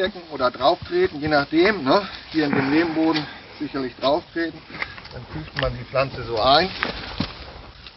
reinstecken 0.00 0.22
oder 0.30 0.50
drauf 0.50 0.78
treten, 0.86 1.20
je 1.20 1.28
nachdem. 1.28 1.84
Ne? 1.84 2.08
Hier 2.30 2.46
in 2.46 2.54
den 2.54 2.70
Lehmboden 2.70 3.26
sicherlich 3.58 3.94
drauf 3.96 4.22
treten. 4.32 4.58
Dann 5.12 5.22
fügt 5.32 5.60
man 5.60 5.76
die 5.76 5.84
Pflanze 5.84 6.22
so 6.24 6.40
ein 6.40 6.70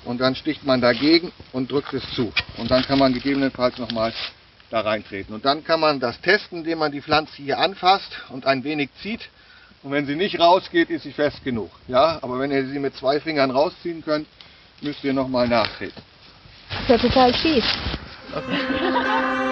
und 0.03 0.19
dann 0.19 0.35
sticht 0.35 0.65
man 0.65 0.81
dagegen 0.81 1.31
und 1.51 1.71
drückt 1.71 1.93
es 1.93 2.03
zu. 2.13 2.33
Und 2.57 2.71
dann 2.71 2.83
kann 2.83 2.99
man 2.99 3.13
gegebenenfalls 3.13 3.77
nochmal 3.77 4.13
da 4.69 4.81
reintreten. 4.81 5.33
Und 5.33 5.45
dann 5.45 5.63
kann 5.63 5.79
man 5.79 5.99
das 5.99 6.19
testen, 6.21 6.59
indem 6.59 6.79
man 6.79 6.91
die 6.91 7.01
Pflanze 7.01 7.33
hier 7.37 7.59
anfasst 7.59 8.11
und 8.29 8.45
ein 8.45 8.63
wenig 8.63 8.89
zieht. 9.01 9.29
Und 9.83 9.91
wenn 9.91 10.05
sie 10.05 10.15
nicht 10.15 10.39
rausgeht, 10.39 10.89
ist 10.89 11.03
sie 11.03 11.13
fest 11.13 11.43
genug. 11.43 11.69
Ja, 11.87 12.19
aber 12.21 12.39
wenn 12.39 12.51
ihr 12.51 12.65
sie 12.65 12.79
mit 12.79 12.95
zwei 12.95 13.19
Fingern 13.19 13.51
rausziehen 13.51 14.03
könnt, 14.03 14.27
müsst 14.81 15.03
ihr 15.03 15.13
nochmal 15.13 15.47
nachtreten. 15.47 16.01
Das 16.69 16.81
ist 16.81 16.89
ja 16.89 16.97
total 17.09 17.33
schief. 17.35 17.65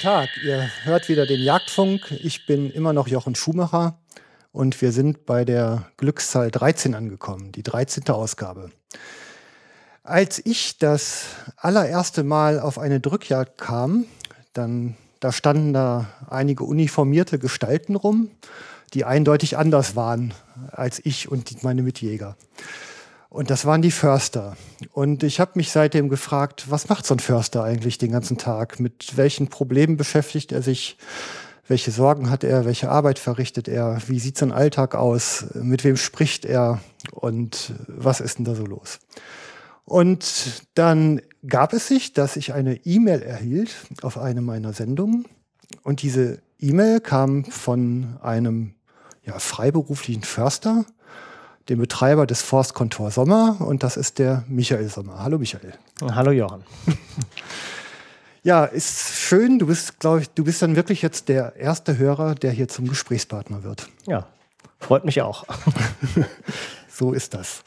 Tag, 0.00 0.30
ihr 0.42 0.70
hört 0.84 1.10
wieder 1.10 1.26
den 1.26 1.42
Jagdfunk. 1.42 2.10
Ich 2.22 2.46
bin 2.46 2.70
immer 2.70 2.94
noch 2.94 3.06
Jochen 3.06 3.34
Schumacher 3.34 3.98
und 4.50 4.80
wir 4.80 4.92
sind 4.92 5.26
bei 5.26 5.44
der 5.44 5.90
Glückszahl 5.98 6.50
13 6.50 6.94
angekommen, 6.94 7.52
die 7.52 7.62
13. 7.62 8.08
Ausgabe. 8.08 8.70
Als 10.02 10.40
ich 10.42 10.78
das 10.78 11.24
allererste 11.56 12.24
Mal 12.24 12.60
auf 12.60 12.78
eine 12.78 12.98
Drückjagd 12.98 13.58
kam, 13.58 14.06
dann 14.54 14.96
da 15.20 15.32
standen 15.32 15.74
da 15.74 16.06
einige 16.30 16.64
uniformierte 16.64 17.38
Gestalten 17.38 17.94
rum, 17.94 18.30
die 18.94 19.04
eindeutig 19.04 19.58
anders 19.58 19.96
waren 19.96 20.32
als 20.72 20.98
ich 21.04 21.30
und 21.30 21.62
meine 21.62 21.82
Mitjäger. 21.82 22.38
Und 23.30 23.48
das 23.48 23.64
waren 23.64 23.80
die 23.80 23.92
Förster. 23.92 24.56
Und 24.92 25.22
ich 25.22 25.38
habe 25.38 25.52
mich 25.54 25.70
seitdem 25.70 26.08
gefragt, 26.08 26.68
was 26.68 26.88
macht 26.88 27.06
so 27.06 27.14
ein 27.14 27.20
Förster 27.20 27.62
eigentlich 27.62 27.96
den 27.96 28.10
ganzen 28.10 28.38
Tag? 28.38 28.80
Mit 28.80 29.16
welchen 29.16 29.46
Problemen 29.46 29.96
beschäftigt 29.96 30.50
er 30.50 30.62
sich? 30.62 30.98
Welche 31.68 31.92
Sorgen 31.92 32.28
hat 32.28 32.42
er? 32.42 32.64
Welche 32.64 32.90
Arbeit 32.90 33.20
verrichtet 33.20 33.68
er? 33.68 34.02
Wie 34.08 34.18
sieht 34.18 34.36
sein 34.36 34.50
Alltag 34.50 34.96
aus? 34.96 35.46
Mit 35.54 35.84
wem 35.84 35.96
spricht 35.96 36.44
er? 36.44 36.80
Und 37.12 37.72
was 37.86 38.18
ist 38.18 38.38
denn 38.38 38.44
da 38.44 38.56
so 38.56 38.66
los? 38.66 38.98
Und 39.84 40.66
dann 40.74 41.20
gab 41.46 41.72
es 41.72 41.86
sich, 41.86 42.12
dass 42.12 42.36
ich 42.36 42.52
eine 42.52 42.84
E-Mail 42.84 43.22
erhielt 43.22 43.76
auf 44.02 44.18
eine 44.18 44.40
meiner 44.40 44.72
Sendungen. 44.72 45.26
Und 45.84 46.02
diese 46.02 46.42
E-Mail 46.58 46.98
kam 46.98 47.44
von 47.44 48.18
einem 48.22 48.74
ja, 49.22 49.38
freiberuflichen 49.38 50.24
Förster, 50.24 50.84
dem 51.70 51.78
Betreiber 51.78 52.26
des 52.26 52.42
Forstkontor 52.42 53.12
Sommer 53.12 53.56
und 53.60 53.84
das 53.84 53.96
ist 53.96 54.18
der 54.18 54.44
Michael 54.48 54.88
Sommer. 54.88 55.22
Hallo 55.22 55.38
Michael. 55.38 55.72
Hallo 56.02 56.32
Johann. 56.32 56.64
ja, 58.42 58.64
ist 58.64 59.14
schön. 59.14 59.60
Du 59.60 59.66
bist, 59.66 60.00
glaube 60.00 60.22
ich, 60.22 60.30
du 60.30 60.42
bist 60.42 60.60
dann 60.62 60.74
wirklich 60.74 61.00
jetzt 61.00 61.28
der 61.28 61.54
erste 61.54 61.96
Hörer, 61.96 62.34
der 62.34 62.50
hier 62.50 62.66
zum 62.66 62.88
Gesprächspartner 62.88 63.62
wird. 63.62 63.88
Ja, 64.06 64.26
freut 64.80 65.04
mich 65.04 65.22
auch. 65.22 65.44
so 66.92 67.12
ist 67.12 67.34
das. 67.34 67.62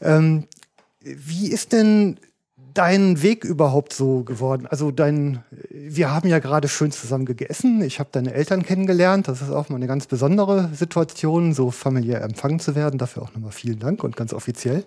Ähm, 0.00 0.48
wie 1.02 1.48
ist 1.48 1.72
denn 1.72 2.18
dein 2.76 3.22
Weg 3.22 3.44
überhaupt 3.44 3.92
so 3.92 4.22
geworden? 4.22 4.66
Also 4.66 4.90
dein, 4.90 5.42
wir 5.70 6.10
haben 6.10 6.28
ja 6.28 6.38
gerade 6.38 6.68
schön 6.68 6.92
zusammen 6.92 7.24
gegessen. 7.24 7.82
Ich 7.82 7.98
habe 7.98 8.10
deine 8.12 8.34
Eltern 8.34 8.62
kennengelernt. 8.62 9.28
Das 9.28 9.40
ist 9.40 9.50
auch 9.50 9.68
mal 9.68 9.76
eine 9.76 9.86
ganz 9.86 10.06
besondere 10.06 10.70
Situation, 10.74 11.54
so 11.54 11.70
familiär 11.70 12.22
empfangen 12.22 12.60
zu 12.60 12.74
werden. 12.74 12.98
Dafür 12.98 13.22
auch 13.22 13.32
nochmal 13.34 13.52
vielen 13.52 13.78
Dank 13.78 14.04
und 14.04 14.16
ganz 14.16 14.32
offiziell. 14.32 14.84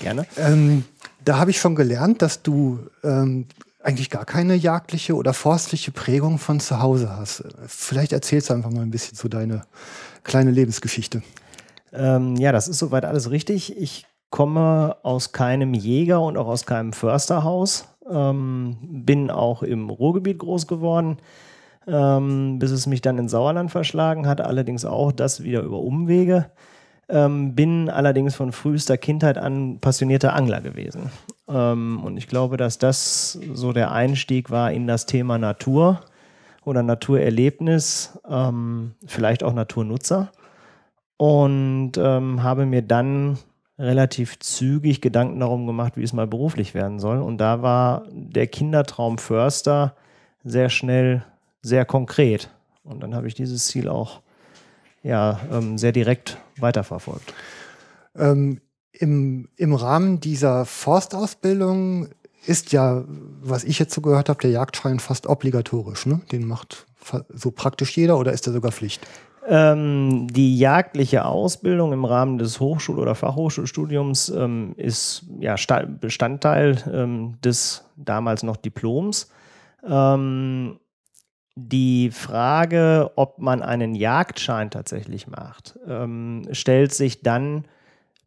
Gerne. 0.00 0.26
Ähm, 0.36 0.84
da 1.24 1.38
habe 1.38 1.50
ich 1.50 1.58
schon 1.58 1.74
gelernt, 1.74 2.20
dass 2.20 2.42
du 2.42 2.80
ähm, 3.02 3.46
eigentlich 3.82 4.10
gar 4.10 4.24
keine 4.24 4.54
jagdliche 4.54 5.14
oder 5.14 5.32
forstliche 5.32 5.90
Prägung 5.90 6.38
von 6.38 6.60
zu 6.60 6.80
Hause 6.80 7.16
hast. 7.16 7.44
Vielleicht 7.66 8.12
erzählst 8.12 8.50
du 8.50 8.54
einfach 8.54 8.70
mal 8.70 8.82
ein 8.82 8.90
bisschen 8.90 9.16
so 9.16 9.28
deine 9.28 9.62
kleine 10.22 10.50
Lebensgeschichte. 10.50 11.22
Ähm, 11.92 12.36
ja, 12.36 12.52
das 12.52 12.68
ist 12.68 12.78
soweit 12.78 13.04
alles 13.04 13.30
richtig. 13.30 13.76
Ich 13.76 14.06
komme 14.32 14.96
aus 15.02 15.30
keinem 15.30 15.74
Jäger 15.74 16.20
und 16.22 16.36
auch 16.36 16.48
aus 16.48 16.66
keinem 16.66 16.92
Försterhaus. 16.92 17.86
Ähm, 18.10 18.78
bin 18.80 19.30
auch 19.30 19.62
im 19.62 19.90
Ruhrgebiet 19.90 20.38
groß 20.38 20.66
geworden, 20.66 21.18
ähm, 21.86 22.58
bis 22.58 22.72
es 22.72 22.88
mich 22.88 23.02
dann 23.02 23.18
ins 23.18 23.30
Sauerland 23.30 23.70
verschlagen 23.70 24.26
hat. 24.26 24.40
Allerdings 24.40 24.84
auch 24.84 25.12
das 25.12 25.44
wieder 25.44 25.60
über 25.60 25.78
Umwege. 25.78 26.50
Ähm, 27.08 27.54
bin 27.54 27.90
allerdings 27.90 28.34
von 28.34 28.52
frühester 28.52 28.96
Kindheit 28.96 29.36
an 29.36 29.78
passionierter 29.80 30.34
Angler 30.34 30.62
gewesen. 30.62 31.10
Ähm, 31.46 32.00
und 32.02 32.16
ich 32.16 32.26
glaube, 32.26 32.56
dass 32.56 32.78
das 32.78 33.38
so 33.52 33.72
der 33.72 33.92
Einstieg 33.92 34.50
war 34.50 34.72
in 34.72 34.86
das 34.86 35.04
Thema 35.04 35.36
Natur 35.36 36.00
oder 36.64 36.82
Naturerlebnis, 36.82 38.18
ähm, 38.28 38.94
vielleicht 39.06 39.44
auch 39.44 39.52
Naturnutzer. 39.52 40.32
Und 41.18 41.92
ähm, 41.98 42.42
habe 42.42 42.64
mir 42.64 42.82
dann 42.82 43.36
relativ 43.82 44.38
zügig 44.38 45.00
Gedanken 45.00 45.40
darum 45.40 45.66
gemacht, 45.66 45.96
wie 45.96 46.04
es 46.04 46.12
mal 46.12 46.26
beruflich 46.26 46.72
werden 46.72 47.00
soll. 47.00 47.18
Und 47.18 47.38
da 47.38 47.62
war 47.62 48.06
der 48.10 48.46
Kindertraum 48.46 49.18
Förster 49.18 49.94
sehr 50.44 50.70
schnell 50.70 51.24
sehr 51.62 51.84
konkret. 51.84 52.48
Und 52.84 53.02
dann 53.02 53.14
habe 53.14 53.26
ich 53.26 53.34
dieses 53.34 53.66
Ziel 53.66 53.88
auch 53.88 54.20
ja, 55.02 55.40
ähm, 55.52 55.78
sehr 55.78 55.92
direkt 55.92 56.38
weiterverfolgt. 56.58 57.34
Ähm, 58.16 58.60
im, 58.92 59.48
Im 59.56 59.74
Rahmen 59.74 60.20
dieser 60.20 60.64
Forstausbildung 60.64 62.08
ist 62.46 62.72
ja, 62.72 63.04
was 63.40 63.64
ich 63.64 63.78
jetzt 63.78 63.94
so 63.94 64.00
gehört 64.00 64.28
habe, 64.28 64.40
der 64.40 64.50
Jagdschein 64.50 65.00
fast 65.00 65.26
obligatorisch. 65.26 66.06
Ne? 66.06 66.20
Den 66.30 66.46
macht 66.46 66.86
so 67.32 67.50
praktisch 67.50 67.96
jeder 67.96 68.18
oder 68.18 68.32
ist 68.32 68.46
er 68.46 68.52
sogar 68.52 68.70
Pflicht? 68.70 69.06
Ähm, 69.48 70.28
die 70.28 70.56
jagdliche 70.56 71.24
Ausbildung 71.24 71.92
im 71.92 72.04
Rahmen 72.04 72.38
des 72.38 72.60
Hochschul- 72.60 72.98
oder 72.98 73.16
Fachhochschulstudiums 73.16 74.28
ähm, 74.28 74.74
ist 74.76 75.26
ja, 75.40 75.56
Bestandteil 76.00 76.78
ähm, 76.92 77.40
des 77.42 77.84
damals 77.96 78.44
noch 78.44 78.56
Diploms. 78.56 79.30
Ähm, 79.88 80.78
die 81.54 82.10
Frage, 82.10 83.10
ob 83.16 83.38
man 83.40 83.62
einen 83.62 83.94
Jagdschein 83.94 84.70
tatsächlich 84.70 85.26
macht, 85.26 85.78
ähm, 85.86 86.46
stellt 86.52 86.94
sich 86.94 87.22
dann 87.22 87.64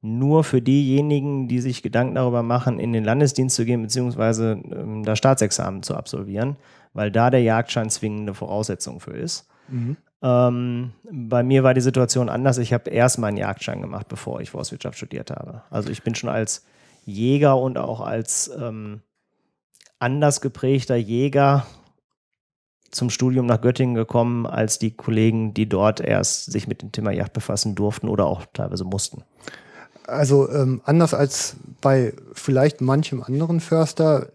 nur 0.01 0.43
für 0.43 0.61
diejenigen, 0.61 1.47
die 1.47 1.59
sich 1.59 1.81
Gedanken 1.81 2.15
darüber 2.15 2.43
machen, 2.43 2.79
in 2.79 2.93
den 2.93 3.03
Landesdienst 3.03 3.55
zu 3.55 3.65
gehen, 3.65 3.81
beziehungsweise 3.81 4.61
ähm, 4.71 5.03
das 5.03 5.17
Staatsexamen 5.17 5.81
zu 5.81 5.95
absolvieren, 5.95 6.57
weil 6.93 7.09
da 7.09 7.31
der 7.31 7.41
Jagdschein 7.41 7.89
zwingende 7.89 8.33
Voraussetzung 8.35 8.99
für 8.99 9.13
ist. 9.13 9.47
Mhm. 9.69 9.97
Ähm, 10.25 10.93
bei 11.03 11.43
mir 11.43 11.63
war 11.63 11.75
die 11.75 11.81
Situation 11.81 12.29
anders. 12.29 12.57
Ich 12.57 12.73
habe 12.73 12.89
erst 12.89 13.19
meinen 13.19 13.37
Jagdschein 13.37 13.79
gemacht, 13.79 14.07
bevor 14.07 14.41
ich 14.41 14.49
Forstwirtschaft 14.49 14.97
studiert 14.97 15.29
habe. 15.29 15.61
Also 15.69 15.91
ich 15.91 16.01
bin 16.01 16.15
schon 16.15 16.31
als 16.31 16.65
Jäger 17.05 17.59
und 17.59 17.77
auch 17.77 18.01
als 18.01 18.49
ähm, 18.59 19.01
anders 19.99 20.41
geprägter 20.41 20.95
Jäger 20.95 21.67
zum 22.89 23.11
Studium 23.11 23.45
nach 23.45 23.61
Göttingen 23.61 23.93
gekommen, 23.93 24.47
als 24.47 24.79
die 24.79 24.91
Kollegen, 24.91 25.53
die 25.53 25.69
dort 25.69 25.99
erst 25.99 26.51
sich 26.51 26.67
mit 26.67 26.81
dem 26.81 26.91
Thema 26.91 27.11
Jagd 27.11 27.33
befassen 27.33 27.75
durften 27.75 28.09
oder 28.09 28.25
auch 28.25 28.45
teilweise 28.51 28.83
mussten. 28.83 29.23
Also 30.07 30.49
ähm, 30.49 30.81
anders 30.85 31.13
als 31.13 31.57
bei 31.81 32.13
vielleicht 32.33 32.81
manchem 32.81 33.21
anderen 33.21 33.59
Förster 33.59 34.29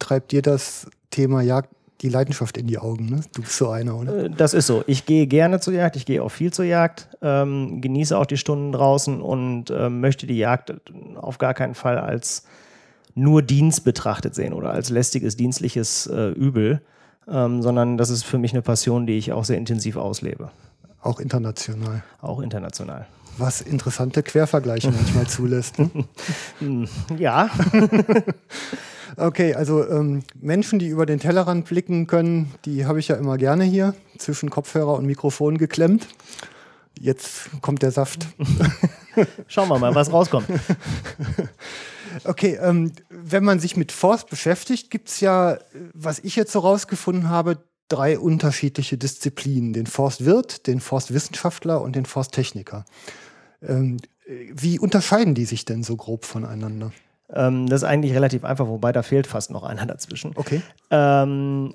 treibt 0.00 0.32
dir 0.32 0.42
das 0.42 0.90
Thema 1.10 1.42
Jagd 1.42 1.72
die 2.02 2.08
Leidenschaft 2.08 2.56
in 2.56 2.66
die 2.66 2.78
Augen. 2.78 3.06
Ne? 3.06 3.20
Du 3.34 3.42
bist 3.42 3.56
so 3.56 3.70
einer, 3.70 3.96
oder? 3.96 4.24
Äh, 4.24 4.30
das 4.30 4.54
ist 4.54 4.66
so. 4.66 4.82
Ich 4.86 5.06
gehe 5.06 5.26
gerne 5.26 5.60
zur 5.60 5.72
Jagd, 5.74 5.96
ich 5.96 6.06
gehe 6.06 6.22
auch 6.22 6.30
viel 6.30 6.52
zur 6.52 6.64
Jagd, 6.64 7.08
ähm, 7.22 7.80
genieße 7.80 8.16
auch 8.16 8.26
die 8.26 8.36
Stunden 8.36 8.72
draußen 8.72 9.20
und 9.20 9.70
äh, 9.70 9.88
möchte 9.88 10.26
die 10.26 10.38
Jagd 10.38 10.74
auf 11.16 11.38
gar 11.38 11.54
keinen 11.54 11.74
Fall 11.74 11.98
als 11.98 12.44
nur 13.14 13.42
Dienst 13.42 13.84
betrachtet 13.84 14.34
sehen 14.34 14.52
oder 14.52 14.70
als 14.70 14.90
lästiges 14.90 15.36
dienstliches 15.36 16.06
äh, 16.06 16.30
Übel, 16.30 16.80
ähm, 17.28 17.62
sondern 17.62 17.98
das 17.98 18.10
ist 18.10 18.24
für 18.24 18.38
mich 18.38 18.52
eine 18.52 18.62
Passion, 18.62 19.06
die 19.06 19.18
ich 19.18 19.32
auch 19.32 19.44
sehr 19.44 19.58
intensiv 19.58 19.96
auslebe. 19.96 20.50
Auch 21.02 21.20
international. 21.20 22.02
Auch 22.20 22.40
international. 22.40 23.06
Was 23.38 23.60
interessante 23.60 24.22
Quervergleiche 24.22 24.90
manchmal 24.90 25.26
zulässt. 25.28 25.78
Ne? 25.78 25.90
ja. 27.18 27.50
Okay, 29.18 29.52
also 29.52 29.86
ähm, 29.86 30.22
Menschen, 30.40 30.78
die 30.78 30.88
über 30.88 31.04
den 31.04 31.20
Tellerrand 31.20 31.66
blicken 31.66 32.06
können, 32.06 32.54
die 32.64 32.86
habe 32.86 32.98
ich 32.98 33.08
ja 33.08 33.16
immer 33.16 33.36
gerne 33.36 33.64
hier 33.64 33.94
zwischen 34.16 34.48
Kopfhörer 34.48 34.94
und 34.94 35.04
Mikrofon 35.04 35.58
geklemmt. 35.58 36.08
Jetzt 36.98 37.50
kommt 37.60 37.82
der 37.82 37.90
Saft. 37.90 38.26
Schauen 39.48 39.68
wir 39.68 39.78
mal, 39.78 39.94
was 39.94 40.10
rauskommt. 40.10 40.46
Okay, 42.24 42.58
ähm, 42.60 42.92
wenn 43.08 43.44
man 43.44 43.58
sich 43.58 43.76
mit 43.76 43.92
Forst 43.92 44.28
beschäftigt, 44.28 44.90
gibt 44.90 45.08
es 45.08 45.20
ja, 45.20 45.58
was 45.94 46.18
ich 46.18 46.36
jetzt 46.36 46.52
so 46.52 46.60
rausgefunden 46.60 47.28
habe, 47.28 47.58
drei 47.88 48.18
unterschiedliche 48.18 48.96
Disziplinen. 48.96 49.72
Den 49.72 49.86
Forstwirt, 49.86 50.66
den 50.66 50.80
Forstwissenschaftler 50.80 51.80
und 51.80 51.96
den 51.96 52.06
Forsttechniker. 52.06 52.84
Ähm, 53.66 53.98
wie 54.26 54.78
unterscheiden 54.78 55.34
die 55.34 55.44
sich 55.44 55.64
denn 55.64 55.82
so 55.82 55.96
grob 55.96 56.24
voneinander? 56.24 56.92
Ähm, 57.32 57.66
das 57.68 57.82
ist 57.82 57.88
eigentlich 57.88 58.14
relativ 58.14 58.44
einfach, 58.44 58.66
wobei 58.66 58.92
da 58.92 59.02
fehlt 59.02 59.26
fast 59.26 59.50
noch 59.50 59.62
einer 59.62 59.86
dazwischen. 59.86 60.32
Okay. 60.34 60.62
Ähm, 60.90 61.74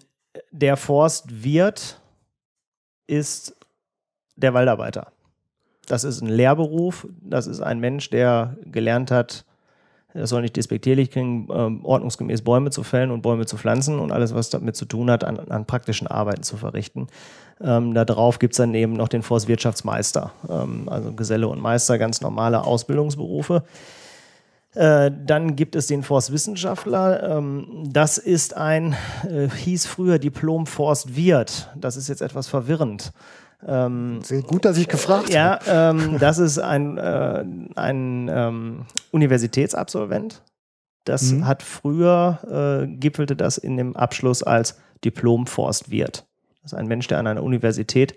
der 0.51 0.77
Forstwirt 0.77 1.99
ist 3.07 3.55
der 4.35 4.53
Waldarbeiter. 4.53 5.11
Das 5.87 6.03
ist 6.03 6.21
ein 6.21 6.27
Lehrberuf. 6.27 7.07
Das 7.21 7.47
ist 7.47 7.61
ein 7.61 7.79
Mensch, 7.79 8.09
der 8.09 8.57
gelernt 8.65 9.09
hat, 9.09 9.45
das 10.13 10.29
soll 10.29 10.41
nicht 10.41 10.55
despektierlich 10.55 11.11
klingen, 11.11 11.47
ähm, 11.51 11.85
ordnungsgemäß 11.85 12.41
Bäume 12.41 12.71
zu 12.71 12.83
fällen 12.83 13.11
und 13.11 13.21
Bäume 13.21 13.45
zu 13.45 13.57
pflanzen 13.57 13.99
und 13.99 14.11
alles, 14.11 14.33
was 14.33 14.49
damit 14.49 14.75
zu 14.75 14.85
tun 14.85 15.11
hat, 15.11 15.23
an, 15.23 15.37
an 15.37 15.65
praktischen 15.65 16.07
Arbeiten 16.07 16.43
zu 16.43 16.57
verrichten. 16.57 17.07
Ähm, 17.59 17.93
darauf 17.93 18.39
gibt 18.39 18.53
es 18.53 18.57
dann 18.57 18.73
eben 18.73 18.93
noch 18.93 19.07
den 19.07 19.23
Forstwirtschaftsmeister, 19.23 20.31
ähm, 20.49 20.87
also 20.87 21.11
Geselle 21.13 21.47
und 21.47 21.59
Meister, 21.59 21.97
ganz 21.97 22.21
normale 22.21 22.63
Ausbildungsberufe. 22.63 23.63
Äh, 24.75 25.11
dann 25.25 25.55
gibt 25.55 25.75
es 25.75 25.87
den 25.87 26.03
Forstwissenschaftler. 26.03 27.37
Ähm, 27.37 27.89
das 27.91 28.19
ist 28.19 28.55
ein, 28.55 28.95
äh, 29.27 29.49
hieß 29.49 29.87
früher 29.87 30.19
Diplom-Forstwirt. 30.19 31.71
Das 31.75 31.97
ist 31.97 32.09
jetzt 32.09 32.21
etwas 32.21 32.47
verwirrend. 32.47 33.11
Ähm, 33.65 34.19
Sehr 34.21 34.43
gut, 34.43 34.65
dass 34.65 34.77
ich 34.77 34.87
gefragt 34.87 35.33
habe. 35.33 35.33
Ja, 35.33 35.59
ähm, 35.89 36.17
das 36.19 36.37
ist 36.37 36.59
ein, 36.59 36.99
äh, 36.99 37.43
ein 37.75 38.29
ähm, 38.31 38.85
Universitätsabsolvent. 39.11 40.43
Das 41.05 41.31
mhm. 41.31 41.47
hat 41.47 41.63
früher, 41.63 42.85
äh, 42.85 42.87
gipfelte 42.87 43.35
das 43.35 43.57
in 43.57 43.77
dem 43.77 43.95
Abschluss 43.95 44.43
als 44.43 44.77
Diplom-Forstwirt. 45.03 46.26
Das 46.67 46.73
ist 46.73 46.79
ein 46.79 46.87
Mensch, 46.87 47.07
der 47.07 47.19
an 47.19 47.27
einer 47.27 47.43
Universität 47.43 48.15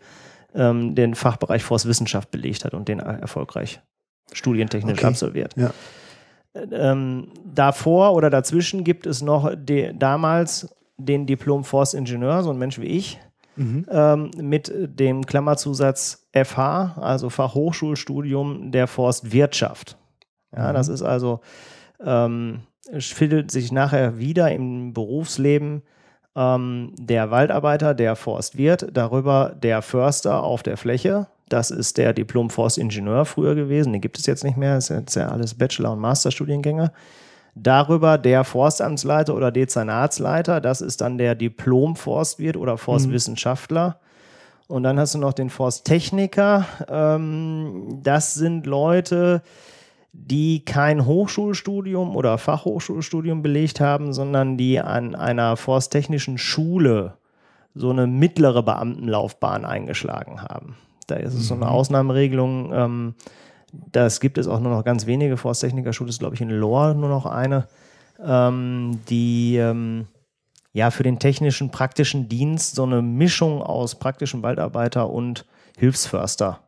ähm, 0.54 0.94
den 0.94 1.14
Fachbereich 1.14 1.62
Forstwissenschaft 1.62 2.30
belegt 2.30 2.64
hat 2.64 2.74
und 2.74 2.88
den 2.88 2.98
erfolgreich 2.98 3.80
studientechnisch 4.32 4.98
okay. 4.98 5.06
absolviert. 5.06 5.54
Ja. 5.56 5.72
Ähm, 6.54 7.28
davor 7.44 8.14
oder 8.14 8.28
dazwischen 8.28 8.82
gibt 8.82 9.06
es 9.06 9.22
noch 9.22 9.52
de, 9.54 9.92
damals 9.96 10.68
den 10.96 11.26
Diplom 11.26 11.64
Forstingenieur, 11.64 12.42
so 12.42 12.50
ein 12.50 12.58
Mensch 12.58 12.80
wie 12.80 12.86
ich, 12.86 13.20
mhm. 13.56 13.86
ähm, 13.88 14.30
mit 14.36 14.72
dem 14.74 15.24
Klammerzusatz 15.26 16.28
FH, 16.32 16.96
also 17.00 17.30
Fachhochschulstudium 17.30 18.72
der 18.72 18.88
Forstwirtschaft. 18.88 19.96
Ja, 20.54 20.70
mhm. 20.70 20.74
das 20.74 20.88
ist 20.88 21.02
also, 21.02 21.40
ähm, 22.04 22.62
findet 22.98 23.52
sich 23.52 23.70
nachher 23.70 24.18
wieder 24.18 24.50
im 24.50 24.92
Berufsleben 24.92 25.82
ähm, 26.36 26.94
der 26.98 27.30
Waldarbeiter, 27.30 27.94
der 27.94 28.16
Forstwirt, 28.16 28.88
darüber 28.92 29.54
der 29.60 29.82
Förster 29.82 30.42
auf 30.42 30.62
der 30.62 30.76
Fläche, 30.76 31.26
das 31.50 31.72
ist 31.72 31.98
der 31.98 32.12
Diplom-Forstingenieur 32.12 33.24
früher 33.24 33.56
gewesen. 33.56 33.92
Den 33.92 34.00
gibt 34.00 34.18
es 34.18 34.26
jetzt 34.26 34.44
nicht 34.44 34.56
mehr. 34.56 34.76
Das 34.76 34.86
sind 34.86 35.00
jetzt 35.00 35.16
ja 35.16 35.28
alles 35.28 35.54
Bachelor- 35.54 35.92
und 35.92 35.98
Masterstudiengänge. 35.98 36.92
Darüber 37.56 38.18
der 38.18 38.44
Forstamtsleiter 38.44 39.34
oder 39.34 39.50
Dezernatsleiter. 39.50 40.60
Das 40.60 40.80
ist 40.80 41.00
dann 41.00 41.18
der 41.18 41.34
Diplom-Forstwirt 41.34 42.56
oder 42.56 42.78
Forstwissenschaftler. 42.78 43.88
Mhm. 43.88 44.74
Und 44.76 44.84
dann 44.84 45.00
hast 45.00 45.16
du 45.16 45.18
noch 45.18 45.32
den 45.32 45.50
Forsttechniker. 45.50 46.64
Ähm, 46.88 47.98
das 48.04 48.34
sind 48.34 48.66
Leute, 48.66 49.42
die 50.12 50.64
kein 50.64 51.06
Hochschulstudium 51.06 52.16
oder 52.16 52.38
Fachhochschulstudium 52.38 53.42
belegt 53.42 53.80
haben, 53.80 54.12
sondern 54.12 54.56
die 54.56 54.80
an 54.80 55.14
einer 55.14 55.56
forsttechnischen 55.56 56.38
Schule 56.38 57.14
so 57.74 57.90
eine 57.90 58.06
mittlere 58.06 58.62
Beamtenlaufbahn 58.62 59.64
eingeschlagen 59.64 60.42
haben. 60.42 60.76
Da 61.06 61.16
ist 61.16 61.34
es 61.34 61.48
so 61.48 61.54
eine 61.54 61.66
mhm. 61.66 61.70
Ausnahmeregelung. 61.70 62.72
Ähm, 62.72 63.14
das 63.92 64.20
gibt 64.20 64.38
es 64.38 64.48
auch 64.48 64.60
nur 64.60 64.72
noch 64.72 64.84
ganz 64.84 65.06
wenige. 65.06 65.36
Forsttechnikerschule 65.36 66.10
ist, 66.10 66.18
glaube 66.18 66.34
ich, 66.34 66.40
in 66.40 66.50
Lohr 66.50 66.94
nur 66.94 67.08
noch 67.08 67.26
eine, 67.26 67.68
ähm, 68.24 69.00
die 69.08 69.56
ähm, 69.56 70.08
ja 70.72 70.90
für 70.90 71.04
den 71.04 71.18
technischen, 71.18 71.70
praktischen 71.70 72.28
Dienst 72.28 72.74
so 72.74 72.82
eine 72.82 73.02
Mischung 73.02 73.62
aus 73.62 73.94
praktischen 73.94 74.42
Waldarbeiter 74.42 75.08
und 75.10 75.46
Hilfsförster. 75.78 76.60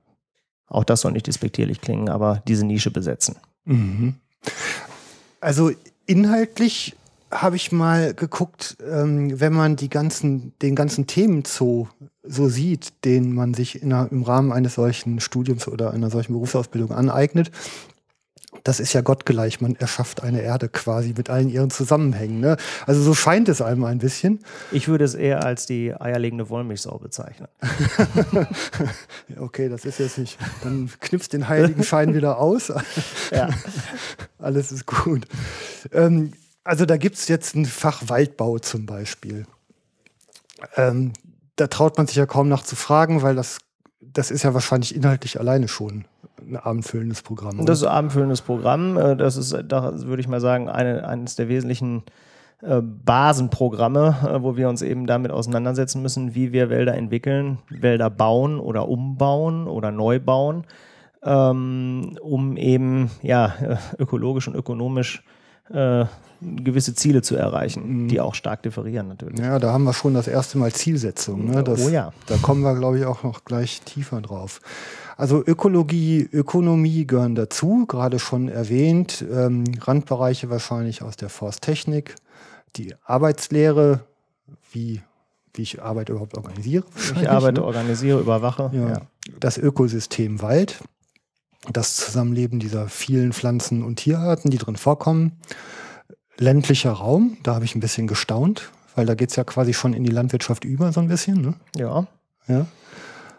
Auch 0.66 0.84
das 0.84 1.02
soll 1.02 1.12
nicht 1.12 1.26
despektierlich 1.26 1.80
klingen, 1.80 2.08
aber 2.08 2.42
diese 2.48 2.64
Nische 2.64 2.90
besetzen. 2.90 3.36
Mhm. 3.64 4.14
Also 5.40 5.70
inhaltlich 6.06 6.96
habe 7.30 7.56
ich 7.56 7.72
mal 7.72 8.14
geguckt, 8.14 8.76
ähm, 8.86 9.40
wenn 9.40 9.52
man 9.52 9.76
die 9.76 9.88
ganzen, 9.88 10.52
den 10.60 10.74
ganzen 10.74 11.06
Themenzoo 11.06 11.88
so 12.22 12.48
sieht, 12.48 13.04
den 13.04 13.34
man 13.34 13.54
sich 13.54 13.82
in, 13.82 13.90
im 13.90 14.22
Rahmen 14.22 14.52
eines 14.52 14.74
solchen 14.74 15.18
Studiums 15.20 15.66
oder 15.66 15.92
einer 15.92 16.10
solchen 16.10 16.34
Berufsausbildung 16.34 16.92
aneignet, 16.92 17.50
das 18.64 18.80
ist 18.80 18.92
ja 18.92 19.00
gottgleich. 19.00 19.60
Man 19.60 19.76
erschafft 19.76 20.22
eine 20.22 20.42
Erde 20.42 20.68
quasi 20.68 21.14
mit 21.16 21.30
allen 21.30 21.48
ihren 21.48 21.70
Zusammenhängen. 21.70 22.40
Ne? 22.40 22.56
Also 22.86 23.02
so 23.02 23.14
scheint 23.14 23.48
es 23.48 23.60
einem 23.60 23.84
ein 23.84 23.98
bisschen. 23.98 24.40
Ich 24.70 24.88
würde 24.88 25.04
es 25.04 25.14
eher 25.14 25.44
als 25.44 25.66
die 25.66 25.94
eierlegende 25.98 26.48
Wollmilchsau 26.48 26.98
bezeichnen. 26.98 27.48
okay, 29.38 29.68
das 29.68 29.84
ist 29.84 29.98
jetzt 29.98 30.18
nicht. 30.18 30.38
Dann 30.62 30.90
knipst 31.00 31.32
den 31.32 31.48
heiligen 31.48 31.82
Schein 31.82 32.14
wieder 32.14 32.38
aus. 32.38 32.72
ja. 33.30 33.48
Alles 34.38 34.70
ist 34.72 34.86
gut. 34.86 35.26
Ähm, 35.92 36.32
also 36.64 36.86
da 36.86 36.96
gibt 36.96 37.16
es 37.16 37.28
jetzt 37.28 37.56
ein 37.56 37.66
Fach 37.66 38.02
Waldbau 38.06 38.58
zum 38.58 38.86
Beispiel. 38.86 39.46
Ähm, 40.76 41.12
da 41.56 41.66
traut 41.66 41.96
man 41.96 42.06
sich 42.06 42.16
ja 42.16 42.26
kaum 42.26 42.48
nach 42.48 42.62
zu 42.62 42.76
fragen, 42.76 43.22
weil 43.22 43.34
das, 43.34 43.58
das 44.12 44.30
ist 44.30 44.42
ja 44.42 44.54
wahrscheinlich 44.54 44.94
inhaltlich 44.94 45.38
alleine 45.38 45.68
schon 45.68 46.04
ein 46.40 46.56
abendfüllendes 46.56 47.22
Programm. 47.22 47.56
Oder? 47.56 47.66
Das 47.66 47.80
ist 47.80 47.86
ein 47.86 47.92
abendfüllendes 47.92 48.42
Programm. 48.42 48.96
Äh, 48.96 49.16
das 49.16 49.36
ist, 49.36 49.56
da 49.68 49.92
würde 50.02 50.20
ich 50.20 50.28
mal 50.28 50.40
sagen, 50.40 50.68
eine, 50.68 51.06
eines 51.06 51.36
der 51.36 51.48
wesentlichen 51.48 52.02
äh, 52.62 52.80
Basenprogramme, 52.82 54.16
äh, 54.28 54.42
wo 54.42 54.56
wir 54.56 54.68
uns 54.68 54.82
eben 54.82 55.06
damit 55.06 55.30
auseinandersetzen 55.30 56.02
müssen, 56.02 56.34
wie 56.34 56.52
wir 56.52 56.68
Wälder 56.70 56.94
entwickeln, 56.94 57.58
Wälder 57.68 58.10
bauen 58.10 58.58
oder 58.58 58.88
umbauen 58.88 59.68
oder 59.68 59.90
neu 59.92 60.18
bauen, 60.18 60.64
ähm, 61.22 62.16
um 62.20 62.56
eben 62.56 63.10
ja, 63.22 63.54
ökologisch 63.98 64.48
und 64.48 64.54
ökonomisch 64.54 65.22
gewisse 66.42 66.94
Ziele 66.94 67.22
zu 67.22 67.36
erreichen, 67.36 68.04
mhm. 68.04 68.08
die 68.08 68.20
auch 68.20 68.34
stark 68.34 68.62
differieren 68.62 69.08
natürlich. 69.08 69.38
Ja, 69.38 69.58
da 69.58 69.72
haben 69.72 69.84
wir 69.84 69.92
schon 69.92 70.14
das 70.14 70.28
erste 70.28 70.58
Mal 70.58 70.72
Zielsetzung. 70.72 71.50
Ne? 71.50 71.62
Das, 71.62 71.84
oh 71.84 71.88
ja. 71.88 72.12
Da 72.26 72.36
kommen 72.36 72.62
wir, 72.62 72.74
glaube 72.74 72.98
ich, 72.98 73.04
auch 73.04 73.22
noch 73.22 73.44
gleich 73.44 73.80
tiefer 73.82 74.20
drauf. 74.20 74.60
Also 75.16 75.42
Ökologie, 75.44 76.28
Ökonomie 76.32 77.06
gehören 77.06 77.34
dazu, 77.34 77.84
gerade 77.86 78.18
schon 78.18 78.48
erwähnt. 78.48 79.24
Ähm, 79.32 79.64
Randbereiche 79.80 80.50
wahrscheinlich 80.50 81.02
aus 81.02 81.16
der 81.16 81.28
Forsttechnik. 81.28 82.16
Die 82.76 82.94
Arbeitslehre, 83.04 84.00
wie 84.72 85.02
wie 85.54 85.62
ich 85.62 85.82
Arbeit 85.82 86.08
überhaupt 86.08 86.36
organisiere. 86.36 86.84
Ich 87.20 87.28
arbeite, 87.28 87.60
ne? 87.60 87.66
organisiere, 87.66 88.20
überwache. 88.20 88.70
Ja. 88.72 88.88
Ja. 88.88 89.00
Das 89.38 89.58
Ökosystem 89.58 90.40
Wald, 90.40 90.82
das 91.70 91.96
Zusammenleben 91.96 92.58
dieser 92.58 92.88
vielen 92.88 93.32
Pflanzen- 93.32 93.84
und 93.84 93.96
Tierarten, 93.96 94.50
die 94.50 94.58
drin 94.58 94.76
vorkommen. 94.76 95.32
Ländlicher 96.42 96.90
Raum, 96.92 97.36
da 97.42 97.54
habe 97.54 97.64
ich 97.64 97.74
ein 97.74 97.80
bisschen 97.80 98.06
gestaunt, 98.06 98.70
weil 98.96 99.06
da 99.06 99.14
geht 99.14 99.30
es 99.30 99.36
ja 99.36 99.44
quasi 99.44 99.72
schon 99.72 99.94
in 99.94 100.02
die 100.04 100.10
Landwirtschaft 100.10 100.64
über, 100.64 100.92
so 100.92 101.00
ein 101.00 101.08
bisschen. 101.08 101.40
Ne? 101.40 101.54
ja. 101.76 102.06
Ja, 102.48 102.66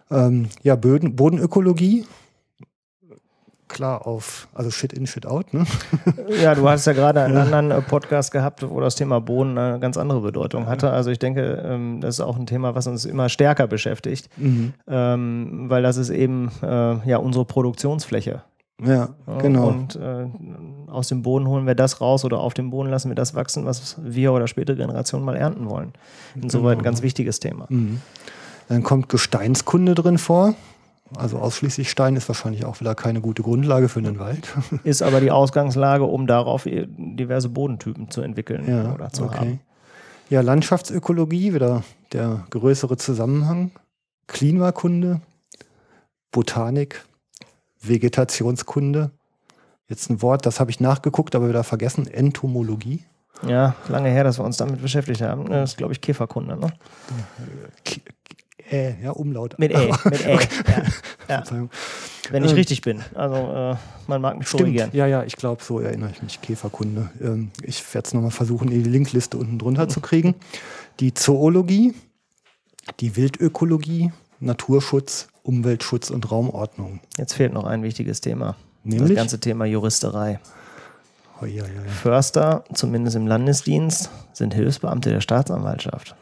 ähm, 0.10 0.48
ja 0.64 0.78
Böden, 0.78 1.16
Bodenökologie. 1.18 2.06
Klar 3.68 4.08
auf, 4.08 4.48
also 4.54 4.70
Shit 4.72 4.94
in, 4.94 5.06
Shit 5.08 5.26
out. 5.26 5.54
Ne? 5.54 5.66
Ja, 6.42 6.56
du 6.56 6.70
hast 6.70 6.86
ja 6.86 6.94
gerade 6.94 7.22
einen 7.22 7.36
anderen 7.36 7.72
äh, 7.72 7.82
Podcast 7.82 8.32
gehabt, 8.32 8.68
wo 8.68 8.80
das 8.80 8.96
Thema 8.96 9.20
Boden 9.20 9.58
eine 9.58 9.80
ganz 9.80 9.98
andere 9.98 10.22
Bedeutung 10.22 10.68
hatte. 10.68 10.92
Also 10.92 11.10
ich 11.12 11.20
denke, 11.20 11.62
ähm, 11.66 12.00
das 12.00 12.16
ist 12.16 12.22
auch 12.22 12.38
ein 12.38 12.46
Thema, 12.46 12.76
was 12.76 12.88
uns 12.88 13.04
immer 13.06 13.28
stärker 13.30 13.68
beschäftigt, 13.68 14.30
Mhm. 14.38 14.74
ähm, 14.88 15.66
weil 15.70 15.84
das 15.84 15.98
ist 15.98 16.10
eben 16.12 16.50
äh, 16.62 17.10
ja 17.10 17.18
unsere 17.18 17.44
Produktionsfläche. 17.46 18.44
Ja, 18.82 19.10
genau. 19.40 19.68
Und 19.68 19.96
äh, 19.96 20.26
aus 20.94 21.08
dem 21.08 21.22
Boden 21.22 21.48
holen 21.48 21.66
wir 21.66 21.76
das 21.76 22.02
raus 22.02 22.24
oder 22.24 22.40
auf 22.40 22.54
dem 22.54 22.70
Boden 22.70 22.90
lassen 22.90 23.10
wir 23.10 23.16
das 23.16 23.36
wachsen, 23.36 23.66
was 23.66 23.98
wir 24.02 24.32
oder 24.34 24.48
spätere 24.48 24.76
Generationen 24.76 25.26
mal 25.26 25.36
ernten 25.36 25.70
wollen. 25.70 25.94
Insoweit 26.36 26.78
ein 26.78 26.84
ganz 26.84 27.02
wichtiges 27.02 27.40
Thema. 27.40 27.66
Mhm. 27.70 28.02
Dann 28.70 28.84
kommt 28.84 29.10
Gesteinskunde 29.10 29.96
drin 29.96 30.18
vor. 30.18 30.56
Also 31.16 31.38
ausschließlich 31.38 31.90
Stein 31.90 32.16
ist 32.16 32.28
wahrscheinlich 32.28 32.66
auch 32.66 32.80
wieder 32.80 32.96
keine 32.96 33.22
gute 33.22 33.44
Grundlage 33.44 33.88
für 33.90 34.00
einen 34.00 34.20
Wald. 34.20 34.48
Ist 34.84 35.04
aber 35.04 35.22
die 35.22 35.30
Ausgangslage, 35.30 36.06
um 36.06 36.26
darauf 36.26 36.66
eh 36.66 36.88
diverse 36.88 37.50
Bodentypen 37.50 38.10
zu 38.10 38.22
entwickeln 38.22 38.68
ja, 38.68 38.94
oder 38.94 39.12
zu 39.12 39.26
okay. 39.26 39.38
haben. 39.38 39.60
Ja, 40.30 40.42
Landschaftsökologie, 40.42 41.54
wieder 41.54 41.84
der 42.14 42.46
größere 42.50 42.98
Zusammenhang. 42.98 43.72
Klimakunde, 44.28 45.22
Botanik, 46.32 47.06
Vegetationskunde. 47.82 49.12
Jetzt 49.94 50.10
ein 50.10 50.24
Wort, 50.24 50.48
das 50.48 50.60
habe 50.60 50.72
ich 50.72 50.80
nachgeguckt, 50.80 51.36
aber 51.36 51.50
wieder 51.50 51.64
vergessen. 51.64 52.08
Entomologie. 52.08 53.04
Ja, 53.48 53.76
lange 53.90 54.10
her, 54.10 54.24
dass 54.24 54.40
wir 54.40 54.44
uns 54.44 54.58
damit 54.58 54.82
beschäftigt 54.82 55.22
haben. 55.22 55.48
Das 55.48 55.74
ist, 55.74 55.78
glaube 55.78 55.94
ich, 55.94 56.02
Käferkunde. 56.02 56.58
Ne? 56.58 56.74
K 57.86 58.02
äh, 58.72 59.04
ja, 59.04 59.12
Umlaut. 59.12 59.60
Mit 59.60 59.72
E. 59.72 59.94
Mit 60.06 60.26
E. 60.26 60.40
Ja, 61.30 61.44
ja. 61.52 61.68
Wenn 62.32 62.44
ich 62.44 62.50
Ähm, 62.50 62.56
richtig 62.56 62.82
bin. 62.82 63.04
Also, 63.14 63.36
äh, 63.36 63.76
man 64.08 64.20
mag 64.20 64.40
mich 64.40 64.50
korrigieren. 64.50 64.88
Stimmt, 64.88 64.94
ja, 64.96 65.06
ja, 65.06 65.24
ich 65.26 65.36
glaube, 65.36 65.64
so 65.64 65.80
erinnere 65.80 66.10
ich 66.10 66.24
mich. 66.24 66.42
Käferkunde. 66.42 67.12
Ähm, 67.22 67.52
ich 67.62 67.94
werde 67.94 68.08
es 68.08 68.16
nochmal 68.16 68.32
versuchen, 68.32 68.72
in 68.72 68.84
die 68.84 68.90
Linkliste 68.90 69.38
unten 69.38 69.60
drunter 69.60 69.90
zu 69.90 70.02
kriegen. 70.02 70.34
Die 71.02 71.14
Zoologie, 71.14 71.94
die 73.00 73.16
Wildökologie, 73.16 74.12
Naturschutz, 74.40 75.28
Umweltschutz 75.44 76.10
und 76.10 76.32
Raumordnung. 76.32 77.00
Jetzt 77.16 77.34
fehlt 77.34 77.54
noch 77.54 77.66
ein 77.66 77.84
wichtiges 77.84 78.22
Thema. 78.22 78.56
Das 78.84 78.94
Nämlich? 78.96 79.16
ganze 79.16 79.40
Thema 79.40 79.66
Juristerei. 79.66 80.40
Oh, 81.42 81.46
ja, 81.46 81.64
ja, 81.64 81.64
ja. 81.64 81.92
Förster, 81.92 82.64
zumindest 82.74 83.16
im 83.16 83.28
Landesdienst, 83.28 84.10
sind 84.34 84.54
Hilfsbeamte 84.54 85.10
der 85.10 85.22
Staatsanwaltschaft. 85.22 86.16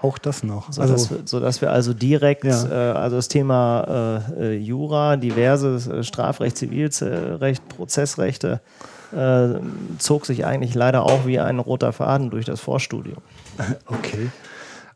Auch 0.00 0.18
das 0.18 0.42
noch. 0.42 0.72
Sodass, 0.72 0.90
Also, 0.90 1.10
wir, 1.10 1.18
sodass 1.26 1.60
wir 1.60 1.70
also 1.70 1.94
direkt, 1.94 2.44
äh, 2.44 2.50
also 2.50 3.16
das 3.16 3.28
Thema 3.28 4.22
äh, 4.36 4.54
äh, 4.54 4.58
Jura, 4.58 5.16
diverses 5.16 5.86
äh, 5.86 6.02
Strafrecht, 6.02 6.56
Zivilrecht, 6.56 7.68
Prozessrechte, 7.68 8.60
äh, 9.14 9.60
zog 9.98 10.26
sich 10.26 10.44
eigentlich 10.44 10.74
leider 10.74 11.04
auch 11.04 11.24
wie 11.26 11.38
ein 11.38 11.60
roter 11.60 11.92
Faden 11.92 12.30
durch 12.30 12.46
das 12.46 12.60
Vorstudium. 12.60 13.18
okay. 13.86 14.30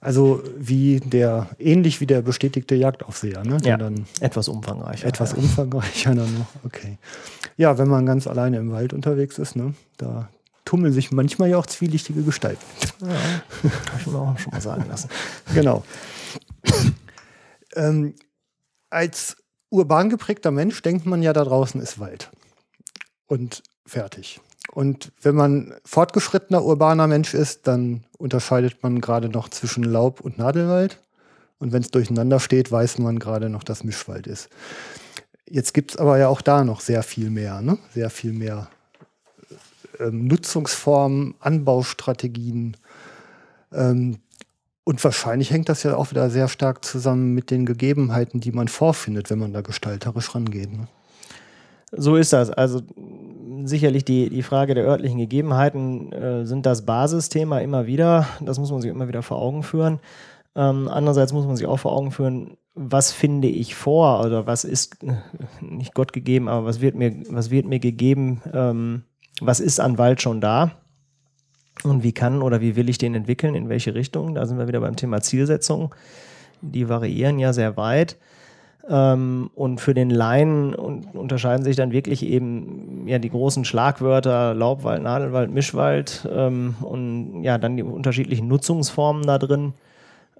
Also 0.07 0.41
wie 0.57 1.01
der, 1.01 1.49
ähnlich 1.59 2.01
wie 2.01 2.07
der 2.07 2.23
bestätigte 2.23 2.77
Jagdaufseher, 2.77 3.43
ne? 3.43 3.57
Der 3.57 3.73
Ja, 3.73 3.77
dann 3.77 4.07
etwas 4.21 4.47
umfangreicher. 4.47 5.05
etwas 5.05 5.33
ja. 5.33 5.39
umfangreicher 5.39 6.15
dann 6.15 6.33
noch. 6.39 6.47
Okay. 6.65 6.99
Ja, 7.57 7.77
wenn 7.77 7.89
man 7.89 8.07
ganz 8.07 8.29
alleine 8.29 8.59
im 8.59 8.71
Wald 8.71 8.93
unterwegs 8.93 9.37
ist, 9.39 9.57
ne? 9.57 9.75
Da 9.97 10.29
tummeln 10.65 10.93
sich 10.93 11.11
manchmal 11.11 11.49
ja 11.51 11.59
auch 11.59 11.67
zwielichtige 11.67 12.23
Gestalten. 12.23 12.65
Ja, 13.01 13.09
hab 13.93 14.01
ich 14.01 14.07
mir 14.07 14.17
auch 14.17 14.39
schon 14.39 14.53
mal 14.53 14.61
sagen 14.61 14.85
lassen. 14.89 15.09
Genau. 15.55 15.83
ähm, 17.75 18.15
als 18.91 19.37
urban 19.71 20.09
geprägter 20.09 20.53
Mensch 20.53 20.81
denkt 20.83 21.05
man 21.07 21.21
ja, 21.21 21.33
da 21.33 21.43
draußen 21.43 21.81
ist 21.81 21.99
Wald. 21.99 22.31
Und 23.27 23.65
fertig. 23.85 24.41
Und 24.77 25.11
wenn 25.23 25.35
man 25.35 25.73
fortgeschrittener 25.87 26.63
urbaner 26.63 27.07
Mensch 27.07 27.33
ist, 27.33 27.67
dann 27.67 28.05
unterscheidet 28.19 28.83
man 28.83 29.01
gerade 29.01 29.31
noch 29.31 29.49
zwischen 29.49 29.83
Laub- 29.83 30.21
und 30.21 30.37
Nadelwald. 30.37 31.03
Und 31.59 31.73
wenn 31.73 31.81
es 31.81 31.91
durcheinander 31.91 32.41
steht, 32.41 32.71
weiß 32.71 32.99
man 32.99 33.19
gerade 33.19 33.49
noch, 33.49 33.65
dass 33.65 33.85
Mischwald 33.85 34.27
ist. 34.27 34.51
Jetzt 35.49 35.73
gibt 35.73 35.93
es 35.93 35.97
aber 35.97 36.19
ja 36.19 36.29
auch 36.29 36.43
da 36.43 36.63
noch 36.63 36.83
sehr 36.83 37.03
viel 37.03 37.31
mehr, 37.31 37.63
ne? 37.63 37.79
Sehr 37.95 38.11
viel 38.11 38.35
mehr 38.35 38.69
ähm, 39.99 40.27
Nutzungsformen, 40.27 41.37
Anbaustrategien. 41.41 42.77
Ähm, 43.73 44.19
und 44.85 45.03
wahrscheinlich 45.03 45.53
hängt 45.53 45.71
das 45.71 45.85
ja 45.85 45.97
auch 45.97 46.11
wieder 46.11 46.29
sehr 46.29 46.49
stark 46.49 46.85
zusammen 46.85 47.33
mit 47.33 47.51
den 47.51 47.65
Gegebenheiten, 47.65 48.41
die 48.41 48.53
man 48.53 48.69
vorfindet, 48.69 49.31
wenn 49.31 49.39
man 49.39 49.55
da 49.55 49.63
gestalterisch 49.63 50.35
rangeht. 50.35 50.71
Ne? 50.71 50.87
So 51.93 52.17
ist 52.17 52.35
das. 52.35 52.51
Also 52.51 52.83
sicherlich 53.67 54.05
die, 54.05 54.31
die 54.31 54.43
Frage 54.43 54.75
der 54.75 54.85
örtlichen 54.85 55.19
Gegebenheiten 55.19 56.13
äh, 56.13 56.47
sind 56.47 56.67
das 56.67 56.87
Basisthema 56.87 57.59
immer 57.59 57.87
wieder. 57.87 58.27
Das 58.41 58.59
muss 58.59 58.71
man 58.71 58.81
sich 58.81 58.91
immer 58.91 59.09
wieder 59.09 59.23
vor 59.23 59.39
Augen 59.39 59.63
führen. 59.63 60.01
Ähm, 60.55 60.89
andererseits 60.89 61.33
muss 61.33 61.47
man 61.47 61.57
sich 61.57 61.67
auch 61.67 61.79
vor 61.79 61.93
Augen 61.93 62.13
führen, 62.13 62.57
was 62.75 63.13
finde 63.13 63.49
ich 63.49 63.75
vor 63.75 64.25
oder 64.25 64.47
was 64.47 64.65
ist 64.65 65.03
äh, 65.03 65.15
nicht 65.61 65.95
Gott 65.95 66.13
gegeben, 66.13 66.49
aber 66.49 66.67
was 66.67 66.81
wird 66.81 66.95
mir, 66.95 67.15
was 67.29 67.51
wird 67.51 67.67
mir 67.67 67.79
gegeben, 67.79 68.41
ähm, 68.53 69.03
was 69.41 69.61
ist 69.61 69.81
an 69.81 69.99
Wald 69.99 70.23
schon 70.23 70.41
da 70.41 70.73
und 71.85 72.03
wie 72.03 72.13
kann 72.13 72.43
oder 72.43 72.61
wie 72.61 72.77
will 72.77 72.89
ich 72.89 72.99
den 72.99 73.15
entwickeln, 73.15 73.55
in 73.55 73.69
welche 73.69 73.95
Richtung. 73.95 74.35
Da 74.35 74.47
sind 74.47 74.59
wir 74.59 74.69
wieder 74.69 74.81
beim 74.81 74.97
Thema 74.97 75.21
Zielsetzung. 75.21 75.95
Die 76.63 76.89
variieren 76.89 77.39
ja 77.39 77.53
sehr 77.53 77.77
weit. 77.77 78.17
Ähm, 78.89 79.51
und 79.55 79.81
für 79.81 79.95
den 79.95 80.11
Laien 80.11 80.75
un 80.77 81.05
unterscheiden 81.13 81.65
sich 81.65 81.77
dann 81.77 81.91
wirklich 81.91 82.25
eben 82.25 83.09
ja 83.09 83.19
die 83.19 83.31
großen 83.31 83.65
Schlagwörter 83.65 84.55
Laubwald, 84.55 85.03
Nadelwald, 85.03 85.51
Mischwald 85.51 86.29
ähm, 86.33 86.77
und 86.81 87.43
ja 87.43 87.59
dann 87.59 87.77
die 87.77 87.83
unterschiedlichen 87.83 88.47
Nutzungsformen 88.47 89.27
da 89.27 89.39
drin. 89.39 89.75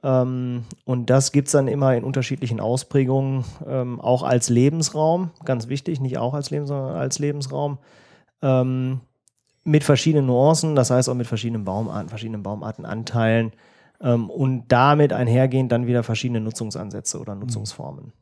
Ähm, 0.05 0.65
und 0.85 1.11
das 1.11 1.33
gibt 1.33 1.49
es 1.49 1.53
dann 1.53 1.67
immer 1.67 1.97
in 1.97 2.05
unterschiedlichen 2.05 2.61
Ausprägungen, 2.61 3.45
ähm, 3.67 4.01
auch 4.01 4.23
als 4.23 4.49
Lebensraum, 4.49 5.31
ganz 5.45 5.69
wichtig, 5.69 6.01
nicht 6.01 6.19
auch 6.19 6.35
als 6.35 6.51
Lebensraum, 6.51 6.79
sondern 6.83 7.01
als 7.01 7.19
Lebensraum. 7.19 7.79
Ähm, 8.43 9.01
mit 9.65 9.83
verschiedenen 9.83 10.27
Nuancen, 10.27 10.77
das 10.77 10.91
heißt 10.91 11.09
auch 11.09 11.15
mit 11.15 11.27
verschiedenen 11.27 11.65
Baumarten, 11.65 12.09
verschiedenen 12.09 12.45
Baumartenanteilen 12.45 13.53
ähm, 14.01 14.31
und 14.31 14.67
damit 14.69 15.13
einhergehend 15.13 15.73
dann 15.73 15.89
wieder 15.89 16.05
verschiedene 16.05 16.41
Nutzungsansätze 16.41 17.19
oder 17.19 17.35
Nutzungsformen. 17.35 18.13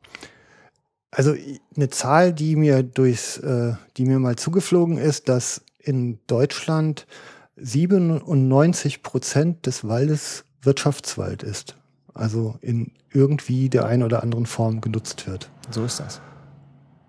Also 1.15 1.33
eine 1.75 1.89
Zahl, 1.89 2.33
die 2.33 2.57
mir 2.57 2.83
durchs, 2.83 3.37
äh, 3.37 3.73
die 3.95 4.03
mir 4.05 4.19
mal 4.19 4.35
zugeflogen 4.35 4.97
ist, 4.97 5.29
dass 5.29 5.61
in 5.79 6.19
Deutschland 6.27 7.07
97 7.55 9.01
Prozent 9.01 9.65
des 9.65 9.87
Waldes 9.87 10.43
Wirtschaftswald 10.61 11.41
ist. 11.41 11.77
Also 12.13 12.57
in 12.59 12.91
irgendwie 13.11 13.69
der 13.69 13.85
einen 13.85 14.03
oder 14.03 14.23
anderen 14.23 14.45
Form 14.45 14.81
genutzt 14.81 15.25
wird. 15.25 15.49
So 15.71 15.85
ist 15.85 16.01
das. 16.01 16.19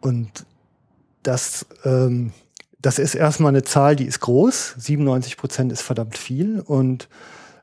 Und 0.01 0.47
das, 1.25 1.67
ähm, 1.85 2.33
das 2.81 3.01
ist 3.01 3.17
erstmal 3.17 3.49
eine 3.49 3.65
Zahl, 3.65 3.97
die 3.97 4.05
ist 4.05 4.21
groß. 4.21 4.77
97 4.79 5.37
Prozent 5.37 5.73
ist 5.73 5.83
verdammt 5.83 6.17
viel. 6.17 6.61
Und 6.61 7.09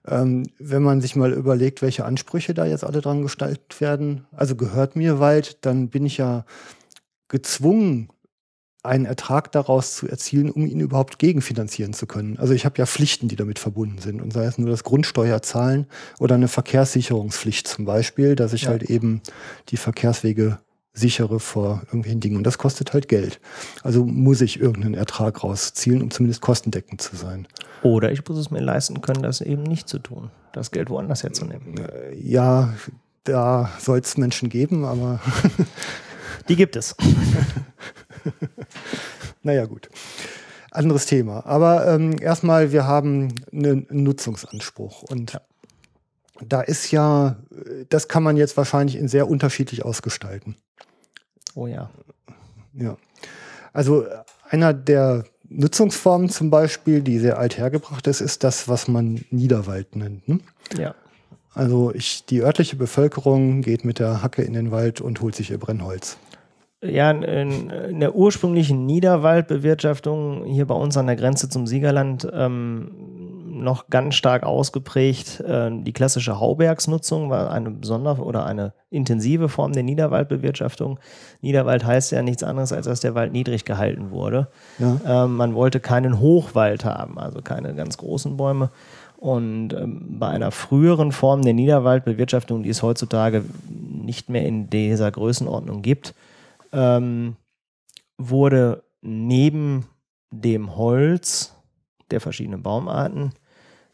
ähm, 0.08 0.44
wenn 0.60 0.84
man 0.84 1.02
sich 1.02 1.16
mal 1.16 1.32
überlegt, 1.34 1.82
welche 1.82 2.06
Ansprüche 2.06 2.54
da 2.54 2.66
jetzt 2.66 2.84
alle 2.84 3.02
dran 3.02 3.22
gestaltet 3.22 3.80
werden, 3.80 4.26
also 4.32 4.56
gehört 4.56 4.96
mir 4.96 5.20
Wald, 5.20 5.58
dann 5.66 5.90
bin 5.90 6.06
ich 6.06 6.18
ja 6.18 6.46
gezwungen, 7.28 8.10
einen 8.84 9.06
Ertrag 9.06 9.50
daraus 9.54 9.96
zu 9.96 10.10
erzielen, 10.10 10.52
um 10.52 10.66
ihn 10.66 10.82
überhaupt 10.82 11.18
gegenfinanzieren 11.18 11.94
zu 11.94 12.06
können. 12.06 12.38
Also 12.38 12.54
ich 12.54 12.66
habe 12.66 12.78
ja 12.78 12.86
Pflichten, 12.86 13.30
die 13.30 13.38
damit 13.38 13.58
verbunden 13.58 14.00
sind. 14.00 14.22
Und 14.22 14.34
sei 14.34 14.44
es 14.44 14.58
nur 14.58 14.70
das 14.70 14.84
Grundsteuer 14.84 15.42
zahlen 15.42 15.88
oder 16.20 16.36
eine 16.36 16.50
Verkehrssicherungspflicht 16.50 17.66
zum 17.66 17.86
Beispiel, 17.86 18.36
dass 18.36 18.52
ich 18.52 18.64
Ja. 18.64 18.72
halt 18.72 18.84
eben 18.84 19.22
die 19.70 19.78
Verkehrswege 19.78 20.60
sichere 20.94 21.40
vor 21.40 21.82
irgendwelchen 21.88 22.20
Dingen. 22.20 22.38
Und 22.38 22.44
das 22.44 22.58
kostet 22.58 22.94
halt 22.94 23.08
Geld. 23.08 23.40
Also 23.82 24.06
muss 24.06 24.42
ich 24.42 24.60
irgendeinen 24.60 24.94
Ertrag 24.94 25.44
rauszielen, 25.44 26.02
um 26.02 26.12
zumindest 26.12 26.42
kostendeckend 26.42 27.02
zu 27.02 27.16
sein. 27.16 27.48
Oder 27.82 28.12
ich 28.12 28.28
muss 28.28 28.38
es 28.38 28.52
mir 28.52 28.62
leisten 28.62 29.02
können, 29.02 29.24
das 29.24 29.42
eben 29.42 29.64
nicht 29.64 29.90
zu 29.90 30.00
tun, 30.00 30.30
das 30.52 30.72
Geld 30.72 30.90
woanders 30.90 31.24
herzunehmen. 31.24 31.78
Äh, 31.78 32.16
Ja, 32.16 32.74
da 33.24 33.72
soll 33.80 34.00
es 34.00 34.18
Menschen 34.18 34.50
geben, 34.50 34.86
aber 34.86 35.20
Die 36.50 36.56
gibt 36.56 36.76
es. 36.76 36.96
naja, 39.44 39.66
gut. 39.66 39.90
Anderes 40.72 41.06
Thema. 41.06 41.46
Aber 41.46 41.88
ähm, 41.88 42.16
erstmal, 42.20 42.72
wir 42.72 42.86
haben 42.86 43.34
einen 43.52 43.86
Nutzungsanspruch. 43.90 45.04
Und 45.04 45.40
da 46.42 46.62
ist 46.62 46.92
ja, 46.92 47.38
das 47.90 48.08
kann 48.08 48.24
man 48.24 48.38
jetzt 48.38 48.58
wahrscheinlich 48.58 48.98
in 48.98 49.08
sehr 49.08 49.30
unterschiedlich 49.30 49.86
ausgestalten. 49.86 50.56
Oh 51.56 51.68
ja. 51.68 51.90
Ja. 52.74 52.98
Also 53.74 54.06
einer 54.50 54.74
der 54.74 55.26
Nutzungsformen 55.50 56.30
zum 56.30 56.50
Beispiel, 56.50 57.02
die 57.02 57.20
sehr 57.20 57.38
alt 57.38 57.58
hergebracht 57.58 58.08
ist, 58.08 58.22
ist 58.22 58.44
das, 58.44 58.68
was 58.68 58.88
man 58.88 59.26
Niederwald 59.30 59.96
nennt. 59.96 60.28
Ne? 60.28 60.40
Ja. 60.78 60.96
Also 61.54 61.94
ich, 61.94 62.26
die 62.26 62.42
örtliche 62.42 62.76
Bevölkerung 62.76 63.62
geht 63.62 63.86
mit 63.86 64.00
der 64.00 64.24
Hacke 64.24 64.42
in 64.42 64.54
den 64.54 64.72
Wald 64.72 65.02
und 65.02 65.22
holt 65.22 65.36
sich 65.36 65.52
ihr 65.52 65.60
Brennholz. 65.60 66.18
Ja, 66.82 67.12
in, 67.12 67.70
in 67.70 68.00
der 68.02 68.16
ursprünglichen 68.16 68.86
Niederwaldbewirtschaftung 68.86 70.44
hier 70.46 70.66
bei 70.66 70.76
uns 70.76 70.98
an 70.98 71.08
der 71.08 71.16
Grenze 71.16 71.48
zum 71.48 71.66
Siegerland 71.66 72.28
ähm, 72.34 73.23
noch 73.62 73.90
ganz 73.90 74.16
stark 74.16 74.44
ausgeprägt. 74.44 75.40
Äh, 75.42 75.72
die 75.84 75.94
klassische 75.94 76.40
Haubergsnutzung 76.40 77.30
war 77.30 77.52
eine 77.52 77.72
besondere 77.72 78.22
oder 78.24 78.46
eine 78.46 78.74
intensive 78.90 79.50
Form 79.50 79.74
der 79.74 79.84
Niederwaldbewirtschaftung. 79.84 81.00
Niederwald 81.42 81.86
heißt 81.86 82.12
ja 82.12 82.22
nichts 82.22 82.44
anderes, 82.44 82.74
als 82.74 82.86
dass 82.86 83.00
der 83.00 83.16
Wald 83.16 83.32
niedrig 83.34 83.66
gehalten 83.66 84.12
wurde. 84.12 84.50
Ja. 84.80 85.26
Ähm, 85.26 85.36
man 85.36 85.56
wollte 85.56 85.80
keinen 85.80 86.20
Hochwald 86.20 86.86
haben, 86.86 87.18
also 87.20 87.42
keine 87.42 87.74
ganz 87.76 87.98
großen 87.98 88.38
Bäume. 88.38 88.70
Und 89.18 89.74
ähm, 89.74 90.20
bei 90.20 90.28
einer 90.28 90.52
früheren 90.52 91.12
Form 91.12 91.44
der 91.44 91.54
Niederwaldbewirtschaftung, 91.54 92.64
die 92.64 92.70
es 92.70 92.84
heutzutage 92.84 93.46
nicht 93.70 94.30
mehr 94.30 94.46
in 94.46 94.70
dieser 94.70 95.10
Größenordnung 95.10 95.82
gibt, 95.82 96.14
ähm, 96.74 97.38
wurde 98.18 98.84
neben 99.02 99.86
dem 100.32 100.76
Holz 100.76 101.56
der 102.12 102.20
verschiedenen 102.22 102.64
Baumarten 102.64 103.34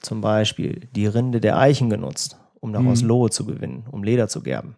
zum 0.02 0.22
Beispiel 0.22 0.88
die 0.96 1.08
Rinde 1.08 1.42
der 1.42 1.58
Eichen 1.58 1.90
genutzt, 1.90 2.38
um 2.60 2.74
daraus 2.74 3.02
mhm. 3.02 3.10
Lohe 3.10 3.30
zu 3.30 3.46
gewinnen, 3.46 3.86
um 3.92 4.04
Leder 4.04 4.28
zu 4.28 4.42
gerben. 4.42 4.76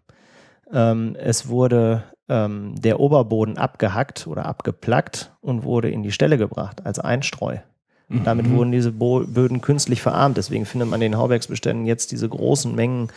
Ähm, 0.73 1.15
es 1.19 1.47
wurde 1.47 2.03
ähm, 2.29 2.75
der 2.79 2.99
Oberboden 2.99 3.57
abgehackt 3.57 4.27
oder 4.27 4.45
abgeplackt 4.45 5.33
und 5.41 5.63
wurde 5.63 5.89
in 5.89 6.03
die 6.03 6.11
Stelle 6.11 6.37
gebracht 6.37 6.85
als 6.85 6.99
Einstreu. 6.99 7.57
Mhm. 8.07 8.23
Damit 8.23 8.49
wurden 8.49 8.71
diese 8.71 8.91
Bo 8.91 9.21
Böden 9.25 9.61
künstlich 9.61 10.01
verarmt. 10.01 10.37
Deswegen 10.37 10.65
findet 10.65 10.89
man 10.89 11.01
in 11.01 11.11
den 11.11 11.19
Haubergsbeständen 11.19 11.85
jetzt 11.85 12.11
diese 12.11 12.27
großen 12.27 12.73
Mengen 12.73 13.09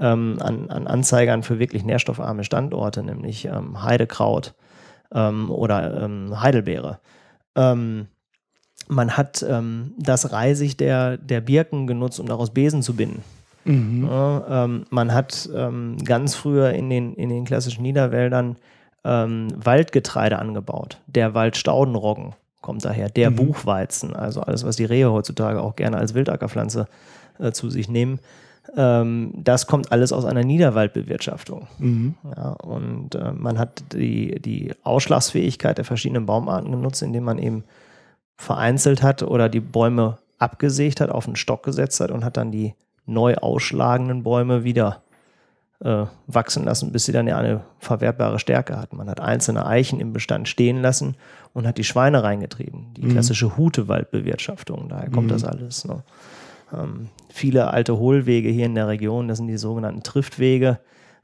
ähm, 0.00 0.38
an, 0.40 0.70
an, 0.70 0.86
Anzeigern 0.86 1.42
für 1.42 1.58
wirklich 1.58 1.84
nährstoffarme 1.84 2.44
Standorte, 2.44 3.02
nämlich 3.02 3.46
ähm, 3.46 3.82
Heidekraut 3.82 4.54
ähm, 5.12 5.50
oder 5.50 6.02
ähm, 6.02 6.40
Heidelbeere. 6.40 6.98
Ähm, 7.54 8.08
man 8.88 9.16
hat 9.16 9.44
ähm, 9.48 9.94
das 9.98 10.32
Reisig 10.32 10.76
der, 10.76 11.16
der 11.16 11.40
Birken 11.40 11.86
genutzt, 11.86 12.20
um 12.20 12.26
daraus 12.26 12.50
Besen 12.50 12.82
zu 12.82 12.94
binden. 12.94 13.22
Mhm. 13.64 14.06
Ja, 14.06 14.68
man 14.90 15.12
hat 15.12 15.48
ganz 16.04 16.36
früher 16.36 16.70
in 16.70 16.88
den, 16.88 17.14
in 17.14 17.30
den 17.30 17.44
klassischen 17.44 17.82
Niederwäldern 17.82 18.54
Waldgetreide 19.02 20.38
angebaut. 20.38 21.00
Der 21.06 21.34
Waldstaudenroggen 21.34 22.34
kommt 22.66 22.84
daher. 22.84 23.08
Der 23.08 23.30
mhm. 23.30 23.36
Buchweizen, 23.36 24.16
also 24.16 24.40
alles, 24.40 24.64
was 24.64 24.74
die 24.74 24.84
Rehe 24.84 25.12
heutzutage 25.12 25.62
auch 25.62 25.76
gerne 25.76 25.98
als 25.98 26.14
Wildackerpflanze 26.14 26.88
äh, 27.38 27.52
zu 27.52 27.70
sich 27.70 27.88
nehmen. 27.88 28.18
Ähm, 28.76 29.32
das 29.36 29.68
kommt 29.68 29.92
alles 29.92 30.12
aus 30.12 30.24
einer 30.24 30.42
Niederwaldbewirtschaftung. 30.42 31.68
Mhm. 31.78 32.14
Ja, 32.36 32.50
und 32.54 33.14
äh, 33.14 33.30
man 33.32 33.60
hat 33.60 33.84
die, 33.92 34.40
die 34.40 34.72
Ausschlagsfähigkeit 34.82 35.78
der 35.78 35.84
verschiedenen 35.84 36.26
Baumarten 36.26 36.72
genutzt, 36.72 37.02
indem 37.02 37.22
man 37.22 37.38
eben 37.38 37.62
vereinzelt 38.36 39.02
hat 39.02 39.22
oder 39.22 39.48
die 39.48 39.60
Bäume 39.60 40.18
abgesägt 40.38 41.00
hat, 41.00 41.10
auf 41.10 41.26
einen 41.26 41.36
Stock 41.36 41.62
gesetzt 41.62 42.00
hat 42.00 42.10
und 42.10 42.24
hat 42.24 42.36
dann 42.36 42.52
die 42.52 42.74
neu 43.06 43.36
ausschlagenden 43.36 44.22
Bäume 44.22 44.64
wieder 44.64 45.02
äh, 45.80 46.04
wachsen 46.26 46.64
lassen, 46.64 46.92
bis 46.92 47.04
sie 47.04 47.12
dann 47.12 47.26
ja 47.26 47.38
eine 47.38 47.62
verwertbare 47.78 48.38
Stärke 48.38 48.78
hatten. 48.78 48.96
Man 48.96 49.08
hat 49.08 49.20
einzelne 49.20 49.66
Eichen 49.66 50.00
im 50.00 50.12
Bestand 50.12 50.48
stehen 50.48 50.80
lassen 50.80 51.16
und 51.52 51.66
hat 51.66 51.78
die 51.78 51.84
Schweine 51.84 52.22
reingetrieben. 52.22 52.94
Die 52.94 53.02
mhm. 53.02 53.12
klassische 53.12 53.56
Hutewaldbewirtschaftung, 53.56 54.88
daher 54.88 55.10
kommt 55.10 55.26
mhm. 55.26 55.32
das 55.32 55.44
alles. 55.44 55.84
Ne? 55.84 56.02
Ähm, 56.72 57.08
viele 57.28 57.68
alte 57.68 57.98
Hohlwege 57.98 58.48
hier 58.48 58.66
in 58.66 58.74
der 58.74 58.88
Region, 58.88 59.28
das 59.28 59.38
sind 59.38 59.48
die 59.48 59.58
sogenannten 59.58 60.02
Triftwege. 60.02 60.78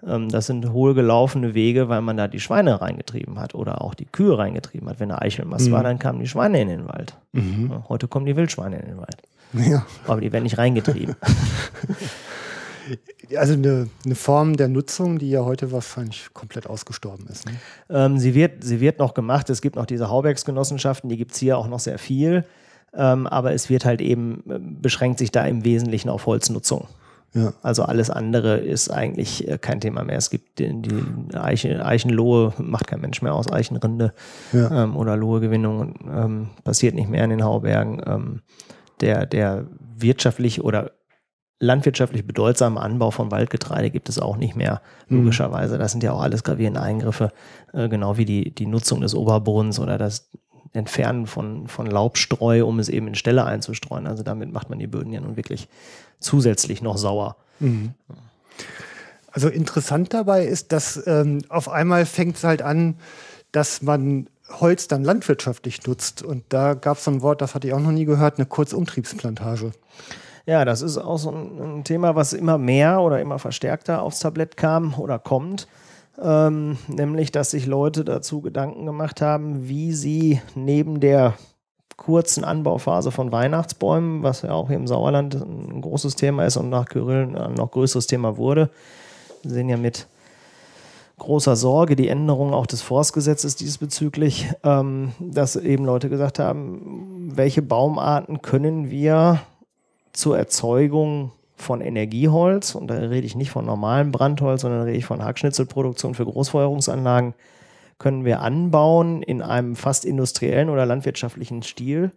Ähm, 0.06 0.28
das 0.28 0.46
sind 0.46 0.70
hohlgelaufene 0.72 1.54
Wege, 1.54 1.88
weil 1.88 2.02
man 2.02 2.16
da 2.16 2.28
die 2.28 2.40
Schweine 2.40 2.80
reingetrieben 2.80 3.38
hat 3.38 3.54
oder 3.54 3.82
auch 3.82 3.94
die 3.94 4.06
Kühe 4.06 4.36
reingetrieben 4.36 4.88
hat. 4.88 5.00
Wenn 5.00 5.10
eine 5.10 5.22
Eichelmast 5.22 5.68
mhm. 5.68 5.72
war, 5.72 5.82
dann 5.82 5.98
kamen 5.98 6.20
die 6.20 6.28
Schweine 6.28 6.60
in 6.60 6.68
den 6.68 6.88
Wald. 6.88 7.14
Mhm. 7.32 7.88
Heute 7.88 8.08
kommen 8.08 8.26
die 8.26 8.36
Wildschweine 8.36 8.78
in 8.78 8.86
den 8.86 8.98
Wald. 8.98 9.16
Ja. 9.52 9.86
Aber 10.06 10.20
die 10.20 10.32
werden 10.32 10.44
nicht 10.44 10.58
reingetrieben. 10.58 11.16
Also 13.36 13.54
eine, 13.54 13.88
eine, 14.04 14.14
Form 14.16 14.56
der 14.56 14.68
Nutzung, 14.68 15.18
die 15.18 15.30
ja 15.30 15.44
heute 15.44 15.70
wahrscheinlich 15.70 16.34
komplett 16.34 16.66
ausgestorben 16.66 17.26
ist. 17.28 17.46
Ne? 17.46 17.52
Ähm, 17.88 18.18
sie, 18.18 18.34
wird, 18.34 18.64
sie 18.64 18.80
wird 18.80 18.98
noch 18.98 19.14
gemacht. 19.14 19.48
Es 19.50 19.62
gibt 19.62 19.76
noch 19.76 19.86
diese 19.86 20.10
Haubergsgenossenschaften, 20.10 21.08
die 21.08 21.16
gibt 21.16 21.32
es 21.32 21.38
hier 21.38 21.56
auch 21.56 21.68
noch 21.68 21.78
sehr 21.78 21.98
viel. 21.98 22.44
Ähm, 22.94 23.26
aber 23.26 23.52
es 23.52 23.70
wird 23.70 23.84
halt 23.84 24.00
eben, 24.00 24.42
äh, 24.50 24.58
beschränkt 24.58 25.18
sich 25.18 25.30
da 25.30 25.46
im 25.46 25.64
Wesentlichen 25.64 26.08
auf 26.08 26.26
Holznutzung. 26.26 26.88
Ja. 27.34 27.54
Also 27.62 27.84
alles 27.84 28.10
andere 28.10 28.58
ist 28.58 28.90
eigentlich 28.90 29.48
äh, 29.48 29.58
kein 29.58 29.80
Thema 29.80 30.04
mehr. 30.04 30.18
Es 30.18 30.30
gibt 30.30 30.58
die, 30.58 30.82
die 30.82 31.34
Eichen, 31.34 31.80
Eichenlohe, 31.80 32.52
macht 32.58 32.86
kein 32.88 33.00
Mensch 33.00 33.22
mehr 33.22 33.34
aus, 33.34 33.50
Eichenrinde 33.50 34.12
ja. 34.52 34.84
ähm, 34.84 34.96
oder 34.96 35.16
Lohegewinnung 35.16 35.94
ähm, 36.10 36.50
passiert 36.62 36.94
nicht 36.94 37.08
mehr 37.08 37.24
in 37.24 37.30
den 37.30 37.44
Haubergen. 37.44 38.02
Ähm, 38.06 38.42
der, 39.00 39.26
der 39.26 39.66
wirtschaftlich 39.96 40.62
oder 40.62 40.92
landwirtschaftlich 41.58 42.26
bedeutsame 42.26 42.80
Anbau 42.80 43.12
von 43.12 43.30
Waldgetreide 43.30 43.90
gibt 43.90 44.08
es 44.08 44.18
auch 44.18 44.36
nicht 44.36 44.56
mehr, 44.56 44.82
mhm. 45.08 45.18
logischerweise. 45.18 45.78
Das 45.78 45.92
sind 45.92 46.02
ja 46.02 46.12
auch 46.12 46.20
alles 46.20 46.42
gravierende 46.42 46.82
Eingriffe, 46.82 47.32
äh, 47.72 47.88
genau 47.88 48.16
wie 48.16 48.24
die, 48.24 48.54
die 48.54 48.66
Nutzung 48.66 49.00
des 49.00 49.14
Oberbodens 49.14 49.78
oder 49.78 49.96
das 49.96 50.28
Entfernen 50.72 51.26
von, 51.26 51.68
von 51.68 51.86
Laubstreu, 51.86 52.64
um 52.64 52.78
es 52.78 52.88
eben 52.88 53.08
in 53.08 53.14
Ställe 53.14 53.44
einzustreuen. 53.44 54.06
Also 54.06 54.22
damit 54.22 54.52
macht 54.52 54.70
man 54.70 54.78
die 54.78 54.86
Böden 54.86 55.12
ja 55.12 55.20
nun 55.20 55.36
wirklich 55.36 55.68
zusätzlich 56.18 56.82
noch 56.82 56.96
sauer. 56.96 57.36
Mhm. 57.60 57.92
Also 59.30 59.48
interessant 59.48 60.12
dabei 60.14 60.44
ist, 60.44 60.72
dass 60.72 61.06
ähm, 61.06 61.42
auf 61.48 61.68
einmal 61.68 62.06
fängt 62.06 62.36
es 62.36 62.44
halt 62.44 62.62
an, 62.62 62.96
dass 63.50 63.82
man 63.82 64.28
Holz 64.60 64.88
dann 64.88 65.04
landwirtschaftlich 65.04 65.86
nutzt. 65.86 66.22
Und 66.22 66.44
da 66.50 66.74
gab 66.74 66.98
es 66.98 67.04
so 67.04 67.10
ein 67.10 67.22
Wort, 67.22 67.40
das 67.40 67.54
hatte 67.54 67.66
ich 67.66 67.74
auch 67.74 67.80
noch 67.80 67.92
nie 67.92 68.04
gehört, 68.04 68.38
eine 68.38 68.46
Kurzumtriebsplantage. 68.46 69.72
Ja, 70.44 70.64
das 70.64 70.82
ist 70.82 70.98
auch 70.98 71.18
so 71.18 71.30
ein, 71.30 71.78
ein, 71.78 71.84
Thema, 71.84 72.14
was 72.14 72.32
immer 72.32 72.58
mehr 72.58 73.00
oder 73.00 73.20
immer 73.20 73.38
verstärkter 73.38 74.02
aufs 74.02 74.18
Tablett 74.18 74.56
kam 74.56 74.94
oder 74.94 75.18
kommt. 75.18 75.68
Ähm, 76.20 76.78
nämlich, 76.88 77.32
dass 77.32 77.52
sich 77.52 77.66
Leute 77.66 78.04
dazu 78.04 78.40
Gedanken 78.40 78.84
gemacht 78.86 79.20
haben, 79.20 79.68
wie 79.68 79.92
sie 79.92 80.40
neben 80.54 81.00
der 81.00 81.34
kurzen 81.96 82.44
Anbauphase 82.44 83.10
von 83.10 83.32
Weihnachtsbäumen, 83.32 84.22
was 84.22 84.42
ja 84.42 84.52
auch 84.52 84.68
hier 84.68 84.76
im 84.76 84.86
Sauerland 84.86 85.34
ein 85.34 85.80
großes 85.80 86.16
Thema 86.16 86.44
ist 86.44 86.56
und 86.56 86.68
nach 86.68 86.86
Kyrill 86.86 87.36
ein 87.36 87.54
noch 87.54 87.70
größeres 87.70 88.06
Thema 88.06 88.36
wurde, 88.36 88.70
wir 89.42 89.50
sehen 89.50 89.68
ja 89.68 89.76
mit 89.76 90.06
großer 91.18 91.56
Sorge 91.56 91.94
die 91.94 92.08
Änderung 92.08 92.52
auch 92.52 92.66
des 92.66 92.82
Forstgesetzes 92.82 93.56
diesbezüglich, 93.56 94.50
ähm, 94.64 95.12
dass 95.20 95.56
eben 95.56 95.84
Leute 95.84 96.08
gesagt 96.08 96.38
haben, 96.38 97.30
welche 97.34 97.62
Baumarten 97.62 98.42
können 98.42 98.90
wir 98.90 99.40
zur 100.12 100.36
Erzeugung 100.36 101.30
von 101.62 101.80
Energieholz, 101.80 102.74
und 102.74 102.88
da 102.88 102.94
rede 102.94 103.26
ich 103.26 103.34
nicht 103.34 103.50
von 103.50 103.64
normalem 103.64 104.12
Brandholz, 104.12 104.62
sondern 104.62 104.82
rede 104.82 104.98
ich 104.98 105.06
von 105.06 105.24
Hackschnitzelproduktion 105.24 106.14
für 106.14 106.24
Großfeuerungsanlagen, 106.24 107.34
können 107.98 108.24
wir 108.24 108.40
anbauen 108.40 109.22
in 109.22 109.42
einem 109.42 109.76
fast 109.76 110.04
industriellen 110.04 110.68
oder 110.68 110.84
landwirtschaftlichen 110.84 111.62
Stil, 111.62 112.10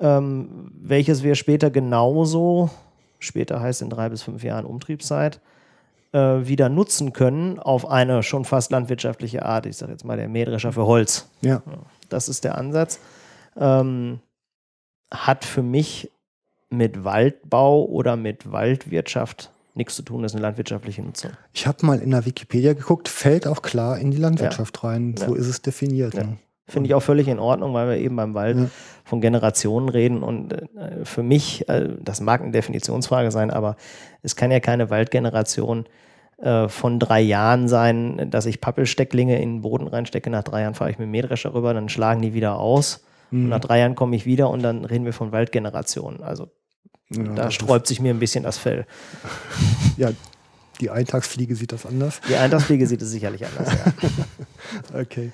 ähm, 0.00 0.72
welches 0.74 1.22
wir 1.22 1.34
später 1.34 1.70
genauso, 1.70 2.70
später 3.18 3.60
heißt 3.60 3.82
in 3.82 3.90
drei 3.90 4.08
bis 4.08 4.22
fünf 4.22 4.42
Jahren 4.42 4.64
Umtriebszeit, 4.64 5.40
äh, 6.12 6.18
wieder 6.18 6.68
nutzen 6.68 7.12
können 7.12 7.58
auf 7.58 7.88
eine 7.88 8.22
schon 8.22 8.44
fast 8.44 8.72
landwirtschaftliche 8.72 9.44
Art. 9.44 9.66
Ich 9.66 9.76
sage 9.76 9.92
jetzt 9.92 10.04
mal 10.04 10.16
der 10.16 10.28
Mähdrescher 10.28 10.72
für 10.72 10.86
Holz. 10.86 11.28
Ja. 11.42 11.62
Das 12.08 12.28
ist 12.28 12.44
der 12.44 12.58
Ansatz. 12.58 12.98
Ähm, 13.56 14.20
hat 15.12 15.44
für 15.44 15.62
mich 15.62 16.10
mit 16.70 17.04
Waldbau 17.04 17.84
oder 17.84 18.16
mit 18.16 18.50
Waldwirtschaft 18.50 19.50
nichts 19.74 19.96
zu 19.96 20.02
tun, 20.02 20.22
das 20.22 20.32
ist 20.32 20.36
eine 20.36 20.42
landwirtschaftliche 20.42 21.02
Nutzung. 21.02 21.32
Ich 21.52 21.66
habe 21.66 21.84
mal 21.86 22.00
in 22.00 22.10
der 22.10 22.26
Wikipedia 22.26 22.72
geguckt, 22.72 23.08
fällt 23.08 23.46
auch 23.46 23.62
klar 23.62 23.98
in 23.98 24.10
die 24.10 24.16
Landwirtschaft 24.18 24.80
ja. 24.82 24.88
rein. 24.88 25.14
So 25.16 25.34
ja. 25.34 25.40
ist 25.40 25.48
es 25.48 25.62
definiert. 25.62 26.14
Ja. 26.14 26.24
Ne? 26.24 26.38
Finde 26.66 26.88
ich 26.88 26.94
auch 26.94 27.02
völlig 27.02 27.26
in 27.28 27.38
Ordnung, 27.38 27.74
weil 27.74 27.88
wir 27.88 27.96
eben 27.96 28.14
beim 28.16 28.34
Wald 28.34 28.70
von 29.04 29.20
Generationen 29.20 29.88
reden. 29.88 30.22
Und 30.22 30.52
äh, 30.52 31.04
für 31.04 31.22
mich, 31.22 31.68
äh, 31.68 31.88
das 32.00 32.20
mag 32.20 32.42
eine 32.42 32.52
Definitionsfrage 32.52 33.30
sein, 33.32 33.50
aber 33.50 33.76
es 34.22 34.36
kann 34.36 34.52
ja 34.52 34.60
keine 34.60 34.88
Waldgeneration 34.88 35.86
äh, 36.38 36.68
von 36.68 37.00
drei 37.00 37.20
Jahren 37.20 37.66
sein, 37.66 38.30
dass 38.30 38.46
ich 38.46 38.60
Pappelstecklinge 38.60 39.42
in 39.42 39.56
den 39.56 39.60
Boden 39.62 39.88
reinstecke. 39.88 40.30
Nach 40.30 40.44
drei 40.44 40.62
Jahren 40.62 40.74
fahre 40.74 40.90
ich 40.90 40.98
mit 40.98 41.06
dem 41.06 41.10
Mähdrescher 41.10 41.54
rüber, 41.54 41.74
dann 41.74 41.88
schlagen 41.88 42.22
die 42.22 42.34
wieder 42.34 42.58
aus. 42.58 43.04
Mhm. 43.30 43.44
Und 43.44 43.48
nach 43.50 43.60
drei 43.60 43.80
Jahren 43.80 43.96
komme 43.96 44.14
ich 44.14 44.24
wieder 44.24 44.48
und 44.48 44.62
dann 44.62 44.84
reden 44.84 45.04
wir 45.04 45.12
von 45.12 45.32
Waldgenerationen. 45.32 46.22
Also 46.22 46.50
Ja, 47.10 47.22
da 47.24 47.50
sträubt 47.50 47.86
sich 47.86 48.00
mir 48.00 48.14
ein 48.14 48.20
bisschen 48.20 48.44
das 48.44 48.58
Fell. 48.58 48.86
Ja, 49.96 50.12
die 50.80 50.88
Eintagsfliege 50.88 51.54
sieht 51.54 51.72
das 51.72 51.84
anders. 51.84 52.22
Die 52.26 52.36
Eintagsfliege 52.36 52.86
sieht 52.86 53.02
es 53.02 53.10
sicherlich 53.10 53.44
anders, 53.44 53.70
ja. 53.70 54.98
okay. 55.00 55.32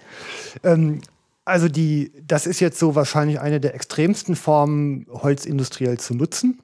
Ähm, 0.65 1.01
also 1.45 1.69
die, 1.69 2.13
das 2.27 2.47
ist 2.47 2.59
jetzt 2.59 2.81
so 2.81 2.97
wahrscheinlich 2.97 3.39
eine 3.39 3.61
der 3.61 3.75
extremsten 3.75 4.35
Formen, 4.35 5.07
Holz 5.09 5.47
industriell 5.47 5.99
zu 5.99 6.15
nutzen. 6.15 6.61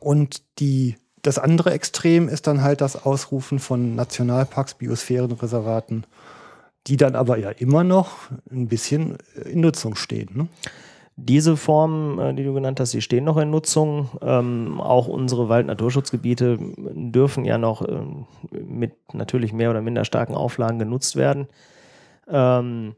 Und 0.00 0.42
die, 0.58 0.96
das 1.20 1.38
andere 1.38 1.72
Extrem 1.72 2.28
ist 2.28 2.46
dann 2.46 2.62
halt 2.62 2.80
das 2.80 3.04
Ausrufen 3.04 3.58
von 3.58 3.94
Nationalparks, 3.94 4.74
Biosphärenreservaten, 4.74 6.06
die 6.86 6.96
dann 6.96 7.14
aber 7.14 7.36
ja 7.36 7.50
immer 7.50 7.84
noch 7.84 8.30
ein 8.50 8.68
bisschen 8.68 9.18
in 9.44 9.60
Nutzung 9.60 9.96
stehen. 9.96 10.30
Ne? 10.32 10.48
Diese 11.18 11.56
Formen, 11.56 12.18
äh, 12.18 12.34
die 12.34 12.44
du 12.44 12.52
genannt 12.52 12.78
hast, 12.78 12.92
die 12.92 13.00
stehen 13.00 13.24
noch 13.24 13.38
in 13.38 13.50
Nutzung. 13.50 14.10
Ähm, 14.20 14.80
auch 14.80 15.08
unsere 15.08 15.48
Wald-Naturschutzgebiete 15.48 16.58
dürfen 16.60 17.46
ja 17.46 17.56
noch 17.56 17.80
äh, 17.82 18.02
mit 18.50 18.92
natürlich 19.14 19.54
mehr 19.54 19.70
oder 19.70 19.80
minder 19.80 20.04
starken 20.04 20.34
Auflagen 20.34 20.78
genutzt 20.78 21.16
werden. 21.16 21.48
Ähm, 22.28 22.96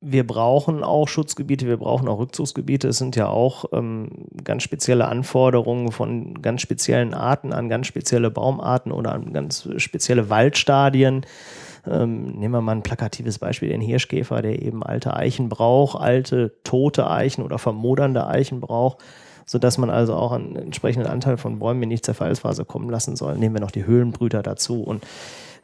wir 0.00 0.26
brauchen 0.26 0.82
auch 0.82 1.08
Schutzgebiete, 1.08 1.66
wir 1.66 1.78
brauchen 1.78 2.08
auch 2.08 2.18
Rückzugsgebiete. 2.18 2.88
Es 2.88 2.98
sind 2.98 3.16
ja 3.16 3.28
auch 3.28 3.66
ähm, 3.72 4.26
ganz 4.42 4.62
spezielle 4.62 5.08
Anforderungen 5.08 5.90
von 5.90 6.40
ganz 6.40 6.62
speziellen 6.62 7.12
Arten 7.12 7.52
an 7.52 7.68
ganz 7.68 7.86
spezielle 7.86 8.30
Baumarten 8.30 8.92
oder 8.92 9.12
an 9.12 9.32
ganz 9.32 9.68
spezielle 9.76 10.30
Waldstadien. 10.30 11.26
Ähm, 11.88 12.32
nehmen 12.38 12.54
wir 12.54 12.60
mal 12.60 12.72
ein 12.72 12.82
plakatives 12.82 13.38
Beispiel, 13.38 13.68
den 13.68 13.80
Hirschkäfer, 13.80 14.42
der 14.42 14.62
eben 14.62 14.82
alte 14.82 15.14
Eichen 15.14 15.48
braucht, 15.48 16.00
alte 16.00 16.54
tote 16.64 17.08
Eichen 17.10 17.44
oder 17.44 17.58
vermodernde 17.58 18.26
Eichen 18.26 18.60
braucht, 18.60 18.98
sodass 19.44 19.78
man 19.78 19.90
also 19.90 20.14
auch 20.14 20.32
einen 20.32 20.56
entsprechenden 20.56 21.08
Anteil 21.08 21.36
von 21.36 21.58
Bäumen 21.58 21.84
in 21.84 21.90
die 21.90 22.00
Zerfallsphase 22.00 22.64
kommen 22.64 22.90
lassen 22.90 23.16
soll. 23.16 23.36
Nehmen 23.38 23.54
wir 23.54 23.60
noch 23.60 23.70
die 23.70 23.86
Höhlenbrüter 23.86 24.42
dazu 24.42 24.82
und 24.82 25.04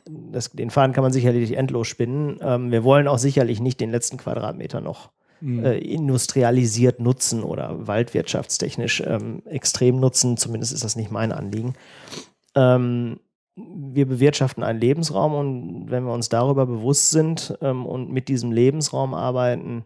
das, 0.05 0.51
den 0.51 0.71
Faden 0.71 0.93
kann 0.93 1.03
man 1.03 1.13
sicherlich 1.13 1.57
endlos 1.57 1.87
spinnen. 1.87 2.39
Ähm, 2.43 2.71
wir 2.71 2.85
wollen 2.85 3.09
auch 3.09 3.19
sicherlich 3.19 3.61
nicht 3.61 3.81
den 3.81 3.91
letzten 3.91 4.17
Quadratmeter 4.17 4.81
noch 4.81 5.11
mhm. 5.41 5.65
äh, 5.65 5.79
industrialisiert 5.79 7.01
nutzen 7.01 7.43
oder 7.43 7.87
waldwirtschaftstechnisch 7.87 9.03
ähm, 9.07 9.43
extrem 9.47 10.01
nutzen. 10.01 10.37
Zumindest 10.37 10.73
ist 10.73 10.85
das 10.85 10.97
nicht 10.97 11.11
mein 11.11 11.33
Anliegen. 11.33 11.75
Ähm, 12.55 13.21
wir 13.57 14.07
bewirtschaften 14.07 14.63
einen 14.63 14.81
Lebensraum 14.81 15.35
und 15.35 15.91
wenn 15.91 16.05
wir 16.05 16.13
uns 16.13 16.29
darüber 16.29 16.67
bewusst 16.67 17.11
sind 17.11 17.57
ähm, 17.61 17.87
und 17.87 18.11
mit 18.11 18.29
diesem 18.29 18.51
Lebensraum 18.51 19.15
arbeiten, 19.15 19.85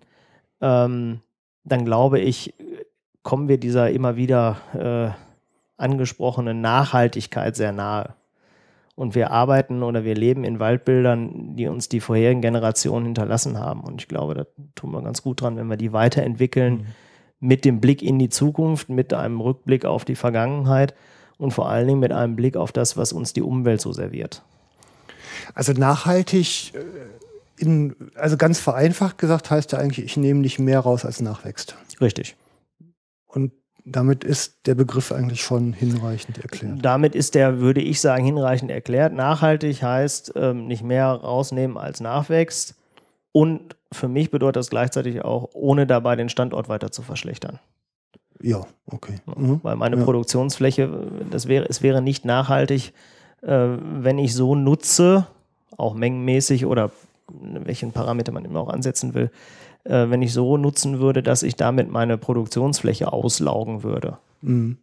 ähm, 0.60 1.20
dann 1.64 1.84
glaube 1.84 2.20
ich, 2.20 2.54
kommen 3.22 3.48
wir 3.48 3.58
dieser 3.58 3.90
immer 3.90 4.16
wieder 4.16 4.56
äh, 4.72 5.82
angesprochenen 5.82 6.60
Nachhaltigkeit 6.60 7.56
sehr 7.56 7.72
nahe. 7.72 8.14
Und 8.94 9.14
wir 9.14 9.30
arbeiten 9.30 9.82
oder 9.82 10.04
wir 10.04 10.14
leben 10.14 10.44
in 10.44 10.58
Waldbildern, 10.58 11.54
die 11.56 11.66
uns 11.66 11.90
die 11.90 12.00
vorherigen 12.00 12.40
Generationen 12.40 13.06
hinterlassen 13.06 13.58
haben. 13.58 13.80
Und 13.80 14.00
ich 14.00 14.08
glaube, 14.08 14.34
da 14.34 14.46
tun 14.74 14.92
wir 14.92 15.02
ganz 15.02 15.22
gut 15.22 15.42
dran, 15.42 15.56
wenn 15.56 15.66
wir 15.66 15.76
die 15.76 15.92
weiterentwickeln 15.92 16.74
mhm. 16.74 16.86
mit 17.40 17.64
dem 17.66 17.80
Blick 17.80 18.00
in 18.00 18.18
die 18.18 18.30
Zukunft, 18.30 18.88
mit 18.88 19.12
einem 19.12 19.40
Rückblick 19.40 19.84
auf 19.84 20.06
die 20.06 20.14
Vergangenheit 20.14 20.94
und 21.38 21.52
vor 21.52 21.68
allen 21.68 21.86
Dingen 21.86 22.00
mit 22.00 22.12
einem 22.12 22.36
Blick 22.36 22.56
auf 22.56 22.72
das, 22.72 22.96
was 22.96 23.12
uns 23.12 23.32
die 23.32 23.42
Umwelt 23.42 23.80
so 23.80 23.92
serviert. 23.92 24.42
Also 25.54 25.72
nachhaltig, 25.72 26.72
äh, 26.74 27.62
in, 27.62 27.96
also 28.14 28.36
ganz 28.36 28.58
vereinfacht 28.58 29.18
gesagt, 29.18 29.50
heißt 29.50 29.72
ja 29.72 29.78
eigentlich, 29.78 30.04
ich 30.04 30.16
nehme 30.16 30.40
nicht 30.40 30.58
mehr 30.58 30.80
raus, 30.80 31.04
als 31.04 31.20
nachwächst. 31.20 31.76
Richtig. 32.00 32.36
Und 33.26 33.52
damit 33.84 34.24
ist 34.24 34.66
der 34.66 34.74
Begriff 34.74 35.12
eigentlich 35.12 35.42
schon 35.42 35.72
hinreichend 35.72 36.38
erklärt. 36.38 36.78
Damit 36.82 37.14
ist 37.14 37.34
der, 37.34 37.60
würde 37.60 37.80
ich 37.80 38.00
sagen, 38.00 38.24
hinreichend 38.24 38.70
erklärt. 38.70 39.12
Nachhaltig 39.12 39.82
heißt 39.82 40.32
ähm, 40.34 40.66
nicht 40.66 40.82
mehr 40.82 41.06
rausnehmen, 41.06 41.78
als 41.78 42.00
nachwächst. 42.00 42.74
Und 43.32 43.76
für 43.92 44.08
mich 44.08 44.30
bedeutet 44.30 44.56
das 44.56 44.70
gleichzeitig 44.70 45.24
auch, 45.24 45.50
ohne 45.52 45.86
dabei 45.86 46.16
den 46.16 46.28
Standort 46.28 46.68
weiter 46.68 46.90
zu 46.90 47.02
verschlechtern. 47.02 47.60
Ja, 48.46 48.64
okay. 48.86 49.16
Mhm. 49.36 49.58
Weil 49.64 49.74
meine 49.74 49.96
ja. 49.96 50.04
Produktionsfläche, 50.04 50.88
das 51.32 51.48
wäre, 51.48 51.66
es 51.68 51.82
wäre 51.82 52.00
nicht 52.00 52.24
nachhaltig, 52.24 52.92
äh, 53.42 53.48
wenn 53.48 54.18
ich 54.18 54.34
so 54.34 54.54
nutze, 54.54 55.26
auch 55.76 55.94
mengenmäßig 55.94 56.64
oder 56.64 56.92
welchen 57.28 57.90
Parameter 57.90 58.30
man 58.30 58.44
immer 58.44 58.60
auch 58.60 58.68
ansetzen 58.68 59.14
will, 59.14 59.32
äh, 59.82 60.10
wenn 60.10 60.22
ich 60.22 60.32
so 60.32 60.56
nutzen 60.58 61.00
würde, 61.00 61.24
dass 61.24 61.42
ich 61.42 61.56
damit 61.56 61.90
meine 61.90 62.18
Produktionsfläche 62.18 63.12
auslaugen 63.12 63.82
würde. 63.82 64.18
Mhm. 64.42 64.78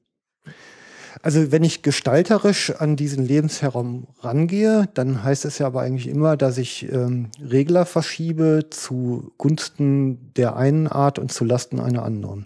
Also 1.22 1.54
wenn 1.54 1.64
ich 1.64 1.84
gestalterisch 1.84 2.72
an 2.72 2.98
diesen 2.98 3.26
Lebensraum 3.26 4.08
rangehe, 4.20 4.90
dann 4.94 5.24
heißt 5.24 5.46
es 5.46 5.58
ja 5.58 5.68
aber 5.68 5.80
eigentlich 5.80 6.10
immer, 6.10 6.36
dass 6.36 6.58
ich 6.58 6.92
ähm, 6.92 7.30
Regler 7.42 7.86
verschiebe 7.86 8.66
zugunsten 8.72 10.34
der 10.36 10.58
einen 10.58 10.90
Art 10.90 11.18
und 11.18 11.32
zu 11.32 11.46
Lasten 11.46 11.80
einer 11.80 12.04
anderen. 12.04 12.46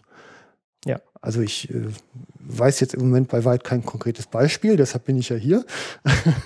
Also 1.22 1.42
ich 1.42 1.70
äh, 1.74 1.88
weiß 2.40 2.80
jetzt 2.80 2.94
im 2.94 3.02
Moment 3.02 3.30
bei 3.30 3.44
weit 3.46 3.64
kein 3.64 3.84
konkretes 3.84 4.28
Beispiel, 4.28 4.78
deshalb 4.78 5.06
bin 5.06 5.18
ich 5.18 5.30
ja 5.30 5.36
hier. 5.36 5.66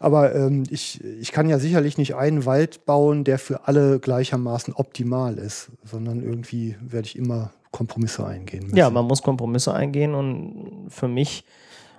Aber 0.00 0.34
ähm, 0.34 0.64
ich, 0.70 1.02
ich 1.04 1.32
kann 1.32 1.48
ja 1.48 1.58
sicherlich 1.58 1.98
nicht 1.98 2.14
einen 2.14 2.44
Wald 2.44 2.86
bauen, 2.86 3.24
der 3.24 3.38
für 3.38 3.68
alle 3.68 4.00
gleichermaßen 4.00 4.74
optimal 4.74 5.38
ist, 5.38 5.70
sondern 5.84 6.22
irgendwie 6.22 6.76
werde 6.80 7.06
ich 7.06 7.16
immer 7.16 7.52
Kompromisse 7.70 8.26
eingehen 8.26 8.64
müssen. 8.64 8.76
Ja, 8.76 8.90
man 8.90 9.06
muss 9.06 9.22
Kompromisse 9.22 9.72
eingehen 9.74 10.14
und 10.14 10.88
für 10.88 11.08
mich 11.08 11.44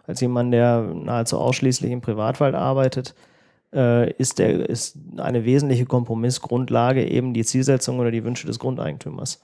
als 0.06 0.22
jemand, 0.22 0.54
der 0.54 0.82
nahezu 0.82 1.38
ausschließlich 1.38 1.92
im 1.92 2.02
Privatwald 2.02 2.56
arbeitet, 2.56 3.16
äh, 3.74 4.12
ist, 4.14 4.40
der, 4.40 4.70
ist 4.70 4.98
eine 5.18 5.46
wesentliche 5.46 5.86
Kompromissgrundlage 5.86 7.08
eben 7.08 7.34
die 7.34 7.44
Zielsetzung 7.44 8.00
oder 8.00 8.12
die 8.12 8.24
Wünsche 8.24 8.48
des 8.48 8.60
Grundeigentümers. 8.60 9.42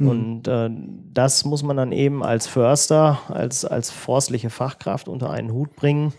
Mhm. 0.00 0.08
Und 0.08 0.48
äh, 0.48 0.70
das 1.12 1.44
muss 1.44 1.62
man 1.62 1.76
dann 1.76 1.92
eben 1.92 2.24
als 2.24 2.46
Förster, 2.46 3.20
als, 3.28 3.64
als 3.64 3.90
forstliche 3.90 4.50
Fachkraft 4.50 5.08
unter 5.08 5.30
einen 5.30 5.52
Hut 5.52 5.76
bringen 5.76 6.12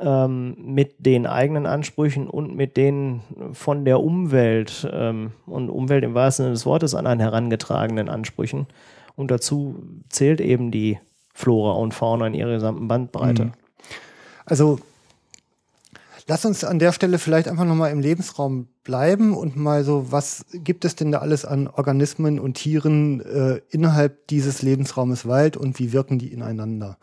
ähm, 0.00 0.56
mit 0.58 1.06
den 1.06 1.26
eigenen 1.26 1.66
Ansprüchen 1.66 2.28
und 2.28 2.56
mit 2.56 2.76
den 2.76 3.20
von 3.52 3.84
der 3.84 4.00
Umwelt 4.00 4.88
ähm, 4.92 5.32
und 5.46 5.70
Umwelt 5.70 6.04
im 6.04 6.14
wahrsten 6.14 6.44
Sinne 6.44 6.54
des 6.54 6.66
Wortes 6.66 6.94
an 6.94 7.06
einen 7.06 7.20
herangetragenen 7.20 8.08
Ansprüchen. 8.08 8.66
Und 9.16 9.30
dazu 9.30 9.82
zählt 10.08 10.40
eben 10.40 10.72
die 10.72 10.98
Flora 11.32 11.74
und 11.74 11.94
Fauna 11.94 12.26
in 12.26 12.34
ihrer 12.34 12.54
gesamten 12.54 12.88
Bandbreite. 12.88 13.46
Mhm. 13.46 13.52
Also 14.46 14.78
Lass 16.26 16.46
uns 16.46 16.64
an 16.64 16.78
der 16.78 16.92
Stelle 16.92 17.18
vielleicht 17.18 17.48
einfach 17.48 17.66
nochmal 17.66 17.90
im 17.90 18.00
Lebensraum 18.00 18.68
bleiben 18.82 19.36
und 19.36 19.56
mal 19.56 19.84
so, 19.84 20.10
was 20.10 20.46
gibt 20.54 20.86
es 20.86 20.96
denn 20.96 21.12
da 21.12 21.18
alles 21.18 21.44
an 21.44 21.68
Organismen 21.68 22.38
und 22.38 22.54
Tieren 22.54 23.20
äh, 23.20 23.60
innerhalb 23.68 24.26
dieses 24.28 24.62
Lebensraumes 24.62 25.26
Wald 25.26 25.58
und 25.58 25.78
wie 25.78 25.92
wirken 25.92 26.18
die 26.18 26.32
ineinander? 26.32 26.96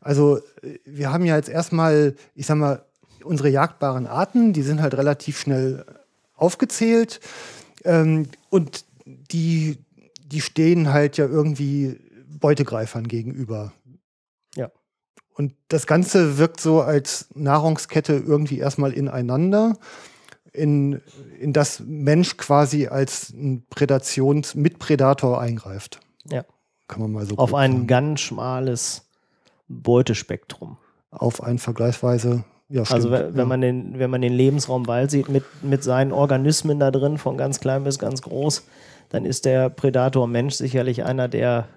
Also 0.00 0.38
äh, 0.62 0.78
wir 0.86 1.12
haben 1.12 1.26
ja 1.26 1.36
jetzt 1.36 1.50
erstmal, 1.50 2.14
ich 2.34 2.46
sag 2.46 2.56
mal, 2.56 2.84
unsere 3.22 3.50
jagdbaren 3.50 4.06
Arten, 4.06 4.54
die 4.54 4.62
sind 4.62 4.80
halt 4.80 4.94
relativ 4.94 5.38
schnell 5.38 5.84
aufgezählt 6.34 7.20
ähm, 7.84 8.28
und 8.48 8.86
die, 9.04 9.78
die 10.24 10.40
stehen 10.40 10.92
halt 10.92 11.18
ja 11.18 11.26
irgendwie 11.26 11.98
Beutegreifern 12.40 13.08
gegenüber. 13.08 13.72
Und 15.34 15.54
das 15.68 15.86
Ganze 15.86 16.38
wirkt 16.38 16.60
so 16.60 16.80
als 16.80 17.28
Nahrungskette 17.34 18.14
irgendwie 18.14 18.58
erstmal 18.58 18.92
ineinander, 18.92 19.76
in, 20.52 21.00
in 21.40 21.52
das 21.52 21.80
Mensch 21.84 22.36
quasi 22.36 22.86
als 22.86 23.30
ein 23.30 23.66
Prädations 23.68 24.54
Mitprädator 24.54 25.40
eingreift. 25.40 26.00
Ja. 26.30 26.44
Kann 26.86 27.02
man 27.02 27.12
mal 27.12 27.26
so 27.26 27.36
Auf 27.36 27.54
ein 27.54 27.72
sagen. 27.72 27.86
ganz 27.88 28.20
schmales 28.20 29.02
Beutespektrum. 29.66 30.78
Auf 31.10 31.42
ein 31.42 31.58
vergleichsweise 31.58 32.44
ja, 32.68 32.82
also 32.82 33.10
wenn, 33.10 33.36
ja. 33.36 33.44
man 33.44 33.60
den, 33.60 33.98
wenn 33.98 34.10
man 34.10 34.22
den 34.22 34.32
Lebensraum 34.32 34.86
Wald 34.86 35.10
sieht 35.10 35.28
mit, 35.28 35.44
mit 35.62 35.84
seinen 35.84 36.12
Organismen 36.12 36.80
da 36.80 36.90
drin, 36.90 37.18
von 37.18 37.36
ganz 37.36 37.60
klein 37.60 37.84
bis 37.84 37.98
ganz 37.98 38.22
groß, 38.22 38.64
dann 39.10 39.26
ist 39.26 39.44
der 39.44 39.68
Prädator 39.68 40.26
Mensch 40.26 40.54
sicherlich 40.54 41.04
einer, 41.04 41.28
der 41.28 41.68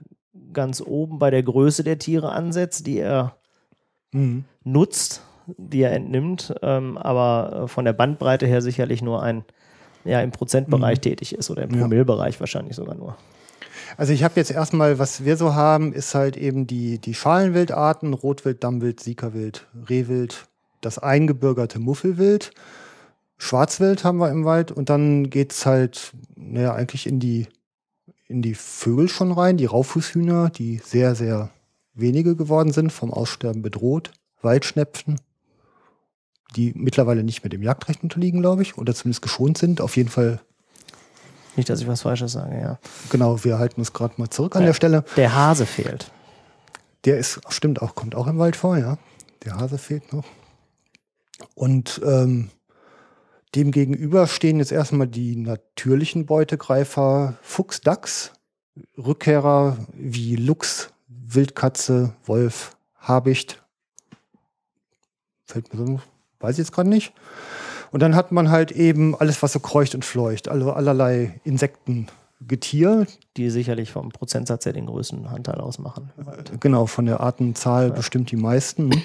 ganz 0.54 0.82
oben 0.82 1.20
bei 1.20 1.30
der 1.30 1.44
Größe 1.44 1.84
der 1.84 2.00
Tiere 2.00 2.32
ansetzt, 2.32 2.88
die 2.88 3.00
er 3.00 3.36
mhm. 4.18 4.46
nutzt, 4.64 5.22
die 5.58 5.82
er 5.82 5.94
entnimmt, 5.94 6.54
ähm, 6.62 6.98
aber 6.98 7.64
äh, 7.64 7.68
von 7.68 7.86
der 7.86 7.94
Bandbreite 7.94 8.46
her 8.46 8.62
sicherlich 8.62 9.02
nur 9.02 9.24
ein, 9.24 9.46
ja, 10.04 10.22
im 10.22 10.32
Prozentbereich 10.32 10.98
mhm. 10.98 11.02
tätig 11.02 11.36
ist 11.36 11.50
oder 11.50 11.64
im 11.64 11.70
Promillbereich 11.70 12.36
ja. 12.36 12.40
wahrscheinlich 12.42 12.76
sogar 12.76 12.96
nur. 12.96 13.16
Also 13.96 14.12
ich 14.12 14.24
habe 14.24 14.34
jetzt 14.36 14.52
erstmal, 14.52 15.00
was 15.00 15.24
wir 15.24 15.38
so 15.38 15.56
haben, 15.56 15.94
ist 15.94 16.14
halt 16.14 16.36
eben 16.36 16.68
die, 16.68 17.00
die 17.00 17.14
Schalenwildarten, 17.14 18.14
Rotwild, 18.14 18.64
Dammwild, 18.64 19.00
Siegerwild, 19.00 19.66
Rehwild, 19.90 20.48
das 20.82 21.00
eingebürgerte 21.00 21.80
Muffelwild, 21.80 22.52
Schwarzwild 23.38 24.04
haben 24.04 24.18
wir 24.18 24.32
im 24.32 24.46
Wald 24.46 24.72
und 24.72 24.90
dann 24.90 25.30
geht 25.30 25.54
es 25.54 25.66
halt, 25.66 26.12
naja, 26.36 26.74
eigentlich 26.74 27.08
in 27.08 27.20
die, 27.20 27.48
in 28.28 28.42
die 28.42 28.56
Vögel 28.56 29.08
schon 29.08 29.32
rein, 29.32 29.58
die 29.58 29.66
Raufußhühner, 29.66 30.50
die 30.50 30.82
sehr, 30.84 31.16
sehr 31.16 31.52
wenige 32.00 32.36
geworden 32.36 32.72
sind, 32.72 32.92
vom 32.92 33.12
Aussterben 33.14 33.62
bedroht, 33.62 34.12
Waldschnepfen, 34.42 35.20
die 36.56 36.74
mittlerweile 36.76 37.24
nicht 37.24 37.44
mehr 37.44 37.50
dem 37.50 37.64
Jagdrecht 37.64 38.04
unterliegen, 38.04 38.42
glaube 38.42 38.62
ich, 38.62 38.78
oder 38.78 38.94
zumindest 38.96 39.22
geschont 39.22 39.58
sind. 39.58 39.82
Auf 39.82 39.98
jeden 39.98 40.10
Fall. 40.10 40.40
Nicht, 41.56 41.70
dass 41.70 41.82
ich 41.82 41.88
was 41.88 42.04
Falsches 42.04 42.34
sage, 42.34 42.60
ja. 42.60 42.80
Genau, 43.10 43.44
wir 43.44 43.58
halten 43.60 43.82
uns 43.82 43.92
gerade 43.94 44.14
mal 44.18 44.30
zurück 44.30 44.56
an 44.56 44.62
Ja. 44.62 44.68
der 44.68 44.74
Stelle. 44.74 45.04
Der 45.16 45.34
Hase 45.36 45.66
fehlt. 45.66 46.12
Der 47.06 47.18
ist, 47.18 47.40
stimmt 47.50 47.82
auch, 47.82 47.96
kommt 47.96 48.16
auch 48.16 48.28
im 48.28 48.38
Wald 48.38 48.56
vor, 48.56 48.78
ja. 48.78 48.98
Der 49.44 49.56
Hase 49.56 49.78
fehlt 49.78 50.14
noch. 50.14 50.26
Und 51.56 52.02
ähm, 52.06 52.50
dem 53.56 53.72
gegenüber 53.72 54.28
stehen 54.28 54.60
jetzt 54.60 54.72
erstmal 54.72 55.08
die 55.08 55.36
natürlichen 55.36 56.26
Beutegreifer 56.26 57.38
Fuchs, 57.42 57.82
Dachs, 57.82 58.34
Rückkehrer 58.98 59.78
wie 59.94 60.36
Luchs, 60.36 60.92
Wildkatze, 61.26 62.14
Wolf, 62.26 62.76
Habicht. 63.00 63.64
Fällt 65.46 65.74
mir 65.74 65.86
so, 65.86 66.02
weiß 66.40 66.54
ich 66.54 66.60
jetzt 66.60 66.72
gerade 66.72 66.90
nicht. 66.90 67.14
Und 67.92 68.02
dann 68.02 68.16
hat 68.16 68.32
man 68.32 68.50
halt 68.50 68.72
eben 68.72 69.16
alles, 69.16 69.42
was 69.42 69.54
so 69.54 69.60
kreucht 69.60 69.96
und 69.96 70.04
fleucht, 70.04 70.50
also 70.50 70.74
allerlei 70.74 71.40
Insekten, 71.44 72.08
Getier, 72.40 73.08
die 73.36 73.50
sicherlich 73.50 73.92
vom 73.92 74.10
Prozentsatz 74.10 74.66
her 74.66 74.74
den 74.74 74.86
größten 74.86 75.26
Anteil 75.26 75.56
ausmachen. 75.56 76.12
Genau, 76.60 76.86
von 76.86 77.06
der 77.06 77.20
Artenzahl 77.22 77.92
bestimmt 77.92 78.30
die 78.30 78.36
meisten. 78.36 79.02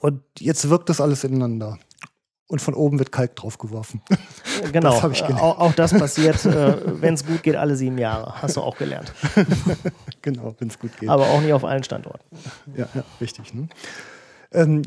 Und 0.00 0.22
jetzt 0.38 0.68
wirkt 0.68 0.90
das 0.90 1.00
alles 1.00 1.24
ineinander. 1.24 1.78
Und 2.48 2.62
von 2.62 2.74
oben 2.74 2.98
wird 2.98 3.12
Kalk 3.12 3.36
draufgeworfen. 3.36 4.02
Genau, 4.72 5.00
Das 5.00 5.12
ich 5.12 5.20
gelernt. 5.20 5.40
auch, 5.40 5.58
auch 5.60 5.72
das 5.72 5.92
passiert, 5.96 6.44
äh, 6.44 7.00
wenn 7.00 7.14
es 7.14 7.24
gut 7.24 7.44
geht, 7.44 7.54
alle 7.54 7.76
sieben 7.76 7.96
Jahre. 7.96 8.42
Hast 8.42 8.56
du 8.56 8.60
auch 8.60 8.76
gelernt. 8.76 9.12
genau, 10.22 10.56
wenn 10.58 10.66
es 10.66 10.80
gut 10.80 10.98
geht. 10.98 11.08
Aber 11.08 11.28
auch 11.28 11.40
nicht 11.40 11.52
auf 11.52 11.64
allen 11.64 11.84
Standorten. 11.84 12.24
Ja, 12.74 12.88
ja 12.92 13.04
richtig. 13.20 13.54
Ne? 13.54 13.68
Ähm, 14.50 14.82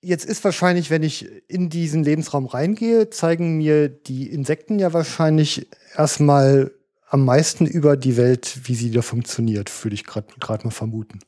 jetzt 0.00 0.24
ist 0.24 0.42
wahrscheinlich, 0.42 0.90
wenn 0.90 1.04
ich 1.04 1.28
in 1.48 1.68
diesen 1.68 2.02
Lebensraum 2.02 2.46
reingehe, 2.46 3.10
zeigen 3.10 3.58
mir 3.58 3.88
die 3.88 4.28
Insekten 4.28 4.80
ja 4.80 4.92
wahrscheinlich 4.92 5.68
erstmal 5.96 6.72
am 7.08 7.24
meisten 7.24 7.66
über 7.66 7.96
die 7.96 8.16
Welt, 8.16 8.60
wie 8.64 8.74
sie 8.74 8.90
da 8.90 9.02
funktioniert, 9.02 9.70
würde 9.84 9.94
ich 9.94 10.04
gerade 10.04 10.64
mal 10.64 10.70
vermuten. 10.70 11.20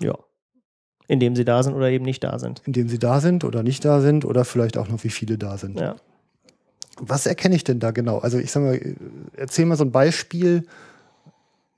Ja. 0.00 0.16
Indem 1.08 1.34
sie 1.34 1.44
da 1.44 1.62
sind 1.62 1.74
oder 1.74 1.90
eben 1.90 2.04
nicht 2.04 2.22
da 2.22 2.38
sind. 2.38 2.62
Indem 2.66 2.88
sie 2.88 2.98
da 2.98 3.20
sind 3.20 3.42
oder 3.42 3.62
nicht 3.62 3.84
da 3.84 4.00
sind 4.00 4.24
oder 4.24 4.44
vielleicht 4.44 4.76
auch 4.78 4.88
noch, 4.88 5.02
wie 5.04 5.10
viele 5.10 5.38
da 5.38 5.58
sind. 5.58 5.80
Ja. 5.80 5.96
Was 7.00 7.26
erkenne 7.26 7.56
ich 7.56 7.64
denn 7.64 7.80
da 7.80 7.90
genau? 7.90 8.18
Also 8.18 8.38
ich 8.38 8.52
sag 8.52 8.62
mal, 8.62 8.80
erzähl 9.36 9.64
mal 9.64 9.76
so 9.76 9.84
ein 9.84 9.92
Beispiel, 9.92 10.66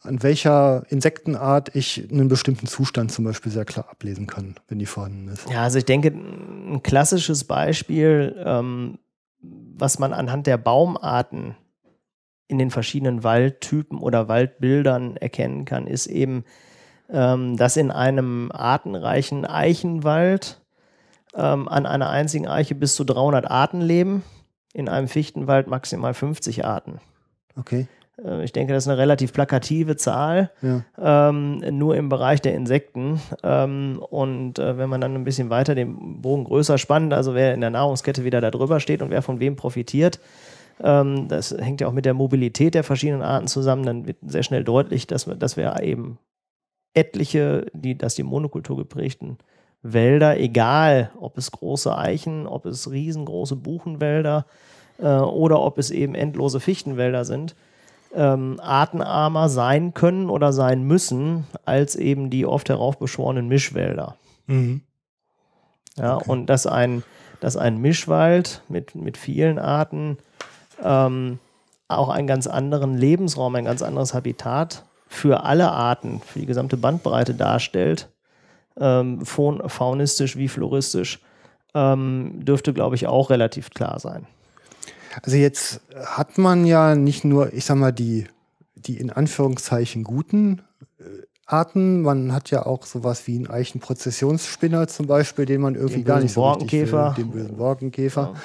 an 0.02 0.22
welcher 0.22 0.84
Insektenart 0.88 1.74
ich 1.76 2.08
einen 2.10 2.28
bestimmten 2.28 2.66
Zustand 2.66 3.12
zum 3.12 3.24
Beispiel 3.24 3.52
sehr 3.52 3.64
klar 3.64 3.88
ablesen 3.88 4.26
kann, 4.26 4.56
wenn 4.68 4.78
die 4.78 4.86
vorhanden 4.86 5.28
ist. 5.28 5.48
Ja, 5.48 5.62
also 5.62 5.78
ich 5.78 5.84
denke, 5.84 6.08
ein 6.08 6.82
klassisches 6.82 7.44
Beispiel, 7.44 8.34
ähm, 8.44 8.98
was 9.42 9.98
man 9.98 10.12
anhand 10.12 10.46
der 10.46 10.58
Baumarten 10.58 11.54
in 12.48 12.58
den 12.58 12.70
verschiedenen 12.70 13.22
Waldtypen 13.22 13.98
oder 13.98 14.26
Waldbildern 14.26 15.16
erkennen 15.16 15.66
kann, 15.66 15.86
ist 15.86 16.06
eben, 16.06 16.44
ähm, 17.12 17.56
dass 17.56 17.76
in 17.76 17.90
einem 17.90 18.50
artenreichen 18.52 19.44
Eichenwald 19.46 20.60
ähm, 21.34 21.68
an 21.68 21.86
einer 21.86 22.10
einzigen 22.10 22.48
Eiche 22.48 22.74
bis 22.74 22.94
zu 22.94 23.04
300 23.04 23.50
Arten 23.50 23.80
leben, 23.80 24.22
in 24.72 24.88
einem 24.88 25.08
Fichtenwald 25.08 25.66
maximal 25.68 26.14
50 26.14 26.64
Arten. 26.64 27.00
Okay. 27.58 27.86
Äh, 28.24 28.44
Ich 28.44 28.52
denke, 28.52 28.72
das 28.72 28.84
ist 28.84 28.88
eine 28.88 28.98
relativ 28.98 29.32
plakative 29.32 29.96
Zahl, 29.96 30.50
Ja. 30.62 30.84
ähm, 31.28 31.58
nur 31.78 31.96
im 31.96 32.08
Bereich 32.08 32.40
der 32.40 32.54
Insekten. 32.54 33.20
Ähm, 33.42 34.00
und 34.10 34.58
äh, 34.58 34.76
wenn 34.78 34.88
man 34.88 35.00
dann 35.00 35.14
ein 35.14 35.24
bisschen 35.24 35.50
weiter 35.50 35.74
den 35.74 36.20
Bogen 36.20 36.44
größer 36.44 36.78
spannt, 36.78 37.12
also 37.12 37.34
wer 37.34 37.54
in 37.54 37.60
der 37.60 37.70
Nahrungskette 37.70 38.24
wieder 38.24 38.40
da 38.40 38.50
drüber 38.50 38.78
steht 38.80 39.02
und 39.02 39.10
wer 39.10 39.22
von 39.22 39.40
wem 39.40 39.56
profitiert, 39.56 40.20
ähm, 40.82 41.28
das 41.28 41.50
hängt 41.58 41.80
ja 41.80 41.88
auch 41.88 41.92
mit 41.92 42.04
der 42.04 42.14
Mobilität 42.14 42.74
der 42.74 42.84
verschiedenen 42.84 43.22
Arten 43.22 43.46
zusammen, 43.48 43.84
dann 43.84 44.06
wird 44.06 44.16
sehr 44.26 44.42
schnell 44.42 44.64
deutlich, 44.64 45.06
dass 45.06 45.26
wir, 45.26 45.34
dass 45.34 45.56
wir 45.56 45.80
eben 45.82 46.18
etliche, 46.94 47.66
die, 47.72 47.96
dass 47.96 48.14
die 48.14 48.22
Monokultur 48.22 48.76
geprägten 48.76 49.38
Wälder, 49.82 50.38
egal 50.38 51.10
ob 51.18 51.38
es 51.38 51.50
große 51.50 51.96
Eichen, 51.96 52.46
ob 52.46 52.66
es 52.66 52.90
riesengroße 52.90 53.56
Buchenwälder 53.56 54.46
äh, 54.98 55.06
oder 55.06 55.60
ob 55.60 55.78
es 55.78 55.90
eben 55.90 56.14
endlose 56.14 56.60
Fichtenwälder 56.60 57.24
sind, 57.24 57.54
ähm, 58.14 58.58
artenarmer 58.60 59.48
sein 59.48 59.94
können 59.94 60.28
oder 60.28 60.52
sein 60.52 60.82
müssen 60.82 61.46
als 61.64 61.96
eben 61.96 62.28
die 62.28 62.44
oft 62.44 62.68
heraufbeschworenen 62.68 63.48
Mischwälder. 63.48 64.16
Mhm. 64.46 64.82
Ja, 65.96 66.16
Okay. 66.16 66.30
und 66.30 66.46
dass 66.46 66.66
ein, 66.66 67.02
dass 67.40 67.56
ein 67.56 67.78
Mischwald 67.78 68.62
mit, 68.68 68.94
mit 68.94 69.16
vielen 69.16 69.58
Arten 69.58 70.18
ähm, 70.82 71.38
auch 71.88 72.08
einen 72.08 72.26
ganz 72.26 72.46
anderen 72.46 72.96
Lebensraum, 72.96 73.54
ein 73.54 73.64
ganz 73.64 73.82
anderes 73.82 74.12
Habitat 74.12 74.84
für 75.12 75.42
alle 75.42 75.72
Arten, 75.72 76.22
für 76.24 76.38
die 76.38 76.46
gesamte 76.46 76.76
Bandbreite 76.76 77.34
darstellt, 77.34 78.08
ähm, 78.78 79.26
faun 79.26 79.68
faunistisch 79.68 80.36
wie 80.36 80.46
floristisch, 80.46 81.18
ähm, 81.74 82.44
dürfte, 82.44 82.72
glaube 82.72 82.94
ich, 82.94 83.08
auch 83.08 83.28
relativ 83.28 83.70
klar 83.70 83.98
sein. 83.98 84.26
Also 85.22 85.36
jetzt 85.36 85.80
hat 85.96 86.38
man 86.38 86.64
ja 86.64 86.94
nicht 86.94 87.24
nur, 87.24 87.52
ich 87.52 87.64
sag 87.64 87.76
mal, 87.76 87.92
die, 87.92 88.28
die 88.76 88.98
in 88.98 89.10
Anführungszeichen 89.10 90.04
guten 90.04 90.62
äh, 91.00 91.02
Arten, 91.44 92.02
man 92.02 92.32
hat 92.32 92.52
ja 92.52 92.64
auch 92.64 92.86
sowas 92.86 93.26
wie 93.26 93.34
einen 93.34 93.50
Eichenprozessionsspinner 93.50 94.86
zum 94.86 95.08
Beispiel, 95.08 95.44
den 95.44 95.60
man 95.60 95.74
irgendwie 95.74 95.96
Den 95.96 96.04
gar 96.04 96.20
nicht 96.20 96.32
so 96.32 96.48
richtig 96.52 96.70
will, 96.72 96.86
Borkenkäfer. 96.86 97.14
den 97.18 97.30
bösen 97.32 97.56
Borkenkäfer. 97.56 98.30
Ja. 98.32 98.40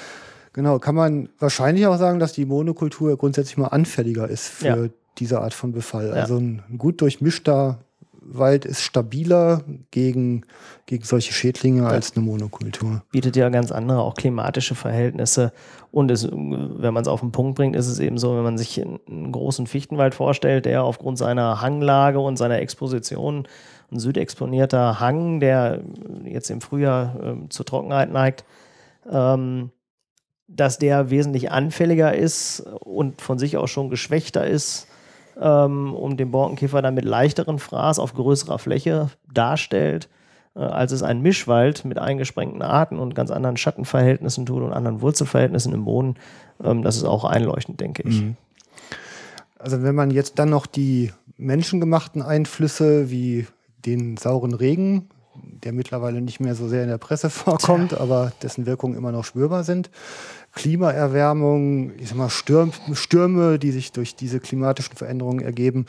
Genau, 0.53 0.79
kann 0.79 0.95
man 0.95 1.29
wahrscheinlich 1.37 1.85
auch 1.85 1.97
sagen, 1.97 2.17
dass 2.17 2.33
die 2.33 2.45
Monokultur 2.45 3.15
grundsätzlich 3.17 3.57
mal 3.57 3.67
anfälliger 3.67 4.27
ist 4.27 4.47
für 4.47 4.65
Ja. 4.85 4.89
Diese 5.17 5.41
Art 5.41 5.53
von 5.53 5.71
Befall. 5.71 6.09
Ja. 6.09 6.13
Also 6.13 6.37
ein 6.37 6.63
gut 6.77 7.01
durchmischter 7.01 7.79
Wald 8.27 8.65
ist 8.65 8.81
stabiler 8.81 9.63
gegen, 9.91 10.45
gegen 10.87 11.03
solche 11.03 11.31
Schädlinge 11.31 11.87
als 11.87 12.15
eine 12.15 12.25
Monokultur. 12.25 13.03
bietet 13.11 13.35
ja 13.35 13.49
ganz 13.49 13.71
andere, 13.71 14.01
auch 14.01 14.15
klimatische 14.15 14.73
Verhältnisse. 14.73 15.53
Und 15.91 16.09
es, 16.09 16.27
wenn 16.31 16.93
man 16.93 17.03
es 17.03 17.07
auf 17.07 17.19
den 17.19 17.31
Punkt 17.31 17.55
bringt, 17.55 17.75
ist 17.75 17.87
es 17.87 17.99
eben 17.99 18.17
so, 18.17 18.35
wenn 18.35 18.43
man 18.43 18.57
sich 18.57 18.81
einen 18.81 19.31
großen 19.31 19.67
Fichtenwald 19.67 20.15
vorstellt, 20.15 20.65
der 20.65 20.83
aufgrund 20.83 21.19
seiner 21.19 21.61
Hanglage 21.61 22.19
und 22.19 22.37
seiner 22.37 22.59
Exposition, 22.59 23.47
ein 23.91 23.99
südexponierter 23.99 24.99
Hang, 24.99 25.39
der 25.39 25.81
jetzt 26.23 26.49
im 26.49 26.61
Frühjahr 26.61 27.15
ähm, 27.21 27.51
zur 27.51 27.65
Trockenheit 27.65 28.11
neigt, 28.11 28.43
ähm, 29.09 29.69
dass 30.47 30.79
der 30.79 31.11
wesentlich 31.11 31.51
anfälliger 31.51 32.15
ist 32.15 32.61
und 32.79 33.21
von 33.21 33.37
sich 33.37 33.57
auch 33.57 33.67
schon 33.67 33.89
geschwächter 33.89 34.45
ist, 34.45 34.87
um 35.41 36.17
den 36.17 36.31
Borkenkäfer 36.31 36.81
dann 36.81 36.95
mit 36.95 37.05
leichteren 37.05 37.59
Fraß 37.59 37.99
auf 37.99 38.13
größerer 38.13 38.59
Fläche 38.59 39.09
darstellt, 39.31 40.09
äh, 40.55 40.59
als 40.59 40.91
es 40.91 41.03
ein 41.03 41.21
Mischwald 41.21 41.85
mit 41.85 41.99
eingesprengten 41.99 42.61
Arten 42.61 42.97
und 42.97 43.15
ganz 43.15 43.31
anderen 43.31 43.57
Schattenverhältnissen 43.57 44.45
tut 44.45 44.63
und 44.63 44.73
anderen 44.73 45.01
Wurzelverhältnissen 45.01 45.73
im 45.73 45.85
Boden. 45.85 46.15
Ähm, 46.63 46.81
das 46.83 46.95
ist 46.97 47.03
auch 47.03 47.25
einleuchtend, 47.25 47.79
denke 47.79 48.03
ich. 48.03 48.23
Also 49.59 49.83
wenn 49.83 49.95
man 49.95 50.11
jetzt 50.11 50.39
dann 50.39 50.49
noch 50.49 50.65
die 50.65 51.11
menschengemachten 51.37 52.21
Einflüsse 52.21 53.09
wie 53.09 53.47
den 53.85 54.17
sauren 54.17 54.53
Regen, 54.53 55.09
der 55.63 55.73
mittlerweile 55.73 56.21
nicht 56.21 56.39
mehr 56.39 56.55
so 56.55 56.67
sehr 56.67 56.83
in 56.83 56.89
der 56.89 56.97
Presse 56.97 57.29
vorkommt, 57.31 57.93
aber 57.93 58.31
dessen 58.41 58.65
Wirkungen 58.65 58.95
immer 58.95 59.11
noch 59.11 59.25
spürbar 59.25 59.63
sind, 59.63 59.89
Klimaerwärmung, 60.55 61.91
ich 61.99 62.09
sag 62.09 62.17
mal 62.17 62.29
Stürm, 62.29 62.71
Stürme, 62.93 63.59
die 63.59 63.71
sich 63.71 63.91
durch 63.91 64.15
diese 64.15 64.39
klimatischen 64.39 64.95
Veränderungen 64.95 65.41
ergeben, 65.41 65.85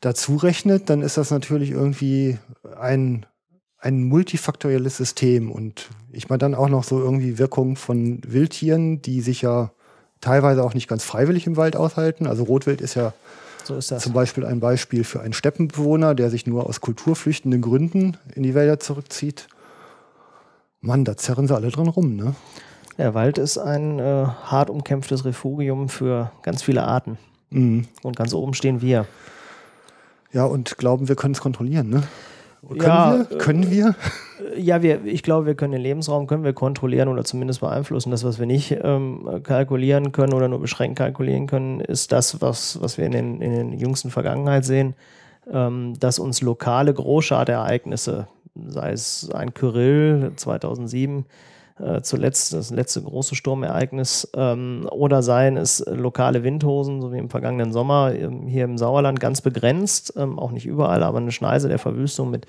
dazu 0.00 0.36
rechnet, 0.36 0.90
dann 0.90 1.02
ist 1.02 1.16
das 1.16 1.30
natürlich 1.30 1.70
irgendwie 1.70 2.38
ein, 2.78 3.24
ein 3.78 4.02
multifaktorielles 4.04 4.96
System. 4.96 5.50
Und 5.50 5.88
ich 6.10 6.28
meine 6.28 6.38
dann 6.38 6.54
auch 6.54 6.68
noch 6.68 6.84
so 6.84 6.98
irgendwie 6.98 7.38
Wirkungen 7.38 7.76
von 7.76 8.20
Wildtieren, 8.26 9.00
die 9.00 9.20
sich 9.20 9.42
ja 9.42 9.70
teilweise 10.20 10.64
auch 10.64 10.74
nicht 10.74 10.88
ganz 10.88 11.04
freiwillig 11.04 11.46
im 11.46 11.56
Wald 11.56 11.76
aushalten. 11.76 12.26
Also 12.26 12.42
Rotwild 12.42 12.80
ist 12.80 12.94
ja 12.94 13.14
So 13.64 13.76
ist 13.76 13.88
zum 14.00 14.12
Beispiel 14.12 14.44
ein 14.44 14.58
Beispiel 14.58 15.04
für 15.04 15.20
einen 15.20 15.34
Steppenbewohner, 15.34 16.14
der 16.16 16.30
sich 16.30 16.46
nur 16.46 16.66
aus 16.66 16.80
kulturflüchtenden 16.80 17.62
Gründen 17.62 18.16
in 18.34 18.42
die 18.42 18.54
Wälder 18.54 18.80
zurückzieht. 18.80 19.46
Mann, 20.80 21.04
da 21.04 21.16
zerren 21.16 21.46
sie 21.46 21.54
alle 21.54 21.70
drin 21.70 21.88
rum, 21.88 22.16
ne? 22.16 22.34
Der 23.00 23.14
Wald 23.14 23.38
ist 23.38 23.56
ein 23.56 23.98
äh, 23.98 24.02
hart 24.02 24.68
umkämpftes 24.68 25.24
Refugium 25.24 25.88
für 25.88 26.32
ganz 26.42 26.62
viele 26.62 26.82
Arten. 26.82 27.16
Mhm. 27.48 27.86
Und 28.02 28.14
ganz 28.14 28.34
oben 28.34 28.52
stehen 28.52 28.82
wir. 28.82 29.06
Ja, 30.34 30.44
und 30.44 30.76
glauben, 30.76 31.08
wir 31.08 31.16
können 31.16 31.32
es 31.32 31.40
kontrollieren, 31.40 31.88
ne? 31.88 32.02
Können 32.68 32.82
Ja, 32.82 33.26
wir? 33.30 33.38
Können 33.38 33.70
wir? 33.70 33.94
Ja, 34.54 34.82
wir, 34.82 35.02
ich 35.06 35.22
glaube, 35.22 35.46
wir 35.46 35.54
können 35.54 35.72
den 35.72 35.80
Lebensraum 35.80 36.26
können 36.26 36.44
wir 36.44 36.52
kontrollieren 36.52 37.08
oder 37.08 37.24
zumindest 37.24 37.60
beeinflussen. 37.60 38.10
Das, 38.10 38.22
was 38.22 38.38
wir 38.38 38.44
nicht 38.44 38.78
ähm, 38.82 39.40
kalkulieren 39.44 40.12
können 40.12 40.34
oder 40.34 40.48
nur 40.48 40.60
beschränkt 40.60 40.98
kalkulieren 40.98 41.46
können, 41.46 41.80
ist 41.80 42.12
das, 42.12 42.42
was, 42.42 42.82
was 42.82 42.98
wir 42.98 43.06
in 43.06 43.12
den, 43.12 43.40
in 43.40 43.50
den 43.50 43.72
jüngsten 43.72 44.10
Vergangenheit 44.10 44.66
sehen, 44.66 44.92
ähm, 45.50 45.94
dass 45.98 46.18
uns 46.18 46.42
lokale 46.42 46.92
Großschaderereignisse, 46.92 48.28
sei 48.66 48.92
es 48.92 49.30
ein 49.32 49.54
Kyrill 49.54 50.32
2007, 50.36 51.24
äh, 51.80 52.02
zuletzt 52.02 52.52
das 52.52 52.70
letzte 52.70 53.02
große 53.02 53.34
Sturmereignis, 53.34 54.30
ähm, 54.34 54.86
oder 54.90 55.22
seien 55.22 55.56
es 55.56 55.84
lokale 55.86 56.42
Windhosen, 56.42 57.00
so 57.00 57.12
wie 57.12 57.18
im 57.18 57.30
vergangenen 57.30 57.72
Sommer 57.72 58.14
ähm, 58.14 58.46
hier 58.46 58.64
im 58.64 58.78
Sauerland, 58.78 59.20
ganz 59.20 59.40
begrenzt, 59.40 60.14
ähm, 60.16 60.38
auch 60.38 60.50
nicht 60.50 60.66
überall, 60.66 61.02
aber 61.02 61.18
eine 61.18 61.32
Schneise 61.32 61.68
der 61.68 61.78
Verwüstung 61.78 62.30
mit 62.30 62.46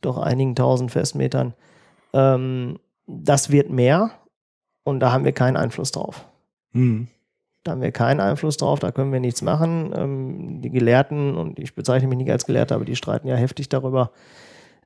doch 0.00 0.18
einigen 0.18 0.54
tausend 0.54 0.90
Festmetern. 0.90 1.54
Ähm, 2.12 2.78
das 3.06 3.50
wird 3.50 3.70
mehr 3.70 4.10
und 4.82 5.00
da 5.00 5.12
haben 5.12 5.24
wir 5.24 5.32
keinen 5.32 5.56
Einfluss 5.56 5.92
drauf. 5.92 6.26
Hm. 6.72 7.08
Da 7.62 7.72
haben 7.72 7.80
wir 7.80 7.92
keinen 7.92 8.20
Einfluss 8.20 8.58
drauf, 8.58 8.80
da 8.80 8.92
können 8.92 9.12
wir 9.12 9.20
nichts 9.20 9.40
machen. 9.40 9.94
Ähm, 9.96 10.60
die 10.60 10.70
Gelehrten, 10.70 11.36
und 11.36 11.58
ich 11.58 11.74
bezeichne 11.74 12.08
mich 12.08 12.18
nicht 12.18 12.30
als 12.30 12.44
Gelehrter, 12.44 12.74
aber 12.74 12.84
die 12.84 12.96
streiten 12.96 13.28
ja 13.28 13.36
heftig 13.36 13.68
darüber, 13.68 14.10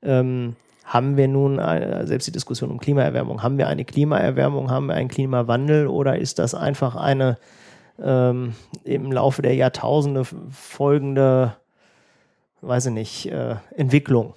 ähm, 0.03 0.55
haben 0.88 1.18
wir 1.18 1.29
nun, 1.29 1.61
eine, 1.61 2.07
selbst 2.07 2.27
die 2.27 2.33
Diskussion 2.33 2.70
um 2.70 2.81
Klimaerwärmung, 2.81 3.42
haben 3.42 3.59
wir 3.59 3.68
eine 3.68 3.85
Klimaerwärmung, 3.85 4.70
haben 4.70 4.87
wir 4.87 4.94
einen 4.94 5.11
Klimawandel 5.11 5.87
oder 5.87 6.18
ist 6.18 6.38
das 6.38 6.55
einfach 6.55 6.96
eine 6.96 7.37
ähm, 8.03 8.55
im 8.85 9.12
Laufe 9.12 9.42
der 9.42 9.55
Jahrtausende 9.55 10.24
folgende, 10.51 11.57
weiß 12.62 12.87
ich 12.87 12.92
nicht, 12.92 13.27
äh, 13.31 13.57
Entwicklung? 13.77 14.33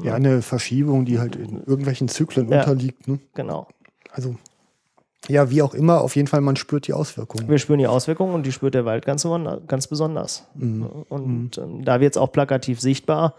Ja, 0.00 0.14
eine 0.14 0.40
Verschiebung, 0.42 1.04
die 1.04 1.18
halt 1.18 1.34
in 1.34 1.64
irgendwelchen 1.64 2.06
Zyklen 2.06 2.48
Ja. 2.48 2.60
unterliegt. 2.60 3.08
Ne? 3.08 3.18
Genau. 3.34 3.66
Also, 4.12 4.36
ja, 5.26 5.50
wie 5.50 5.62
auch 5.62 5.74
immer, 5.74 6.00
auf 6.00 6.14
jeden 6.14 6.28
Fall, 6.28 6.40
man 6.42 6.54
spürt 6.54 6.86
die 6.86 6.92
Auswirkungen. 6.92 7.48
Wir 7.48 7.58
spüren 7.58 7.80
die 7.80 7.88
Auswirkungen 7.88 8.34
und 8.34 8.46
die 8.46 8.52
spürt 8.52 8.74
der 8.74 8.84
Wald 8.84 9.04
ganz, 9.04 9.26
ganz 9.66 9.88
besonders. 9.88 10.46
Mhm. 10.54 10.86
Und 11.08 11.58
ähm, 11.58 11.84
da 11.84 12.00
wird 12.00 12.14
es 12.14 12.16
auch 12.18 12.30
plakativ 12.30 12.80
sichtbar, 12.80 13.34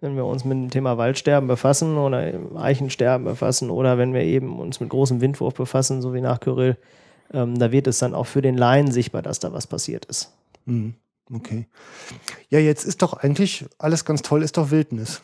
wenn 0.00 0.16
wir 0.16 0.24
uns 0.24 0.44
mit 0.44 0.56
dem 0.56 0.70
Thema 0.70 0.98
Waldsterben 0.98 1.48
befassen 1.48 1.96
oder 1.96 2.32
Eichensterben 2.56 3.24
befassen 3.24 3.70
oder 3.70 3.98
wenn 3.98 4.12
wir 4.12 4.22
eben 4.22 4.58
uns 4.58 4.80
mit 4.80 4.90
großem 4.90 5.20
Windwurf 5.20 5.54
befassen, 5.54 6.02
so 6.02 6.12
wie 6.12 6.20
nach 6.20 6.40
Kyrill, 6.40 6.76
ähm, 7.32 7.58
da 7.58 7.72
wird 7.72 7.86
es 7.86 7.98
dann 7.98 8.14
auch 8.14 8.26
für 8.26 8.42
den 8.42 8.56
Laien 8.56 8.90
sichtbar, 8.92 9.22
dass 9.22 9.38
da 9.38 9.52
was 9.52 9.66
passiert 9.66 10.04
ist. 10.04 10.32
Mhm. 10.66 10.94
Okay. 11.32 11.66
Ja, 12.50 12.58
jetzt 12.58 12.84
ist 12.84 13.02
doch 13.02 13.14
eigentlich 13.14 13.64
alles 13.78 14.04
ganz 14.04 14.22
toll, 14.22 14.42
ist 14.42 14.56
doch 14.56 14.70
Wildnis. 14.70 15.22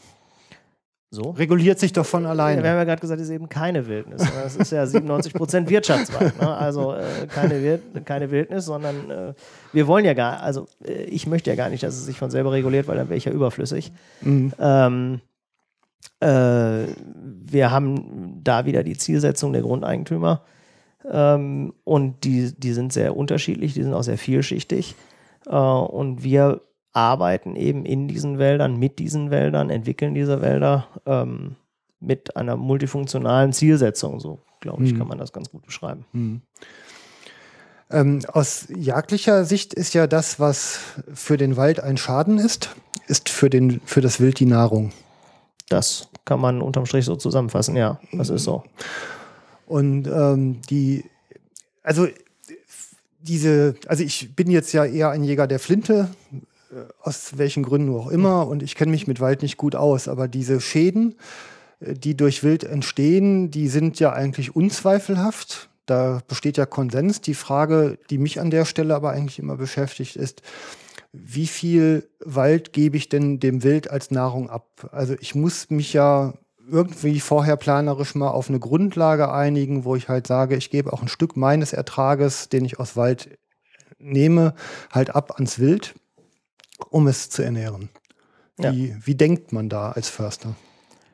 So. 1.15 1.33
Reguliert 1.33 1.79
sich 1.79 1.93
doch 1.93 2.07
von 2.07 2.25
alleine. 2.25 2.63
wir 2.63 2.71
haben 2.71 2.79
ja 2.79 2.85
gerade 2.85 3.03
gesagt, 3.03 3.21
es 3.21 3.29
ist 3.29 3.35
eben 3.35 3.51
keine 3.51 3.87
Wildnis. 3.87 4.23
Es 4.47 4.57
ist 4.57 4.73
ja 4.73 4.87
97 4.87 5.35
Prozent 5.35 5.69
Wirtschaftswald. 5.69 6.41
Ne? 6.41 6.57
Also 6.57 6.95
äh, 6.95 7.27
keine, 7.29 7.63
Wir 7.63 7.81
keine 8.03 8.31
Wildnis, 8.31 8.65
sondern 8.65 9.11
äh, 9.11 9.35
wir 9.75 9.87
wollen 9.87 10.07
ja 10.07 10.15
gar, 10.15 10.41
also 10.41 10.69
äh, 10.83 11.03
ich 11.03 11.27
möchte 11.27 11.51
ja 11.51 11.57
gar 11.57 11.69
nicht, 11.69 11.83
dass 11.83 11.97
es 11.97 12.07
sich 12.07 12.17
von 12.17 12.31
selber 12.31 12.53
reguliert, 12.53 12.89
weil 12.89 12.97
dann 12.97 13.11
wäre 13.11 13.19
ich 13.19 13.27
ja 13.27 13.33
überflüssig. 13.33 13.93
Mhm. 14.23 14.55
Ähm, 14.59 15.21
äh, 16.21 16.87
wir 17.45 17.71
haben 17.71 18.41
da 18.43 18.65
wieder 18.65 18.83
die 18.83 18.97
Zielsetzung 18.97 19.53
der 19.53 19.61
Grundeigentümer. 19.61 20.47
Ähm, 21.11 21.75
und 21.85 22.25
die, 22.25 22.55
die 22.57 22.73
sind 22.73 22.91
sehr 22.91 23.15
unterschiedlich, 23.19 23.75
die 23.75 23.83
sind 23.83 23.93
auch 23.93 24.03
sehr 24.03 24.17
vielschichtig. 24.17 24.95
Äh, 25.47 25.57
und 25.57 26.25
wir 26.25 26.63
arbeiten 26.93 27.57
eben 27.57 27.85
in 27.85 28.09
diesen 28.09 28.39
Wäldern, 28.39 28.79
mit 28.79 28.99
diesen 28.99 29.31
Wäldern, 29.31 29.71
entwickeln 29.71 30.15
diese 30.15 30.41
Wälder 30.43 30.89
ähm, 31.07 31.57
mit 32.01 32.37
einer 32.37 32.57
multifunktionalen 32.57 33.53
Zielsetzung. 33.53 34.21
So, 34.21 34.41
glaube 34.61 34.85
ich, 34.85 34.93
Mhm. 34.93 34.99
kann 34.99 35.09
man 35.09 35.19
das 35.19 35.33
ganz 35.33 35.51
gut 35.51 35.65
beschreiben. 35.65 36.05
Mhm. 36.13 36.43
Ähm, 37.91 38.21
aus 38.33 38.67
jagdlicher 38.75 39.45
Sicht 39.45 39.75
ist 39.75 39.95
ja 39.95 40.07
das, 40.07 40.41
was 40.41 40.79
für 41.13 41.37
den 41.37 41.57
Wald 41.57 41.81
ein 41.81 41.97
Schaden 41.97 42.39
ist, 42.39 42.75
ist 43.07 43.29
für, 43.29 43.51
den, 43.51 43.81
für 43.85 44.01
das 44.01 44.19
Wild 44.21 44.39
die 44.41 44.47
Nahrung. 44.47 44.93
Das 45.69 46.09
kann 46.25 46.41
man 46.41 46.63
unterm 46.63 46.87
Strich 46.87 47.05
so 47.05 47.17
zusammenfassen, 47.17 47.77
ja, 47.77 48.01
das 48.13 48.31
ist 48.31 48.45
so. 48.45 48.65
Und 49.67 50.07
ähm, 50.07 50.61
die, 50.71 51.05
also 51.83 52.07
diese, 53.21 53.75
also 53.87 54.03
ich 54.03 54.35
bin 54.35 54.51
jetzt 54.51 54.73
ja 54.73 54.85
eher 54.85 55.11
ein 55.11 55.25
Jäger 55.25 55.47
der 55.47 55.59
Flinte, 55.59 56.09
aus 57.01 57.39
welchen 57.39 57.63
Gründen 57.63 57.95
auch 57.95 58.09
immer, 58.09 58.47
und 58.47 58.63
ich 58.63 58.75
kenne 58.75 58.91
mich 58.91 59.07
mit 59.07 59.21
Wald 59.21 59.43
nicht 59.43 59.57
gut 59.57 59.75
aus, 59.75 60.09
aber 60.09 60.29
diese 60.29 60.61
Schäden, 60.61 61.17
äh, 61.81 61.95
die 61.95 62.17
durch 62.17 62.43
Wild 62.43 62.65
entstehen, 62.65 63.51
die 63.51 63.69
sind 63.69 64.01
ja 64.01 64.13
eigentlich 64.13 64.57
unzweifelhaft. 64.57 65.69
Da 65.87 66.21
besteht 66.29 66.57
ja 66.57 66.67
Konsens. 66.67 67.21
Die 67.21 67.35
Frage, 67.35 67.99
die 68.09 68.19
mich 68.19 68.41
an 68.41 68.51
der 68.51 68.65
Stelle 68.65 68.95
aber 68.95 69.11
eigentlich 69.11 69.39
immer 69.39 69.57
beschäftigt, 69.57 70.17
ist, 70.17 70.43
wie 71.13 71.47
viel 71.47 72.09
Wald 72.25 72.73
gebe 72.73 72.97
ich 72.97 73.09
denn 73.09 73.41
dem 73.41 73.63
Wild 73.63 73.91
als 73.91 74.11
Nahrung 74.11 74.49
ab? 74.49 74.89
Also 74.93 75.15
ich 75.21 75.35
muss 75.35 75.69
mich 75.71 75.93
ja 75.93 76.35
irgendwie 76.71 77.21
vorher 77.21 77.57
planerisch 77.57 78.15
mal 78.15 78.31
auf 78.31 78.49
eine 78.49 78.61
Grundlage 78.61 79.31
einigen, 79.31 79.85
wo 79.85 79.97
ich 79.97 80.09
halt 80.09 80.27
sage, 80.27 80.57
ich 80.57 80.71
gebe 80.71 80.93
auch 80.93 81.03
ein 81.03 81.09
Stück 81.09 81.37
meines 81.37 81.73
Ertrages, 81.73 82.49
den 82.49 82.65
ich 82.65 82.79
aus 82.79 82.97
Wald 82.97 83.37
nehme, 83.99 84.55
halt 84.91 85.15
ab 85.15 85.33
ans 85.35 85.59
Wild, 85.59 85.95
um 86.91 87.07
es 87.07 87.31
zu 87.31 87.43
ernähren. 87.43 87.89
Ja. 88.59 88.73
Wie, 88.73 88.95
wie 89.05 89.15
denkt 89.15 89.53
man 89.53 89.69
da 89.69 89.93
als 89.93 90.09
Förster? 90.09 90.55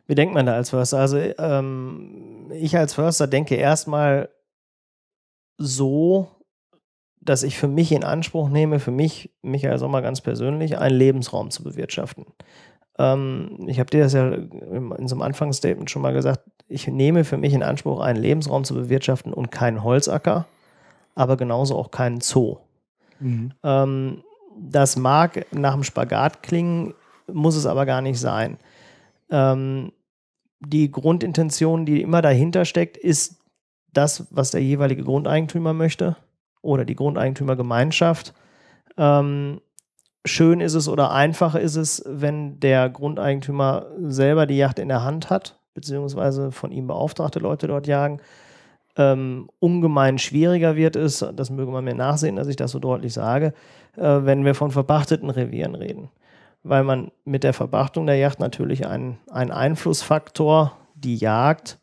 Wie 0.07 0.15
denkt 0.15 0.35
man 0.35 0.47
da 0.47 0.55
als 0.55 0.71
Förster? 0.71 0.99
Also 0.99 1.19
ähm, 1.19 2.51
ich 2.53 2.77
als 2.77 2.95
Förster 2.95 3.27
denke 3.27 3.55
erstmal 3.57 4.31
so, 5.59 6.29
dass 7.21 7.43
ich 7.43 7.59
für 7.59 7.69
mich 7.69 7.93
in 7.93 8.05
Anspruch 8.05 8.49
nehme, 8.49 8.81
für 8.81 8.91
mich, 8.91 9.31
Michael 9.43 9.79
Sommer 9.79 10.03
ganz 10.03 10.21
persönlich, 10.21 10.79
einen 10.79 10.97
Lebensraum 10.97 11.51
zu 11.51 11.63
bewirtschaften. 11.63 12.25
Ähm, 12.99 13.67
ich 13.67 13.79
habe 13.79 13.91
dir 13.91 14.03
das 14.03 14.15
ja 14.15 14.31
in 14.31 15.09
so 15.09 15.15
einem 15.15 15.23
Anfangsstatement 15.23 15.91
schon 15.91 16.03
mal 16.03 16.15
gesagt, 16.15 16.41
ich 16.69 16.87
nehme 16.89 17.25
für 17.25 17.37
mich 17.37 17.53
in 17.53 17.63
Anspruch, 17.63 18.01
einen 18.01 18.21
Lebensraum 18.21 18.65
zu 18.65 18.75
bewirtschaften 18.75 19.33
und 19.33 19.51
keinen 19.51 19.83
Holzacker, 19.85 20.47
aber 21.15 21.37
genauso 21.37 21.77
auch 21.77 21.91
keinen 21.91 22.21
Zoo. 22.21 22.59
Ähm, 23.63 24.23
das 24.59 24.97
mag 24.97 25.47
nach 25.53 25.75
dem 25.75 25.85
Spagat 25.85 26.43
klingen, 26.43 26.95
muss 27.27 27.57
es 27.57 27.67
aber 27.67 27.87
gar 27.87 28.03
nicht 28.03 28.19
sein. 28.19 28.59
Ähm, 29.31 29.93
die 30.61 30.91
Grundintention, 30.91 31.87
die 31.87 32.03
immer 32.03 32.23
dahinter 32.23 32.65
steckt, 32.65 32.97
ist 32.97 33.41
das, 33.93 34.27
was 34.31 34.51
der 34.51 34.63
jeweilige 34.63 35.05
Grundeigentümer 35.05 35.73
möchte 35.73 36.17
oder 36.63 36.85
die 36.85 36.97
Grundeigentümergemeinschaft. 36.97 38.35
Ähm, 38.97 39.61
schön 40.25 40.61
ist 40.61 40.75
es 40.75 40.89
oder 40.89 41.13
einfach 41.13 41.55
ist 41.55 41.77
es, 41.77 42.03
wenn 42.07 42.61
der 42.61 42.91
Grundeigentümer 42.91 43.87
selber 44.01 44.47
die 44.47 44.57
Yacht 44.57 44.79
in 44.79 44.89
der 44.89 45.05
Hand 45.05 45.31
hat, 45.31 45.59
beziehungsweise 45.75 46.51
von 46.51 46.73
ihm 46.73 46.87
beauftragte 46.87 47.39
Leute 47.39 47.69
dort 47.69 47.87
jagen. 47.87 48.21
Ähm, 48.97 49.49
ungemein 49.61 50.19
schwieriger 50.19 50.75
wird 50.75 50.97
es, 50.97 51.25
das 51.35 51.51
möge 51.51 51.71
man 51.71 51.85
mir 51.85 51.95
nachsehen, 51.95 52.35
dass 52.35 52.49
ich 52.49 52.57
das 52.57 52.73
so 52.73 52.81
deutlich 52.81 53.13
sage, 53.13 53.55
wenn 53.99 54.45
wir 54.45 54.55
von 54.55 54.71
verpachteten 54.71 55.31
Revieren 55.31 55.75
reden. 55.75 56.11
Weil 56.63 56.85
man 56.85 57.11
mit 57.25 57.45
der 57.45 57.53
Verpachtung 57.53 58.07
der 58.07 58.17
Yacht 58.17 58.41
natürlich 58.41 58.87
einen, 58.87 59.19
einen 59.31 59.51
Einflussfaktor, 59.53 60.77
die 60.95 61.17
Jagd, 61.17 61.79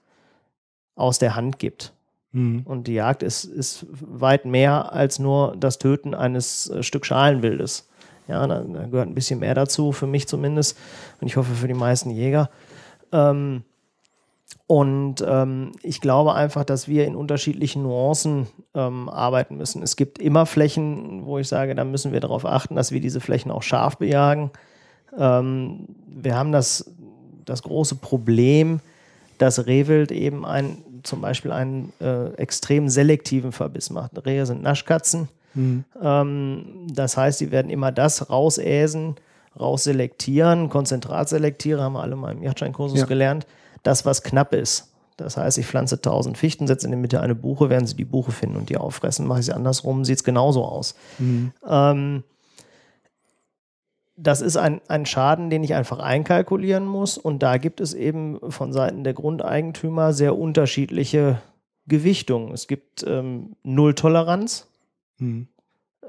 aus 0.96 1.20
der 1.20 1.36
Hand 1.36 1.60
gibt. 1.60 1.94
Mhm. 2.32 2.64
Und 2.66 2.88
die 2.88 2.94
Jagd 2.94 3.24
ist, 3.24 3.46
ist 3.46 3.86
weit 3.90 4.46
mehr 4.46 4.92
als 4.94 5.20
nur 5.20 5.56
das 5.58 5.78
Töten 5.78 6.14
eines 6.14 6.70
äh, 6.70 6.84
Stück 6.84 7.06
Schalenwildes. 7.06 7.90
Ja, 8.28 8.46
da, 8.48 8.62
da 8.62 8.86
gehört 8.88 9.08
ein 9.08 9.16
bisschen 9.16 9.40
mehr 9.40 9.54
dazu, 9.54 9.92
für 9.92 10.08
mich 10.08 10.28
zumindest. 10.28 10.78
Und 11.22 11.28
ich 11.28 11.38
hoffe 11.38 11.54
für 11.54 11.68
die 11.68 11.74
meisten 11.74 12.10
Jäger. 12.10 12.50
Ähm, 13.12 13.64
und 14.68 15.24
ähm, 15.28 15.74
ich 15.84 16.02
glaube 16.02 16.34
einfach, 16.34 16.64
dass 16.64 16.88
wir 16.88 17.06
in 17.06 17.16
unterschiedlichen 17.16 17.84
Nuancen 17.84 18.48
ähm, 18.74 19.10
arbeiten 19.10 19.58
müssen. 19.58 19.84
Es 19.84 19.96
gibt 19.96 20.18
immer 20.20 20.46
Flächen, 20.46 21.26
wo 21.26 21.38
ich 21.38 21.48
sage, 21.48 21.76
da 21.76 21.84
müssen 21.84 22.12
wir 22.14 22.20
darauf 22.20 22.46
achten, 22.46 22.76
dass 22.76 22.92
wir 22.92 23.00
diese 23.00 23.20
Flächen 23.20 23.52
auch 23.52 23.62
scharf 23.64 23.98
bejagen. 23.98 24.50
Ähm, 25.18 25.88
wir 26.08 26.36
haben 26.36 26.52
das, 26.52 26.92
das 27.46 27.62
große 27.62 27.96
Problem, 27.96 28.80
dass 29.38 29.68
Rehwild 29.68 30.12
eben 30.12 30.46
ein, 30.46 30.78
zum 31.04 31.22
Beispiel 31.22 31.52
einen 31.52 31.94
äh, 32.02 32.30
extrem 32.36 32.90
selektiven 32.90 33.52
Verbiss 33.52 33.90
macht. 33.92 34.26
Rehe 34.26 34.46
sind 34.46 34.64
Naschkatzen. 34.64 35.28
Ähm, 36.02 36.66
das 36.94 37.18
heißt, 37.18 37.38
sie 37.40 37.52
werden 37.52 37.70
immer 37.70 37.92
das 37.92 38.30
rausäsen, 38.30 39.16
rausselektieren. 39.60 40.70
Konzentratselektiere 40.70 41.82
haben 41.82 41.94
wir 41.94 42.02
alle 42.02 42.16
mal 42.16 42.32
im 42.34 42.42
Yachtscheinkursus 42.44 43.00
Ja. 43.02 43.06
gelernt. 43.06 43.46
Das, 43.86 44.06
was 44.06 44.24
knapp 44.24 44.54
ist. 44.54 44.92
Das 45.18 45.38
heißt, 45.38 45.58
ich 45.60 45.66
pflanze 45.68 45.96
1000 45.96 46.38
Fichten, 46.38 46.68
setze 46.68 46.88
in 46.88 46.92
die 46.92 46.98
Mitte 46.98 47.22
eine 47.22 47.36
Buche, 47.36 47.70
werden 47.70 47.86
sie 47.88 47.96
die 47.96 48.04
Buche 48.04 48.32
finden 48.34 48.58
und 48.58 48.70
die 48.70 48.78
auffressen. 48.78 49.28
Mache 49.28 49.40
ich 49.40 49.46
sie 49.46 49.54
andersrum, 49.54 50.04
sieht 50.04 50.18
es 50.18 50.24
genauso 50.26 50.66
aus. 50.66 50.96
Ähm, 51.66 52.24
das 54.18 54.42
ist 54.42 54.58
ein, 54.58 54.82
ein 54.88 55.06
Schaden, 55.06 55.50
den 55.50 55.64
ich 55.64 55.74
einfach 55.74 56.00
einkalkulieren 56.00 56.86
muss. 56.86 57.18
Und 57.18 57.44
da 57.44 57.58
gibt 57.58 57.80
es 57.80 57.94
eben 57.94 58.40
von 58.52 58.74
Seiten 58.74 59.04
der 59.04 59.14
Grundeigentümer 59.14 60.14
sehr 60.14 60.38
unterschiedliche 60.38 61.42
Gewichtungen. 61.88 62.52
Es 62.54 62.68
gibt 62.68 63.04
ähm, 63.08 63.56
Nulltoleranz, 63.64 64.68
Hm. 65.18 65.48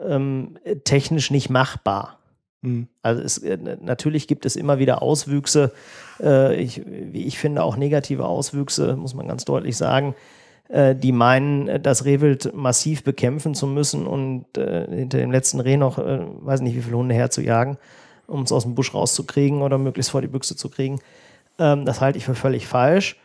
ähm, 0.05 0.59
technisch 0.83 1.31
nicht 1.31 1.49
machbar. 1.49 2.19
Hm. 2.63 2.89
Also 3.03 3.23
es, 3.23 3.39
äh, 3.39 3.59
natürlich 3.81 4.29
gibt 4.29 4.47
es 4.47 4.57
immer 4.57 4.79
wieder 4.79 5.03
Auswüchse, 5.03 5.73
äh, 6.21 6.57
ich, 6.57 6.83
wie 6.87 7.25
ich 7.25 7.39
finde 7.39 7.63
auch 7.63 7.77
negative 7.77 8.27
Auswüchse, 8.27 8.97
muss 8.97 9.15
man 9.15 9.29
ganz 9.29 9.45
deutlich 9.45 9.77
sagen, 9.77 10.15
äh, 10.69 10.95
die 10.95 11.13
meinen, 11.13 11.83
das 11.83 12.05
Rehwild 12.05 12.55
massiv 12.55 13.05
bekämpfen 13.05 13.55
zu 13.55 13.67
müssen 13.67 14.07
und 14.07 14.59
äh, 14.59 14.87
hinter 14.89 15.19
dem 15.19 15.31
letzten 15.31 15.61
Reh 15.61 15.77
noch, 15.77 15.99
äh, 15.99 16.21
weiß 16.41 16.61
nicht 16.61 16.77
wie 16.77 16.83
viele 16.83 16.97
Hunde 16.97 17.15
herzujagen, 17.15 17.79
um 18.27 18.43
es 18.43 18.53
aus 18.53 18.65
dem 18.65 18.75
Busch 18.75 18.93
rauszukriegen 18.93 19.63
oder 19.63 19.79
möglichst 19.79 20.11
vor 20.11 20.23
die 20.23 20.29
Büchse 20.29 20.57
zu 20.57 20.69
kriegen. 20.69 20.99
Ähm, 21.59 21.85
das 21.85 22.01
halte 22.01 22.19
ich 22.19 22.25
für 22.25 22.35
völlig 22.35 22.67
falsch. 22.67 23.17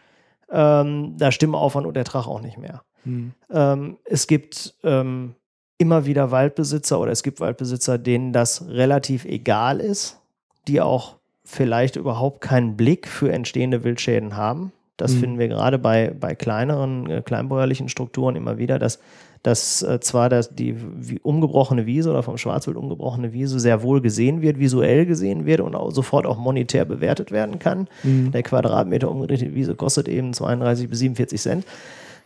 Ähm, 0.52 1.16
da 1.18 1.32
stimmen 1.32 1.56
Aufwand 1.56 1.88
und 1.88 1.98
Ertrag 1.98 2.28
auch 2.28 2.42
nicht 2.42 2.58
mehr. 2.58 2.84
Hm. 3.06 3.32
Ähm, 3.50 3.98
es 4.04 4.28
gibt 4.28 4.76
ähm, 4.84 5.36
immer 5.82 6.06
wieder 6.06 6.30
Waldbesitzer 6.30 7.00
oder 7.00 7.12
es 7.12 7.24
gibt 7.24 7.40
Waldbesitzer, 7.40 7.98
denen 7.98 8.34
das 8.34 8.68
relativ 8.70 9.26
egal 9.26 9.80
ist, 9.80 10.20
die 10.68 10.80
auch 10.80 11.16
vielleicht 11.44 11.96
überhaupt 11.96 12.40
keinen 12.42 12.78
Blick 12.78 13.08
für 13.08 13.32
entstehende 13.32 13.84
Wildschäden 13.84 14.38
haben. 14.38 14.72
Das 14.98 15.14
Mhm. 15.14 15.20
finden 15.20 15.40
wir 15.40 15.48
gerade 15.48 15.80
bei, 15.80 16.14
bei 16.18 16.36
kleineren, 16.36 17.10
äh, 17.10 17.22
kleinbäuerlichen 17.24 17.90
Strukturen 17.90 18.36
immer 18.36 18.60
wieder, 18.60 18.78
dass, 18.78 19.00
dass 19.42 19.82
äh, 19.82 20.00
zwar 20.00 20.30
das, 20.30 20.54
die 20.54 20.76
umgebrochene 21.24 21.88
Wiese 21.88 22.12
oder 22.12 22.22
vom 22.22 22.38
Schwarzwild 22.38 22.78
umgebrochene 22.78 23.34
Wiese 23.34 23.60
sehr 23.60 23.82
wohl 23.82 24.02
gesehen 24.02 24.44
wird, 24.44 24.60
visuell 24.60 25.08
gesehen 25.08 25.48
wird 25.48 25.62
und 25.62 25.74
auch 25.76 25.90
sofort 25.90 26.28
auch 26.28 26.38
monetär 26.38 26.86
bewertet 26.86 27.32
werden 27.32 27.58
kann. 27.58 27.88
Mhm. 28.04 28.32
Der 28.32 28.44
Quadratmeter 28.44 29.10
umgedrehte 29.10 29.56
Wiese 29.56 29.74
kostet 29.74 30.08
eben 30.08 30.34
32 30.34 30.88
bis 30.88 31.00
47 31.00 31.42
Cent. 31.42 31.66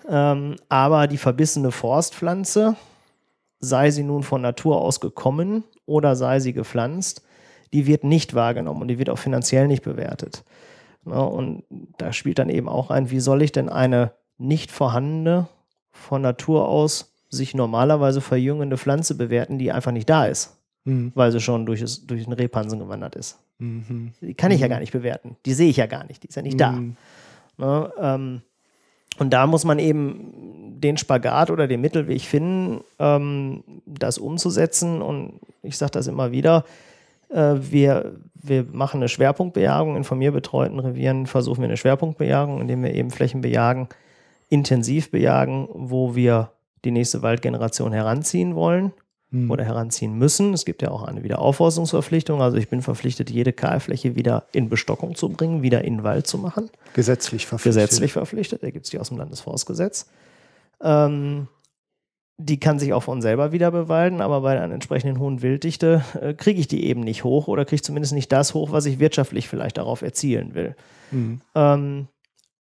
Ähm, 0.09 0.55
aber 0.67 1.07
die 1.07 1.17
verbissene 1.17 1.71
Forstpflanze, 1.71 2.75
sei 3.59 3.91
sie 3.91 4.03
nun 4.03 4.23
von 4.23 4.41
Natur 4.41 4.81
aus 4.81 4.99
gekommen 4.99 5.63
oder 5.85 6.15
sei 6.15 6.39
sie 6.39 6.53
gepflanzt, 6.53 7.23
die 7.73 7.87
wird 7.87 8.03
nicht 8.03 8.33
wahrgenommen 8.33 8.81
und 8.81 8.87
die 8.87 8.99
wird 8.99 9.09
auch 9.09 9.17
finanziell 9.17 9.67
nicht 9.67 9.83
bewertet. 9.83 10.43
Ja, 11.05 11.19
und 11.19 11.63
da 11.97 12.13
spielt 12.13 12.39
dann 12.39 12.49
eben 12.49 12.67
auch 12.69 12.89
ein, 12.89 13.11
wie 13.11 13.19
soll 13.19 13.41
ich 13.41 13.51
denn 13.51 13.69
eine 13.69 14.11
nicht 14.37 14.71
vorhandene, 14.71 15.47
von 15.91 16.21
Natur 16.21 16.67
aus 16.67 17.13
sich 17.29 17.53
normalerweise 17.55 18.21
verjüngende 18.21 18.77
Pflanze 18.77 19.15
bewerten, 19.15 19.57
die 19.57 19.71
einfach 19.71 19.91
nicht 19.91 20.09
da 20.09 20.25
ist, 20.25 20.57
Hm. 20.85 21.11
weil 21.15 21.31
sie 21.31 21.39
schon 21.39 21.65
durch, 21.65 21.79
das, 21.81 22.05
durch 22.05 22.25
den 22.25 22.33
Rehpansen 22.33 22.79
gewandert 22.79 23.15
ist. 23.15 23.39
Mhm. 23.57 24.11
Die 24.21 24.33
kann 24.33 24.51
ich 24.51 24.59
ja 24.59 24.67
gar 24.67 24.79
nicht 24.79 24.91
bewerten. 24.91 25.37
Die 25.45 25.53
sehe 25.53 25.69
ich 25.69 25.77
ja 25.77 25.85
gar 25.87 26.03
nicht. 26.05 26.21
Die 26.21 26.27
ist 26.27 26.35
ja 26.35 26.41
nicht 26.41 26.59
da. 26.59 26.71
Mhm. 26.73 26.97
Ne, 27.57 27.91
ähm, 27.99 28.41
und 29.17 29.31
da 29.31 29.47
muss 29.47 29.63
man 29.63 29.79
eben 29.79 30.79
den 30.79 30.97
Spagat 30.97 31.49
oder 31.49 31.67
den 31.67 31.81
Mittelweg 31.81 32.21
finden, 32.21 32.81
ähm, 32.99 33.63
das 33.85 34.17
umzusetzen. 34.17 35.01
Und 35.01 35.39
ich 35.63 35.77
sage 35.77 35.91
das 35.91 36.07
immer 36.07 36.31
wieder, 36.31 36.65
äh, 37.29 37.55
wir, 37.59 38.13
wir 38.33 38.65
machen 38.71 38.97
eine 38.97 39.09
Schwerpunktbejagung 39.09 39.95
in 39.95 40.03
von 40.03 40.17
mir 40.17 40.31
betreuten 40.31 40.79
Revieren, 40.79 41.27
versuchen 41.27 41.61
wir 41.61 41.69
eine 41.69 41.77
Schwerpunktbejagung, 41.77 42.61
indem 42.61 42.83
wir 42.83 42.93
eben 42.93 43.09
Flächen 43.09 43.41
bejagen, 43.41 43.87
intensiv 44.49 45.11
bejagen, 45.11 45.67
wo 45.73 46.15
wir 46.15 46.51
die 46.83 46.91
nächste 46.91 47.21
Waldgeneration 47.21 47.93
heranziehen 47.93 48.55
wollen 48.55 48.91
Hm. 49.31 49.49
oder 49.49 49.63
heranziehen 49.63 50.17
müssen. 50.17 50.53
Es 50.53 50.65
gibt 50.65 50.83
ja 50.83 50.91
auch 50.91 51.03
eine 51.03 51.23
Wiederaufforstungsverpflichtung. 51.23 52.41
Also 52.41 52.57
ich 52.57 52.69
bin 52.69 52.81
verpflichtet, 52.81 53.31
jede 53.31 53.53
Kahlfläche 53.53 54.15
wieder 54.15 54.45
in 54.51 54.69
Bestockung 54.69 55.15
zu 55.15 55.29
bringen, 55.29 55.63
wieder 55.63 55.83
in 55.83 56.03
Wald 56.03 56.27
zu 56.27 56.37
machen. 56.37 56.69
Gesetzlich 56.93 57.47
verpflichtet. 57.47 57.81
Gesetzlich 57.81 58.13
verpflichtet. 58.13 58.61
Da 58.61 58.69
gibt 58.69 58.85
es 58.85 58.91
die 58.91 58.99
aus 58.99 59.09
dem 59.09 59.17
Landesforstgesetz. 59.17 60.07
Ähm, 60.81 61.47
die 62.37 62.59
kann 62.59 62.79
sich 62.79 62.93
auch 62.93 63.03
von 63.03 63.21
selber 63.21 63.51
wieder 63.51 63.71
bewalden, 63.71 64.21
aber 64.21 64.41
bei 64.41 64.59
einer 64.59 64.73
entsprechenden 64.73 65.19
hohen 65.19 65.41
Wilddichte 65.41 66.03
äh, 66.21 66.33
kriege 66.33 66.59
ich 66.59 66.67
die 66.67 66.85
eben 66.85 67.01
nicht 67.01 67.23
hoch 67.23 67.47
oder 67.47 67.65
kriege 67.65 67.81
zumindest 67.81 68.13
nicht 68.13 68.31
das 68.31 68.53
hoch, 68.53 68.71
was 68.71 68.85
ich 68.85 68.99
wirtschaftlich 68.99 69.47
vielleicht 69.47 69.77
darauf 69.77 70.01
erzielen 70.01 70.53
will. 70.53 70.75
Mhm. 71.11 71.41
Ähm, 71.55 72.07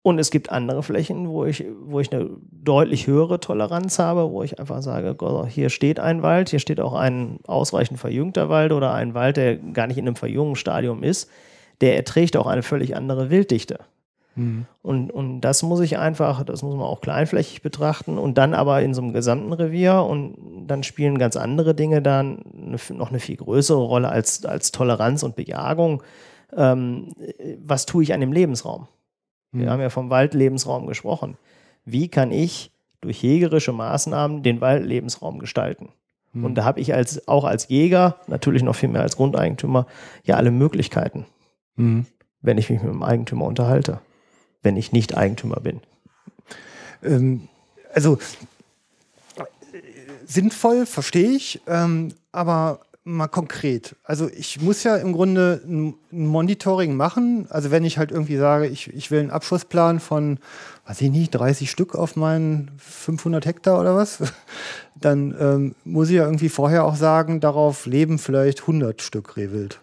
und 0.03 0.18
es 0.18 0.30
gibt 0.30 0.51
andere 0.51 0.82
Flächen, 0.82 1.28
wo 1.28 1.44
ich, 1.44 1.64
wo 1.82 2.01
ich 2.01 2.12
eine 2.12 2.30
deutlich 2.51 3.07
höhere 3.07 3.40
Toleranz 3.40 3.99
habe, 3.99 4.30
wo 4.30 4.42
ich 4.42 4.59
einfach 4.59 4.80
sage, 4.80 5.16
hier 5.49 5.70
steht 5.70 6.01
ein 6.01 6.22
Wald, 6.22 6.49
hier 6.49 6.61
steht 6.61 6.80
auch 6.80 6.94
ein 6.94 7.40
ausreichend 7.46 7.99
verjüngter 7.99 8.49
Wald 8.49 8.72
oder 8.72 8.94
ein 8.94 9.14
Wald, 9.14 9.36
der 9.36 9.57
gar 9.57 9.86
nicht 9.86 9.99
in 9.99 10.07
einem 10.07 10.16
Verjüngungsstadium 10.16 11.03
ist, 11.03 11.28
der 11.80 11.96
erträgt 11.96 12.36
auch 12.36 12.46
eine 12.46 12.62
völlig 12.62 12.96
andere 12.96 13.30
Wilddichte. 13.30 13.80
Mhm. 14.36 14.66
Und, 14.82 15.11
und 15.11 15.40
das 15.40 15.62
muss 15.62 15.80
ich 15.80 15.99
einfach, 15.99 16.44
das 16.44 16.62
muss 16.62 16.74
man 16.74 16.84
auch 16.84 17.01
kleinflächig 17.01 17.62
betrachten 17.62 18.18
und 18.18 18.38
dann 18.38 18.55
aber 18.55 18.80
in 18.82 18.94
so 18.94 19.03
einem 19.03 19.12
gesamten 19.12 19.53
Revier 19.53 20.07
und 20.09 20.66
dann 20.66 20.84
spielen 20.84 21.18
ganz 21.18 21.36
andere 21.36 21.74
Dinge 21.74 22.01
dann 22.01 22.42
noch 22.90 23.11
eine 23.11 23.20
viel 23.20 23.36
größere 23.36 23.82
Rolle 23.82 24.09
als, 24.09 24.44
als 24.46 24.70
Toleranz 24.70 25.22
und 25.24 25.36
Bejagung. 25.36 26.03
Ähm, 26.57 27.09
was 27.62 27.84
tue 27.84 28.05
ich 28.05 28.14
an 28.14 28.20
dem 28.20 28.32
Lebensraum? 28.32 28.86
Wir 29.53 29.66
Mhm. 29.66 29.70
haben 29.70 29.80
ja 29.80 29.90
vom 29.90 30.11
Waldlebensraum 30.11 30.86
gesprochen. 30.86 31.36
Wie 31.84 32.09
kann 32.09 32.30
ich 32.32 32.70
durch 33.01 33.22
jägerische 33.22 33.72
Maßnahmen 33.72 34.42
den 34.42 34.61
Waldlebensraum 34.61 35.38
gestalten? 35.38 35.90
Mhm. 36.32 36.44
Und 36.44 36.55
da 36.57 36.64
habe 36.64 36.80
ich 36.80 36.92
als, 36.94 37.26
auch 37.28 37.44
als 37.44 37.68
Jäger, 37.68 38.16
natürlich 38.26 38.62
noch 38.62 38.76
viel 38.76 38.88
mehr 38.90 39.03
als 39.03 39.16
Grundeigentümer, 39.16 39.86
ja 40.24 40.36
alle 40.36 40.51
Möglichkeiten, 40.51 41.26
Mhm. 41.76 42.07
wenn 42.42 42.59
ich 42.59 42.68
mich 42.70 42.82
mit 42.82 42.92
dem 42.92 43.03
Eigentümer 43.03 43.46
unterhalte, 43.46 44.01
wenn 44.62 44.76
ich 44.76 44.92
nicht 44.92 45.16
Eigentümer 45.16 45.61
bin. 45.61 45.80
Ähm, 47.03 47.49
also 47.94 48.18
äh, 49.36 49.44
sinnvoll, 50.26 50.84
verstehe 50.86 51.30
ich, 51.30 51.61
ähm, 51.66 52.12
aber 52.32 52.80
mal 53.09 53.28
konkret. 53.28 53.96
Also 54.04 54.28
ich 54.28 54.61
muss 54.61 54.84
ja 54.84 54.96
im 54.96 55.12
Grunde 55.12 55.62
ein, 55.66 55.94
Monitoring 56.11 56.94
machen. 56.94 57.46
Also 57.50 57.70
wenn 57.70 57.84
ich 57.84 57.98
halt 57.98 58.12
irgendwie 58.12 58.36
sage, 58.36 58.66
ich, 58.66 58.92
ich 58.94 59.11
will 59.11 59.20
einen 59.20 59.30
Abschussplan 59.30 59.98
von, 59.98 60.38
weiß 60.86 61.00
ich 61.00 61.11
nicht, 61.11 61.30
30 61.30 61.70
Stück 61.70 61.94
auf 61.94 62.16
meinen 62.16 62.70
500 62.78 63.46
Hektar 63.46 63.80
oder 63.80 63.96
was, 63.96 64.22
dann 64.94 65.34
ähm, 65.38 65.74
muss 65.84 66.11
ich 66.11 66.16
ja 66.16 66.24
irgendwie 66.24 66.48
vorher 66.48 66.84
auch 66.84 66.96
sagen, 66.96 67.40
darauf 67.40 67.86
leben 67.86 68.18
vielleicht 68.18 68.61
100 68.62 69.02
Stück 69.02 69.36
Rehwild, 69.36 69.80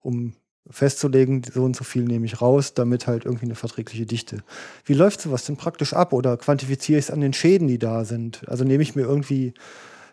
um 0.00 0.34
festzulegen, 0.70 1.42
so 1.52 1.62
und 1.64 1.76
so 1.76 1.84
viel 1.84 2.04
nehme 2.04 2.24
ich 2.24 2.40
raus, 2.40 2.72
damit 2.72 3.06
halt 3.06 3.26
irgendwie 3.26 3.44
eine 3.44 3.54
verträgliche 3.54 4.06
Dichte. 4.06 4.38
Wie 4.84 4.94
läuft 4.94 5.20
sowas 5.20 5.44
denn 5.44 5.56
praktisch 5.56 5.92
ab 5.92 6.12
oder 6.12 6.36
quantifiziere 6.36 6.98
ich 6.98 7.06
es 7.06 7.10
an 7.10 7.20
den 7.20 7.34
Schäden, 7.34 7.68
die 7.68 7.78
da 7.78 8.04
sind? 8.04 8.48
Also 8.48 8.64
nehme 8.64 8.82
ich 8.82 8.94
mir 8.94 9.02
irgendwie 9.02 9.52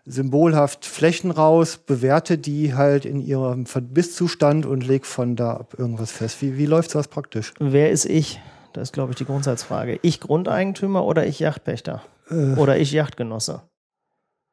symbolhaft 0.06 0.86
Flächen 0.86 1.32
raus, 1.32 1.78
bewerte 1.78 2.38
die 2.38 2.74
halt 2.74 3.06
in 3.06 3.20
ihrem 3.20 3.66
Verbisszustand 3.66 4.66
und 4.66 4.86
lege 4.86 5.06
von 5.06 5.36
da 5.36 5.54
ab 5.54 5.76
irgendwas 5.78 6.12
fest. 6.12 6.42
Wie, 6.42 6.58
wie 6.58 6.66
läuft 6.66 6.92
sowas 6.92 7.08
praktisch? 7.08 7.54
Wer 7.60 7.92
ist 7.92 8.06
ich? 8.06 8.40
Das 8.74 8.90
ist, 8.90 8.94
glaube 8.94 9.12
ich, 9.12 9.18
die 9.18 9.26
Grundsatzfrage. 9.26 10.00
Ich 10.02 10.20
Grundeigentümer 10.20 11.04
oder 11.06 11.26
ich 11.26 11.40
Yachtpächter? 11.40 12.02
Äh, 12.30 12.54
Oder 12.56 12.78
ich 12.78 12.94
Yachtgenosse? 12.94 13.64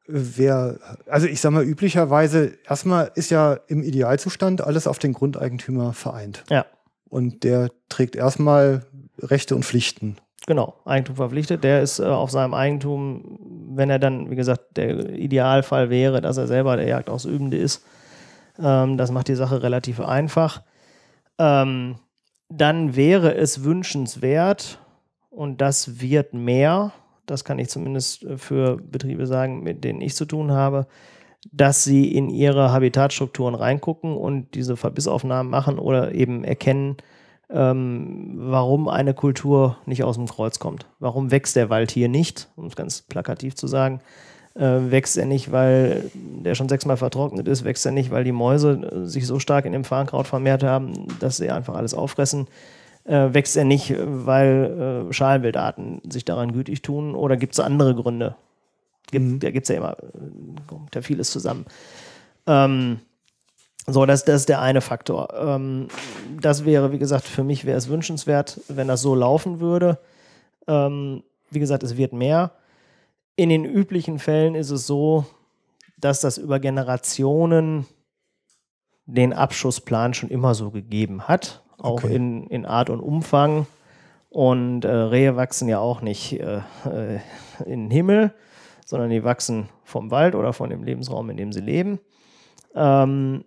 wer, 0.08 0.78
also 1.06 1.26
ich 1.26 1.40
sag 1.40 1.52
mal, 1.52 1.62
üblicherweise, 1.62 2.54
erstmal 2.66 3.12
ist 3.14 3.30
ja 3.30 3.60
im 3.68 3.82
Idealzustand 3.82 4.62
alles 4.62 4.86
auf 4.86 4.98
den 4.98 5.12
Grundeigentümer 5.12 5.92
vereint. 5.92 6.44
Ja. 6.50 6.66
Und 7.08 7.44
der 7.44 7.70
trägt 7.88 8.16
erstmal 8.16 8.86
Rechte 9.20 9.54
und 9.54 9.64
Pflichten. 9.64 10.16
Genau, 10.48 10.76
Eigentum 10.86 11.16
verpflichtet. 11.16 11.62
Der 11.62 11.82
ist 11.82 11.98
äh, 11.98 12.04
auf 12.04 12.30
seinem 12.30 12.54
Eigentum, 12.54 13.38
wenn 13.74 13.90
er 13.90 13.98
dann, 13.98 14.30
wie 14.30 14.34
gesagt, 14.34 14.78
der 14.78 15.10
Idealfall 15.10 15.90
wäre, 15.90 16.22
dass 16.22 16.38
er 16.38 16.46
selber 16.46 16.78
der 16.78 16.88
Jagdausübende 16.88 17.58
ist. 17.58 17.84
Ähm, 18.58 18.96
das 18.96 19.10
macht 19.10 19.28
die 19.28 19.34
Sache 19.34 19.62
relativ 19.62 20.00
einfach. 20.00 20.62
Ähm, 21.38 21.96
dann 22.48 22.96
wäre 22.96 23.34
es 23.34 23.62
wünschenswert, 23.62 24.78
und 25.28 25.60
das 25.60 26.00
wird 26.00 26.32
mehr, 26.32 26.92
das 27.26 27.44
kann 27.44 27.58
ich 27.58 27.68
zumindest 27.68 28.24
äh, 28.24 28.38
für 28.38 28.78
Betriebe 28.78 29.26
sagen, 29.26 29.62
mit 29.62 29.84
denen 29.84 30.00
ich 30.00 30.16
zu 30.16 30.24
tun 30.24 30.52
habe, 30.52 30.86
dass 31.52 31.84
sie 31.84 32.10
in 32.10 32.30
ihre 32.30 32.72
Habitatstrukturen 32.72 33.54
reingucken 33.54 34.16
und 34.16 34.54
diese 34.54 34.78
Verbissaufnahmen 34.78 35.50
machen 35.50 35.78
oder 35.78 36.12
eben 36.12 36.42
erkennen, 36.42 36.96
ähm, 37.50 38.34
warum 38.36 38.88
eine 38.88 39.14
Kultur 39.14 39.78
nicht 39.86 40.04
aus 40.04 40.16
dem 40.16 40.26
Kreuz 40.26 40.58
kommt. 40.58 40.86
Warum 40.98 41.30
wächst 41.30 41.56
der 41.56 41.70
Wald 41.70 41.90
hier 41.90 42.08
nicht, 42.08 42.48
um 42.56 42.66
es 42.66 42.76
ganz 42.76 43.02
plakativ 43.02 43.54
zu 43.54 43.66
sagen. 43.66 44.00
Äh, 44.54 44.90
wächst 44.90 45.16
er 45.16 45.24
nicht, 45.24 45.52
weil 45.52 46.10
der 46.14 46.54
schon 46.54 46.68
sechsmal 46.68 46.96
vertrocknet 46.96 47.46
ist, 47.46 47.64
wächst 47.64 47.86
er 47.86 47.92
nicht, 47.92 48.10
weil 48.10 48.24
die 48.24 48.32
Mäuse 48.32 48.72
äh, 48.72 49.06
sich 49.06 49.26
so 49.26 49.38
stark 49.38 49.64
in 49.64 49.72
dem 49.72 49.84
Farnkraut 49.84 50.26
vermehrt 50.26 50.62
haben, 50.62 51.06
dass 51.20 51.36
sie 51.36 51.50
einfach 51.50 51.74
alles 51.74 51.94
auffressen. 51.94 52.48
Äh, 53.04 53.32
wächst 53.32 53.56
er 53.56 53.64
nicht, 53.64 53.94
weil 53.98 55.06
äh, 55.08 55.12
Schalenwildarten 55.12 56.02
sich 56.10 56.24
daran 56.24 56.52
gütig 56.52 56.82
tun 56.82 57.14
oder 57.14 57.36
gibt 57.36 57.54
es 57.54 57.60
andere 57.60 57.94
Gründe? 57.94 58.36
Gibt, 59.10 59.24
Mhm. 59.24 59.40
Da 59.40 59.50
gibt 59.50 59.64
es 59.64 59.68
ja 59.68 59.76
immer, 59.76 59.92
äh, 59.92 60.60
kommt 60.66 60.94
ja 60.94 61.02
vieles 61.02 61.30
zusammen. 61.30 61.64
Ähm, 62.46 62.98
So, 63.90 64.04
das, 64.04 64.24
das 64.24 64.42
ist 64.42 64.48
der 64.48 64.60
eine 64.60 64.80
Faktor. 64.82 65.28
Ähm, 65.34 65.88
das 66.40 66.64
wäre, 66.64 66.92
wie 66.92 66.98
gesagt, 66.98 67.24
für 67.24 67.42
mich 67.42 67.64
wäre 67.64 67.78
es 67.78 67.88
wünschenswert, 67.88 68.60
wenn 68.68 68.86
das 68.86 69.00
so 69.00 69.14
laufen 69.14 69.60
würde. 69.60 69.98
Ähm, 70.66 71.22
wie 71.50 71.58
gesagt, 71.58 71.82
es 71.82 71.96
wird 71.96 72.12
mehr. 72.12 72.52
In 73.36 73.48
den 73.48 73.64
üblichen 73.64 74.18
Fällen 74.18 74.54
ist 74.54 74.70
es 74.70 74.86
so, 74.86 75.24
dass 75.96 76.20
das 76.20 76.36
über 76.38 76.60
Generationen 76.60 77.86
den 79.06 79.32
Abschussplan 79.32 80.12
schon 80.12 80.28
immer 80.28 80.54
so 80.54 80.70
gegeben 80.70 81.26
hat, 81.26 81.62
auch 81.78 82.04
Okay. 82.04 82.14
in, 82.14 82.46
in 82.48 82.66
Art 82.66 82.90
und 82.90 83.00
Umfang. 83.00 83.66
Und 84.28 84.84
äh, 84.84 84.90
Rehe 84.90 85.36
wachsen 85.36 85.66
ja 85.68 85.78
auch 85.78 86.02
nicht 86.02 86.34
äh, 86.34 86.58
äh, 86.84 87.20
in 87.64 87.84
den 87.84 87.90
Himmel, 87.90 88.34
sondern 88.84 89.08
die 89.08 89.24
wachsen 89.24 89.70
vom 89.84 90.10
Wald 90.10 90.34
oder 90.34 90.52
von 90.52 90.68
dem 90.68 90.84
Lebensraum, 90.84 91.30
in 91.30 91.38
dem 91.38 91.52
sie 91.52 91.60
leben. 91.62 91.98
Ähm, 92.74 93.44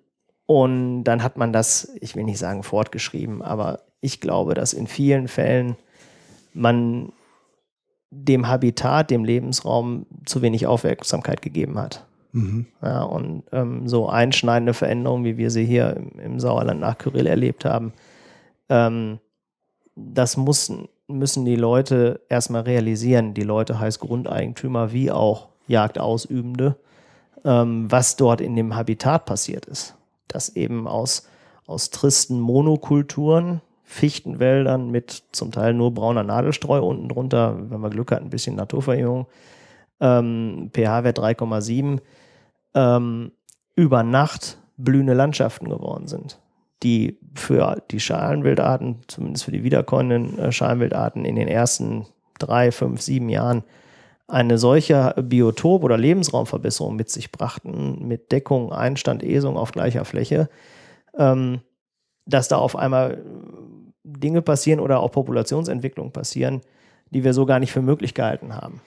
und 0.52 1.06
dann 1.06 1.24
hat 1.24 1.38
man 1.38 1.54
das, 1.54 1.94
ich 2.02 2.18
will 2.18 2.26
nicht 2.26 2.38
sagen 2.38 2.64
fortgeschrieben, 2.64 3.42
aber 3.42 3.80
ich 4.02 4.20
glaube, 4.20 4.54
dass 4.54 4.74
in 4.74 4.86
vielen 4.86 5.30
Fällen 5.30 5.78
man 6.54 7.14
dem 8.10 8.50
Habitat, 8.50 9.12
dem 9.12 9.24
Lebensraum 9.24 10.06
zu 10.26 10.42
wenig 10.42 10.68
Aufmerksamkeit 10.68 11.42
gegeben 11.42 11.80
hat. 11.80 12.06
Mhm. 12.34 12.66
Ja, 12.82 13.04
und 13.04 13.44
ähm, 13.54 13.88
so 13.88 14.10
einschneidende 14.10 14.74
Veränderungen, 14.74 15.24
wie 15.24 15.38
wir 15.38 15.52
sie 15.52 15.64
hier 15.64 15.96
im, 15.96 16.20
im 16.20 16.40
Sauerland 16.42 16.82
nach 16.82 16.98
Kyrill 16.98 17.28
erlebt 17.28 17.64
haben, 17.64 17.94
ähm, 18.68 19.20
das 19.96 20.36
müssen, 20.36 20.90
müssen 21.08 21.46
die 21.46 21.56
Leute 21.56 22.20
erstmal 22.28 22.64
realisieren. 22.64 23.34
Die 23.34 23.44
Leute 23.44 23.80
heißt 23.80 24.02
Grundeigentümer 24.02 24.92
wie 24.92 25.12
auch 25.12 25.48
Jagdausübende, 25.68 26.76
ähm, 27.46 27.90
was 27.90 28.18
dort 28.18 28.42
in 28.42 28.58
dem 28.58 28.76
Habitat 28.76 29.26
passiert 29.26 29.66
ist. 29.66 29.96
Dass 30.28 30.50
eben 30.56 30.88
aus, 30.88 31.28
aus 31.66 31.90
tristen 31.90 32.40
Monokulturen, 32.40 33.62
Fichtenwäldern 33.84 34.90
mit 34.90 35.24
zum 35.34 35.52
Teil 35.52 35.74
nur 35.74 35.94
brauner 35.94 36.24
Nadelstreu 36.24 36.80
unten 36.82 37.10
drunter, 37.10 37.58
wenn 37.70 37.82
man 37.82 37.92
Glück 37.92 38.12
hat, 38.12 38.22
ein 38.22 38.30
bisschen 38.30 38.56
Naturverjüngung, 38.56 39.28
ähm, 40.00 40.72
pH-Wert 40.74 41.20
3,7, 41.20 42.00
ähm, 42.74 43.32
über 43.76 44.04
Nacht 44.04 44.58
blühende 44.78 45.14
Landschaften 45.14 45.70
geworden 45.70 46.08
sind, 46.08 46.40
die 46.84 47.18
für 47.36 47.84
die 47.92 48.00
Schalenwildarten, 48.00 49.00
zumindest 49.08 49.44
für 49.44 49.52
die 49.52 49.64
wiederkommenden 49.64 50.40
äh, 50.40 50.52
Schalenwildarten 50.54 51.26
in 51.26 51.36
den 51.36 51.50
ersten 51.50 52.06
drei, 52.40 52.72
fünf, 52.72 53.02
sieben 53.02 53.28
Jahren 53.28 53.64
eine 54.32 54.58
solche 54.58 55.14
Biotop- 55.18 55.84
oder 55.84 55.98
Lebensraumverbesserung 55.98 56.96
mit 56.96 57.10
sich 57.10 57.32
brachten, 57.32 58.08
mit 58.08 58.32
Deckung, 58.32 58.72
Einstand, 58.72 59.24
Esung 59.24 59.58
auf 59.58 59.72
gleicher 59.72 60.06
Fläche, 60.06 60.50
ähm, 61.18 61.60
dass 62.26 62.48
da 62.48 62.58
auf 62.58 62.76
einmal 62.76 63.22
Dinge 64.04 64.42
passieren 64.42 64.80
oder 64.80 65.02
auch 65.02 65.12
Populationsentwicklungen 65.12 66.14
passieren, 66.14 66.62
die 67.10 67.24
wir 67.24 67.34
so 67.34 67.46
gar 67.46 67.60
nicht 67.60 67.72
für 67.72 67.82
möglich 67.82 68.14
gehalten 68.14 68.56
haben. 68.56 68.82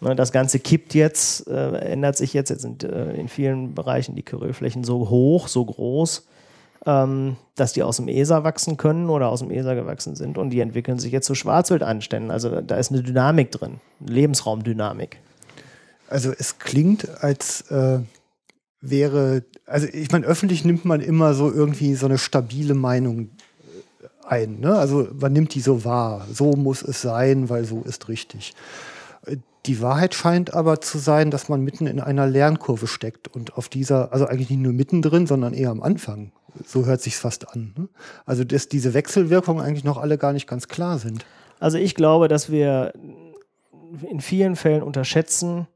Ne, 0.00 0.16
Das 0.16 0.32
Ganze 0.32 0.60
kippt 0.60 0.94
jetzt, 0.94 1.46
äh, 1.48 1.76
ändert 1.78 2.16
sich 2.16 2.32
jetzt. 2.32 2.48
Jetzt 2.48 2.62
sind 2.62 2.84
äh, 2.84 3.12
in 3.12 3.28
vielen 3.28 3.74
Bereichen 3.74 4.16
die 4.16 4.22
Kyrillflächen 4.22 4.82
so 4.82 5.10
hoch, 5.10 5.48
so 5.48 5.64
groß, 5.64 6.26
ähm, 6.86 7.36
dass 7.56 7.72
die 7.72 7.82
aus 7.82 7.96
dem 7.96 8.08
ESA 8.08 8.44
wachsen 8.44 8.76
können 8.76 9.10
oder 9.10 9.28
aus 9.28 9.40
dem 9.40 9.50
ESA 9.50 9.74
gewachsen 9.74 10.14
sind. 10.14 10.38
Und 10.38 10.50
die 10.50 10.60
entwickeln 10.60 10.98
sich 10.98 11.12
jetzt 11.12 11.26
zu 11.26 11.34
Schwarzwildanständen. 11.34 12.30
Also 12.30 12.60
da, 12.60 12.76
ist 12.76 12.92
eine 12.92 13.02
Dynamik 13.02 13.50
drin, 13.50 13.80
Lebensraumdynamik. 14.00 15.18
Also 16.08 16.32
es 16.36 16.58
klingt, 16.58 17.22
als 17.22 17.62
äh, 17.72 17.98
wäre, 18.80 19.42
also 19.66 19.88
ich 19.92 20.12
meine, 20.12 20.26
öffentlich 20.26 20.64
nimmt 20.64 20.84
man 20.84 21.00
immer 21.00 21.34
so 21.34 21.52
irgendwie 21.52 21.96
so 21.96 22.06
eine 22.06 22.18
stabile 22.18 22.74
Meinung 22.74 23.30
äh, 24.00 24.06
ein. 24.28 24.60
Ne? 24.60 24.76
Also 24.76 25.08
man 25.18 25.32
nimmt 25.32 25.54
die 25.54 25.60
so 25.60 25.84
wahr. 25.84 26.24
So 26.32 26.52
muss 26.52 26.82
es 26.82 27.02
sein, 27.02 27.48
weil 27.50 27.64
so 27.64 27.82
ist 27.82 28.08
richtig. 28.08 28.54
Die 29.66 29.82
Wahrheit 29.82 30.14
scheint 30.14 30.54
aber 30.54 30.80
zu 30.80 30.98
sein, 30.98 31.32
dass 31.32 31.48
man 31.48 31.60
mitten 31.62 31.88
in 31.88 31.98
einer 31.98 32.28
Lernkurve 32.28 32.86
steckt 32.86 33.26
und 33.26 33.56
auf 33.56 33.68
dieser, 33.68 34.12
also 34.12 34.26
eigentlich 34.26 34.50
nicht 34.50 34.60
nur 34.60 34.72
mittendrin, 34.72 35.26
sondern 35.26 35.54
eher 35.54 35.70
am 35.70 35.82
Anfang. 35.82 36.30
So 36.64 36.86
hört 36.86 37.00
sich's 37.00 37.18
fast 37.18 37.48
an. 37.48 37.74
Ne? 37.76 37.88
Also 38.24 38.44
dass 38.44 38.68
diese 38.68 38.94
Wechselwirkungen 38.94 39.64
eigentlich 39.64 39.84
noch 39.84 39.98
alle 39.98 40.18
gar 40.18 40.32
nicht 40.32 40.46
ganz 40.46 40.68
klar 40.68 40.98
sind. 40.98 41.24
Also 41.58 41.78
ich 41.78 41.94
glaube, 41.94 42.28
dass 42.28 42.50
wir 42.50 42.92
in 44.08 44.20
vielen 44.20 44.56
Fällen 44.56 44.82
unterschätzen, 44.82 45.66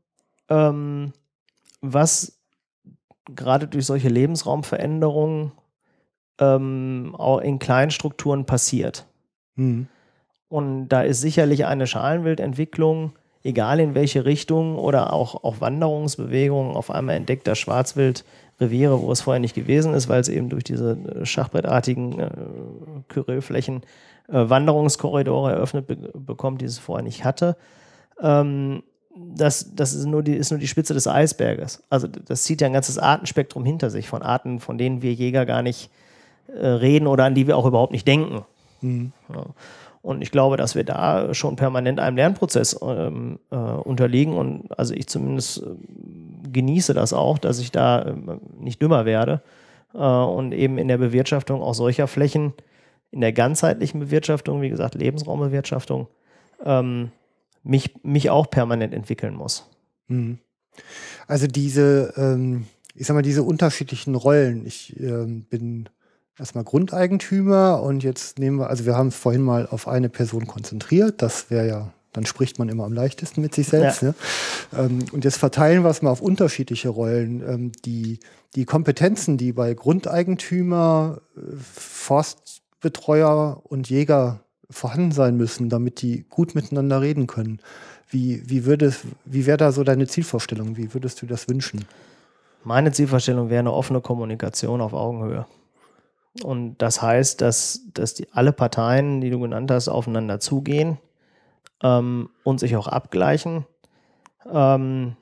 ähm, 0.49 1.13
was 1.81 2.39
gerade 3.35 3.67
durch 3.69 3.87
solche 3.87 4.09
Lebensraumveränderungen 4.09 5.53
ähm, 6.39 7.15
auch 7.17 7.39
in 7.39 7.59
kleinen 7.59 7.91
Strukturen 7.91 8.47
passiert. 8.47 9.07
Hm. 9.57 9.89
Und 10.49 10.89
da 10.89 11.03
ist 11.03 11.21
sicherlich 11.21 11.65
eine 11.67 11.87
Schalenwildentwicklung, 11.87 13.13
egal 13.43 13.81
in 13.81 13.95
welche 13.95 14.25
Richtung 14.25 14.77
oder 14.77 15.13
auch, 15.13 15.45
auch 15.45 15.61
Wanderungsbewegungen, 15.61 16.77
auf 16.77 16.91
einmal 16.91 17.17
entdeckt 17.17 17.47
das 17.47 17.59
Schwarzwild 17.59 18.25
Reviere, 18.61 19.01
wo 19.01 19.11
es 19.11 19.23
vorher 19.23 19.41
nicht 19.41 19.55
gewesen 19.55 19.95
ist, 19.95 20.09
weil 20.09 20.21
es 20.21 20.29
eben 20.29 20.51
durch 20.51 20.65
diese 20.65 20.93
äh, 20.93 21.25
schachbrettartigen 21.25 22.21
äh, 22.21 22.31
Kyrillflächen 23.09 23.83
äh, 24.29 24.51
Wanderungskorridore 24.51 25.53
eröffnet 25.53 25.87
be 25.87 25.97
bekommt, 26.15 26.61
die 26.61 26.67
es 26.67 26.79
vorher 26.79 27.03
nicht 27.03 27.25
hatte. 27.25 27.57
Ähm, 28.21 28.83
das 29.17 29.75
das 29.75 29.95
ist, 29.95 30.05
nur 30.05 30.23
die, 30.23 30.35
ist 30.35 30.51
nur 30.51 30.61
die 30.61 30.69
Spitze 30.69 30.93
des 30.93 31.09
Eisberges. 31.09 31.83
Also 31.89 32.07
das 32.07 32.45
zieht 32.45 32.61
ja 32.61 32.67
ein 32.67 32.75
ganzes 32.75 32.99
Artenspektrum 32.99 33.65
hinter 33.65 33.89
sich 33.89 34.09
von 34.09 34.23
Arten, 34.23 34.61
von 34.61 34.77
denen 34.77 35.01
wir 35.01 35.15
Jäger 35.15 35.47
gar 35.47 35.63
nicht 35.63 35.91
äh, 36.49 36.67
reden 36.67 37.07
oder 37.07 37.25
an 37.25 37.35
die 37.35 37.47
wir 37.47 37.57
auch 37.57 37.67
überhaupt 37.67 37.93
nicht 37.93 38.07
denken. 38.07 38.45
Hm. 38.81 39.13
Ja. 39.35 39.47
Und 40.03 40.23
ich 40.23 40.31
glaube, 40.31 40.57
dass 40.57 40.75
wir 40.75 40.85
da 40.85 41.35
schon 41.35 41.57
permanent 41.57 42.01
einem 42.01 42.17
Lernprozess 42.17 42.79
ähm, 42.83 43.39
äh, 43.51 43.57
unterliegen. 43.57 44.35
Und 44.35 44.79
also 44.79 44.95
ich 44.95 45.07
zumindest 45.09 45.63
äh, 45.63 46.51
genieße 46.51 46.95
das 46.95 47.13
auch, 47.13 47.39
dass 47.39 47.59
ich 47.59 47.71
da 47.71 48.03
äh, 48.03 48.15
nicht 48.59 48.81
dümmer 48.81 49.05
werde 49.05 49.43
äh, 49.95 49.99
und 49.99 50.53
eben 50.53 50.79
in 50.79 50.89
der 50.89 50.99
Bewirtschaftung 50.99 51.63
auch 51.63 51.75
solcher 51.75 52.07
Flächen, 52.07 52.55
in 53.11 53.21
der 53.21 53.33
ganzheitlichen 53.33 54.01
Bewirtschaftung, 54.01 54.63
wie 54.63 54.71
gesagt, 54.71 54.95
Lebensraumbewirtschaftung, 54.95 56.07
ähm, 56.65 57.11
mich, 57.63 57.95
mich 58.03 58.31
auch 58.31 58.49
permanent 58.49 58.95
entwickeln 58.95 59.35
muss. 59.35 59.69
Mhm. 60.09 60.39
Also 61.27 61.47
diese, 61.47 62.15
ähm, 62.17 62.67
ich 62.95 63.07
sag 63.07 63.15
mal, 63.15 63.23
diese 63.23 63.43
unterschiedlichen 63.43 64.15
Rollen. 64.15 64.65
Ich 64.67 64.99
ähm, 64.99 65.45
bin 65.51 65.89
erstmal 66.39 66.65
Grundeigentümer 66.65 67.83
und 67.83 68.03
jetzt 68.03 68.39
nehmen 68.39 68.59
wir, 68.59 68.71
also 68.71 68.87
wir 68.87 68.97
haben 68.97 69.09
es 69.09 69.17
vorhin 69.17 69.43
mal 69.43 69.67
auf 69.67 69.89
eine 69.89 70.09
Person 70.09 70.47
konzentriert. 70.47 71.23
Das 71.23 71.51
wäre 71.51 71.69
ja, 71.69 71.93
dann 72.13 72.27
spricht 72.27 72.59
man 72.59 72.69
immer 72.69 72.85
am 72.85 72.93
leichtesten 72.93 73.41
mit 73.41 73.55
sich 73.55 73.69
selbst. 73.69 74.03
Ja. 74.03 74.09
Ne? 74.09 74.15
Ähm, 74.77 75.05
und 75.13 75.25
jetzt 75.25 75.37
verteilen 75.39 75.83
wir 75.83 75.91
es 75.91 76.03
mal 76.03 76.11
auf 76.11 76.21
unterschiedliche 76.21 76.89
Rollen. 76.89 77.43
Ähm, 77.47 77.73
die, 77.85 78.21
die 78.55 78.65
Kompetenzen, 78.65 79.37
die 79.37 79.53
bei 79.53 79.75
Grundeigentümer, 79.75 81.21
äh, 81.37 81.41
Forstbetreuer 81.73 83.61
und 83.65 83.89
Jäger 83.91 84.41
vorhanden 84.71 85.13
sein 85.13 85.37
müssen, 85.37 85.69
damit 85.69 86.01
die 86.01 86.25
gut 86.29 86.55
miteinander 86.55 87.01
reden 87.01 87.27
können. 87.27 87.61
Wie, 88.09 88.43
wie, 88.49 88.65
würdest, 88.65 89.03
wie 89.25 89.47
wäre 89.47 89.57
da 89.57 89.73
so 89.73 89.85
deine 89.85 90.07
Zielvorstellung? 90.07 90.77
Wie 90.77 90.95
würdest 90.95 91.23
du 91.23 91.27
das 91.27 91.49
wünschen? 91.49 91.85
Meine 92.65 92.93
Zielvorstellung 92.93 93.51
wäre 93.51 93.61
eine 93.61 93.73
offene 93.73 94.01
Kommunikation 94.01 94.81
auf 94.81 94.93
Augenhöhe. 94.93 95.47
Und 96.43 96.79
das 96.79 97.03
heißt, 97.03 97.41
dass, 97.41 97.81
dass 97.93 98.15
die, 98.15 98.29
alle 98.33 98.53
Parteien, 98.53 99.21
die 99.21 99.31
du 99.31 99.41
genannt 99.41 99.71
hast, 99.71 99.89
aufeinander 99.89 100.39
zugehen 100.39 100.99
ähm, 101.83 102.31
und 102.45 102.61
sich 102.61 102.77
auch 102.77 102.87
abgleichen. 102.87 103.67
Ähm, 104.51 105.17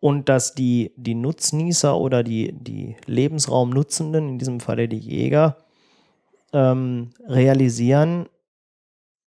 und 0.00 0.28
dass 0.28 0.54
die, 0.54 0.92
die 0.96 1.14
Nutznießer 1.14 1.96
oder 1.96 2.24
die, 2.24 2.52
die 2.52 2.96
Lebensraumnutzenden, 3.06 4.30
in 4.30 4.38
diesem 4.38 4.58
Falle 4.58 4.88
die 4.88 4.98
Jäger, 4.98 5.58
ähm, 6.52 7.10
realisieren, 7.26 8.28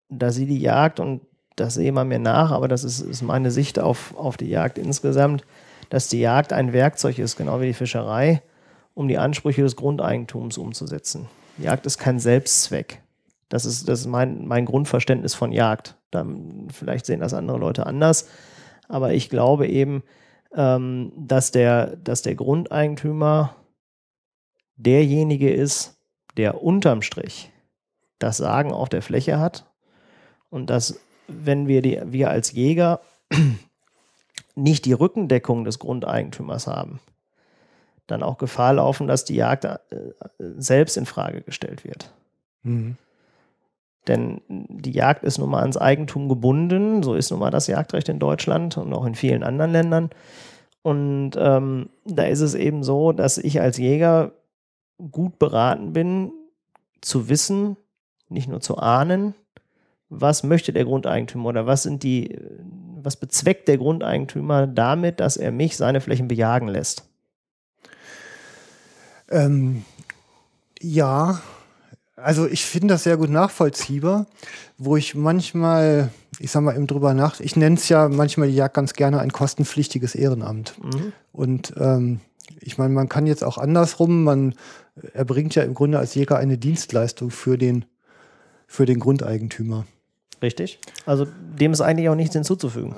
dass 0.08 0.36
sie 0.36 0.46
die 0.46 0.60
Jagd, 0.60 1.00
und 1.00 1.22
das 1.56 1.74
sehe 1.74 1.90
man 1.90 2.06
mir 2.06 2.20
nach, 2.20 2.52
aber 2.52 2.68
das 2.68 2.84
ist, 2.84 3.00
ist 3.00 3.22
meine 3.22 3.50
Sicht 3.50 3.80
auf, 3.80 4.14
auf 4.16 4.36
die 4.36 4.48
Jagd 4.48 4.78
insgesamt, 4.78 5.44
dass 5.88 6.08
die 6.08 6.20
Jagd 6.20 6.52
ein 6.52 6.72
Werkzeug 6.72 7.18
ist, 7.18 7.36
genau 7.36 7.60
wie 7.60 7.66
die 7.66 7.74
Fischerei, 7.74 8.40
um 8.94 9.08
die 9.08 9.18
Ansprüche 9.18 9.62
des 9.62 9.76
Grundeigentums 9.76 10.58
umzusetzen. 10.58 11.28
Jagd 11.58 11.86
ist 11.86 11.98
kein 11.98 12.18
Selbstzweck. 12.18 13.00
Das 13.48 13.64
ist, 13.64 13.88
das 13.88 14.00
ist 14.00 14.06
mein, 14.06 14.46
mein 14.46 14.64
Grundverständnis 14.64 15.34
von 15.34 15.52
Jagd. 15.52 15.96
Dann, 16.10 16.68
vielleicht 16.72 17.06
sehen 17.06 17.20
das 17.20 17.34
andere 17.34 17.58
Leute 17.58 17.86
anders, 17.86 18.28
aber 18.88 19.12
ich 19.12 19.30
glaube 19.30 19.68
eben, 19.68 20.02
ähm, 20.54 21.12
dass, 21.16 21.52
der, 21.52 21.96
dass 21.96 22.22
der 22.22 22.34
Grundeigentümer 22.34 23.54
derjenige 24.76 25.52
ist, 25.52 25.98
der 26.36 26.62
unterm 26.62 27.02
Strich 27.02 27.52
das 28.18 28.36
Sagen 28.36 28.72
auf 28.72 28.88
der 28.88 29.02
Fläche 29.02 29.38
hat 29.38 29.66
und 30.48 30.70
dass, 30.70 31.00
wenn 31.28 31.68
wir, 31.68 31.82
die, 31.82 32.00
wir 32.04 32.30
als 32.30 32.52
Jäger 32.52 33.00
nicht 34.54 34.84
die 34.84 34.92
Rückendeckung 34.92 35.64
des 35.64 35.78
Grundeigentümers 35.78 36.66
haben, 36.66 37.00
dann 38.10 38.22
auch 38.22 38.38
Gefahr 38.38 38.74
laufen, 38.74 39.06
dass 39.06 39.24
die 39.24 39.36
Jagd 39.36 39.64
äh, 39.64 39.78
selbst 40.38 40.96
in 40.96 41.06
Frage 41.06 41.42
gestellt 41.42 41.84
wird. 41.84 42.12
Mhm. 42.62 42.96
Denn 44.08 44.40
die 44.48 44.92
Jagd 44.92 45.24
ist 45.24 45.38
nun 45.38 45.50
mal 45.50 45.60
ans 45.60 45.76
Eigentum 45.76 46.28
gebunden. 46.28 47.02
So 47.02 47.14
ist 47.14 47.30
nun 47.30 47.40
mal 47.40 47.50
das 47.50 47.66
Jagdrecht 47.66 48.08
in 48.08 48.18
Deutschland 48.18 48.76
und 48.76 48.92
auch 48.92 49.04
in 49.04 49.14
vielen 49.14 49.42
anderen 49.42 49.72
Ländern. 49.72 50.10
Und 50.82 51.32
ähm, 51.36 51.90
da 52.06 52.24
ist 52.24 52.40
es 52.40 52.54
eben 52.54 52.82
so, 52.82 53.12
dass 53.12 53.36
ich 53.38 53.60
als 53.60 53.76
Jäger 53.76 54.32
gut 55.10 55.38
beraten 55.38 55.92
bin, 55.92 56.32
zu 57.00 57.28
wissen, 57.28 57.76
nicht 58.28 58.48
nur 58.48 58.60
zu 58.60 58.78
ahnen, 58.78 59.34
was 60.08 60.42
möchte 60.42 60.72
der 60.72 60.84
Grundeigentümer 60.84 61.50
oder 61.50 61.66
was 61.66 61.84
sind 61.84 62.02
die, 62.02 62.36
was 63.02 63.16
bezweckt 63.16 63.68
der 63.68 63.78
Grundeigentümer 63.78 64.66
damit, 64.66 65.20
dass 65.20 65.36
er 65.36 65.52
mich 65.52 65.76
seine 65.76 66.00
Flächen 66.00 66.28
bejagen 66.28 66.68
lässt? 66.68 67.09
Ähm, 69.30 69.84
ja, 70.80 71.40
also 72.16 72.46
ich 72.46 72.64
finde 72.64 72.94
das 72.94 73.04
sehr 73.04 73.16
gut 73.16 73.30
nachvollziehbar, 73.30 74.26
wo 74.78 74.96
ich 74.96 75.14
manchmal, 75.14 76.10
ich 76.38 76.50
sag 76.50 76.62
mal 76.62 76.74
eben 76.74 76.86
drüber 76.86 77.14
nach, 77.14 77.40
ich 77.40 77.56
nenne 77.56 77.76
es 77.76 77.88
ja 77.88 78.08
manchmal 78.08 78.48
die 78.48 78.54
Jagd 78.54 78.74
ganz 78.74 78.92
gerne 78.92 79.20
ein 79.20 79.32
kostenpflichtiges 79.32 80.14
Ehrenamt. 80.14 80.74
Mhm. 80.82 81.12
Und 81.32 81.74
ähm, 81.78 82.20
ich 82.60 82.78
meine, 82.78 82.92
man 82.92 83.08
kann 83.08 83.26
jetzt 83.26 83.44
auch 83.44 83.58
andersrum, 83.58 84.24
man 84.24 84.54
erbringt 85.14 85.54
ja 85.54 85.62
im 85.62 85.74
Grunde 85.74 85.98
als 85.98 86.14
Jäger 86.14 86.36
eine 86.36 86.58
Dienstleistung 86.58 87.30
für 87.30 87.56
den, 87.56 87.84
für 88.66 88.86
den 88.86 89.00
Grundeigentümer. 89.00 89.86
Richtig. 90.42 90.78
Also 91.06 91.26
dem 91.58 91.72
ist 91.72 91.80
eigentlich 91.80 92.08
auch 92.08 92.14
nichts 92.14 92.34
hinzuzufügen. 92.34 92.94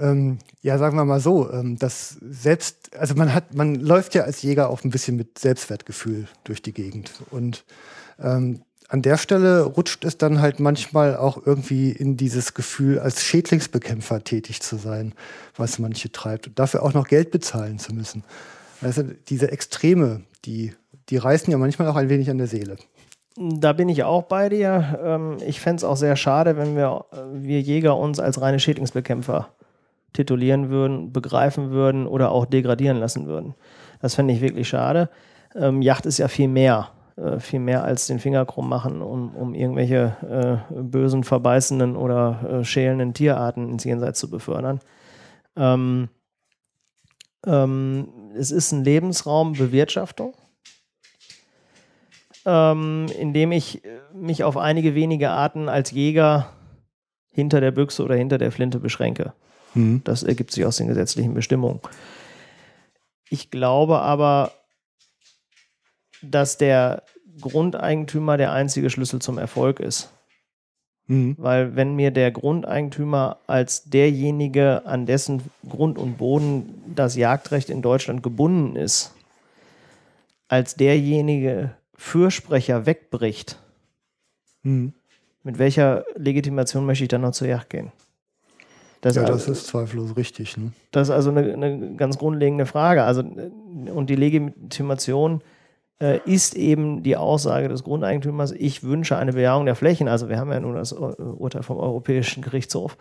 Ähm, 0.00 0.38
ja, 0.62 0.78
sagen 0.78 0.96
wir 0.96 1.04
mal 1.04 1.20
so, 1.20 1.50
ähm, 1.52 1.78
das 1.78 2.16
selbst, 2.20 2.96
also 2.96 3.14
man 3.14 3.32
hat, 3.34 3.54
man 3.54 3.76
läuft 3.76 4.14
ja 4.14 4.22
als 4.22 4.42
Jäger 4.42 4.70
auch 4.70 4.84
ein 4.84 4.90
bisschen 4.90 5.16
mit 5.16 5.38
Selbstwertgefühl 5.38 6.28
durch 6.44 6.62
die 6.62 6.72
Gegend. 6.72 7.12
Und 7.30 7.64
ähm, 8.18 8.62
an 8.88 9.02
der 9.02 9.16
Stelle 9.16 9.62
rutscht 9.62 10.04
es 10.04 10.18
dann 10.18 10.40
halt 10.40 10.58
manchmal 10.58 11.16
auch 11.16 11.46
irgendwie 11.46 11.92
in 11.92 12.16
dieses 12.16 12.54
Gefühl, 12.54 12.98
als 12.98 13.22
Schädlingsbekämpfer 13.22 14.24
tätig 14.24 14.62
zu 14.62 14.76
sein, 14.76 15.14
was 15.56 15.78
manche 15.78 16.10
treibt. 16.10 16.48
Und 16.48 16.58
dafür 16.58 16.82
auch 16.82 16.92
noch 16.92 17.06
Geld 17.06 17.30
bezahlen 17.30 17.78
zu 17.78 17.94
müssen. 17.94 18.24
Also 18.80 19.04
diese 19.28 19.52
Extreme, 19.52 20.22
die, 20.44 20.72
die 21.08 21.18
reißen 21.18 21.52
ja 21.52 21.58
manchmal 21.58 21.86
auch 21.86 21.96
ein 21.96 22.08
wenig 22.08 22.30
an 22.30 22.38
der 22.38 22.48
Seele. 22.48 22.76
Da 23.36 23.72
bin 23.72 23.88
ich 23.88 24.04
auch 24.04 24.24
bei 24.24 24.48
dir. 24.48 24.98
Ähm, 25.02 25.36
ich 25.46 25.60
fände 25.60 25.76
es 25.76 25.84
auch 25.84 25.96
sehr 25.96 26.16
schade, 26.16 26.56
wenn 26.56 26.76
wir, 26.76 27.04
wir 27.32 27.60
Jäger 27.60 27.96
uns 27.96 28.18
als 28.18 28.40
reine 28.40 28.58
Schädlingsbekämpfer 28.58 29.48
titulieren 30.12 30.70
würden, 30.70 31.12
begreifen 31.12 31.70
würden 31.70 32.06
oder 32.06 32.32
auch 32.32 32.44
degradieren 32.44 32.96
lassen 32.96 33.26
würden. 33.26 33.54
Das 34.00 34.16
fände 34.16 34.34
ich 34.34 34.40
wirklich 34.40 34.68
schade. 34.68 35.08
Ähm, 35.54 35.82
Yacht 35.82 36.06
ist 36.06 36.18
ja 36.18 36.28
viel 36.28 36.48
mehr. 36.48 36.90
Äh, 37.20 37.40
viel 37.40 37.60
mehr 37.60 37.84
als 37.84 38.06
den 38.06 38.18
Finger 38.18 38.46
krumm 38.46 38.68
machen, 38.68 39.02
um, 39.02 39.34
um 39.34 39.54
irgendwelche 39.54 40.62
äh, 40.70 40.82
bösen, 40.82 41.24
verbeißenden 41.24 41.96
oder 41.96 42.60
äh, 42.60 42.64
schälenden 42.64 43.14
Tierarten 43.14 43.68
ins 43.68 43.84
Jenseits 43.84 44.18
zu 44.18 44.30
befördern. 44.30 44.80
Ähm, 45.56 46.08
ähm, 47.46 48.08
es 48.36 48.50
ist 48.50 48.72
ein 48.72 48.84
Lebensraum 48.84 49.52
Bewirtschaftung, 49.52 50.34
ähm, 52.46 53.06
in 53.18 53.32
dem 53.32 53.52
ich 53.52 53.82
mich 54.14 54.44
auf 54.44 54.56
einige 54.56 54.94
wenige 54.94 55.30
Arten 55.30 55.68
als 55.68 55.90
Jäger 55.90 56.52
hinter 57.30 57.60
der 57.60 57.70
Büchse 57.70 58.02
oder 58.02 58.16
hinter 58.16 58.38
der 58.38 58.52
Flinte 58.52 58.78
beschränke. 58.78 59.32
Mhm. 59.74 60.02
Das 60.04 60.22
ergibt 60.22 60.52
sich 60.52 60.64
aus 60.64 60.76
den 60.76 60.88
gesetzlichen 60.88 61.34
Bestimmungen. 61.34 61.80
Ich 63.28 63.50
glaube 63.50 64.00
aber, 64.00 64.52
dass 66.22 66.58
der 66.58 67.04
Grundeigentümer 67.40 68.36
der 68.36 68.52
einzige 68.52 68.90
Schlüssel 68.90 69.20
zum 69.20 69.38
Erfolg 69.38 69.80
ist. 69.80 70.12
Mhm. 71.06 71.36
Weil 71.38 71.76
wenn 71.76 71.94
mir 71.94 72.10
der 72.10 72.30
Grundeigentümer 72.30 73.38
als 73.46 73.84
derjenige, 73.84 74.84
an 74.86 75.06
dessen 75.06 75.42
Grund 75.68 75.98
und 75.98 76.18
Boden 76.18 76.82
das 76.94 77.16
Jagdrecht 77.16 77.70
in 77.70 77.82
Deutschland 77.82 78.22
gebunden 78.22 78.76
ist, 78.76 79.14
als 80.48 80.74
derjenige 80.74 81.76
Fürsprecher 82.00 82.86
wegbricht, 82.86 83.58
mhm. 84.62 84.94
mit 85.42 85.58
welcher 85.58 86.06
Legitimation 86.16 86.86
möchte 86.86 87.04
ich 87.04 87.08
dann 87.08 87.20
noch 87.20 87.32
zur 87.32 87.46
Jagd 87.46 87.68
gehen? 87.68 87.92
Das 89.02 89.16
ja, 89.16 89.24
das 89.24 89.46
ist 89.48 89.66
zweifellos 89.66 90.16
richtig. 90.16 90.56
Ne? 90.56 90.72
Das 90.92 91.08
ist 91.08 91.14
also 91.14 91.28
eine, 91.28 91.52
eine, 91.52 91.96
ganz 91.96 92.16
grundlegende 92.16 92.64
Frage. 92.64 93.04
Also, 93.04 93.20
und 93.20 94.08
die 94.08 94.16
Legitimation 94.16 95.42
äh, 95.98 96.20
ist 96.24 96.54
eben 96.54 97.02
die 97.02 97.18
Aussage 97.18 97.68
des 97.68 97.84
Grundeigentümers, 97.84 98.52
ich 98.52 98.82
wünsche 98.82 99.18
eine 99.18 99.34
Bejahung 99.34 99.66
der 99.66 99.74
Flächen. 99.74 100.08
Also 100.08 100.30
wir 100.30 100.38
haben 100.38 100.50
ja 100.50 100.60
nun 100.60 100.76
das 100.76 100.94
Urteil 100.94 101.62
vom 101.62 101.76
Europäischen 101.76 102.42
Gerichtshof, 102.42 102.96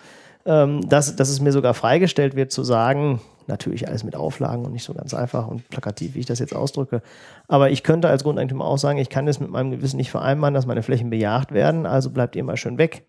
ähm, 0.45 0.87
dass, 0.89 1.15
dass 1.15 1.29
es 1.29 1.39
mir 1.39 1.53
sogar 1.53 1.73
freigestellt 1.73 2.35
wird 2.35 2.51
zu 2.51 2.65
sagen, 2.65 3.21
natürlich 3.49 3.87
alles 3.87 4.03
mit 4.03 4.15
Auflagen 4.15 4.65
und 4.65 4.71
nicht 4.71 4.83
so 4.83 4.93
ganz 4.93 5.13
einfach 5.13 5.47
und 5.47 5.67
plakativ, 5.69 6.15
wie 6.15 6.19
ich 6.19 6.25
das 6.25 6.39
jetzt 6.39 6.55
ausdrücke. 6.55 7.01
Aber 7.47 7.69
ich 7.69 7.83
könnte 7.83 8.07
als 8.07 8.23
Grundeigentümer 8.23 8.65
auch 8.65 8.77
sagen, 8.77 8.97
ich 8.97 9.09
kann 9.09 9.25
das 9.25 9.39
mit 9.39 9.49
meinem 9.49 9.71
Gewissen 9.71 9.97
nicht 9.97 10.11
vereinbaren, 10.11 10.53
dass 10.53 10.65
meine 10.65 10.83
Flächen 10.83 11.09
bejagt 11.09 11.51
werden, 11.51 11.85
also 11.85 12.09
bleibt 12.09 12.35
ihr 12.35 12.43
mal 12.43 12.57
schön 12.57 12.77
weg. 12.77 13.05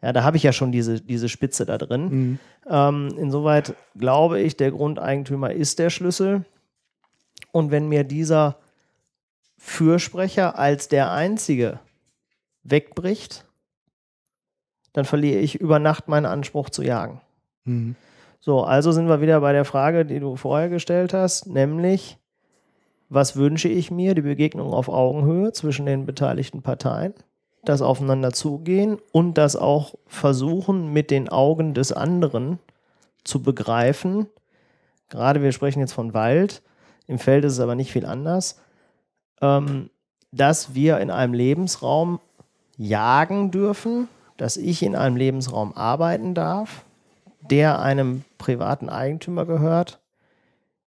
Ja, 0.00 0.12
da 0.12 0.22
habe 0.22 0.36
ich 0.36 0.44
ja 0.44 0.52
schon 0.52 0.70
diese, 0.70 1.00
diese 1.00 1.28
Spitze 1.28 1.66
da 1.66 1.76
drin. 1.76 2.08
Mhm. 2.08 2.38
Ähm, 2.68 3.08
insoweit 3.18 3.74
glaube 3.96 4.40
ich, 4.40 4.56
der 4.56 4.70
Grundeigentümer 4.70 5.52
ist 5.52 5.80
der 5.80 5.90
Schlüssel. 5.90 6.44
Und 7.50 7.70
wenn 7.72 7.88
mir 7.88 8.04
dieser 8.04 8.58
Fürsprecher 9.56 10.56
als 10.56 10.86
der 10.88 11.10
Einzige 11.10 11.80
wegbricht, 12.62 13.44
dann 14.92 15.04
verliere 15.04 15.40
ich 15.40 15.56
über 15.56 15.78
Nacht 15.78 16.08
meinen 16.08 16.26
Anspruch 16.26 16.70
zu 16.70 16.82
jagen. 16.82 17.20
Mhm. 17.64 17.96
So, 18.40 18.62
also 18.62 18.92
sind 18.92 19.08
wir 19.08 19.20
wieder 19.20 19.40
bei 19.40 19.52
der 19.52 19.64
Frage, 19.64 20.04
die 20.04 20.20
du 20.20 20.36
vorher 20.36 20.68
gestellt 20.68 21.12
hast, 21.12 21.46
nämlich, 21.46 22.18
was 23.08 23.36
wünsche 23.36 23.68
ich 23.68 23.90
mir? 23.90 24.14
Die 24.14 24.22
Begegnung 24.22 24.72
auf 24.72 24.88
Augenhöhe 24.88 25.52
zwischen 25.52 25.86
den 25.86 26.06
beteiligten 26.06 26.62
Parteien, 26.62 27.14
das 27.64 27.82
Aufeinander 27.82 28.32
zugehen 28.32 28.98
und 29.12 29.38
das 29.38 29.56
auch 29.56 29.94
versuchen, 30.06 30.92
mit 30.92 31.10
den 31.10 31.28
Augen 31.28 31.74
des 31.74 31.92
anderen 31.92 32.58
zu 33.24 33.42
begreifen. 33.42 34.26
Gerade 35.08 35.42
wir 35.42 35.52
sprechen 35.52 35.80
jetzt 35.80 35.92
von 35.92 36.14
Wald, 36.14 36.62
im 37.06 37.18
Feld 37.18 37.44
ist 37.44 37.54
es 37.54 37.60
aber 37.60 37.74
nicht 37.74 37.92
viel 37.92 38.06
anders 38.06 38.60
ähm, 39.40 39.90
dass 40.32 40.74
wir 40.74 40.98
in 40.98 41.10
einem 41.10 41.32
Lebensraum 41.32 42.20
jagen 42.76 43.50
dürfen, 43.50 44.08
dass 44.36 44.56
ich 44.56 44.82
in 44.82 44.94
einem 44.94 45.16
Lebensraum 45.16 45.76
arbeiten 45.76 46.34
darf, 46.34 46.84
der 47.40 47.80
einem 47.80 48.24
privaten 48.38 48.88
Eigentümer 48.88 49.46
gehört, 49.46 50.00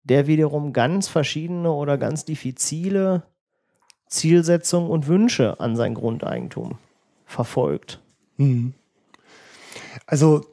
der 0.05 0.27
wiederum 0.27 0.73
ganz 0.73 1.09
verschiedene 1.09 1.73
oder 1.73 1.99
ganz 1.99 2.25
diffizile 2.25 3.23
Zielsetzungen 4.09 4.91
und 4.91 5.07
Wünsche 5.07 5.59
an 5.61 5.77
sein 5.77 5.95
Grundeigentum 5.95 6.79
verfolgt. 7.27 8.01
Mhm. 8.37 8.75
Also 10.07 10.45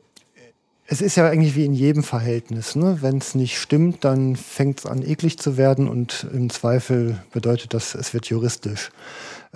es 0.88 1.02
ist 1.02 1.16
ja 1.16 1.30
eigentlich 1.30 1.56
wie 1.56 1.66
in 1.66 1.74
jedem 1.74 2.04
Verhältnis. 2.04 2.76
Ne? 2.76 2.98
Wenn 3.02 3.18
es 3.18 3.36
nicht 3.36 3.58
stimmt, 3.60 4.04
dann 4.04 4.36
fängt 4.36 4.80
es 4.80 4.86
an, 4.86 5.02
eklig 5.02 5.40
zu 5.40 5.56
werden 5.56 5.88
und 5.88 6.28
im 6.34 6.50
Zweifel 6.50 7.24
bedeutet 7.32 7.74
das, 7.74 7.96
es 7.96 8.14
wird 8.14 8.26
juristisch. 8.28 8.92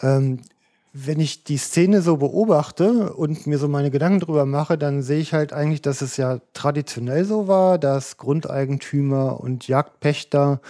Ähm, 0.01 0.39
wenn 0.97 1.19
ich 1.19 1.43
die 1.43 1.57
Szene 1.57 2.01
so 2.01 2.15
beobachte 2.15 3.11
und 3.13 3.47
mir 3.47 3.57
so 3.57 3.67
meine 3.67 3.91
Gedanken 3.91 4.21
drüber 4.21 4.45
mache, 4.45 4.77
dann 4.77 5.01
sehe 5.01 5.19
ich 5.19 5.33
halt 5.33 5.51
eigentlich, 5.51 5.81
dass 5.81 6.01
es 6.01 6.15
ja 6.15 6.39
traditionell 6.53 7.25
so 7.25 7.49
war, 7.49 7.77
dass 7.77 8.15
Grundeigentümer 8.15 9.41
und 9.41 9.67
Jagdpächter 9.67 10.61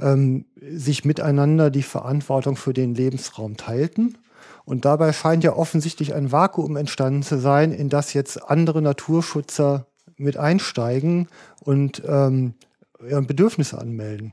ähm, 0.00 0.44
sich 0.60 1.04
miteinander 1.04 1.70
die 1.70 1.82
Verantwortung 1.82 2.54
für 2.54 2.72
den 2.72 2.94
Lebensraum 2.94 3.56
teilten. 3.56 4.16
Und 4.64 4.84
dabei 4.84 5.12
scheint 5.12 5.42
ja 5.42 5.56
offensichtlich 5.56 6.14
ein 6.14 6.30
Vakuum 6.30 6.76
entstanden 6.76 7.24
zu 7.24 7.40
sein, 7.40 7.72
in 7.72 7.88
das 7.88 8.14
jetzt 8.14 8.48
andere 8.48 8.80
Naturschützer 8.80 9.86
mit 10.16 10.36
einsteigen 10.36 11.26
und 11.64 12.02
ähm, 12.06 12.54
Bedürfnisse 13.00 13.78
anmelden. 13.78 14.32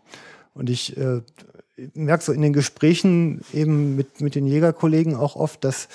Und 0.53 0.69
ich 0.69 0.95
äh, 0.95 1.21
merke 1.93 2.23
so 2.23 2.31
in 2.31 2.41
den 2.41 2.53
Gesprächen 2.53 3.41
eben 3.53 3.95
mit, 3.95 4.21
mit 4.21 4.35
den 4.35 4.45
Jägerkollegen 4.45 5.15
auch 5.15 5.35
oft, 5.35 5.63
dass, 5.63 5.87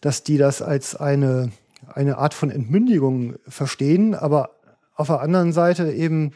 dass 0.00 0.22
die 0.22 0.36
das 0.36 0.62
als 0.62 0.96
eine, 0.96 1.50
eine 1.86 2.18
Art 2.18 2.34
von 2.34 2.50
Entmündigung 2.50 3.34
verstehen, 3.48 4.14
aber 4.14 4.50
auf 4.94 5.06
der 5.06 5.20
anderen 5.20 5.52
Seite 5.52 5.90
eben 5.90 6.32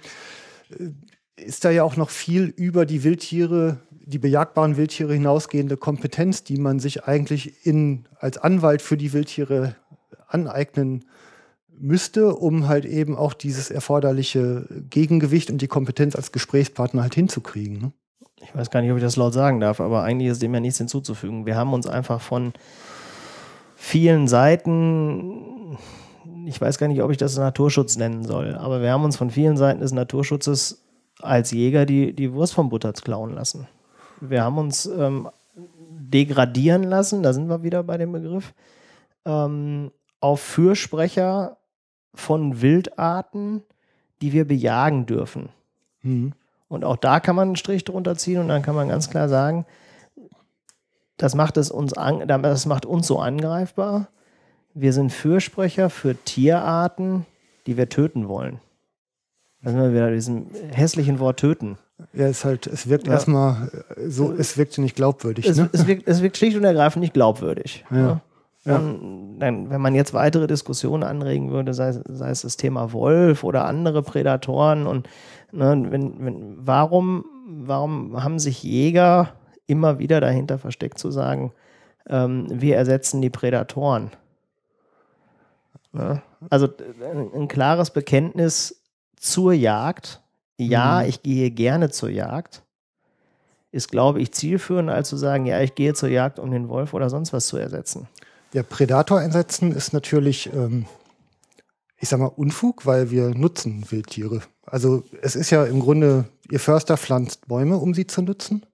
äh, 0.71 0.89
ist 1.37 1.65
da 1.65 1.71
ja 1.71 1.85
auch 1.85 1.97
noch 1.97 2.09
viel 2.09 2.45
über 2.45 2.87
die 2.87 3.05
Wildtiere, 3.05 3.79
die 3.91 4.19
bejagbaren 4.19 4.79
Wildtiere 4.79 5.13
hinausgehende 5.13 5.77
Kompetenz, 5.77 6.45
die 6.45 6.57
man 6.57 6.81
sich 6.81 7.05
eigentlich 7.05 7.67
in, 7.67 8.07
als 8.19 8.39
Anwalt 8.39 8.81
für 8.81 8.97
die 8.97 9.13
Wildtiere 9.13 9.77
aneignen 10.29 11.05
müsste, 11.79 12.35
um 12.35 12.69
halt 12.69 12.87
eben 12.87 13.17
auch 13.17 13.35
dieses 13.35 13.71
erforderliche 13.71 14.67
Gegengewicht 14.89 15.51
und 15.51 15.61
die 15.61 15.69
Kompetenz 15.69 16.17
als 16.17 16.33
Gesprächspartner 16.33 17.03
halt 17.03 17.15
hinzukriegen. 17.15 17.79
Ne? 17.79 17.93
Ich 18.47 18.55
weiß 18.55 18.71
gar 18.71 18.81
nicht, 18.81 18.91
ob 18.93 18.97
ich 18.97 19.03
das 19.03 19.17
laut 19.17 19.35
sagen 19.35 19.59
darf, 19.59 19.81
aber 19.81 20.05
eigentlich 20.05 20.31
ist 20.31 20.41
dem 20.41 20.55
ja 20.55 20.61
nichts 20.61 20.79
hinzuzufügen. 20.79 21.47
Wir 21.47 21.57
haben 21.57 21.73
uns 21.73 21.87
einfach 21.87 22.21
von 22.21 22.53
vielen 23.75 24.29
Seiten, 24.29 25.77
ich 26.47 26.61
weiß 26.61 26.79
gar 26.79 26.87
nicht, 26.87 27.03
ob 27.03 27.11
ich 27.11 27.17
das 27.17 27.37
Naturschutz 27.37 27.97
nennen 27.97 28.25
soll, 28.25 28.55
aber 28.55 28.81
wir 28.81 28.93
haben 28.93 29.05
uns 29.05 29.17
von 29.17 29.31
vielen 29.31 29.57
Seiten 29.57 29.81
des 29.81 29.93
Naturschutzes 29.93 30.85
als 31.21 31.51
Jäger 31.51 31.87
die, 31.87 32.13
die 32.13 32.33
Wurst 32.33 32.55
vom 32.55 32.69
Butters 32.69 33.03
klauen 33.03 33.35
lassen. 33.35 33.67
Wir 34.21 34.45
haben 34.45 34.59
uns 34.59 34.87
ähm, 34.87 35.29
degradieren 35.59 36.85
lassen, 36.85 37.25
da 37.25 37.33
sind 37.33 37.49
wir 37.49 37.65
wieder 37.65 37.83
bei 37.83 37.99
dem 37.99 38.13
Begriff, 38.13 38.55
ähm, 39.25 39.91
auf 40.21 40.41
Fürsprecher 40.41 41.57
von 42.15 42.63
Wildarten, 42.63 43.63
die 44.23 44.33
wir 44.33 44.47
bejagen 44.47 45.05
dürfen. 45.05 45.49
Mhm. 46.03 46.33
Und 46.69 46.85
auch 46.85 46.97
da 46.97 47.21
kann 47.21 47.37
man 47.37 47.49
einen 47.49 47.57
Strich 47.57 47.85
drunter 47.85 48.17
ziehen 48.17 48.41
und 48.41 48.49
dann 48.49 48.63
kann 48.63 48.75
man 48.75 48.89
ganz 48.89 49.09
klar 49.11 49.29
sagen, 49.29 49.67
das 51.17 51.35
macht, 51.35 51.57
es 51.57 51.71
uns, 51.71 51.93
an, 51.95 52.27
das 52.29 52.67
macht 52.67 52.85
uns 52.85 53.07
so 53.07 53.19
angreifbar. 53.19 54.09
Wir 54.75 54.93
sind 54.93 55.11
Fürsprecher 55.13 55.89
für 55.89 56.15
Tierarten, 56.15 57.25
die 57.67 57.77
wir 57.77 57.89
töten 57.89 58.29
wollen. 58.29 58.61
Da 59.63 59.71
sind 59.71 59.81
wir 59.81 59.93
wieder 59.93 60.11
diesem 60.11 60.49
hässlichen 60.73 61.19
Wort 61.19 61.39
töten. 61.41 61.79
Ja, 62.13 62.27
es 62.27 62.45
halt, 62.45 62.67
es 62.67 62.89
wirkt 62.91 63.07
Ja. 63.07 63.15
erstmal 63.15 63.71
äh, 63.97 64.09
so, 64.11 64.33
es 64.33 64.59
wirkt 64.59 64.77
nicht 64.77 64.95
glaubwürdig. 64.97 65.47
Es, 65.49 65.57
ne? 65.57 65.71
es, 65.73 65.87
wirkt, 65.87 66.07
es 66.07 66.21
wirkt 66.21 66.37
schlicht 66.37 66.57
und 66.59 66.65
ergreifend 66.65 67.01
nicht 67.01 67.15
glaubwürdig. 67.15 67.85
Ja. 67.91 68.21
Ja. 68.67 68.77
Und 68.77 69.39
dann, 69.39 69.71
wenn 69.71 69.81
man 69.81 69.95
jetzt 69.95 70.13
weitere 70.13 70.47
Diskussionen 70.47 71.05
anregen 71.05 71.51
würde, 71.53 71.73
sei, 71.73 71.89
es- 71.89 72.01
sei 72.07 72.29
es 72.31 72.43
das 72.43 72.59
Thema 72.59 72.93
Wolf 72.93 73.45
oder 73.45 73.65
andere 73.65 74.03
Prädatoren 74.03 74.87
und 74.87 75.09
ne, 75.53 75.87
wenn, 75.91 76.25
wenn, 76.25 76.57
warum, 76.59 77.25
warum 77.47 78.23
haben 78.23 78.39
sich 78.39 78.63
Jäger 78.63 79.33
immer 79.67 79.99
wieder 79.99 80.21
dahinter 80.21 80.59
versteckt 80.59 80.99
zu 80.99 81.11
sagen, 81.11 81.53
ähm, 82.09 82.47
wir 82.51 82.77
ersetzen 82.77 83.21
die 83.21 83.31
Prädatoren? 83.31 84.11
Ne? 85.93 86.23
Also 86.51 86.69
ein, 87.35 87.49
klares 87.49 87.91
Bekenntnis 87.91 88.83
zur 89.17 89.53
Jagd. 89.53 90.23
Ja, 90.59 91.03
Mhm. 91.03 91.09
ich 91.09 91.23
gehe 91.23 91.51
gerne 91.51 91.91
zur 91.91 92.11
Jagd 92.11 92.63
ist, 93.77 93.91
glaube 93.91 94.21
ich, 94.21 94.33
zielführender, 94.33 94.95
als 94.95 95.11
zu 95.11 95.17
sagen, 95.17 95.45
ja, 95.47 95.61
ich 95.61 95.75
gehe 95.75 95.93
zur 95.93 96.09
Jagd, 96.09 96.39
um 96.39 96.51
den 96.51 96.69
Wolf 96.69 96.95
oder 96.95 97.11
sonst 97.11 97.33
was 97.33 97.47
zu 97.47 97.59
ersetzen. 97.59 98.09
Ja, 98.55 98.63
Predator 98.63 99.19
einsetzen 99.19 99.73
ist 99.73 99.93
natürlich, 99.93 100.51
ähm, 100.53 100.87
ich 101.99 102.09
sag 102.09 102.19
mal, 102.19 102.27
Unfug, 102.27 102.87
weil 102.87 103.11
wir 103.11 103.31
nutzen 103.35 103.85
Wildtiere. 103.91 104.41
Also 104.67 105.05
es 105.23 105.37
ist 105.37 105.51
ja 105.51 105.65
im 105.65 105.81
Grunde, 105.81 106.29
ihr 106.51 106.61
Förster 106.61 106.97
pflanzt 106.97 107.47
Bäume, 107.47 107.79
um 107.79 107.95
sie 107.95 108.07
zu 108.07 108.23
nutzen. 108.23 108.67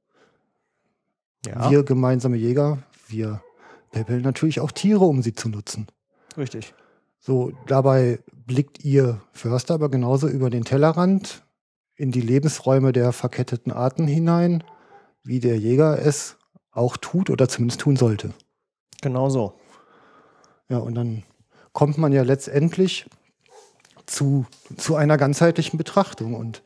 Ja, 1.47 1.71
Wir 1.71 1.83
gemeinsame 1.83 2.37
Jäger, 2.37 2.79
wir 3.09 3.43
päppeln 3.91 4.23
natürlich 4.23 4.61
auch 4.61 4.71
Tiere, 4.73 5.05
um 5.05 5.23
sie 5.23 5.35
zu 5.35 5.49
nutzen. 5.49 5.87
richtig. 6.37 6.75
So, 7.25 7.53
dabei 7.69 8.19
blickt 8.47 8.85
ihr 8.85 9.21
Förster 9.33 9.75
aber 9.75 9.89
genauso 9.91 10.27
über 10.29 10.51
den 10.51 10.65
Tellerrand 10.65 11.45
in 11.95 12.11
die 12.11 12.21
Lebensräume 12.21 12.91
der 12.91 13.13
verketteten 13.13 13.71
Arten 13.71 14.09
hinein, 14.09 14.65
wie 15.23 15.39
der 15.39 15.57
Jäger 15.57 16.05
es 16.05 16.37
auch 16.73 16.97
tut 16.97 17.31
oder 17.31 17.49
zumindest 17.49 17.81
tun 17.81 17.95
sollte. 17.95 18.33
Genau 19.03 19.29
so. 19.29 19.55
Ja, 20.69 20.79
und 20.79 20.95
dann 20.97 21.23
kommt 21.73 21.97
man 21.97 22.13
ja 22.13 22.23
letztendlich 22.23 23.07
zu, 24.07 24.47
zu 24.77 24.97
einer 24.97 25.17
ganzheitlichen 25.17 25.79
Betrachtung. 25.79 26.35
Und 26.35 26.63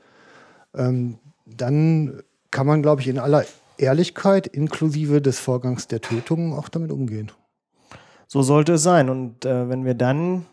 ähm, 0.74 1.18
dann 1.46 2.22
kann 2.50 2.66
man, 2.66 2.82
glaube 2.82 3.00
ich, 3.00 3.08
in 3.08 3.18
aller 3.18 3.44
Ehrlichkeit 3.78 4.46
inklusive 4.46 5.20
des 5.20 5.38
Vorgangs 5.38 5.86
der 5.88 6.00
Tötung 6.00 6.54
auch 6.54 6.68
damit 6.68 6.90
umgehen. 6.90 7.30
So 8.26 8.42
sollte 8.42 8.74
es 8.74 8.82
sein. 8.82 9.08
Und 9.08 9.44
äh, 9.44 9.68
wenn 9.68 9.84
wir 9.84 9.94
dann 9.94 10.46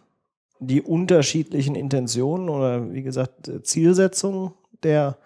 die 0.59 0.81
unterschiedlichen 0.81 1.75
Intentionen 1.75 2.49
oder 2.49 2.93
wie 2.93 3.03
gesagt 3.03 3.51
Zielsetzungen 3.63 4.53
der 4.83 5.17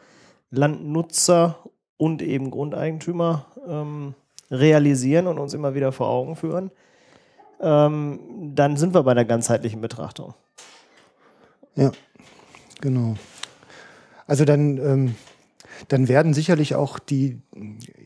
Landnutzer 0.49 1.58
und 1.97 2.22
eben 2.22 2.51
Grundeigentümer 2.51 3.45
ähm, 3.68 4.14
realisieren 4.49 5.28
und 5.28 5.39
uns 5.39 5.53
immer 5.53 5.76
wieder 5.76 5.91
vor 5.91 6.08
Augen 6.08 6.36
führen, 6.36 6.72
ähm, 7.60 8.20
dann 8.55 8.78
sind 8.78 8.93
wir 8.93 9.03
bei 9.03 9.14
der 9.14 9.26
ganzheitlichen 9.26 9.82
Betrachtung. 9.82 10.34
Ja, 11.78 11.91
genau. 12.82 13.15
Also 14.25 14.43
dann, 14.43 14.78
ähm, 14.78 15.15
dann 15.88 16.09
werden 16.09 16.34
sicherlich 16.34 16.75
auch 16.75 16.99
die, 16.99 17.41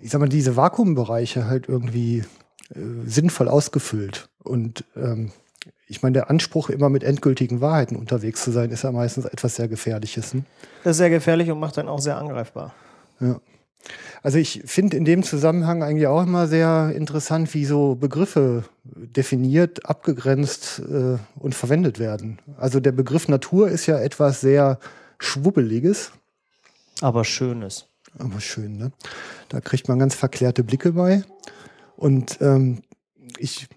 ich 0.02 0.12
sag 0.12 0.20
mal, 0.20 0.30
diese 0.30 0.56
Vakuumbereiche 0.56 1.48
halt 1.48 1.68
irgendwie 1.68 2.20
äh, 2.76 2.80
sinnvoll 3.06 3.48
ausgefüllt. 3.48 4.30
Und 4.44 4.84
ähm, 4.96 5.32
ich 5.88 6.04
meine, 6.04 6.14
der 6.14 6.30
Anspruch, 6.30 6.70
immer 6.70 6.90
mit 6.90 7.04
endgültigen 7.04 7.60
Wahrheiten 7.60 7.96
unterwegs 7.96 8.44
zu 8.44 8.52
sein, 8.52 8.70
ist 8.72 8.84
ja 8.84 8.92
meistens 8.92 9.26
etwas 9.26 9.56
sehr 9.56 9.68
Gefährliches. 9.68 10.34
Ne? 10.34 10.44
Das 10.84 10.92
ist 10.92 10.98
sehr 10.98 11.10
gefährlich 11.10 11.50
und 11.50 11.60
macht 11.60 11.78
dann 11.78 11.88
auch 11.88 12.00
sehr 12.00 12.18
angreifbar. 12.18 12.74
Ja. 13.20 13.40
Also 14.24 14.38
ich 14.38 14.62
finde 14.66 14.98
in 14.98 15.06
dem 15.06 15.24
Zusammenhang 15.24 15.82
eigentlich 15.84 16.08
auch 16.08 16.24
immer 16.24 16.48
sehr 16.48 16.92
interessant, 16.96 17.54
wie 17.54 17.66
so 17.66 17.96
Begriffe 17.96 18.64
definiert, 18.84 19.86
abgegrenzt 19.86 20.80
äh, 20.88 21.18
und 21.40 21.56
verwendet 21.56 21.98
werden. 21.98 22.40
Also 22.58 22.80
der 22.80 22.92
Begriff 22.92 23.28
Natur 23.28 23.70
ist 23.70 23.88
ja 23.88 24.00
etwas 24.00 24.42
sehr 24.42 24.80
Schwubbeliges, 25.18 26.12
Aber 27.02 27.26
Schönes. 27.26 27.88
aber 28.18 28.40
schön, 28.42 28.78
ne? 28.78 28.92
Da 29.50 29.62
kriegt 29.62 29.88
man 29.88 30.00
ganz 30.00 30.16
verklärte 30.16 30.64
Blicke 30.64 30.94
bei. 30.94 31.24
Und 31.96 32.40
ähm, 32.42 32.82
ich, 33.38 33.68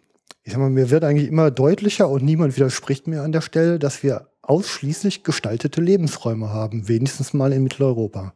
ich 0.43 0.53
sag 0.53 0.61
mal, 0.61 0.71
mir 0.71 0.91
wird 0.91 1.05
eigentlich 1.05 1.29
immer 1.29 1.51
deutlicher 1.51 2.09
und 2.09 2.25
niemand 2.25 2.57
widerspricht 2.57 3.07
mir 3.07 3.23
an 3.23 3.33
der 3.33 3.41
Stelle, 3.41 3.79
dass 3.79 4.03
wir 4.03 4.29
ausschließlich 4.43 5.25
gestaltete 5.25 5.81
Lebensräume 5.81 6.51
haben, 6.51 6.89
wenigstens 6.89 7.33
mal 7.33 7.53
in 7.53 7.63
Mitteleuropa. 7.63 8.35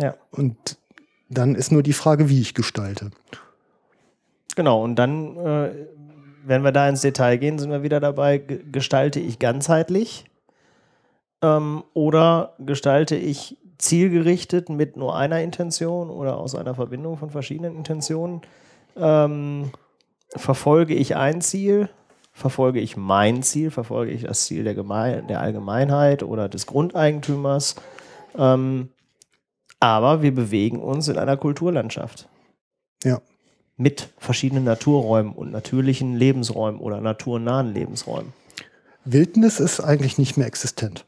Ja. 0.00 0.14
Und 0.30 0.78
dann 1.28 1.54
ist 1.54 1.72
nur 1.72 1.82
die 1.82 1.92
Frage, 1.92 2.28
wie 2.28 2.40
ich 2.40 2.54
gestalte. 2.54 3.10
Genau, 4.56 4.82
und 4.82 4.96
dann, 4.96 5.36
äh, 5.36 5.70
wenn 6.44 6.62
wir 6.64 6.72
da 6.72 6.88
ins 6.88 7.02
Detail 7.02 7.36
gehen, 7.36 7.58
sind 7.58 7.70
wir 7.70 7.82
wieder 7.82 8.00
dabei, 8.00 8.38
ge- 8.38 8.62
gestalte 8.70 9.20
ich 9.20 9.38
ganzheitlich 9.38 10.24
ähm, 11.42 11.84
oder 11.94 12.54
gestalte 12.58 13.16
ich 13.16 13.58
zielgerichtet 13.78 14.68
mit 14.68 14.96
nur 14.96 15.16
einer 15.16 15.40
Intention 15.40 16.10
oder 16.10 16.38
aus 16.38 16.54
einer 16.54 16.74
Verbindung 16.74 17.16
von 17.16 17.30
verschiedenen 17.30 17.76
Intentionen? 17.76 18.40
Ähm, 18.96 19.70
verfolge 20.34 20.94
ich 20.94 21.14
ein 21.14 21.40
Ziel? 21.40 21.88
Verfolge 22.32 22.80
ich 22.80 22.96
mein 22.96 23.42
Ziel? 23.42 23.70
Verfolge 23.70 24.12
ich 24.12 24.22
das 24.22 24.46
Ziel 24.46 24.64
der, 24.64 24.74
Geme 24.74 25.22
der 25.28 25.40
Allgemeinheit 25.40 26.22
oder 26.22 26.48
des 26.48 26.66
Grundeigentümers? 26.66 27.76
Ähm, 28.36 28.90
aber 29.80 30.22
wir 30.22 30.34
bewegen 30.34 30.80
uns 30.80 31.08
in 31.08 31.18
einer 31.18 31.36
Kulturlandschaft 31.36 32.28
Ja. 33.04 33.20
mit 33.76 34.08
verschiedenen 34.18 34.64
Naturräumen 34.64 35.32
und 35.32 35.50
natürlichen 35.52 36.16
Lebensräumen 36.16 36.80
oder 36.80 37.00
naturnahen 37.00 37.72
Lebensräumen. 37.72 38.32
Wildnis 39.04 39.60
ist 39.60 39.80
eigentlich 39.80 40.18
nicht 40.18 40.36
mehr 40.36 40.46
existent. 40.46 41.04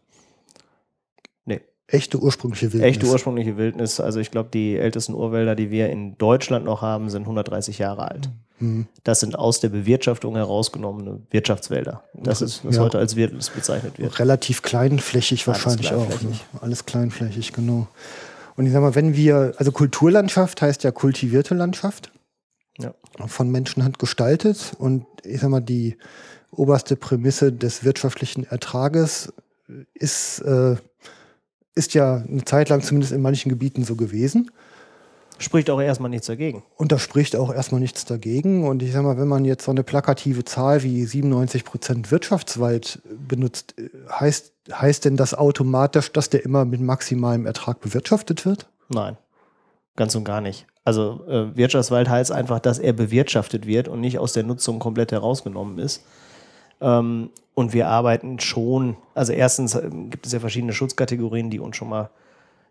Nee. 1.45 1.61
Echte 1.87 2.18
ursprüngliche 2.18 2.73
Wildnis. 2.73 2.89
Echte 2.97 3.07
ursprüngliche 3.07 3.57
Wildnis, 3.57 4.01
also 4.01 4.21
ich 4.21 4.31
glaube, 4.31 4.49
die 4.53 4.77
ältesten 4.77 5.14
Urwälder, 5.14 5.55
die 5.57 5.71
wir 5.71 5.91
in 5.91 6.16
Deutschland 6.16 6.64
noch 6.64 6.83
haben, 6.83 7.11
sind 7.11 7.23
130 7.23 7.79
Jahre 7.79 8.09
alt. 8.11 8.31
Mhm. 8.61 8.87
Das 9.05 9.21
sind 9.21 9.37
aus 9.39 9.61
der 9.61 9.71
Bewirtschaftung 9.71 10.37
herausgenommene 10.37 11.21
Wirtschaftswälder. 11.31 12.05
Das 12.14 12.41
ist, 12.43 12.64
was 12.64 12.77
Ja. 12.77 12.83
heute 12.83 12.99
als 12.99 13.16
Wildnis 13.16 13.51
bezeichnet 13.51 13.99
wird. 13.99 14.18
Relativ 14.18 14.62
kleinflächig 14.62 15.47
Alles 15.49 15.64
wahrscheinlich 15.64 15.93
auch. 15.93 16.07
kleinflächig. 16.07 16.45
Ne? 16.53 16.61
Alles 16.62 16.87
kleinflächig, 16.87 17.53
genau. 17.53 17.89
Und 18.57 18.67
ich 18.67 18.73
sag 18.73 18.81
mal, 18.81 18.95
wenn 18.95 19.15
wir, 19.17 19.55
also 19.57 19.73
Kulturlandschaft 19.73 20.63
heißt 20.63 20.83
ja 20.85 20.91
kultivierte 20.91 21.55
Landschaft, 21.55 22.13
Ja. 22.79 22.95
von 23.27 23.51
Menschenhand 23.51 23.99
gestaltet. 23.99 24.73
Und 24.79 25.07
ich 25.25 25.41
sag 25.41 25.51
mal, 25.51 25.61
die 25.61 25.97
oberste 26.51 26.97
Prämisse 26.97 27.53
des 27.53 27.85
wirtschaftlichen 27.85 28.45
Ertrages 28.45 29.33
ist, 29.95 30.41
äh, 30.41 30.77
ist 31.75 31.95
ja 31.95 32.17
eine 32.17 32.45
Zeit 32.45 32.69
lang 32.69 32.83
zumindest 32.83 33.13
in 33.13 33.23
manchen 33.23 33.49
Gebieten 33.49 33.85
so 33.85 33.97
gewesen. 33.97 34.51
Spricht 35.41 35.70
auch 35.70 35.80
erstmal 35.80 36.11
nichts 36.11 36.26
dagegen. 36.26 36.62
Und 36.76 36.93
da 36.93 36.99
spricht 36.99 37.34
auch 37.34 37.51
erstmal 37.51 37.80
nichts 37.80 38.05
dagegen. 38.05 38.68
Und 38.68 38.82
ich 38.82 38.93
sag 38.93 39.03
mal, 39.03 39.16
wenn 39.16 39.26
man 39.26 39.47
jetzt 39.47 39.64
so 39.64 39.70
eine 39.70 39.82
plakative 39.82 40.45
Zahl 40.45 40.82
wie 40.82 41.07
97 41.07 41.64
Prozent 41.64 42.11
Wirtschaftswald 42.11 43.01
benutzt, 43.26 43.74
äh, 43.78 43.88
heißt, 44.11 44.53
heißt 44.70 45.07
denn 45.07 45.16
das 45.16 45.32
automatisch, 45.32 46.12
dass 46.12 46.28
der 46.28 46.45
immer 46.45 46.66
mit 46.66 46.82
maximalem 46.82 47.47
Ertrag 47.47 47.80
bewirtschaftet 47.80 48.45
wird? 48.45 48.68
Nein, 48.91 49.16
ganz 49.97 50.14
und 50.14 50.24
gar 50.24 50.43
nicht. 50.43 50.66
Also 50.84 51.24
äh, 51.26 51.57
Wirtschaftswald 51.57 52.11
heißt 52.11 52.32
einfach, 52.32 52.61
dass 52.61 52.78
er 52.78 52.93
bewirtschaftet 52.93 53.66
wird 53.66 53.88
und 53.88 54.03
nicht 54.03 54.18
aus 54.18 54.34
der 54.34 54.43
Nutzung 54.43 54.78
komplett 54.78 55.11
herausgenommen 55.11 55.78
ist. 55.78 56.05
Ähm, 56.82 57.30
und 57.55 57.72
wir 57.72 57.88
arbeiten 57.88 58.41
schon, 58.41 58.99
also 59.14 59.32
erstens 59.32 59.74
ähm, 59.74 60.11
gibt 60.11 60.26
es 60.26 60.32
ja 60.32 60.41
verschiedene 60.41 60.74
Schutzkategorien, 60.74 61.49
die 61.49 61.61
uns 61.61 61.76
schon 61.76 61.88
mal 61.88 62.11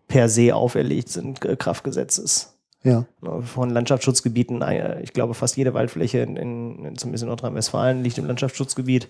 per 0.07 0.29
se 0.29 0.55
auferlegt 0.55 1.09
sind, 1.09 1.41
Kraftgesetzes. 1.41 2.58
Ja. 2.83 3.05
Von 3.41 3.69
Landschaftsschutzgebieten, 3.69 4.61
äh, 4.61 5.01
ich 5.01 5.13
glaube, 5.13 5.33
fast 5.33 5.57
jede 5.57 5.73
Waldfläche, 5.73 6.19
in, 6.19 6.37
in, 6.37 6.97
zumindest 6.97 7.23
in 7.23 7.29
Nordrhein-Westfalen, 7.29 8.03
liegt 8.03 8.17
im 8.17 8.25
Landschaftsschutzgebiet. 8.25 9.09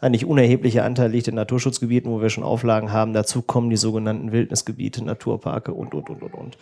Ein 0.00 0.14
unerheblicher 0.24 0.84
Anteil 0.84 1.10
liegt 1.10 1.26
in 1.26 1.34
Naturschutzgebieten, 1.34 2.10
wo 2.10 2.20
wir 2.20 2.30
schon 2.30 2.44
Auflagen 2.44 2.92
haben. 2.92 3.12
Dazu 3.12 3.42
kommen 3.42 3.70
die 3.70 3.76
sogenannten 3.76 4.30
Wildnisgebiete, 4.30 5.04
Naturparke 5.04 5.72
und, 5.72 5.92
und, 5.94 6.08
und, 6.08 6.22
und, 6.22 6.34
und. 6.34 6.58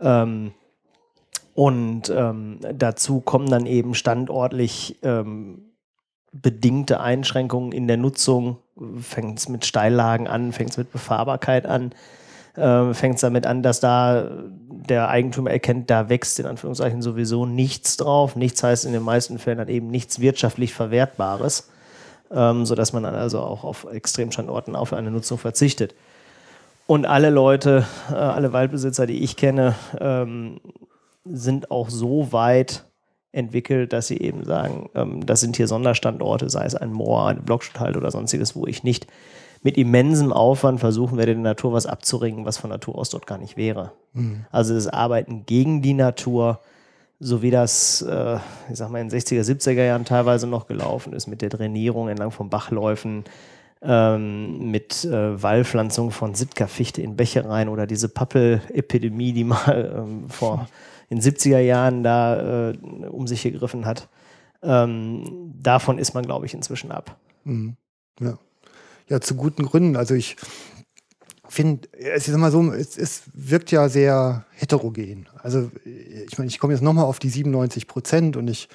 Ähm, 0.00 0.52
und 1.54 2.08
ähm, 2.08 2.60
dazu 2.74 3.20
kommen 3.20 3.50
dann 3.50 3.66
eben 3.66 3.94
standortlich 3.94 4.98
ähm, 5.02 5.72
bedingte 6.32 7.00
Einschränkungen 7.00 7.72
in 7.72 7.86
der 7.86 7.98
Nutzung. 7.98 8.56
Fängt 9.00 9.38
es 9.38 9.50
mit 9.50 9.66
Steillagen 9.66 10.26
an, 10.26 10.52
fängt 10.52 10.70
es 10.70 10.78
mit 10.78 10.90
Befahrbarkeit 10.90 11.66
an, 11.66 11.92
äh, 12.54 12.94
fängt 12.94 13.16
es 13.16 13.20
damit 13.22 13.46
an, 13.46 13.62
dass 13.62 13.80
da 13.80 14.28
der 14.88 15.08
Eigentümer 15.08 15.50
erkennt, 15.50 15.90
da 15.90 16.08
wächst 16.08 16.38
in 16.40 16.46
Anführungszeichen 16.46 17.02
sowieso 17.02 17.46
nichts 17.46 17.96
drauf. 17.96 18.36
Nichts 18.36 18.62
heißt 18.62 18.84
in 18.84 18.92
den 18.92 19.02
meisten 19.02 19.38
Fällen 19.38 19.58
dann 19.58 19.68
eben 19.68 19.88
nichts 19.88 20.20
wirtschaftlich 20.20 20.74
Verwertbares, 20.74 21.70
ähm, 22.30 22.66
sodass 22.66 22.92
man 22.92 23.04
dann 23.04 23.14
also 23.14 23.40
auch 23.40 23.64
auf 23.64 23.86
Extremstandorten 23.90 24.76
auf 24.76 24.92
eine 24.92 25.10
Nutzung 25.10 25.38
verzichtet. 25.38 25.94
Und 26.86 27.06
alle 27.06 27.30
Leute, 27.30 27.86
äh, 28.10 28.14
alle 28.14 28.52
Waldbesitzer, 28.52 29.06
die 29.06 29.22
ich 29.22 29.36
kenne, 29.36 29.74
ähm, 30.00 30.60
sind 31.24 31.70
auch 31.70 31.88
so 31.88 32.32
weit 32.32 32.84
entwickelt, 33.30 33.92
dass 33.92 34.08
sie 34.08 34.18
eben 34.18 34.44
sagen, 34.44 34.90
ähm, 34.94 35.24
das 35.24 35.40
sind 35.40 35.56
hier 35.56 35.68
Sonderstandorte, 35.68 36.50
sei 36.50 36.64
es 36.66 36.74
ein 36.74 36.92
Moor, 36.92 37.28
eine 37.28 37.40
Blockschutthalde 37.40 37.98
oder 37.98 38.10
sonstiges, 38.10 38.54
wo 38.54 38.66
ich 38.66 38.82
nicht 38.82 39.06
mit 39.62 39.76
immensem 39.76 40.32
Aufwand 40.32 40.80
versuchen 40.80 41.16
werde, 41.18 41.34
der 41.34 41.42
Natur 41.42 41.72
was 41.72 41.86
abzuringen, 41.86 42.44
was 42.44 42.58
von 42.58 42.70
Natur 42.70 42.98
aus 42.98 43.10
dort 43.10 43.26
gar 43.26 43.38
nicht 43.38 43.56
wäre. 43.56 43.92
Mhm. 44.12 44.44
Also 44.50 44.74
das 44.74 44.88
Arbeiten 44.88 45.46
gegen 45.46 45.82
die 45.82 45.94
Natur, 45.94 46.60
so 47.20 47.42
wie 47.42 47.50
das, 47.50 48.02
äh, 48.02 48.36
ich 48.70 48.76
sag 48.76 48.90
mal, 48.90 49.00
in 49.00 49.08
den 49.08 49.18
60er, 49.18 49.42
70er 49.42 49.84
Jahren 49.84 50.04
teilweise 50.04 50.46
noch 50.46 50.66
gelaufen 50.66 51.12
ist, 51.12 51.28
mit 51.28 51.42
der 51.42 51.48
Drainierung 51.48 52.08
entlang 52.08 52.32
von 52.32 52.50
Bachläufen, 52.50 53.24
ähm, 53.82 54.70
mit 54.70 55.04
äh, 55.04 55.42
Wallpflanzung 55.42 56.10
von 56.10 56.34
Sitka-Fichte 56.34 57.02
in 57.02 57.16
Bäche 57.16 57.48
rein 57.48 57.68
oder 57.68 57.86
diese 57.86 58.08
Pappelepidemie, 58.08 59.32
die 59.32 59.44
mal 59.44 59.94
ähm, 59.96 60.28
vor 60.28 60.68
in 61.08 61.20
70er 61.20 61.58
Jahren 61.58 62.02
da 62.02 62.70
äh, 62.70 62.76
um 63.10 63.26
sich 63.26 63.42
gegriffen 63.42 63.84
hat. 63.84 64.08
Ähm, 64.62 65.52
davon 65.60 65.98
ist 65.98 66.14
man, 66.14 66.24
glaube 66.24 66.46
ich, 66.46 66.54
inzwischen 66.54 66.90
ab. 66.90 67.16
Mhm. 67.44 67.76
Ja. 68.20 68.38
Ja, 69.12 69.20
zu 69.20 69.34
guten 69.34 69.66
Gründen. 69.66 69.94
Also 69.94 70.14
ich 70.14 70.36
finde, 71.48 71.86
es 71.92 72.28
ist 72.28 72.34
immer 72.34 72.50
so, 72.50 72.72
es, 72.72 72.96
es, 72.96 73.22
wirkt 73.34 73.70
ja 73.70 73.90
sehr 73.90 74.46
heterogen. 74.52 75.28
Also 75.42 75.70
ich 75.84 76.38
meine, 76.38 76.48
ich 76.48 76.58
komme 76.58 76.72
jetzt 76.72 76.82
nochmal 76.82 77.04
auf 77.04 77.18
die 77.18 77.28
97 77.28 77.86
Prozent 77.86 78.38
und 78.38 78.48
ich, 78.48 78.70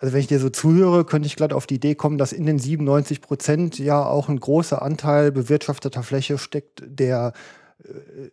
also 0.00 0.14
wenn 0.14 0.20
ich 0.20 0.28
dir 0.28 0.40
so 0.40 0.48
zuhöre, 0.48 1.04
könnte 1.04 1.26
ich 1.26 1.36
glatt 1.36 1.52
auf 1.52 1.66
die 1.66 1.74
Idee 1.74 1.94
kommen, 1.94 2.16
dass 2.16 2.32
in 2.32 2.46
den 2.46 2.58
97 2.58 3.20
Prozent 3.20 3.78
ja 3.78 4.02
auch 4.02 4.30
ein 4.30 4.40
großer 4.40 4.80
Anteil 4.80 5.30
bewirtschafteter 5.30 6.02
Fläche 6.02 6.38
steckt, 6.38 6.82
der 6.86 7.34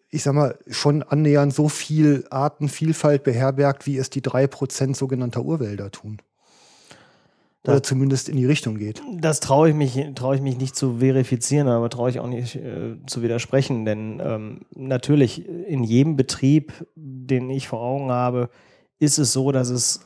ich 0.09 0.23
sag 0.23 0.33
mal, 0.33 0.57
schon 0.67 1.03
annähernd 1.03 1.53
so 1.53 1.69
viel 1.69 2.25
Artenvielfalt 2.31 3.23
beherbergt, 3.23 3.85
wie 3.85 3.97
es 3.97 4.09
die 4.09 4.23
drei 4.23 4.47
Prozent 4.47 4.97
sogenannter 4.97 5.43
Urwälder 5.43 5.91
tun. 5.91 6.19
Oder 7.65 7.79
das, 7.79 7.87
zumindest 7.87 8.29
in 8.29 8.37
die 8.37 8.45
Richtung 8.45 8.77
geht. 8.77 9.01
Das 9.19 9.39
traue 9.39 9.69
ich, 9.69 9.75
mich, 9.75 9.99
trau 10.15 10.33
ich 10.33 10.41
mich 10.41 10.57
nicht 10.57 10.75
zu 10.75 10.97
verifizieren, 10.99 11.67
aber 11.67 11.89
traue 11.89 12.09
ich 12.09 12.19
auch 12.19 12.27
nicht 12.27 12.55
äh, 12.55 12.95
zu 13.05 13.21
widersprechen. 13.21 13.85
Denn 13.85 14.21
ähm, 14.23 14.61
natürlich, 14.75 15.47
in 15.47 15.83
jedem 15.83 16.15
Betrieb, 16.15 16.73
den 16.95 17.49
ich 17.49 17.67
vor 17.67 17.81
Augen 17.81 18.11
habe, 18.11 18.49
ist 18.99 19.17
es 19.17 19.33
so, 19.33 19.51
dass 19.51 19.69
es 19.69 20.01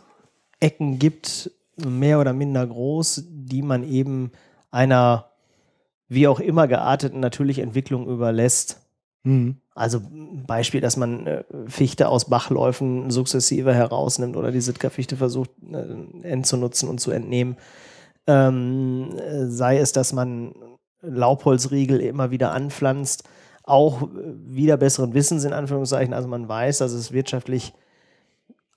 Ecken 0.59 0.99
gibt, 0.99 1.51
mehr 1.77 2.19
oder 2.19 2.33
minder 2.33 2.65
groß, 2.65 3.23
die 3.29 3.61
man 3.61 3.83
eben 3.83 4.31
einer 4.71 5.29
wie 6.07 6.27
auch 6.27 6.39
immer 6.39 6.67
gearteten 6.67 7.19
natürlichen 7.19 7.63
Entwicklung 7.63 8.07
überlässt. 8.07 8.81
Mhm. 9.23 9.57
Also 9.79 10.01
Beispiel, 10.45 10.81
dass 10.81 10.97
man 10.97 11.25
äh, 11.25 11.43
Fichte 11.67 12.09
aus 12.09 12.25
Bachläufen 12.25 13.09
sukzessive 13.11 13.73
herausnimmt 13.73 14.35
oder 14.35 14.51
die 14.51 14.59
Sitka-Fichte 14.59 15.15
versucht 15.15 15.51
äh, 15.71 16.27
entzunutzen 16.27 16.89
und 16.89 16.99
zu 16.99 17.11
entnehmen. 17.11 17.55
Ähm, 18.27 19.13
sei 19.47 19.77
es, 19.77 19.93
dass 19.93 20.11
man 20.11 20.53
Laubholzriegel 21.01 22.01
immer 22.01 22.29
wieder 22.29 22.51
anpflanzt, 22.51 23.23
auch 23.63 24.09
wieder 24.11 24.75
besseren 24.75 25.13
Wissens 25.13 25.45
in 25.45 25.53
Anführungszeichen. 25.53 26.13
Also 26.13 26.27
man 26.27 26.49
weiß, 26.49 26.79
dass 26.79 26.91
es 26.91 27.13
wirtschaftlich 27.13 27.73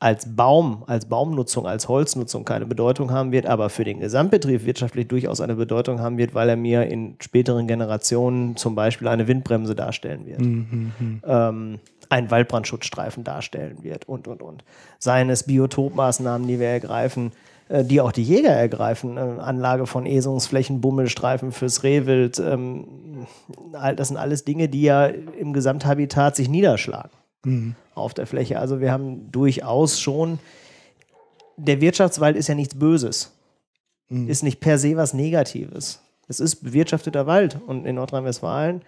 als 0.03 0.35
Baum, 0.35 0.83
als 0.89 1.07
Baumnutzung, 1.07 1.65
als 1.65 1.87
Holznutzung 1.87 2.45
keine 2.45 2.67
Bedeutung 2.67 3.13
haben 3.13 3.31
wird, 3.31 3.47
aber 3.47 3.71
für 3.71 3.85
den 3.85 4.01
Gesamtbetrieb 4.01 4.67
wirtschaftlich 4.67 5.07
durchaus 5.07 5.41
eine 5.41 5.55
Bedeutung 5.55 6.01
haben 6.01 6.19
wird, 6.19 6.35
weil 6.35 6.49
er 6.49 6.57
mir 6.57 6.89
in 6.89 7.15
späteren 7.21 7.69
Generationen 7.69 8.57
zum 8.57 8.75
Beispiel 8.75 9.07
eine 9.07 9.29
Windbremse 9.29 9.77
darstellen 9.77 10.27
wird. 10.27 10.41
Mhm. 10.41 11.23
Ähm, 11.25 11.79
einen 12.09 12.31
Waldbrandschutzstreifen 12.33 13.23
darstellen 13.23 13.85
wird 13.85 14.09
und, 14.09 14.27
und, 14.27 14.43
und. 14.43 14.65
Seien 14.99 15.31
es 15.31 15.45
Biotopmaßnahmen, 15.45 16.49
die 16.49 16.59
wir 16.59 16.67
ergreifen, 16.67 17.31
äh, 17.69 17.85
die 17.85 18.01
auch 18.01 18.11
die 18.11 18.25
Jäger 18.25 18.51
ergreifen. 18.51 19.17
Äh, 19.17 19.21
Anlage 19.21 19.87
von 19.87 20.05
Esungsflächen, 20.05 20.81
Bummelstreifen 20.81 21.53
fürs 21.53 21.85
Rehwild. 21.85 22.41
Ähm, 22.41 22.89
das 23.97 24.09
sind 24.09 24.17
alles 24.17 24.45
Dinge, 24.45 24.69
die 24.69 24.83
ja 24.83 25.07
im 25.07 25.53
Gesamthabitat 25.53 26.35
sich 26.35 26.49
niederschlagen 26.49 27.13
mhm. 27.45 27.75
auf 27.95 28.15
der 28.15 28.27
Fläche. 28.27 28.59
Also 28.59 28.81
wir 28.81 28.93
haben 28.93 29.31
durchaus 29.31 30.01
schon, 30.01 30.39
der 31.57 31.81
Wirtschaftswald 31.81 32.37
ist 32.37 32.49
ja 32.49 32.55
nichts 32.55 32.75
Böses, 32.75 33.33
mhm. 34.09 34.29
ist 34.29 34.43
nicht 34.43 34.61
per 34.61 34.79
se 34.79 34.97
was 34.97 35.15
Negatives. 35.15 36.01
Es 36.29 36.41
ist 36.41 36.57
bewirtschafteter 36.57 37.27
Wald 37.27 37.59
und 37.67 37.85
in 37.85 37.97
Nordrhein-Westfalen 37.97 38.83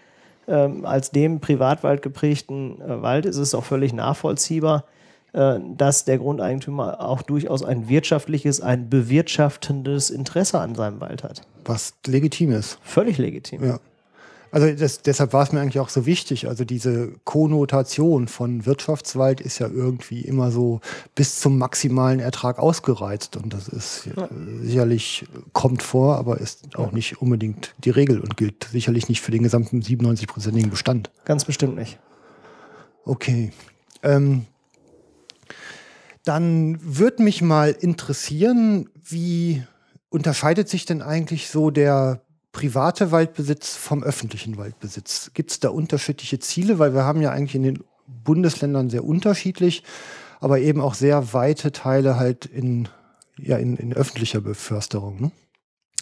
ähm, 0.46 0.84
als 0.84 1.10
dem 1.10 1.40
Privatwald 1.40 2.02
geprägten 2.02 2.80
äh, 2.80 3.02
Wald 3.02 3.26
ist 3.26 3.36
es 3.36 3.54
auch 3.54 3.64
völlig 3.64 3.92
nachvollziehbar, 3.92 4.84
äh, 5.32 5.58
dass 5.76 6.04
der 6.04 6.18
Grundeigentümer 6.18 7.00
auch 7.00 7.22
durchaus 7.22 7.62
ein 7.62 7.88
wirtschaftliches, 7.88 8.60
ein 8.60 8.90
bewirtschaftendes 8.90 10.10
Interesse 10.10 10.60
an 10.60 10.74
seinem 10.74 11.00
Wald 11.00 11.24
hat. 11.24 11.42
Was 11.64 11.94
legitim 12.06 12.52
ist. 12.52 12.78
Völlig 12.82 13.18
legitim. 13.18 13.64
Ja. 13.64 13.80
Also 14.54 14.70
das, 14.72 15.02
deshalb 15.02 15.32
war 15.32 15.42
es 15.42 15.50
mir 15.50 15.60
eigentlich 15.60 15.80
auch 15.80 15.88
so 15.88 16.06
wichtig. 16.06 16.46
Also 16.46 16.64
diese 16.64 17.10
Konnotation 17.24 18.28
von 18.28 18.66
Wirtschaftswald 18.66 19.40
ist 19.40 19.58
ja 19.58 19.66
irgendwie 19.66 20.20
immer 20.20 20.52
so 20.52 20.80
bis 21.16 21.40
zum 21.40 21.58
maximalen 21.58 22.20
Ertrag 22.20 22.60
ausgereizt. 22.60 23.36
Und 23.36 23.52
das 23.52 23.66
ist 23.66 24.06
ja. 24.16 24.28
sicherlich, 24.62 25.26
kommt 25.54 25.82
vor, 25.82 26.18
aber 26.18 26.38
ist 26.38 26.78
auch 26.78 26.92
nicht 26.92 27.20
unbedingt 27.20 27.74
die 27.78 27.90
Regel 27.90 28.20
und 28.20 28.36
gilt 28.36 28.68
sicherlich 28.70 29.08
nicht 29.08 29.22
für 29.22 29.32
den 29.32 29.42
gesamten 29.42 29.80
97-prozentigen 29.80 30.70
Bestand. 30.70 31.10
Ganz 31.24 31.44
bestimmt 31.44 31.74
nicht. 31.74 31.98
Okay. 33.04 33.50
Ähm, 34.04 34.46
dann 36.22 36.78
würde 36.80 37.24
mich 37.24 37.42
mal 37.42 37.72
interessieren, 37.72 38.88
wie 39.02 39.64
unterscheidet 40.10 40.68
sich 40.68 40.84
denn 40.84 41.02
eigentlich 41.02 41.50
so 41.50 41.72
der 41.72 42.23
private 42.54 43.10
Waldbesitz 43.10 43.76
vom 43.76 44.02
öffentlichen 44.02 44.56
Waldbesitz? 44.56 45.32
Gibt 45.34 45.50
es 45.50 45.60
da 45.60 45.68
unterschiedliche 45.68 46.38
Ziele? 46.38 46.78
Weil 46.78 46.94
wir 46.94 47.04
haben 47.04 47.20
ja 47.20 47.30
eigentlich 47.30 47.56
in 47.56 47.64
den 47.64 47.84
Bundesländern 48.06 48.88
sehr 48.88 49.04
unterschiedlich, 49.04 49.82
aber 50.40 50.60
eben 50.60 50.80
auch 50.80 50.94
sehr 50.94 51.34
weite 51.34 51.72
Teile 51.72 52.16
halt 52.16 52.46
in, 52.46 52.88
ja, 53.36 53.58
in, 53.58 53.76
in 53.76 53.92
öffentlicher 53.92 54.40
Beförsterung. 54.40 55.20
Ne? 55.20 55.32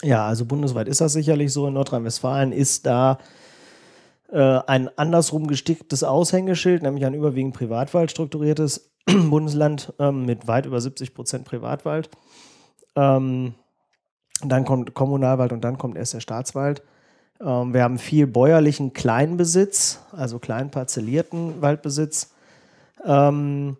Ja, 0.02 0.26
also 0.26 0.44
bundesweit 0.44 0.88
ist 0.88 1.00
das 1.00 1.14
sicherlich 1.14 1.52
so. 1.52 1.66
In 1.66 1.74
Nordrhein-Westfalen 1.74 2.52
ist 2.52 2.86
da 2.86 3.18
äh, 4.30 4.60
ein 4.66 4.90
andersrum 4.98 5.46
gesticktes 5.46 6.04
Aushängeschild, 6.04 6.82
nämlich 6.82 7.06
ein 7.06 7.14
überwiegend 7.14 7.54
Privatwald 7.54 8.10
strukturiertes 8.10 8.92
Bundesland 9.06 9.94
ähm, 9.98 10.26
mit 10.26 10.46
weit 10.48 10.66
über 10.66 10.80
70 10.80 11.14
Prozent 11.14 11.44
Privatwald. 11.46 12.10
Ähm, 12.94 13.54
dann 14.48 14.64
kommt 14.64 14.94
Kommunalwald 14.94 15.52
und 15.52 15.62
dann 15.62 15.78
kommt 15.78 15.96
erst 15.96 16.14
der 16.14 16.20
Staatswald. 16.20 16.82
Ähm, 17.40 17.74
wir 17.74 17.82
haben 17.82 17.98
viel 17.98 18.26
bäuerlichen 18.26 18.92
Kleinbesitz, 18.92 20.00
also 20.12 20.38
klein 20.38 20.70
parzellierten 20.70 21.60
Waldbesitz, 21.60 22.32
ähm, 23.04 23.76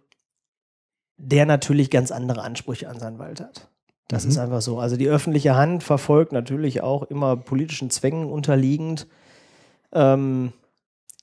der 1.16 1.46
natürlich 1.46 1.90
ganz 1.90 2.10
andere 2.10 2.42
Ansprüche 2.42 2.88
an 2.88 2.98
seinen 2.98 3.18
Wald 3.18 3.40
hat. 3.40 3.68
Das 4.08 4.24
mhm. 4.24 4.30
ist 4.30 4.38
einfach 4.38 4.60
so. 4.60 4.78
Also 4.78 4.96
die 4.96 5.08
öffentliche 5.08 5.54
Hand 5.54 5.82
verfolgt 5.82 6.32
natürlich 6.32 6.82
auch 6.82 7.04
immer 7.04 7.36
politischen 7.36 7.90
Zwängen 7.90 8.30
unterliegend 8.30 9.06
ähm, 9.92 10.52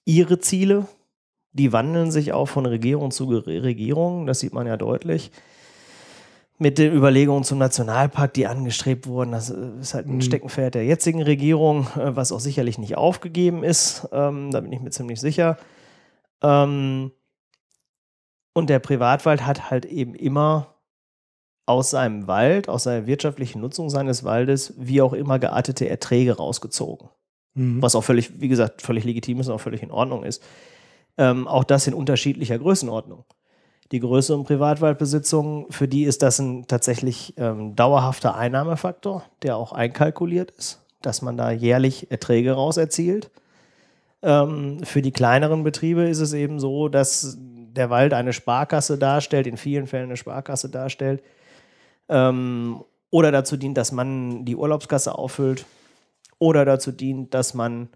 ihre 0.05 0.39
Ziele. 0.39 0.87
Die 1.51 1.73
wandeln 1.73 2.11
sich 2.11 2.31
auch 2.31 2.45
von 2.45 2.65
Regierung 2.65 3.11
zu 3.11 3.25
Regierung, 3.25 4.27
das 4.27 4.39
sieht 4.39 4.53
man 4.53 4.67
ja 4.67 4.77
deutlich 4.77 5.31
mit 6.59 6.77
den 6.77 6.93
Überlegungen 6.93 7.45
zum 7.45 7.57
Nationalpark, 7.57 8.33
die 8.33 8.45
angestrebt 8.45 9.07
wurden. 9.07 9.31
Das 9.31 9.49
ist 9.49 9.93
halt 9.93 10.07
ein 10.07 10.15
mhm. 10.15 10.21
Steckenpferd 10.21 10.75
der 10.75 10.85
jetzigen 10.85 11.23
Regierung, 11.23 11.87
äh, 11.95 12.15
was 12.15 12.31
auch 12.31 12.41
sicherlich 12.41 12.77
nicht 12.77 12.97
aufgegeben 12.97 13.63
ist. 13.63 14.07
Ähm, 14.11 14.51
da 14.51 14.59
bin 14.59 14.71
ich 14.71 14.81
mir 14.81 14.91
ziemlich 14.91 15.21
sicher. 15.21 15.57
Ähm, 16.43 17.11
und 18.53 18.69
der 18.69 18.79
Privatwald 18.79 19.45
hat 19.45 19.71
halt 19.71 19.85
eben 19.85 20.15
immer 20.15 20.75
aus 21.65 21.91
seinem 21.91 22.27
Wald, 22.27 22.67
aus 22.67 22.83
seiner 22.83 23.07
wirtschaftlichen 23.07 23.61
Nutzung 23.61 23.89
seines 23.89 24.25
Waldes, 24.25 24.73
wie 24.77 25.01
auch 25.01 25.13
immer 25.13 25.39
geartete 25.39 25.87
Erträge 25.87 26.35
rausgezogen. 26.35 27.09
Mhm. 27.53 27.81
Was 27.81 27.95
auch 27.95 28.03
völlig, 28.03 28.41
wie 28.41 28.49
gesagt, 28.49 28.81
völlig 28.81 29.05
legitim 29.05 29.39
ist 29.39 29.47
und 29.47 29.53
auch 29.53 29.61
völlig 29.61 29.81
in 29.81 29.91
Ordnung 29.91 30.23
ist. 30.23 30.43
Ähm, 31.17 31.47
auch 31.47 31.63
das 31.63 31.87
in 31.87 31.93
unterschiedlicher 31.93 32.59
Größenordnung. 32.59 33.23
Die 33.91 33.99
größeren 33.99 34.43
Privatwaldbesitzungen, 34.43 35.65
für 35.71 35.87
die 35.87 36.03
ist 36.03 36.21
das 36.21 36.39
ein 36.39 36.67
tatsächlich 36.67 37.33
ähm, 37.37 37.75
dauerhafter 37.75 38.35
Einnahmefaktor, 38.35 39.23
der 39.41 39.57
auch 39.57 39.71
einkalkuliert 39.71 40.51
ist, 40.51 40.81
dass 41.01 41.21
man 41.21 41.37
da 41.37 41.49
jährlich 41.49 42.11
Erträge 42.11 42.51
raus 42.51 42.77
erzielt. 42.77 43.31
Ähm, 44.21 44.83
für 44.83 45.01
die 45.01 45.11
kleineren 45.11 45.63
Betriebe 45.63 46.07
ist 46.07 46.19
es 46.19 46.33
eben 46.33 46.59
so, 46.59 46.87
dass 46.87 47.37
der 47.39 47.89
Wald 47.89 48.13
eine 48.13 48.33
Sparkasse 48.33 48.97
darstellt, 48.97 49.47
in 49.47 49.57
vielen 49.57 49.87
Fällen 49.87 50.05
eine 50.05 50.17
Sparkasse 50.17 50.69
darstellt, 50.69 51.23
ähm, 52.09 52.83
oder 53.11 53.31
dazu 53.31 53.57
dient, 53.57 53.77
dass 53.77 53.91
man 53.91 54.45
die 54.45 54.55
Urlaubskasse 54.55 55.17
auffüllt, 55.17 55.65
oder 56.37 56.63
dazu 56.63 56.91
dient, 56.91 57.33
dass 57.33 57.53
man 57.53 57.89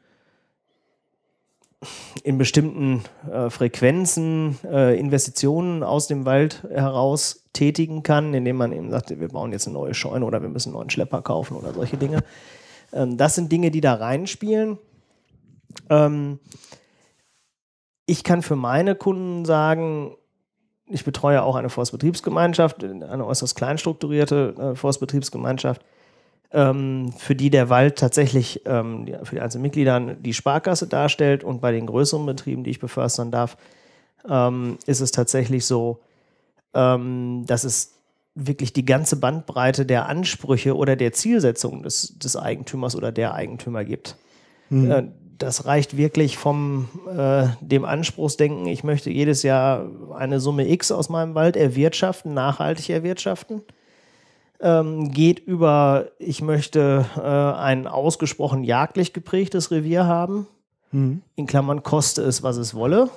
in 2.23 2.37
bestimmten 2.37 3.03
äh, 3.31 3.49
Frequenzen 3.49 4.57
äh, 4.63 4.97
Investitionen 4.99 5.83
aus 5.83 6.07
dem 6.07 6.25
Wald 6.25 6.63
heraus 6.69 7.43
tätigen 7.53 8.03
kann, 8.03 8.33
indem 8.33 8.57
man 8.57 8.71
eben 8.71 8.89
sagt, 8.89 9.09
wir 9.17 9.27
bauen 9.27 9.51
jetzt 9.51 9.67
eine 9.67 9.75
neue 9.75 9.93
Scheune 9.93 10.25
oder 10.25 10.41
wir 10.41 10.49
müssen 10.49 10.69
einen 10.69 10.77
neuen 10.77 10.89
Schlepper 10.89 11.21
kaufen 11.21 11.55
oder 11.55 11.73
solche 11.73 11.97
Dinge. 11.97 12.23
Ähm, 12.93 13.17
das 13.17 13.35
sind 13.35 13.51
Dinge, 13.51 13.71
die 13.71 13.81
da 13.81 13.93
reinspielen. 13.93 14.77
Ähm, 15.89 16.39
ich 18.05 18.23
kann 18.23 18.41
für 18.41 18.55
meine 18.55 18.95
Kunden 18.95 19.45
sagen, 19.45 20.15
ich 20.87 21.05
betreue 21.05 21.43
auch 21.43 21.55
eine 21.55 21.69
Forstbetriebsgemeinschaft, 21.69 22.83
eine 22.83 23.25
äußerst 23.25 23.55
klein 23.55 23.77
strukturierte 23.77 24.55
äh, 24.57 24.75
Forstbetriebsgemeinschaft, 24.75 25.81
für 26.53 27.35
die 27.35 27.49
der 27.49 27.69
Wald 27.69 27.97
tatsächlich 27.97 28.61
ähm, 28.65 29.07
für 29.23 29.35
die 29.35 29.41
einzelnen 29.41 29.63
Mitglieder 29.63 29.99
die 29.99 30.33
Sparkasse 30.33 30.87
darstellt. 30.87 31.43
Und 31.43 31.61
bei 31.61 31.71
den 31.71 31.87
größeren 31.87 32.25
Betrieben, 32.27 32.63
die 32.63 32.69
ich 32.69 32.79
beförstern 32.79 33.31
darf, 33.31 33.57
ähm, 34.29 34.77
ist 34.85 34.99
es 35.01 35.11
tatsächlich 35.11 35.65
so, 35.65 35.99
ähm, 36.75 37.43
dass 37.47 37.63
es 37.63 37.93
wirklich 38.35 38.73
die 38.73 38.85
ganze 38.85 39.15
Bandbreite 39.15 39.85
der 39.85 40.07
Ansprüche 40.07 40.75
oder 40.75 40.95
der 40.95 41.13
Zielsetzung 41.13 41.83
des, 41.83 42.17
des 42.17 42.35
Eigentümers 42.35 42.95
oder 42.95 43.11
der 43.11 43.33
Eigentümer 43.33 43.83
gibt. 43.83 44.15
Mhm. 44.69 44.91
Äh, 44.91 45.03
das 45.37 45.65
reicht 45.65 45.97
wirklich 45.97 46.37
vom 46.37 46.87
äh, 47.15 47.47
dem 47.61 47.85
Anspruchsdenken, 47.85 48.67
ich 48.67 48.83
möchte 48.83 49.09
jedes 49.09 49.43
Jahr 49.43 49.89
eine 50.15 50.39
Summe 50.39 50.69
X 50.69 50.91
aus 50.91 51.09
meinem 51.09 51.35
Wald 51.35 51.57
erwirtschaften, 51.57 52.33
nachhaltig 52.33 52.89
erwirtschaften, 52.89 53.61
ähm, 54.63 55.11
geht 55.11 55.39
über, 55.39 56.07
ich 56.17 56.41
möchte 56.41 57.05
äh, 57.17 57.21
ein 57.21 57.85
ausgesprochen 57.85 58.63
jagdlich 58.63 59.13
geprägtes 59.13 59.69
Revier 59.71 60.05
haben. 60.05 60.47
Mhm. 60.91 61.21
In 61.35 61.47
Klammern 61.47 61.83
koste 61.83 62.23
es, 62.23 62.41
was 62.41 62.55
es 62.57 62.73
wolle. 62.73 63.09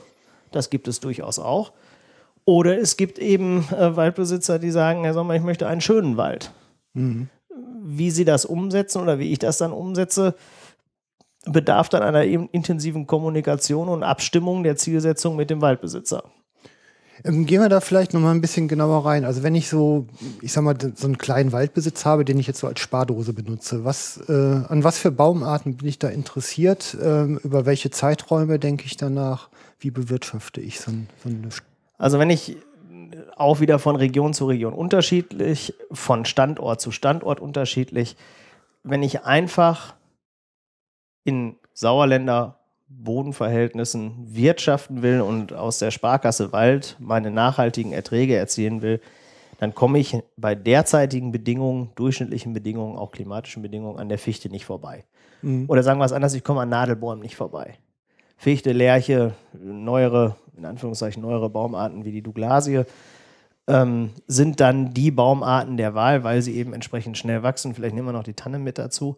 Das 0.50 0.70
gibt 0.70 0.88
es 0.88 0.98
durchaus 1.00 1.38
auch. 1.38 1.72
Oder 2.44 2.78
es 2.78 2.96
gibt 2.96 3.18
eben 3.18 3.64
äh, 3.70 3.96
Waldbesitzer, 3.96 4.58
die 4.58 4.70
sagen, 4.70 5.04
Herr 5.04 5.14
Sommer, 5.14 5.36
ich 5.36 5.42
möchte 5.42 5.68
einen 5.68 5.80
schönen 5.80 6.16
Wald. 6.16 6.52
Mhm. 6.94 7.28
Wie 7.82 8.10
sie 8.10 8.24
das 8.24 8.44
umsetzen 8.44 9.00
oder 9.00 9.20
wie 9.20 9.30
ich 9.32 9.38
das 9.38 9.58
dann 9.58 9.72
umsetze, 9.72 10.34
bedarf 11.44 11.88
dann 11.88 12.02
einer 12.02 12.24
intensiven 12.24 13.06
Kommunikation 13.06 13.88
und 13.88 14.02
Abstimmung 14.02 14.64
der 14.64 14.76
Zielsetzung 14.76 15.36
mit 15.36 15.48
dem 15.48 15.60
Waldbesitzer. 15.60 16.24
Ähm, 17.24 17.46
gehen 17.46 17.60
wir 17.60 17.68
da 17.68 17.80
vielleicht 17.80 18.14
noch 18.14 18.20
mal 18.20 18.32
ein 18.32 18.40
bisschen 18.40 18.68
genauer 18.68 19.06
rein. 19.06 19.24
Also 19.24 19.42
wenn 19.42 19.54
ich 19.54 19.68
so, 19.68 20.06
ich 20.42 20.52
sag 20.52 20.64
mal, 20.64 20.76
so 20.78 21.06
einen 21.06 21.18
kleinen 21.18 21.52
Waldbesitz 21.52 22.04
habe, 22.04 22.24
den 22.24 22.38
ich 22.38 22.46
jetzt 22.46 22.60
so 22.60 22.66
als 22.66 22.80
Spardose 22.80 23.32
benutze, 23.32 23.84
was, 23.84 24.20
äh, 24.28 24.32
an 24.32 24.84
was 24.84 24.98
für 24.98 25.10
Baumarten 25.10 25.76
bin 25.76 25.88
ich 25.88 25.98
da 25.98 26.08
interessiert? 26.08 26.96
Ähm, 27.00 27.40
über 27.42 27.66
welche 27.66 27.90
Zeiträume 27.90 28.58
denke 28.58 28.84
ich 28.86 28.96
danach? 28.96 29.48
Wie 29.78 29.90
bewirtschafte 29.90 30.60
ich 30.60 30.80
so, 30.80 30.90
ein, 30.90 31.08
so 31.22 31.28
eine? 31.28 31.48
Also 31.98 32.18
wenn 32.18 32.30
ich 32.30 32.56
auch 33.36 33.60
wieder 33.60 33.78
von 33.78 33.96
Region 33.96 34.34
zu 34.34 34.46
Region 34.46 34.72
unterschiedlich, 34.72 35.74
von 35.92 36.24
Standort 36.24 36.80
zu 36.80 36.90
Standort 36.90 37.40
unterschiedlich, 37.40 38.16
wenn 38.82 39.02
ich 39.02 39.24
einfach 39.24 39.94
in 41.24 41.56
Sauerländer 41.72 42.58
Bodenverhältnissen 42.88 44.34
wirtschaften 44.34 45.02
will 45.02 45.20
und 45.20 45.52
aus 45.52 45.78
der 45.78 45.90
Sparkasse 45.90 46.52
Wald 46.52 46.96
meine 46.98 47.30
nachhaltigen 47.30 47.92
Erträge 47.92 48.36
erzielen 48.36 48.82
will, 48.82 49.00
dann 49.58 49.74
komme 49.74 49.98
ich 49.98 50.18
bei 50.36 50.54
derzeitigen 50.54 51.32
Bedingungen, 51.32 51.90
durchschnittlichen 51.94 52.52
Bedingungen, 52.52 52.96
auch 52.96 53.10
klimatischen 53.10 53.62
Bedingungen 53.62 53.98
an 53.98 54.08
der 54.08 54.18
Fichte 54.18 54.48
nicht 54.50 54.66
vorbei. 54.66 55.04
Mhm. 55.42 55.64
Oder 55.68 55.82
sagen 55.82 55.98
wir 55.98 56.04
es 56.04 56.12
anders, 56.12 56.34
ich 56.34 56.44
komme 56.44 56.60
an 56.60 56.68
Nadelbäumen 56.68 57.22
nicht 57.22 57.36
vorbei. 57.36 57.74
Fichte, 58.36 58.72
Lärche, 58.72 59.34
neuere, 59.54 60.36
in 60.56 60.66
Anführungszeichen 60.66 61.22
neuere 61.22 61.48
Baumarten 61.48 62.04
wie 62.04 62.12
die 62.12 62.22
Douglasie 62.22 62.84
ähm, 63.66 64.10
sind 64.26 64.60
dann 64.60 64.92
die 64.94 65.10
Baumarten 65.10 65.76
der 65.76 65.94
Wahl, 65.94 66.22
weil 66.22 66.42
sie 66.42 66.54
eben 66.54 66.72
entsprechend 66.72 67.18
schnell 67.18 67.42
wachsen. 67.42 67.74
Vielleicht 67.74 67.94
nehmen 67.94 68.08
wir 68.08 68.12
noch 68.12 68.22
die 68.22 68.34
Tanne 68.34 68.58
mit 68.58 68.78
dazu. 68.78 69.16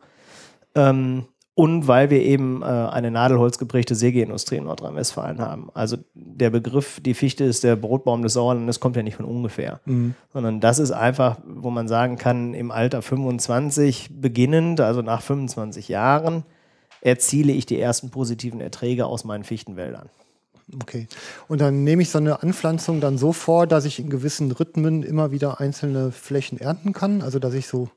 Ähm, 0.74 1.26
und 1.58 1.88
weil 1.88 2.08
wir 2.08 2.22
eben 2.22 2.62
äh, 2.62 2.66
eine 2.66 3.10
nadelholzgeprägte 3.10 3.96
Sägeindustrie 3.96 4.58
in 4.58 4.64
Nordrhein-Westfalen 4.64 5.40
haben. 5.40 5.70
Also 5.74 5.96
der 6.14 6.50
Begriff, 6.50 7.00
die 7.00 7.14
Fichte 7.14 7.42
ist 7.42 7.64
der 7.64 7.74
Brotbaum 7.74 8.22
des 8.22 8.34
Sauerlandes, 8.34 8.78
kommt 8.78 8.94
ja 8.94 9.02
nicht 9.02 9.16
von 9.16 9.24
ungefähr, 9.24 9.80
mhm. 9.84 10.14
sondern 10.32 10.60
das 10.60 10.78
ist 10.78 10.92
einfach, 10.92 11.38
wo 11.44 11.70
man 11.70 11.88
sagen 11.88 12.16
kann, 12.16 12.54
im 12.54 12.70
Alter 12.70 13.02
25 13.02 14.20
beginnend, 14.20 14.80
also 14.80 15.02
nach 15.02 15.20
25 15.20 15.88
Jahren, 15.88 16.44
erziele 17.00 17.52
ich 17.52 17.66
die 17.66 17.80
ersten 17.80 18.10
positiven 18.10 18.60
Erträge 18.60 19.06
aus 19.06 19.24
meinen 19.24 19.42
Fichtenwäldern. 19.42 20.10
Okay. 20.80 21.08
Und 21.48 21.60
dann 21.60 21.82
nehme 21.82 22.02
ich 22.02 22.10
so 22.10 22.18
eine 22.18 22.40
Anpflanzung 22.40 23.00
dann 23.00 23.18
so 23.18 23.32
vor, 23.32 23.66
dass 23.66 23.84
ich 23.84 23.98
in 23.98 24.10
gewissen 24.10 24.52
Rhythmen 24.52 25.02
immer 25.02 25.32
wieder 25.32 25.60
einzelne 25.60 26.12
Flächen 26.12 26.60
ernten 26.60 26.92
kann, 26.92 27.20
also 27.20 27.40
dass 27.40 27.54
ich 27.54 27.66
so 27.66 27.88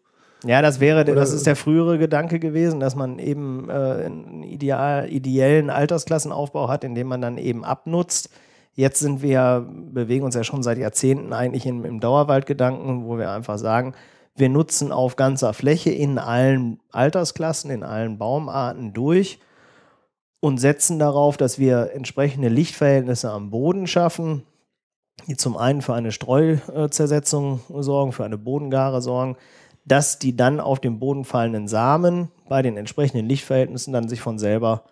ja, 0.46 0.62
das 0.62 0.80
wäre, 0.80 1.02
Oder 1.02 1.16
das 1.16 1.34
ist 1.34 1.46
der 1.46 1.56
frühere 1.56 1.98
Gedanke 1.98 2.40
gewesen, 2.40 2.80
dass 2.80 2.96
man 2.96 3.20
eben 3.20 3.70
äh, 3.70 3.74
einen 3.74 4.44
ideal, 4.44 5.12
ideellen 5.12 5.70
Altersklassenaufbau 5.70 6.68
hat, 6.68 6.84
indem 6.84 7.08
man 7.08 7.22
dann 7.22 7.38
eben 7.38 7.64
abnutzt. 7.64 8.30
Jetzt 8.74 9.00
sind 9.00 9.22
wir, 9.22 9.68
bewegen 9.70 10.26
uns 10.26 10.36
ja 10.36 10.44
schon 10.44 10.64
seit 10.64 10.78
Jahrzehnten 10.78 11.34
eigentlich 11.34 11.66
im, 11.66 11.86
im 11.86 12.00
Dauerwaldgedanken, 12.00 13.06
wo 13.06 13.18
wir 13.18 13.30
einfach 13.30 13.58
sagen, 13.58 13.94
wir 14.36 14.50
nutzen 14.50 14.92
auf 14.92 15.16
ganzer 15.16 15.54
Fläche 15.54 15.92
in 15.92 16.18
allen 16.18 16.80
Altersklassen, 16.92 17.70
in 17.70 17.84
allen 17.84 18.18
Baumarten 18.18 18.94
durch 18.94 19.40
und 20.40 20.58
setzen 20.58 21.00
darauf, 21.00 21.38
dass 21.38 21.60
wir 21.60 21.92
entsprechende 21.94 22.48
Lichtverhältnisse 22.48 23.30
am 23.30 23.52
Boden 23.52 23.88
schaffen, 23.88 24.44
die 25.28 25.38
zum 25.38 25.58
einen 25.58 25.82
für 25.82 25.94
eine 25.94 26.12
Streuzersetzung 26.12 27.60
sorgen, 27.70 28.12
für 28.12 28.26
eine 28.26 28.38
Bodengare 28.38 29.02
sorgen, 29.02 29.36
dass 29.86 30.20
die 30.20 30.36
dann 30.36 30.60
auf 30.60 30.80
den 30.80 31.00
Boden 31.00 31.26
fallenden 31.26 31.68
Samen 31.68 32.30
bei 32.48 32.62
den 32.62 32.78
entsprechenden 32.78 33.28
Lichtverhältnissen 33.28 33.94
dann 33.94 34.08
sich 34.08 34.22
von 34.22 34.38
selber 34.38 34.84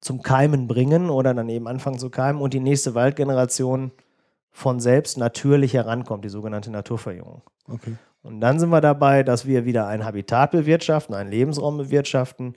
zum 0.00 0.22
Keimen 0.22 0.66
bringen 0.66 1.10
oder 1.10 1.34
dann 1.34 1.48
eben 1.48 1.68
anfangen 1.68 1.98
zu 1.98 2.08
keimen 2.08 2.40
und 2.40 2.54
die 2.54 2.60
nächste 2.60 2.94
Waldgeneration 2.94 3.92
von 4.50 4.80
selbst 4.80 5.18
natürlich 5.18 5.74
herankommt, 5.74 6.24
die 6.24 6.30
sogenannte 6.30 6.70
Naturverjüngung. 6.70 7.42
Okay. 7.68 7.96
Und 8.22 8.40
dann 8.40 8.58
sind 8.58 8.70
wir 8.70 8.80
dabei, 8.80 9.22
dass 9.22 9.46
wir 9.46 9.64
wieder 9.64 9.86
ein 9.86 10.04
Habitat 10.04 10.50
bewirtschaften, 10.50 11.14
einen 11.14 11.30
Lebensraum 11.30 11.78
bewirtschaften, 11.78 12.54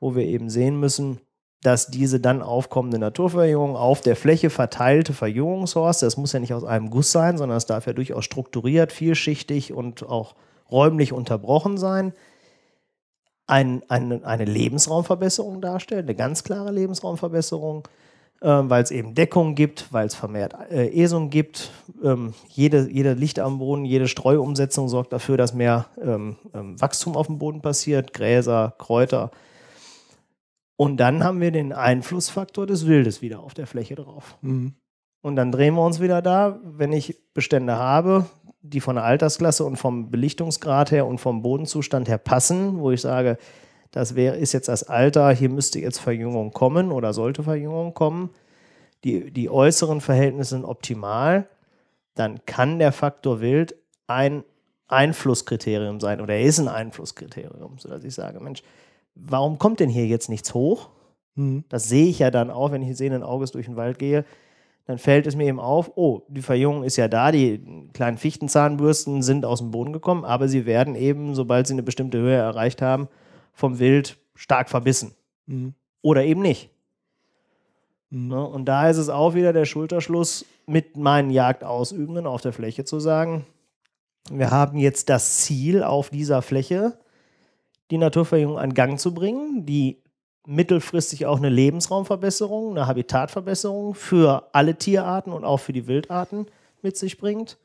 wo 0.00 0.14
wir 0.14 0.24
eben 0.24 0.50
sehen 0.50 0.78
müssen, 0.78 1.20
dass 1.62 1.86
diese 1.86 2.20
dann 2.20 2.42
aufkommende 2.42 2.98
Naturverjüngung 2.98 3.76
auf 3.76 4.00
der 4.00 4.16
Fläche 4.16 4.50
verteilte 4.50 5.12
Verjüngungshorst, 5.12 6.02
das 6.02 6.16
muss 6.16 6.32
ja 6.32 6.40
nicht 6.40 6.52
aus 6.52 6.64
einem 6.64 6.90
Guss 6.90 7.10
sein, 7.10 7.38
sondern 7.38 7.56
es 7.56 7.66
darf 7.66 7.86
ja 7.86 7.92
durchaus 7.92 8.24
strukturiert, 8.24 8.92
vielschichtig 8.92 9.72
und 9.72 10.02
auch 10.02 10.34
räumlich 10.70 11.12
unterbrochen 11.12 11.78
sein, 11.78 12.12
ein, 13.46 13.82
ein, 13.88 14.24
eine 14.24 14.44
Lebensraumverbesserung 14.44 15.60
darstellt, 15.60 16.04
eine 16.04 16.14
ganz 16.14 16.44
klare 16.44 16.72
Lebensraumverbesserung, 16.72 17.86
äh, 18.40 18.48
weil 18.48 18.82
es 18.82 18.90
eben 18.90 19.14
Deckung 19.14 19.54
gibt, 19.54 19.92
weil 19.92 20.06
es 20.06 20.14
vermehrt 20.14 20.54
äh, 20.70 20.88
Esung 20.88 21.30
gibt. 21.30 21.70
Ähm, 22.02 22.34
jede, 22.48 22.90
jede 22.90 23.12
Licht 23.12 23.38
am 23.38 23.58
Boden, 23.58 23.84
jede 23.84 24.08
Streuumsetzung 24.08 24.88
sorgt 24.88 25.12
dafür, 25.12 25.36
dass 25.36 25.52
mehr 25.52 25.86
ähm, 26.00 26.36
ähm, 26.54 26.80
Wachstum 26.80 27.16
auf 27.16 27.26
dem 27.26 27.38
Boden 27.38 27.60
passiert, 27.60 28.12
Gräser, 28.12 28.74
Kräuter. 28.78 29.30
Und 30.76 30.96
dann 30.96 31.22
haben 31.22 31.40
wir 31.40 31.50
den 31.50 31.72
Einflussfaktor 31.72 32.66
des 32.66 32.86
Wildes 32.86 33.22
wieder 33.22 33.40
auf 33.40 33.54
der 33.54 33.66
Fläche 33.66 33.94
drauf. 33.94 34.36
Mhm. 34.40 34.74
Und 35.20 35.36
dann 35.36 35.52
drehen 35.52 35.74
wir 35.74 35.84
uns 35.84 36.00
wieder 36.00 36.20
da, 36.20 36.58
wenn 36.62 36.92
ich 36.92 37.16
Bestände 37.32 37.76
habe, 37.76 38.26
die 38.64 38.80
von 38.80 38.96
der 38.96 39.04
Altersklasse 39.04 39.64
und 39.64 39.76
vom 39.76 40.10
Belichtungsgrad 40.10 40.90
her 40.90 41.06
und 41.06 41.18
vom 41.18 41.42
Bodenzustand 41.42 42.08
her 42.08 42.18
passen, 42.18 42.78
wo 42.78 42.90
ich 42.90 43.02
sage, 43.02 43.36
das 43.90 44.16
wär, 44.16 44.36
ist 44.36 44.52
jetzt 44.52 44.68
das 44.68 44.84
Alter, 44.84 45.30
hier 45.30 45.50
müsste 45.50 45.78
jetzt 45.78 45.98
Verjüngung 45.98 46.52
kommen 46.52 46.90
oder 46.90 47.12
sollte 47.12 47.42
Verjüngung 47.42 47.94
kommen. 47.94 48.30
die, 49.04 49.30
die 49.30 49.50
äußeren 49.50 50.00
Verhältnisse 50.00 50.50
sind 50.50 50.64
optimal, 50.64 51.46
dann 52.14 52.40
kann 52.46 52.78
der 52.78 52.90
Faktor 52.90 53.40
Wild 53.40 53.74
ein 54.06 54.44
Einflusskriterium 54.88 56.00
sein 56.00 56.20
oder 56.20 56.34
er 56.34 56.42
ist 56.42 56.58
ein 56.58 56.68
Einflusskriterium, 56.68 57.78
sodass 57.78 58.02
ich 58.02 58.14
sage, 58.14 58.40
Mensch, 58.40 58.62
warum 59.14 59.58
kommt 59.58 59.80
denn 59.80 59.90
hier 59.90 60.06
jetzt 60.06 60.30
nichts 60.30 60.54
hoch? 60.54 60.88
Mhm. 61.34 61.64
Das 61.68 61.88
sehe 61.88 62.06
ich 62.06 62.18
ja 62.18 62.30
dann 62.30 62.50
auch, 62.50 62.72
wenn 62.72 62.82
ich 62.82 62.96
sehenden 62.96 63.22
Auges 63.22 63.52
durch 63.52 63.66
den 63.66 63.76
Wald 63.76 63.98
gehe. 63.98 64.24
Dann 64.86 64.98
fällt 64.98 65.26
es 65.26 65.34
mir 65.34 65.46
eben 65.46 65.60
auf, 65.60 65.92
oh, 65.96 66.22
die 66.28 66.42
Verjüngung 66.42 66.84
ist 66.84 66.96
ja 66.96 67.08
da, 67.08 67.32
die 67.32 67.88
kleinen 67.94 68.18
Fichtenzahnbürsten 68.18 69.22
sind 69.22 69.46
aus 69.46 69.60
dem 69.60 69.70
Boden 69.70 69.92
gekommen, 69.94 70.24
aber 70.24 70.46
sie 70.46 70.66
werden 70.66 70.94
eben, 70.94 71.34
sobald 71.34 71.66
sie 71.66 71.72
eine 71.72 71.82
bestimmte 71.82 72.18
Höhe 72.18 72.36
erreicht 72.36 72.82
haben, 72.82 73.08
vom 73.54 73.78
Wild 73.78 74.18
stark 74.34 74.68
verbissen. 74.68 75.14
Mhm. 75.46 75.74
Oder 76.02 76.24
eben 76.24 76.42
nicht. 76.42 76.70
Mhm. 78.10 78.28
Ne? 78.28 78.46
Und 78.46 78.66
da 78.66 78.90
ist 78.90 78.98
es 78.98 79.08
auch 79.08 79.34
wieder 79.34 79.54
der 79.54 79.64
Schulterschluss 79.64 80.44
mit 80.66 80.98
meinen 80.98 81.30
Jagdausübenden 81.30 82.26
auf 82.26 82.42
der 82.42 82.52
Fläche 82.52 82.84
zu 82.84 83.00
sagen, 83.00 83.46
wir 84.30 84.50
haben 84.50 84.78
jetzt 84.78 85.08
das 85.10 85.38
Ziel, 85.38 85.82
auf 85.82 86.10
dieser 86.10 86.40
Fläche 86.40 86.98
die 87.90 87.98
Naturverjüngung 87.98 88.58
an 88.58 88.72
Gang 88.72 88.98
zu 88.98 89.12
bringen, 89.12 89.66
die 89.66 90.02
mittelfristig 90.46 91.26
auch 91.26 91.38
eine 91.38 91.48
Lebensraumverbesserung, 91.48 92.70
eine 92.72 92.86
Habitatverbesserung 92.86 93.94
für 93.94 94.48
alle 94.52 94.76
Tierarten 94.76 95.32
und 95.32 95.44
auch 95.44 95.58
für 95.58 95.72
die 95.72 95.86
Wildarten 95.86 96.46
mit 96.82 96.96
sich 96.96 97.18
bringt. 97.18 97.56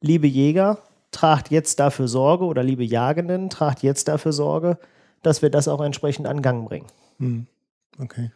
Liebe 0.00 0.26
Jäger, 0.26 0.78
tragt 1.12 1.50
jetzt 1.50 1.78
dafür 1.78 2.08
Sorge 2.08 2.44
oder 2.44 2.62
liebe 2.62 2.84
Jagenden, 2.84 3.50
tragt 3.50 3.82
jetzt 3.82 4.08
dafür 4.08 4.32
Sorge, 4.32 4.78
dass 5.22 5.42
wir 5.42 5.50
das 5.50 5.68
auch 5.68 5.80
entsprechend 5.80 6.26
an 6.26 6.42
Gang 6.42 6.66
bringen. 6.66 6.86
Hm, 7.18 7.46
Okay. 7.98 8.30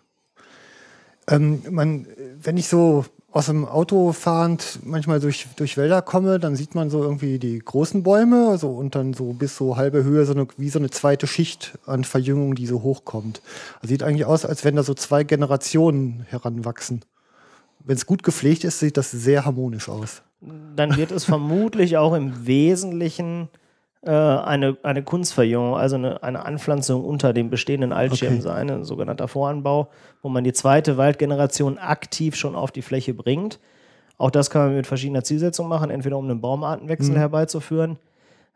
Ähm, 1.29 1.62
man, 1.70 2.07
wenn 2.47 2.57
ich 2.57 2.68
so 2.68 3.05
aus 3.32 3.47
dem 3.47 3.66
Auto 3.66 4.12
fahrend 4.12 4.78
manchmal 4.82 5.20
durch, 5.20 5.47
durch 5.57 5.76
Wälder 5.76 6.01
komme, 6.01 6.38
dann 6.38 6.57
sieht 6.57 6.74
man 6.74 6.88
so 6.88 7.03
irgendwie 7.03 7.38
die 7.38 7.59
großen 7.59 8.03
Bäume 8.03 8.57
so, 8.57 8.70
und 8.70 8.94
dann 8.94 9.12
so 9.12 9.34
bis 9.34 9.57
so 9.57 9.76
halbe 9.76 10.05
Höhe, 10.05 10.24
so 10.24 10.32
eine, 10.32 10.47
wie 10.57 10.70
so 10.70 10.78
eine 10.78 10.88
zweite 10.88 11.26
Schicht 11.26 11.78
an 11.84 12.05
Verjüngung, 12.05 12.55
die 12.55 12.66
so 12.66 12.82
hochkommt. 12.82 13.42
Also 13.76 13.88
sieht 13.88 14.03
eigentlich 14.03 14.24
aus, 14.24 14.47
als 14.47 14.64
wenn 14.64 14.76
da 14.76 14.82
so 14.82 14.94
zwei 14.94 15.22
Generationen 15.22 16.24
heranwachsen. 16.28 17.05
Wenn 17.84 17.97
es 17.97 18.07
gut 18.07 18.22
gepflegt 18.22 18.64
ist, 18.64 18.80
sieht 18.80 18.97
das 18.97 19.11
sehr 19.11 19.44
harmonisch 19.44 19.90
aus. 19.90 20.22
Dann 20.74 20.97
wird 20.97 21.11
es 21.11 21.24
vermutlich 21.24 21.99
auch 21.99 22.14
im 22.14 22.47
Wesentlichen 22.47 23.49
eine, 24.11 24.76
eine 24.82 25.02
Kunstverjüngung, 25.02 25.74
also 25.76 25.96
eine, 25.96 26.22
eine 26.22 26.44
Anpflanzung 26.44 27.04
unter 27.04 27.32
dem 27.32 27.50
bestehenden 27.50 27.92
Altschirm 27.92 28.34
Okay. 28.34 28.42
sein, 28.42 28.70
ein 28.70 28.84
sogenannter 28.84 29.28
Voranbau, 29.28 29.88
wo 30.22 30.28
man 30.28 30.44
die 30.44 30.52
zweite 30.52 30.96
Waldgeneration 30.96 31.78
aktiv 31.78 32.36
schon 32.36 32.54
auf 32.54 32.70
die 32.70 32.82
Fläche 32.82 33.14
bringt. 33.14 33.59
Auch 34.18 34.30
das 34.30 34.48
kann 34.50 34.66
man 34.66 34.76
mit 34.76 34.86
verschiedener 34.86 35.24
Zielsetzung 35.24 35.68
machen, 35.68 35.90
entweder 35.90 36.16
um 36.18 36.24
einen 36.24 36.40
Baumartenwechsel 36.40 37.14
Mhm. 37.14 37.18
herbeizuführen 37.18 37.98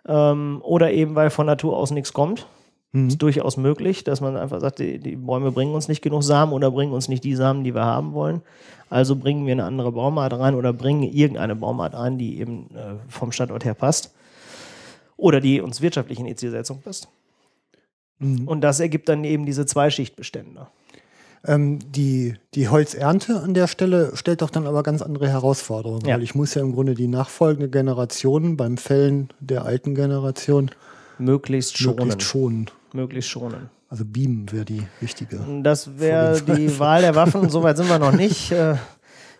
ähm, 0.09 0.61
oder 0.62 0.90
eben, 0.92 1.14
weil 1.14 1.30
von 1.30 1.46
Natur 1.46 1.76
aus 1.76 1.90
nichts 1.90 2.12
kommt. 2.12 2.46
Mhm. 2.92 3.09
Ist 3.09 3.22
durchaus 3.22 3.57
möglich, 3.57 4.03
dass 4.05 4.20
man 4.20 4.36
einfach 4.36 4.61
sagt, 4.61 4.78
die, 4.78 4.98
die 4.98 5.16
Bäume 5.16 5.53
bringen 5.53 5.74
uns 5.74 5.86
nicht 5.88 6.03
genug 6.03 6.22
Samen 6.24 6.53
oder 6.53 6.70
bringen 6.70 6.92
uns 6.92 7.09
nicht 7.09 7.22
die 7.24 7.34
Samen, 7.36 7.62
die 7.62 7.74
wir 7.74 7.84
haben 7.84 8.14
wollen. 8.14 8.40
Also 8.88 9.14
bringen 9.16 9.46
wir 9.46 9.53
eine 9.53 9.64
andere 9.64 9.92
Baumart 9.92 10.32
rein 10.32 10.55
oder 10.55 10.72
bringen 10.72 11.03
irgendeine 11.05 11.55
Baumart 11.55 11.94
ein, 11.94 12.18
die 12.18 12.40
eben 12.40 12.68
äh, 12.74 12.94
vom 13.09 13.30
Standort 13.30 13.64
her 13.64 13.74
passt. 13.74 14.12
Oder 15.21 15.41
die 15.41 15.61
uns 15.61 15.81
wirtschaftlich 15.81 16.18
in 16.18 16.27
die 16.27 16.35
Zielsetzung 16.35 16.81
passt. 16.83 17.09
Mhm. 18.18 18.49
Und 18.49 18.61
das 18.62 18.81
ergibt 18.81 19.09
dann 19.09 19.25
eben 19.25 19.47
diese 19.47 19.66
Zweischichtbestände. 19.66 20.66
Ähm, 21.47 21.79
die, 21.93 22.35
die 22.55 22.68
Holzernte 22.68 23.41
an 23.41 23.55
der 23.55 23.66
Stelle 23.66 24.12
stellt 24.14 24.43
doch 24.43 24.51
dann 24.51 24.66
aber 24.66 24.83
ganz 24.83 25.01
andere 25.01 25.29
Herausforderungen, 25.29 26.05
Ja. 26.07 26.14
weil 26.16 26.23
ich 26.23 26.35
muss 26.35 26.55
ja 26.55 26.61
im 26.61 26.73
Grunde 26.75 26.95
die 26.95 27.07
nachfolgende 27.09 27.71
Generation 27.71 28.57
beim 28.59 28.77
Fällen 28.77 29.31
der 29.41 29.64
alten 29.64 29.95
Generation 29.95 30.71
Möglichst 31.18 31.79
schonen. 31.79 31.97
möglichst 32.09 32.23
schonen. 32.23 32.66
Möglichst 32.93 33.31
schonen. 33.31 33.71
Also 33.89 34.05
beamen 34.05 34.53
wäre 34.53 34.64
die 34.64 34.83
wichtige. 35.01 35.41
Das 35.62 35.99
wäre 35.99 36.41
die 36.43 36.79
Wahl 36.79 37.01
der 37.03 37.14
Waffen. 37.14 37.49
Soweit 37.51 37.77
sind 37.77 37.89
wir 37.89 37.99
noch 37.99 38.12
nicht. 38.12 38.53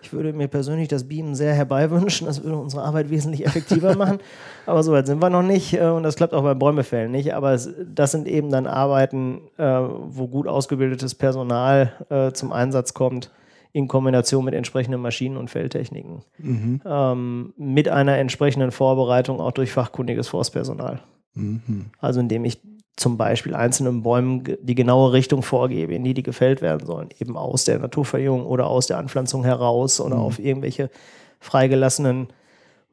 Ich 0.03 0.13
würde 0.13 0.33
mir 0.33 0.49
persönlich 0.49 0.89
das 0.89 1.05
Beamen 1.05 1.35
sehr 1.35 1.55
herbeiwünschen. 1.55 2.27
Das 2.27 2.43
würde 2.43 2.57
unsere 2.57 2.83
Arbeit 2.83 3.11
wesentlich 3.11 3.47
effektiver 3.47 3.97
machen. 3.97 4.19
Aber 4.67 4.83
soweit 4.83 5.07
sind 5.07 5.21
wir 5.21 5.31
noch 5.31 5.43
nicht. 5.43 5.75
äh, 5.75 5.87
Und 5.87 6.03
das 6.03 6.17
klappt 6.17 6.35
auch 6.35 6.43
beim 6.43 6.59
Bäumefällen 6.59 7.11
nicht. 7.11 7.35
Aber 7.35 7.53
es, 7.53 7.71
das 7.95 8.13
sind 8.13 8.27
eben 8.27 8.51
dann 8.51 8.67
Arbeiten, 8.67 9.43
äh, 9.59 9.65
wo 9.65 10.29
gut 10.29 10.47
ausgebildetes 10.47 11.15
Personal 11.15 11.93
äh, 12.09 12.33
zum 12.33 12.53
Einsatz 12.53 12.95
kommt, 12.95 13.31
in 13.73 13.89
Kombination 13.89 14.45
mit 14.45 14.55
entsprechenden 14.55 15.01
Maschinen 15.01 15.37
und 15.37 15.51
Felltechniken. 15.51 16.23
Mhm. 16.39 16.81
Ähm, 16.85 17.53
mit 17.57 17.89
einer 17.89 18.17
entsprechenden 18.19 18.73
Vorbereitung 18.73 19.41
auch 19.41 19.53
durch 19.53 19.73
fachkundiges 19.73 20.29
Forstpersonal. 20.29 21.01
Mhm. 21.35 21.87
Also 22.01 22.21
indem 22.21 22.45
ich 22.45 22.61
zum 22.97 23.17
Beispiel 23.17 23.55
einzelnen 23.55 24.03
Bäumen 24.03 24.45
die 24.61 24.75
genaue 24.75 25.13
Richtung 25.13 25.43
vorgebe, 25.43 25.95
in 25.95 26.05
die 26.05 26.15
die 26.15 26.23
gefällt 26.23 26.61
werden 26.61 26.87
sollen. 26.87 27.09
Eben 27.19 27.37
aus 27.37 27.65
der 27.65 27.79
Naturverjüngung 27.79 28.47
oder 28.47 28.67
aus 28.67 28.87
der 28.87 28.99
Anpflanzung 28.99 29.45
heraus 29.45 30.01
oder 30.01 30.19
auf 30.19 30.39
irgendwelche 30.39 30.91
freigelassenen 31.39 32.29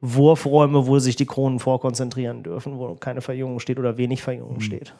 Wurfräume, 0.00 0.86
wo 0.86 0.98
sich 0.98 1.16
die 1.16 1.26
Kronen 1.26 1.58
vorkonzentrieren 1.58 2.42
dürfen, 2.42 2.78
wo 2.78 2.94
keine 2.94 3.20
Verjüngung 3.20 3.60
steht 3.60 3.78
oder 3.78 3.98
wenig 3.98 4.22
Verjüngung 4.22 4.60
steht. 4.60 4.94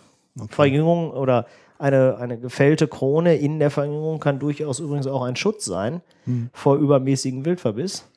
Verjüngung 0.50 1.10
oder 1.10 1.46
eine, 1.78 2.16
eine 2.18 2.38
gefällte 2.38 2.88
Krone 2.88 3.36
in 3.36 3.58
der 3.58 3.70
Verjüngung 3.70 4.20
kann 4.20 4.38
durchaus 4.38 4.80
übrigens 4.80 5.06
auch 5.06 5.22
ein 5.22 5.36
Schutz 5.36 5.64
sein 5.64 6.00
vor 6.52 6.76
übermäßigen 6.76 7.44
Wildverbiss, 7.44 8.08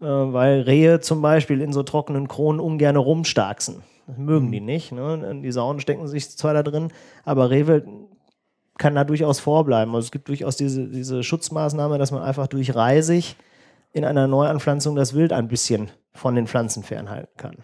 äh, 0.00 0.04
weil 0.04 0.62
Rehe 0.62 1.00
zum 1.00 1.20
Beispiel 1.22 1.60
in 1.60 1.72
so 1.72 1.82
trockenen 1.82 2.28
Kronen 2.28 2.60
ungern 2.60 2.96
rumstarksen. 2.96 3.82
Das 4.12 4.18
mögen 4.18 4.52
die 4.52 4.60
nicht. 4.60 4.92
Ne? 4.92 5.40
Die 5.42 5.52
Sauen 5.52 5.80
stecken 5.80 6.06
sich 6.06 6.28
zwar 6.30 6.54
da 6.54 6.62
drin, 6.62 6.88
aber 7.24 7.50
Rehwild 7.50 7.86
kann 8.78 8.94
da 8.94 9.04
durchaus 9.04 9.40
vorbleiben. 9.40 9.94
Also 9.94 10.06
es 10.06 10.10
gibt 10.12 10.28
durchaus 10.28 10.56
diese, 10.56 10.88
diese 10.88 11.22
Schutzmaßnahme, 11.22 11.98
dass 11.98 12.10
man 12.10 12.22
einfach 12.22 12.46
durch 12.46 12.74
Reisig 12.74 13.36
in 13.92 14.04
einer 14.04 14.26
Neuanpflanzung 14.26 14.96
das 14.96 15.14
Wild 15.14 15.32
ein 15.32 15.48
bisschen 15.48 15.90
von 16.12 16.34
den 16.34 16.46
Pflanzen 16.46 16.82
fernhalten 16.82 17.36
kann. 17.36 17.56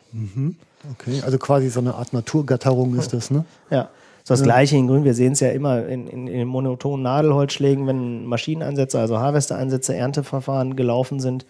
Okay, 0.93 1.21
also 1.25 1.39
quasi 1.39 1.69
so 1.71 1.81
eine 1.81 1.95
Art 1.95 2.13
Naturgatterung 2.13 2.95
ist 2.97 3.13
das, 3.13 3.31
ne? 3.31 3.45
Ja. 3.71 3.91
So 4.25 4.35
das 4.35 4.43
gleiche 4.43 4.77
in 4.77 4.87
Grün. 4.87 5.05
Wir 5.05 5.15
sehen 5.15 5.33
es 5.33 5.41
ja 5.41 5.49
immer 5.49 5.87
in, 5.87 6.07
in, 6.07 6.27
in 6.27 6.39
den 6.39 6.49
monotonen 6.49 7.03
Nadelholzschlägen, 7.03 7.87
wenn 7.87 8.27
Maschineneinsätze, 8.27 9.01
also 9.01 9.19
Harvester-Einsätze, 9.19 9.97
Ernteverfahren 9.97 10.77
gelaufen 10.77 11.19
sind, 11.19 11.47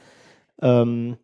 ähm, 0.63 1.17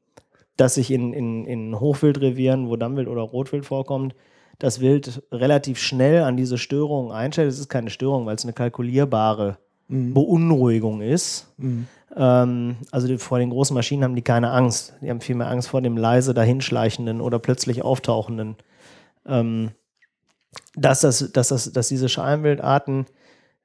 dass 0.57 0.75
sich 0.75 0.91
in, 0.91 1.13
in, 1.13 1.47
in 1.47 1.81
Hochwildrevieren, 1.81 2.69
wo 2.69 2.77
Dammwild 2.77 3.09
oder 3.09 3.23
Rotwild 3.23 3.65
vorkommt, 3.65 4.15
das 4.59 4.81
Wild 4.81 5.23
relativ 5.33 5.79
schnell 5.79 6.23
an 6.23 6.37
diese 6.37 6.59
Störungen 6.59 7.13
einstellt. 7.13 7.49
Es 7.49 7.59
ist 7.59 7.69
keine 7.69 7.91
Störung, 7.91 8.27
weil 8.27 8.37
es 8.37 8.45
eine 8.45 8.53
kalkulierbare 8.53 9.59
Beunruhigung 10.15 11.03
ist. 11.03 11.53
Ähm, 12.17 12.77
also 12.91 13.09
die, 13.09 13.19
vor 13.19 13.39
den 13.39 13.51
großen 13.51 13.75
Maschinen 13.75 14.05
haben 14.05 14.15
die 14.15 14.23
keine 14.23 14.51
Angst. 14.51 14.95
Die 15.03 15.11
haben 15.11 15.21
vielmehr 15.21 15.49
Angst 15.49 15.69
vor 15.69 15.83
dem 15.83 15.97
leise 15.97 16.35
dahinschleichenden 16.35 17.21
oder 17.21 17.39
plötzlich 17.39 17.83
auftauchenden 17.83 18.57
ähm, 19.27 19.71
dass, 20.77 21.01
das, 21.01 21.33
dass, 21.33 21.49
das, 21.49 21.73
dass 21.73 21.89
diese 21.89 22.09
Schalenwildarten 22.09 23.07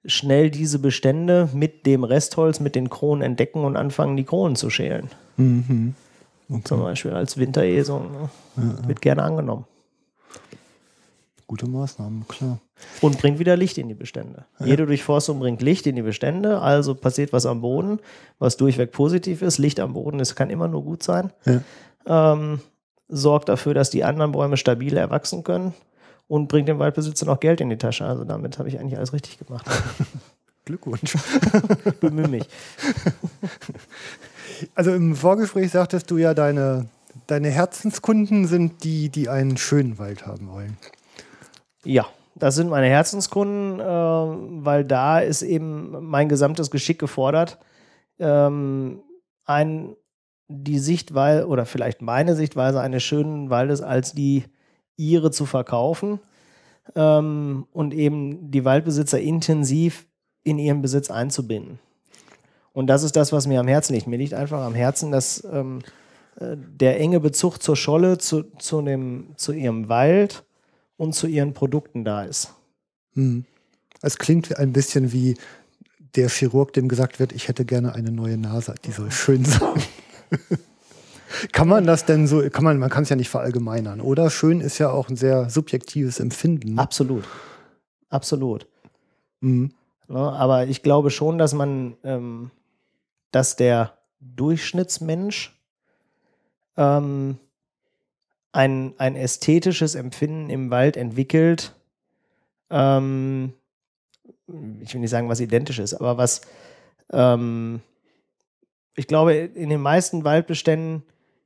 schnell 0.06 0.50
diese 0.50 0.80
Bestände 0.80 1.50
mit 1.54 1.86
dem 1.86 2.04
Restholz, 2.04 2.60
mit 2.60 2.76
den 2.76 2.90
Kronen 2.90 3.22
entdecken 3.22 3.66
und 3.66 3.76
anfangen, 3.76 4.18
die 4.18 4.24
Kronen 4.24 4.56
zu 4.56 4.70
schälen. 4.70 5.10
Mhm. 5.38 5.96
Zum 6.64 6.82
Beispiel 6.82 7.12
als 7.12 7.38
Winteresung. 7.38 8.12
Ne? 8.12 8.78
Wird 8.88 9.02
gerne 9.02 9.24
angenommen. 9.24 9.66
Gute 11.46 11.68
Maßnahmen, 11.68 12.28
klar. 12.28 12.60
Und 13.02 13.20
bringt 13.20 13.40
wieder 13.40 13.58
Licht 13.58 13.78
in 13.78 13.88
die 13.88 13.96
Bestände. 13.96 14.46
Jede 14.64 14.86
Durchforstung 14.86 15.40
bringt 15.40 15.62
Licht 15.62 15.88
in 15.88 15.96
die 15.96 16.02
Bestände, 16.02 16.62
also 16.62 16.96
passiert 16.96 17.34
was 17.34 17.46
am 17.46 17.62
Boden, 17.62 18.00
was 18.38 18.56
durchweg 18.58 18.92
positiv 18.92 19.42
ist. 19.42 19.58
Licht 19.58 19.80
am 19.80 19.94
Boden, 19.94 20.20
das 20.20 20.36
kann 20.36 20.50
immer 20.50 20.68
nur 20.68 20.84
gut 20.84 21.04
sein. 21.04 21.32
Ja. 21.46 22.34
Ähm, 22.34 22.62
sorgt 23.08 23.50
dafür, 23.50 23.74
dass 23.74 23.90
die 23.90 24.04
anderen 24.04 24.32
Bäume 24.32 24.58
stabil 24.58 24.96
erwachsen 24.96 25.44
können 25.44 25.74
und 26.28 26.48
bringt 26.48 26.68
dem 26.68 26.80
Waldbesitzer 26.80 27.26
noch 27.26 27.40
Geld 27.40 27.62
in 27.62 27.70
die 27.70 27.78
Tasche. 27.78 28.06
Also 28.06 28.24
damit 28.24 28.60
habe 28.60 28.70
ich 28.70 28.80
eigentlich 28.80 28.98
alles 28.98 29.14
richtig 29.14 29.40
gemacht. 29.40 29.66
Glückwunsch. 30.66 31.16
Bemühe 32.00 32.28
mich. 32.28 32.48
Also 34.76 34.94
im 34.94 35.16
Vorgespräch 35.16 35.72
sagtest 35.72 36.10
du 36.12 36.18
ja, 36.18 36.34
deine, 36.34 36.88
deine 37.28 37.50
Herzenskunden 37.50 38.48
sind 38.48 38.84
die, 38.84 39.10
die 39.10 39.30
einen 39.30 39.58
schönen 39.58 39.98
Wald 40.00 40.26
haben 40.26 40.50
wollen. 40.50 40.78
Ja, 41.84 42.08
das 42.36 42.56
sind 42.56 42.70
meine 42.70 42.88
Herzenskunden, 42.88 43.80
äh, 43.80 43.84
weil 44.66 44.86
da 44.86 45.20
ist 45.20 45.42
eben 45.42 46.06
mein 46.06 46.30
gesamtes 46.30 46.72
Geschick 46.72 47.00
gefordert. 47.00 47.58
Ähm, 48.20 49.02
ein, 49.46 49.96
die 50.48 50.80
Sichtweise 50.80 51.48
oder 51.48 51.66
vielleicht 51.66 52.02
meine 52.02 52.36
Sichtweise 52.36 52.82
eines 52.82 53.04
schönen 53.04 53.50
Waldes 53.50 53.82
als 53.82 54.14
die 54.14 54.46
ihre 54.96 55.32
zu 55.32 55.46
verkaufen 55.46 56.20
ähm, 56.96 57.66
und 57.72 57.94
eben 57.94 58.52
die 58.52 58.66
Waldbesitzer 58.66 59.20
intensiv 59.20 60.08
in 60.44 60.60
ihren 60.60 60.82
Besitz 60.82 61.12
einzubinden. 61.12 61.80
Und 62.80 62.88
das 62.88 63.04
ist 63.04 63.18
das, 63.18 63.34
was 63.34 63.46
mir 63.46 63.60
am 63.60 63.68
Herzen 63.68 63.94
liegt. 63.94 64.08
Mir 64.08 64.16
liegt 64.16 64.34
einfach 64.34 64.62
am 64.62 64.74
Herzen, 64.74 65.12
dass 65.12 65.44
ähm, 65.52 65.80
äh, 66.40 66.56
der 66.56 66.98
enge 66.98 67.20
Bezug 67.20 67.62
zur 67.62 67.76
Scholle, 67.76 68.20
zu, 68.20 68.44
zu, 68.58 68.82
dem, 68.82 69.34
zu 69.36 69.52
ihrem 69.52 69.90
Wald 69.90 70.46
und 70.96 71.14
zu 71.14 71.28
ihren 71.28 71.54
Produkten 71.54 72.06
da 72.06 72.24
ist. 72.24 72.54
Hm. 73.16 73.44
Es 74.02 74.18
klingt 74.18 74.58
ein 74.58 74.72
bisschen 74.72 75.12
wie 75.12 75.36
der 76.16 76.30
Chirurg, 76.30 76.72
dem 76.72 76.88
gesagt 76.88 77.20
wird, 77.20 77.34
ich 77.34 77.50
hätte 77.50 77.66
gerne 77.66 77.96
eine 77.96 78.12
neue 78.12 78.38
Nase, 78.38 78.76
die 78.86 78.92
soll 78.92 79.12
schön 79.12 79.44
sein. 79.44 79.84
kann 81.52 81.68
man 81.68 81.86
das 81.86 82.06
denn 82.06 82.28
so, 82.28 82.50
kann 82.50 82.64
man, 82.64 82.80
man 82.80 82.90
kann 82.90 83.04
es 83.04 83.10
ja 83.10 83.18
nicht 83.18 83.28
verallgemeinern, 83.28 84.00
oder? 84.00 84.30
Schön 84.30 84.62
ist 84.62 84.78
ja 84.78 84.90
auch 84.90 85.10
ein 85.10 85.18
sehr 85.18 85.50
subjektives 85.50 86.22
Empfinden. 86.22 86.80
Absolut. 86.80 87.26
Absolut. 88.08 88.68
Mhm. 89.42 89.74
Ja, 90.08 90.30
aber 90.30 90.68
ich 90.68 90.82
glaube 90.82 91.12
schon, 91.12 91.38
dass 91.38 91.54
man, 91.54 91.98
ähm, 92.06 92.52
dass 93.32 93.56
der 93.56 93.98
Durchschnittsmensch 94.20 95.58
ähm, 96.78 97.38
ein, 98.52 98.94
ein 98.98 99.16
ästhetisches 99.16 99.96
Empfinden 99.96 100.50
im 100.50 100.72
Wald 100.72 100.98
entwickelt, 100.98 101.76
ähm, 102.70 103.54
ich 104.82 104.94
will 104.94 105.02
nicht 105.02 105.10
sagen, 105.12 105.30
was 105.30 105.40
identisch 105.40 105.80
ist, 105.80 105.94
aber 105.94 106.18
was 106.18 106.42
ähm, 107.12 107.82
ich 109.00 109.08
glaube, 109.08 109.34
in 109.34 109.70
den 109.70 109.82
meisten 109.82 110.26
Waldbeständen, 110.26 111.04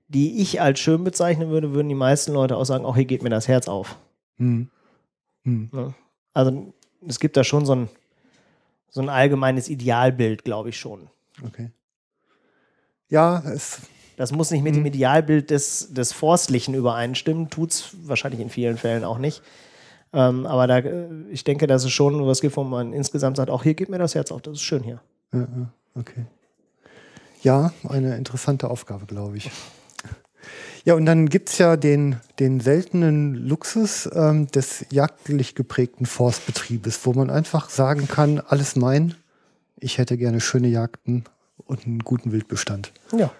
die 0.08 0.42
ich 0.42 0.60
als 0.60 0.80
schön 0.80 1.04
bezeichnen 1.04 1.50
würde, 1.50 1.74
würden 1.74 1.88
die 1.88 1.96
meisten 1.96 2.34
Leute 2.34 2.58
auch 2.58 2.64
sagen, 2.66 2.84
auch 2.84 2.96
hier 2.96 3.06
geht 3.06 3.22
mir 3.22 3.30
das 3.30 3.48
Herz 3.48 3.68
auf. 3.68 4.00
Mhm. 4.38 4.70
Mhm. 5.44 5.70
Ne? 5.72 5.94
Also 6.34 6.74
es 7.08 7.20
gibt 7.20 7.38
da 7.38 7.44
schon 7.44 7.66
so 7.66 7.76
ein, 7.76 7.90
so 8.90 9.02
ein 9.02 9.10
allgemeines 9.10 9.70
Idealbild, 9.70 10.44
glaube 10.44 10.70
ich 10.70 10.80
schon. 10.80 11.10
Okay. 11.45 11.72
Ja, 13.10 13.44
es. 13.45 13.82
Das 14.15 14.32
muss 14.32 14.52
nicht 14.52 14.64
mit 14.64 14.76
dem 14.76 14.86
Idealbild 14.86 15.49
des, 15.49 15.91
des 15.91 16.14
Forstlichen 16.14 16.76
übereinstimmen, 16.76 17.49
tut 17.49 17.72
es 17.72 17.95
wahrscheinlich 18.03 18.41
in 18.41 18.49
vielen 18.52 18.78
Fällen 18.78 19.03
auch 19.03 19.18
nicht. 19.18 19.41
Ähm, 20.14 20.45
aber 20.45 20.68
da, 20.68 20.78
äh, 20.78 21.07
ich 21.32 21.44
denke, 21.44 21.65
dass 21.65 21.84
es 21.84 21.91
schon 21.91 22.26
was 22.28 22.41
gibt, 22.41 22.56
wo 22.56 22.64
man 22.64 22.94
insgesamt 22.94 23.38
sagt, 23.38 23.49
auch 23.49 23.64
hier 23.64 23.74
geht 23.74 23.90
mir 23.90 23.98
das 23.98 24.14
Herz 24.14 24.32
auf, 24.32 24.44
das 24.44 24.53
ist 24.53 24.61
schön 24.61 24.84
hier. 24.84 25.02
Ja, 25.34 25.40
ja, 25.40 25.74
okay. 25.95 26.26
Ja, 27.41 27.74
eine 27.90 28.15
interessante 28.15 28.70
Aufgabe, 28.70 29.07
glaube 29.07 29.38
ich. 29.38 29.49
Ja, 30.86 30.95
und 30.95 31.06
dann 31.06 31.30
gibt 31.30 31.49
es 31.49 31.57
ja 31.57 31.78
den, 31.78 32.18
den 32.40 32.60
seltenen 32.60 33.36
Luxus 33.36 34.10
ähm, 34.14 34.48
des 34.48 34.86
jagdlich 34.91 35.56
geprägten 35.56 36.06
Forstbetriebes, 36.06 37.06
wo 37.06 37.14
man 37.14 37.30
einfach 37.30 37.70
sagen 37.70 38.07
kann, 38.07 38.40
alles 38.40 38.76
mein, 38.76 39.15
ich 39.78 39.98
hätte 39.98 40.18
gerne 40.18 40.41
schöne 40.41 40.68
Jagden 40.68 41.24
und 41.74 41.86
einen 41.86 42.00
guten 42.00 42.32
Wildbestand. 42.32 42.91
Ja. 43.18 43.32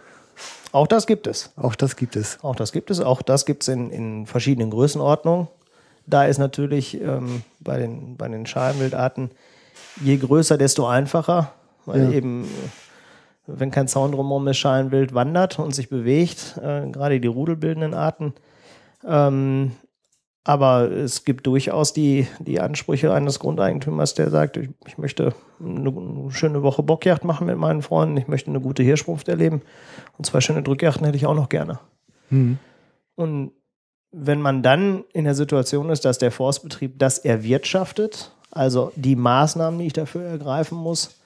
Auch 0.72 0.88
das 0.88 1.06
gibt 1.06 1.28
es. 1.28 1.52
Auch 1.56 1.76
das 1.76 1.96
gibt 1.96 2.16
es. 2.16 2.40
Auch 2.44 2.56
das 2.56 2.72
gibt 2.72 2.90
es. 2.90 3.00
Auch 3.00 3.22
das 3.22 3.46
gibt 3.46 3.62
es 3.64 3.68
in, 3.70 3.92
in 3.92 4.26
verschiedenen 4.26 4.72
Größenordnungen. 4.72 5.48
Da 6.08 6.26
ist 6.26 6.40
natürlich 6.40 7.00
ähm, 7.00 7.44
bei, 7.60 7.78
den, 7.78 8.18
bei 8.18 8.28
den 8.28 8.46
Schalenwildarten 8.46 9.32
je 10.02 10.18
größer, 10.18 10.58
desto 10.58 10.88
einfacher, 10.88 11.54
weil 11.86 12.06
Ja. 12.06 12.12
eben, 12.12 12.48
wenn 13.46 13.70
kein 13.72 13.88
Zaun 13.88 14.12
drumherum 14.12 14.48
ist, 14.48 14.58
Schalenwild 14.58 15.14
wandert 15.14 15.60
und 15.60 15.76
sich 15.76 15.90
bewegt, 15.90 16.58
äh, 16.62 16.90
gerade 16.90 17.20
die 17.20 17.28
rudelbildenden 17.28 17.94
Arten. 17.94 18.34
Ähm, 19.08 19.74
aber 20.44 20.92
es 20.92 21.24
gibt 21.24 21.48
durchaus 21.48 21.94
die, 21.94 22.28
die 22.40 22.60
Ansprüche 22.60 23.14
eines 23.14 23.40
Grundeigentümers, 23.40 24.14
der 24.14 24.30
sagt, 24.30 24.58
ich, 24.58 24.70
ich 24.86 24.98
möchte 24.98 25.34
eine, 25.60 26.32
schöne 26.32 26.64
Woche 26.64 26.84
Bockjagd 26.84 27.24
machen 27.24 27.48
mit 27.48 27.58
meinen 27.58 27.82
Freunden, 27.82 28.18
ich 28.18 28.28
möchte 28.28 28.50
eine 28.50 28.60
gute 28.60 28.84
Hirschrunft 28.84 29.30
erleben 29.30 29.62
und 30.18 30.26
zwei 30.26 30.42
schöne 30.42 30.62
Drückjachten 30.62 31.06
hätte 31.06 31.18
ich 31.18 31.26
auch 31.26 31.36
noch 31.36 31.50
gerne. 31.50 31.80
Hm. 32.30 32.58
Und 33.16 33.52
wenn 34.12 34.42
man 34.42 34.62
dann 34.62 35.06
in 35.14 35.24
der 35.24 35.36
Situation 35.36 35.90
ist, 35.90 36.04
dass 36.06 36.18
der 36.18 36.32
Forstbetrieb 36.32 37.00
das 37.00 37.20
erwirtschaftet, 37.20 38.32
also 38.52 38.92
die 38.96 39.16
Maßnahmen, 39.16 39.80
die 39.80 39.88
ich 39.88 39.94
dafür 39.94 40.24
ergreifen 40.24 40.78
muss, 40.78 41.20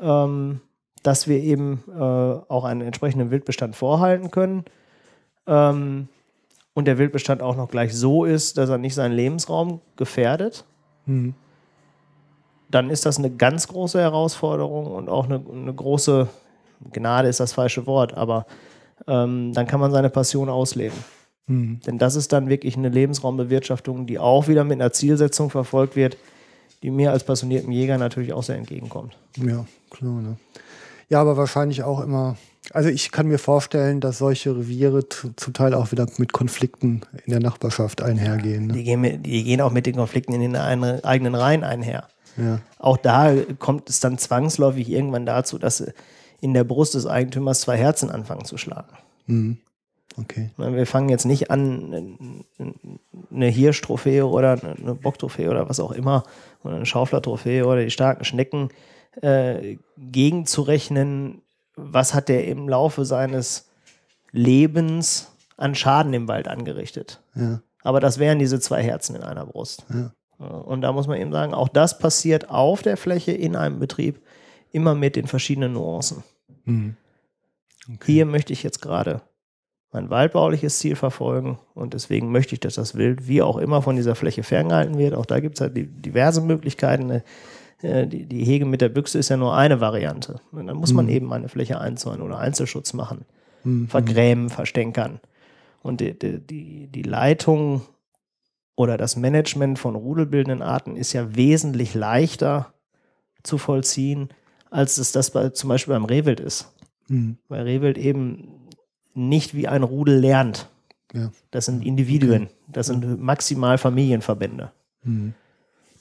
ähm, 0.00 0.60
dass 1.02 1.26
wir 1.26 1.38
eben 1.38 1.82
äh, 1.88 1.98
auch 1.98 2.64
einen 2.64 2.82
entsprechenden 2.82 3.30
Wildbestand 3.30 3.74
vorhalten 3.74 4.30
können 4.30 4.64
ähm, 5.46 6.08
und 6.74 6.86
der 6.86 6.98
Wildbestand 6.98 7.42
auch 7.42 7.56
noch 7.56 7.68
gleich 7.68 7.94
so 7.94 8.24
ist, 8.24 8.58
dass 8.58 8.70
er 8.70 8.78
nicht 8.78 8.94
seinen 8.94 9.12
Lebensraum 9.12 9.80
gefährdet, 9.96 10.64
Hm. 11.06 11.34
dann 12.70 12.90
ist 12.90 13.06
das 13.06 13.18
eine 13.18 13.30
ganz 13.30 13.68
große 13.68 13.98
Herausforderung 13.98 14.86
und 14.86 15.08
auch 15.08 15.24
eine, 15.24 15.40
eine 15.50 15.74
große 15.74 16.28
Gnade 16.92 17.28
ist 17.28 17.40
das 17.40 17.52
falsche 17.52 17.86
Wort, 17.86 18.14
aber 18.14 18.46
ähm, 19.06 19.52
dann 19.52 19.66
kann 19.66 19.80
man 19.80 19.90
seine 19.90 20.10
Passion 20.10 20.48
ausleben. 20.48 20.96
Hm. 21.46 21.80
Denn 21.86 21.98
das 21.98 22.16
ist 22.16 22.32
dann 22.32 22.48
wirklich 22.48 22.76
eine 22.76 22.90
Lebensraumbewirtschaftung, 22.90 24.06
die 24.06 24.18
auch 24.18 24.46
wieder 24.46 24.64
mit 24.64 24.80
einer 24.80 24.92
Zielsetzung 24.92 25.50
verfolgt 25.50 25.96
wird, 25.96 26.16
die 26.82 26.90
mir 26.90 27.10
als 27.10 27.24
passionierten 27.24 27.72
Jäger 27.72 27.98
natürlich 27.98 28.32
auch 28.32 28.42
sehr 28.42 28.56
entgegenkommt. 28.56 29.16
Ja, 29.36 29.66
klar. 29.90 30.22
Ne? 30.22 30.36
Ja, 31.10 31.20
aber 31.20 31.36
wahrscheinlich 31.36 31.82
auch 31.82 32.00
immer. 32.00 32.36
Also 32.72 32.88
ich 32.88 33.10
kann 33.10 33.26
mir 33.26 33.38
vorstellen, 33.38 34.00
dass 34.00 34.18
solche 34.18 34.56
Reviere 34.56 35.08
zu- 35.08 35.32
zum 35.34 35.52
Teil 35.52 35.74
auch 35.74 35.90
wieder 35.92 36.06
mit 36.18 36.32
Konflikten 36.32 37.02
in 37.26 37.32
der 37.32 37.40
Nachbarschaft 37.40 38.00
einhergehen. 38.00 38.68
Ne? 38.68 38.72
Die 38.74 38.84
gehen, 38.84 39.00
mit, 39.00 39.26
die 39.26 39.42
gehen 39.44 39.60
auch 39.60 39.72
mit 39.72 39.86
den 39.86 39.96
Konflikten 39.96 40.32
in 40.34 40.40
den 40.40 40.56
eigenen 40.56 41.34
Reihen 41.34 41.64
einher. 41.64 42.06
Ja. 42.36 42.60
Auch 42.78 42.96
da 42.96 43.34
kommt 43.58 43.90
es 43.90 43.98
dann 43.98 44.18
zwangsläufig 44.18 44.88
irgendwann 44.88 45.26
dazu, 45.26 45.58
dass 45.58 45.84
in 46.40 46.54
der 46.54 46.64
Brust 46.64 46.94
des 46.94 47.06
Eigentümers 47.06 47.62
zwei 47.62 47.76
Herzen 47.76 48.10
anfangen 48.10 48.44
zu 48.44 48.56
schlagen. 48.56 48.96
Hm. 49.26 49.58
Okay. 50.16 50.50
Wir 50.56 50.86
fangen 50.86 51.08
jetzt 51.08 51.24
nicht 51.24 51.50
an, 51.50 52.44
eine 53.32 53.46
Hirschtrophäe 53.46 54.26
oder 54.26 54.60
eine 54.62 54.94
Bocktrophäe 54.94 55.50
oder 55.50 55.68
was 55.68 55.80
auch 55.80 55.92
immer, 55.92 56.24
oder 56.62 56.76
eine 56.76 56.86
Schauflertrophäe 56.86 57.64
oder 57.64 57.82
die 57.82 57.90
starken 57.90 58.24
Schnecken 58.24 58.68
äh, 59.20 59.76
gegenzurechnen, 59.96 61.42
was 61.76 62.14
hat 62.14 62.28
der 62.28 62.46
im 62.46 62.68
Laufe 62.68 63.04
seines 63.04 63.70
Lebens 64.32 65.32
an 65.56 65.74
Schaden 65.74 66.12
im 66.14 66.28
Wald 66.28 66.48
angerichtet. 66.48 67.20
Ja. 67.34 67.62
Aber 67.82 68.00
das 68.00 68.18
wären 68.18 68.38
diese 68.38 68.60
zwei 68.60 68.82
Herzen 68.82 69.16
in 69.16 69.22
einer 69.22 69.46
Brust. 69.46 69.84
Ja. 69.92 70.12
Ja, 70.40 70.46
Und 70.46 70.80
da 70.80 70.92
muss 70.92 71.06
man 71.06 71.20
eben 71.20 71.32
sagen, 71.32 71.54
auch 71.54 71.68
das 71.68 71.98
passiert 71.98 72.50
auf 72.50 72.82
der 72.82 72.96
Fläche 72.96 73.32
in 73.32 73.56
einem 73.56 73.78
Betrieb 73.78 74.20
immer 74.72 74.94
mit 74.94 75.16
den 75.16 75.26
verschiedenen 75.26 75.74
Nuancen. 75.74 76.24
Hm. 76.64 76.96
Hier 78.04 78.24
möchte 78.24 78.52
ich 78.52 78.62
jetzt 78.62 78.80
gerade 78.80 79.20
mein 79.92 80.08
waldbauliches 80.08 80.78
Ziel 80.78 80.94
verfolgen 80.94 81.58
und 81.74 81.94
deswegen 81.94 82.30
möchte 82.30 82.54
ich, 82.54 82.60
dass 82.60 82.74
das 82.74 82.94
Wild 82.94 83.26
wie 83.26 83.42
auch 83.42 83.56
immer 83.56 83.82
von 83.82 83.96
dieser 83.96 84.14
Fläche 84.14 84.44
ferngehalten 84.44 84.98
wird. 84.98 85.14
Auch 85.14 85.26
da 85.26 85.40
gibt 85.40 85.56
es 85.56 85.60
halt 85.60 85.72
diverse 85.74 86.40
Möglichkeiten. 86.40 87.10
Äh, 87.10 87.22
Die, 87.82 88.26
die 88.26 88.44
Hege 88.44 88.66
mit 88.66 88.80
der 88.80 88.90
Büchse 88.90 89.18
ist 89.18 89.30
ja 89.30 89.36
nur 89.36 89.56
eine 89.56 89.80
Variante. 89.80 90.40
Und 90.52 90.66
dann 90.66 90.76
muss 90.76 90.92
man 90.92 91.08
eben 91.08 91.32
eine 91.32 91.48
Fläche 91.48 91.80
einzäunen 91.80 92.20
oder 92.20 92.38
Einzelschutz 92.38 92.92
machen, 92.92 93.24
Hm. 93.62 93.88
vergrämen, 93.88 94.48
verstänkern. 94.50 95.20
Und 95.82 96.00
die, 96.00 96.18
die, 96.18 96.86
die, 96.88 97.02
Leitung 97.02 97.82
oder 98.76 98.96
das 98.98 99.16
Management 99.16 99.78
von 99.78 99.94
rudelbildenden 99.94 100.62
Arten 100.62 100.96
ist 100.96 101.12
ja 101.12 101.34
wesentlich 101.36 101.94
leichter 101.94 102.72
zu 103.42 103.56
vollziehen, 103.56 104.28
als 104.70 104.98
es 104.98 105.12
das 105.12 105.30
bei, 105.30 105.48
zum 105.50 105.68
Beispiel 105.68 105.94
beim 105.94 106.04
Rehwild 106.04 106.40
ist 106.40 106.72
Hm. 107.10 107.38
weil 107.48 107.62
Rehwild 107.62 107.98
eben 107.98 108.68
nicht 109.14 109.54
wie 109.54 109.66
ein 109.68 109.82
Rudel 109.82 110.18
lernt. 110.18 110.70
Ja. 111.12 111.32
Das 111.50 111.66
sind 111.66 111.84
Individuen, 111.84 112.48
das 112.68 112.86
sind 112.86 113.20
maximal 113.20 113.78
Familienverbände. 113.78 114.70
Hm. 115.02 115.34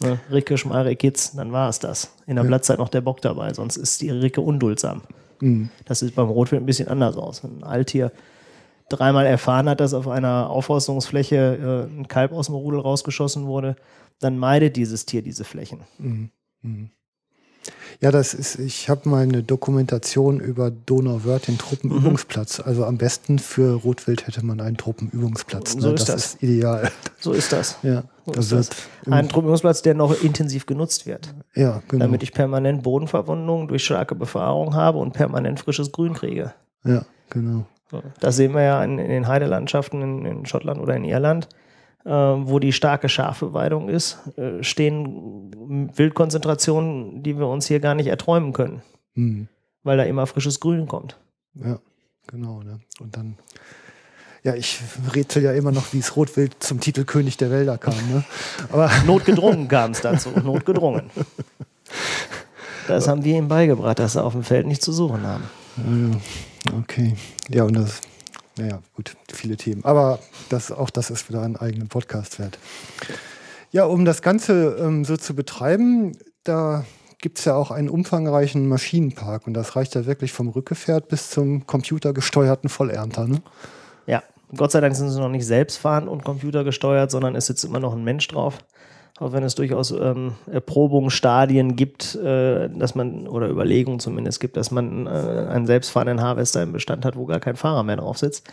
Ne? 0.01 0.19
Ricke, 0.31 0.57
Schmalre, 0.57 0.95
Kitz, 0.95 1.33
dann 1.35 1.51
war 1.51 1.69
es 1.69 1.79
das. 1.79 2.11
In 2.25 2.35
der 2.35 2.43
Ja. 2.45 2.47
Blattzeit 2.47 2.79
noch 2.79 2.89
der 2.89 3.01
Bock 3.01 3.21
dabei, 3.21 3.53
sonst 3.53 3.75
ist 3.75 4.01
die 4.01 4.09
Ricke 4.09 4.41
unduldsam. 4.41 5.01
Hm. 5.39 5.69
Das 5.85 5.99
sieht 5.99 6.15
beim 6.15 6.29
Rotwild 6.29 6.61
ein 6.61 6.65
bisschen 6.65 6.87
anders 6.87 7.17
aus. 7.17 7.43
Wenn 7.43 7.59
ein 7.59 7.63
Alttier 7.63 8.11
dreimal 8.89 9.25
erfahren 9.25 9.69
hat, 9.69 9.79
dass 9.79 9.93
auf 9.93 10.07
einer 10.07 10.49
Aufforstungsfläche 10.49 11.87
äh, 11.91 11.99
ein 11.99 12.07
Kalb 12.07 12.31
aus 12.31 12.47
dem 12.47 12.55
Rudel 12.55 12.79
rausgeschossen 12.79 13.45
wurde, 13.45 13.75
dann 14.19 14.37
meidet 14.37 14.75
dieses 14.75 15.05
Tier 15.05 15.21
diese 15.21 15.43
Flächen. 15.43 15.81
Hm. 15.97 16.29
Hm. 16.63 16.89
Ja, 18.01 18.11
das 18.11 18.33
ist, 18.33 18.57
ich 18.57 18.89
habe 18.89 19.09
mal 19.09 19.23
eine 19.23 19.43
Dokumentation 19.43 20.39
über 20.39 20.71
Donauwörth, 20.71 21.47
den 21.47 21.57
Truppenübungsplatz. 21.57 22.61
Also 22.61 22.85
am 22.85 22.97
besten 22.97 23.37
für 23.39 23.73
Rotwild 23.75 24.25
hätte 24.27 24.45
man 24.45 24.61
einen 24.61 24.77
Truppenübungsplatz. 24.77 25.75
Ne? 25.75 25.81
So 25.81 25.93
ist 25.93 26.07
das, 26.07 26.15
das. 26.15 26.25
ist 26.35 26.43
ideal. 26.43 26.91
So 27.19 27.33
ist 27.33 27.51
das. 27.51 27.77
Ja, 27.83 28.03
So 28.35 28.55
da 28.55 28.59
ist 28.59 28.71
das. 28.71 28.89
Ein 29.09 29.29
Truppenübungsplatz, 29.29 29.81
der 29.81 29.93
noch 29.93 30.21
intensiv 30.21 30.65
genutzt 30.65 31.05
wird. 31.05 31.33
ja, 31.55 31.81
genau. 31.87 32.05
damit 32.05 32.23
ich 32.23 32.33
permanent 32.33 32.83
Bodenverwundungen 32.83 33.67
durch 33.67 33.83
starke 33.85 34.15
Befahrung 34.15 34.75
habe 34.75 34.97
und 34.97 35.13
permanent 35.13 35.59
frisches 35.59 35.91
Grün 35.91 36.13
kriege. 36.13 36.53
ja, 36.83 37.05
genau. 37.29 37.65
Das 38.19 38.35
sehen 38.35 38.53
wir 38.53 38.61
ja 38.61 38.83
in, 38.83 38.99
in 38.99 39.09
den 39.09 39.27
Heidelandschaften 39.27 40.01
in, 40.03 40.25
in 40.25 40.45
Schottland 40.45 40.79
oder 40.79 40.95
in 40.95 41.03
Irland, 41.03 41.49
äh, 42.05 42.11
wo 42.11 42.59
die 42.59 42.71
starke 42.71 43.09
Schafeweidung 43.09 43.89
ist, 43.89 44.19
äh, 44.37 44.63
stehen 44.63 45.91
Wildkonzentrationen, 45.95 47.23
die 47.23 47.39
wir 47.39 47.47
uns 47.47 47.65
hier 47.65 47.79
gar 47.79 47.95
nicht 47.95 48.07
erträumen 48.07 48.53
können. 48.53 48.83
Hm. 49.15 49.47
weil 49.83 49.97
da 49.97 50.03
immer 50.03 50.27
frisches 50.27 50.59
Grün 50.59 50.87
kommt. 50.87 51.17
Ja, 51.55 51.79
genau. 52.27 52.61
Ne? 52.61 52.79
Und 52.99 53.17
dann, 53.17 53.37
ja, 54.43 54.55
ich 54.55 54.79
rätsel 55.13 55.43
ja 55.43 55.53
immer 55.53 55.71
noch, 55.71 55.93
wie 55.93 55.99
es 55.99 56.15
Rotwild 56.15 56.55
zum 56.59 56.79
Titel 56.79 57.03
König 57.03 57.37
der 57.37 57.51
Wälder 57.51 57.77
kam. 57.77 57.95
Ne? 58.11 58.23
Aber 58.71 58.89
Notgedrungen 59.05 59.67
kam 59.67 59.91
es 59.91 60.01
dazu, 60.01 60.29
notgedrungen. 60.29 61.09
Das 62.87 63.07
haben 63.07 63.23
wir 63.23 63.37
ihm 63.37 63.47
beigebracht, 63.47 63.99
dass 63.99 64.15
er 64.15 64.25
auf 64.25 64.33
dem 64.33 64.43
Feld 64.43 64.65
nicht 64.65 64.81
zu 64.81 64.91
suchen 64.91 65.21
haben. 65.21 65.43
Okay. 66.79 67.15
Ja, 67.47 67.63
und 67.63 67.73
das, 67.73 68.01
naja, 68.57 68.81
gut, 68.95 69.15
viele 69.31 69.57
Themen. 69.57 69.85
Aber 69.85 70.17
das, 70.49 70.71
auch 70.71 70.89
das 70.89 71.11
ist 71.11 71.29
wieder 71.29 71.43
ein 71.43 71.55
eigener 71.55 71.85
Podcast 71.85 72.39
wert. 72.39 72.57
Ja, 73.71 73.85
um 73.85 74.05
das 74.05 74.23
Ganze 74.23 74.77
ähm, 74.79 75.05
so 75.05 75.17
zu 75.17 75.35
betreiben, 75.35 76.17
da 76.43 76.83
gibt 77.21 77.37
es 77.37 77.45
ja 77.45 77.55
auch 77.55 77.69
einen 77.69 77.89
umfangreichen 77.89 78.67
Maschinenpark 78.67 79.45
und 79.45 79.53
das 79.53 79.75
reicht 79.75 79.93
ja 79.93 80.07
wirklich 80.07 80.31
vom 80.31 80.49
Rückgefährt 80.49 81.09
bis 81.09 81.29
zum 81.29 81.67
computergesteuerten 81.67 82.69
Vollernter. 82.69 83.27
Ne? 83.27 83.41
Gott 84.55 84.71
sei 84.71 84.81
Dank 84.81 84.95
sind 84.95 85.09
sie 85.09 85.19
noch 85.19 85.29
nicht 85.29 85.45
selbstfahrend 85.45 86.07
und 86.07 86.23
computergesteuert, 86.23 87.11
sondern 87.11 87.35
es 87.35 87.45
sitzt 87.45 87.63
immer 87.65 87.79
noch 87.79 87.93
ein 87.93 88.03
Mensch 88.03 88.27
drauf. 88.27 88.59
Auch 89.19 89.33
wenn 89.33 89.43
es 89.43 89.55
durchaus 89.55 89.91
ähm, 89.91 90.35
Erprobungsstadien 90.49 91.75
gibt, 91.75 92.15
äh, 92.15 92.69
dass 92.69 92.95
man, 92.95 93.27
oder 93.27 93.49
Überlegungen 93.49 93.99
zumindest 93.99 94.39
gibt, 94.39 94.55
dass 94.55 94.71
man 94.71 95.07
äh, 95.07 95.09
einen 95.09 95.65
selbstfahrenden 95.65 96.21
Harvester 96.21 96.63
im 96.63 96.71
Bestand 96.71 97.03
hat, 97.03 97.17
wo 97.17 97.25
gar 97.25 97.41
kein 97.41 97.57
Fahrer 97.57 97.83
mehr 97.83 97.97
drauf 97.97 98.17
sitzt. 98.17 98.49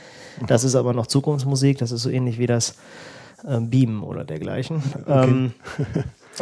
Das 0.48 0.64
ist 0.64 0.74
aber 0.74 0.92
noch 0.92 1.06
Zukunftsmusik, 1.06 1.78
das 1.78 1.92
ist 1.92 2.02
so 2.02 2.10
ähnlich 2.10 2.38
wie 2.38 2.46
das 2.46 2.74
äh, 3.46 3.60
Beamen 3.60 4.02
oder 4.02 4.24
dergleichen. 4.24 4.82
Okay. 5.02 5.24
Ähm, 5.24 5.52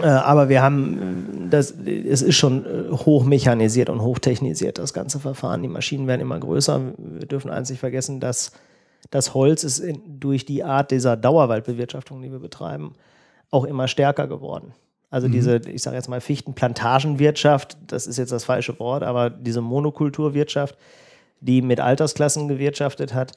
äh, 0.03 0.07
aber 0.07 0.49
wir 0.49 0.63
haben, 0.63 1.49
das, 1.51 1.73
es 1.73 2.23
ist 2.23 2.37
schon 2.37 2.65
äh, 2.65 2.93
hochmechanisiert 2.93 3.91
und 3.91 4.01
hochtechnisiert, 4.01 4.79
das 4.79 4.95
ganze 4.95 5.21
Verfahren. 5.21 5.63
Die 5.63 5.69
Maschinen 5.69 6.07
werden 6.07 6.23
immer 6.23 6.39
größer. 6.39 6.81
Wir 6.97 7.27
dürfen 7.27 7.51
eins 7.51 7.69
nicht 7.69 7.81
vergessen, 7.81 8.21
dass 8.21 8.53
das 9.11 9.35
Holz 9.35 9.65
ist 9.65 9.79
in, 9.79 10.21
durch 10.21 10.45
die 10.45 10.65
Art 10.65 10.91
dieser 10.91 11.17
Dauerwaldbewirtschaftung, 11.17 12.23
die 12.23 12.33
wir 12.33 12.39
betreiben, 12.39 12.95
auch 13.51 13.65
immer 13.65 13.89
stärker 13.89 14.27
geworden. 14.27 14.73
Also 15.11 15.29
mhm. 15.29 15.33
diese, 15.33 15.57
ich 15.69 15.83
sage 15.83 15.97
jetzt 15.97 16.09
mal 16.09 16.21
Fichtenplantagenwirtschaft, 16.21 17.77
das 17.87 18.07
ist 18.07 18.19
jetzt 18.19 18.33
das 18.33 18.45
falsche 18.45 18.79
Wort, 18.81 19.03
aber 19.03 19.31
diese 19.31 19.61
Monokulturwirtschaft, 19.61 20.77
die 21.41 21.63
mit 21.63 21.81
Altersklassen 21.81 22.49
gewirtschaftet 22.49 23.15
hat, 23.15 23.33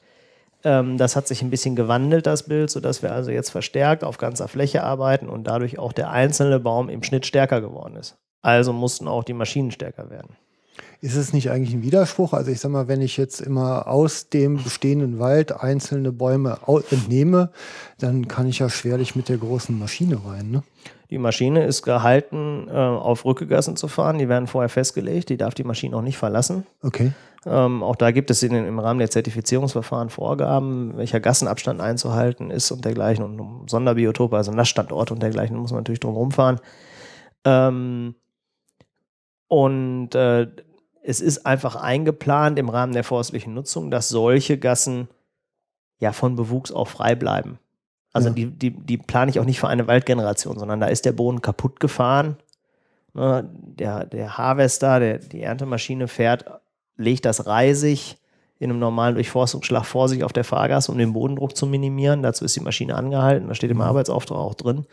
ähm, 0.64 0.98
das 0.98 1.14
hat 1.14 1.28
sich 1.28 1.42
ein 1.42 1.50
bisschen 1.50 1.76
gewandelt, 1.76 2.26
das 2.26 2.42
Bild, 2.44 2.70
sodass 2.70 3.02
wir 3.02 3.12
also 3.12 3.30
jetzt 3.30 3.50
verstärkt 3.50 4.02
auf 4.02 4.18
ganzer 4.18 4.48
Fläche 4.48 4.82
arbeiten 4.82 5.28
und 5.28 5.44
dadurch 5.44 5.78
auch 5.78 5.92
der 5.92 6.10
einzelne 6.10 6.58
Baum 6.58 6.88
im 6.88 7.02
Schnitt 7.02 7.26
stärker 7.26 7.60
geworden 7.60 7.96
ist. 7.96 8.16
Also 8.42 8.72
mussten 8.72 9.06
auch 9.06 9.24
die 9.24 9.34
Maschinen 9.34 9.70
stärker 9.70 10.10
werden. 10.10 10.36
Ist 11.00 11.14
es 11.14 11.32
nicht 11.32 11.50
eigentlich 11.50 11.74
ein 11.74 11.82
Widerspruch? 11.82 12.32
Also 12.32 12.50
ich 12.50 12.58
sag 12.58 12.72
mal, 12.72 12.88
wenn 12.88 13.00
ich 13.00 13.16
jetzt 13.16 13.40
immer 13.40 13.86
aus 13.86 14.30
dem 14.30 14.62
bestehenden 14.62 15.20
Wald 15.20 15.52
einzelne 15.52 16.10
Bäume 16.10 16.58
entnehme, 16.90 17.50
dann 17.98 18.26
kann 18.26 18.48
ich 18.48 18.58
ja 18.58 18.68
schwerlich 18.68 19.14
mit 19.14 19.28
der 19.28 19.38
großen 19.38 19.78
Maschine 19.78 20.18
rein. 20.26 20.50
Ne? 20.50 20.62
Die 21.10 21.18
Maschine 21.18 21.64
ist 21.64 21.82
gehalten, 21.82 22.66
äh, 22.68 22.72
auf 22.72 23.24
Rückegassen 23.24 23.76
zu 23.76 23.86
fahren. 23.86 24.18
Die 24.18 24.28
werden 24.28 24.48
vorher 24.48 24.68
festgelegt. 24.68 25.28
Die 25.28 25.36
darf 25.36 25.54
die 25.54 25.62
Maschine 25.62 25.96
auch 25.96 26.02
nicht 26.02 26.18
verlassen. 26.18 26.66
Okay. 26.82 27.12
Ähm, 27.46 27.84
auch 27.84 27.94
da 27.96 28.10
gibt 28.10 28.30
es 28.32 28.42
in, 28.42 28.52
im 28.52 28.78
Rahmen 28.80 28.98
der 28.98 29.10
Zertifizierungsverfahren 29.10 30.10
Vorgaben, 30.10 30.96
welcher 30.96 31.20
Gassenabstand 31.20 31.80
einzuhalten 31.80 32.50
ist 32.50 32.72
und 32.72 32.84
dergleichen. 32.84 33.24
Und 33.24 33.38
um 33.38 33.68
Sonderbiotope, 33.68 34.36
also 34.36 34.50
Nassstandort 34.50 35.12
und 35.12 35.22
dergleichen, 35.22 35.56
muss 35.56 35.70
man 35.70 35.80
natürlich 35.80 36.00
drum 36.00 36.14
rumfahren. 36.14 36.58
Ähm, 37.44 38.16
und 39.46 40.14
äh, 40.16 40.48
es 41.08 41.22
ist 41.22 41.46
einfach 41.46 41.74
eingeplant 41.74 42.58
im 42.58 42.68
Rahmen 42.68 42.92
der 42.92 43.02
forstlichen 43.02 43.54
Nutzung, 43.54 43.90
dass 43.90 44.10
solche 44.10 44.58
Gassen 44.58 45.08
ja 46.00 46.12
von 46.12 46.36
Bewuchs 46.36 46.70
auch 46.70 46.86
frei 46.86 47.14
bleiben. 47.14 47.58
Also 48.12 48.28
ja. 48.28 48.34
die, 48.34 48.46
die, 48.50 48.70
die 48.72 48.98
plane 48.98 49.30
ich 49.30 49.40
auch 49.40 49.46
nicht 49.46 49.58
für 49.58 49.68
eine 49.68 49.86
Waldgeneration, 49.86 50.58
sondern 50.58 50.80
da 50.80 50.86
ist 50.86 51.06
der 51.06 51.12
Boden 51.12 51.40
kaputt 51.40 51.80
gefahren. 51.80 52.36
Ne, 53.14 53.48
der, 53.52 54.04
der 54.04 54.36
Harvester, 54.36 55.00
der, 55.00 55.18
die 55.18 55.40
Erntemaschine 55.40 56.08
fährt, 56.08 56.44
legt 56.98 57.24
das 57.24 57.46
reisig 57.46 58.18
in 58.58 58.68
einem 58.68 58.78
normalen 58.78 59.14
Durchforstungsschlag 59.14 59.86
vor 59.86 60.10
sich 60.10 60.24
auf 60.24 60.34
der 60.34 60.44
Fahrgasse, 60.44 60.92
um 60.92 60.98
den 60.98 61.14
Bodendruck 61.14 61.56
zu 61.56 61.64
minimieren. 61.66 62.22
Dazu 62.22 62.44
ist 62.44 62.54
die 62.54 62.60
Maschine 62.60 62.94
angehalten, 62.94 63.48
da 63.48 63.54
steht 63.54 63.70
im 63.70 63.78
mhm. 63.78 63.84
Arbeitsauftrag 63.84 64.36
auch 64.36 64.54
drin 64.54 64.84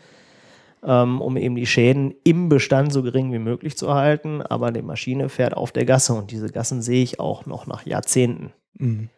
ähm, 0.86 1.20
um 1.20 1.36
eben 1.36 1.56
die 1.56 1.66
Schäden 1.66 2.14
im 2.22 2.48
Bestand 2.48 2.92
so 2.92 3.02
gering 3.02 3.32
wie 3.32 3.40
möglich 3.40 3.76
zu 3.76 3.92
halten. 3.92 4.40
Aber 4.40 4.70
die 4.70 4.82
Maschine 4.82 5.28
fährt 5.28 5.54
auf 5.54 5.72
der 5.72 5.84
Gasse 5.84 6.14
und 6.14 6.30
diese 6.30 6.48
Gassen 6.48 6.80
sehe 6.80 7.02
ich 7.02 7.18
auch 7.20 7.44
noch 7.44 7.66
nach 7.66 7.84
Jahrzehnten. 7.84 8.52
Mhm. 8.78 9.08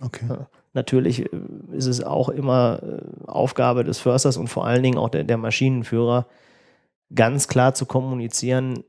Okay. 0.00 0.26
Ja, 0.28 0.48
natürlich 0.72 1.20
äh, 1.20 1.28
ist 1.72 1.86
es 1.86 2.02
auch 2.02 2.28
immer 2.28 2.80
äh, 2.82 3.26
Aufgabe 3.28 3.84
des 3.84 4.00
Försters 4.00 4.36
und 4.36 4.48
vor 4.48 4.66
allen 4.66 4.82
Dingen 4.82 4.98
auch 4.98 5.08
der, 5.08 5.22
der 5.22 5.38
Maschinenführer, 5.38 6.26
ganz 7.14 7.46
klar 7.46 7.74
zu 7.74 7.86
kommunizieren, 7.86 8.82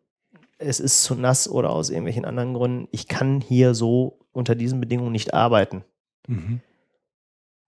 es 0.58 0.80
ist 0.80 1.04
zu 1.04 1.16
nass 1.16 1.48
oder 1.48 1.70
aus 1.70 1.90
irgendwelchen 1.90 2.26
anderen 2.26 2.54
Gründen, 2.54 2.88
ich 2.92 3.08
kann 3.08 3.42
hier 3.42 3.76
so 3.76 4.18
unter 4.32 4.56
diesen 4.56 4.80
Bedingungen 4.80 5.12
nicht 5.12 5.34
arbeiten. 5.34 5.84
Mhm. 6.28 6.62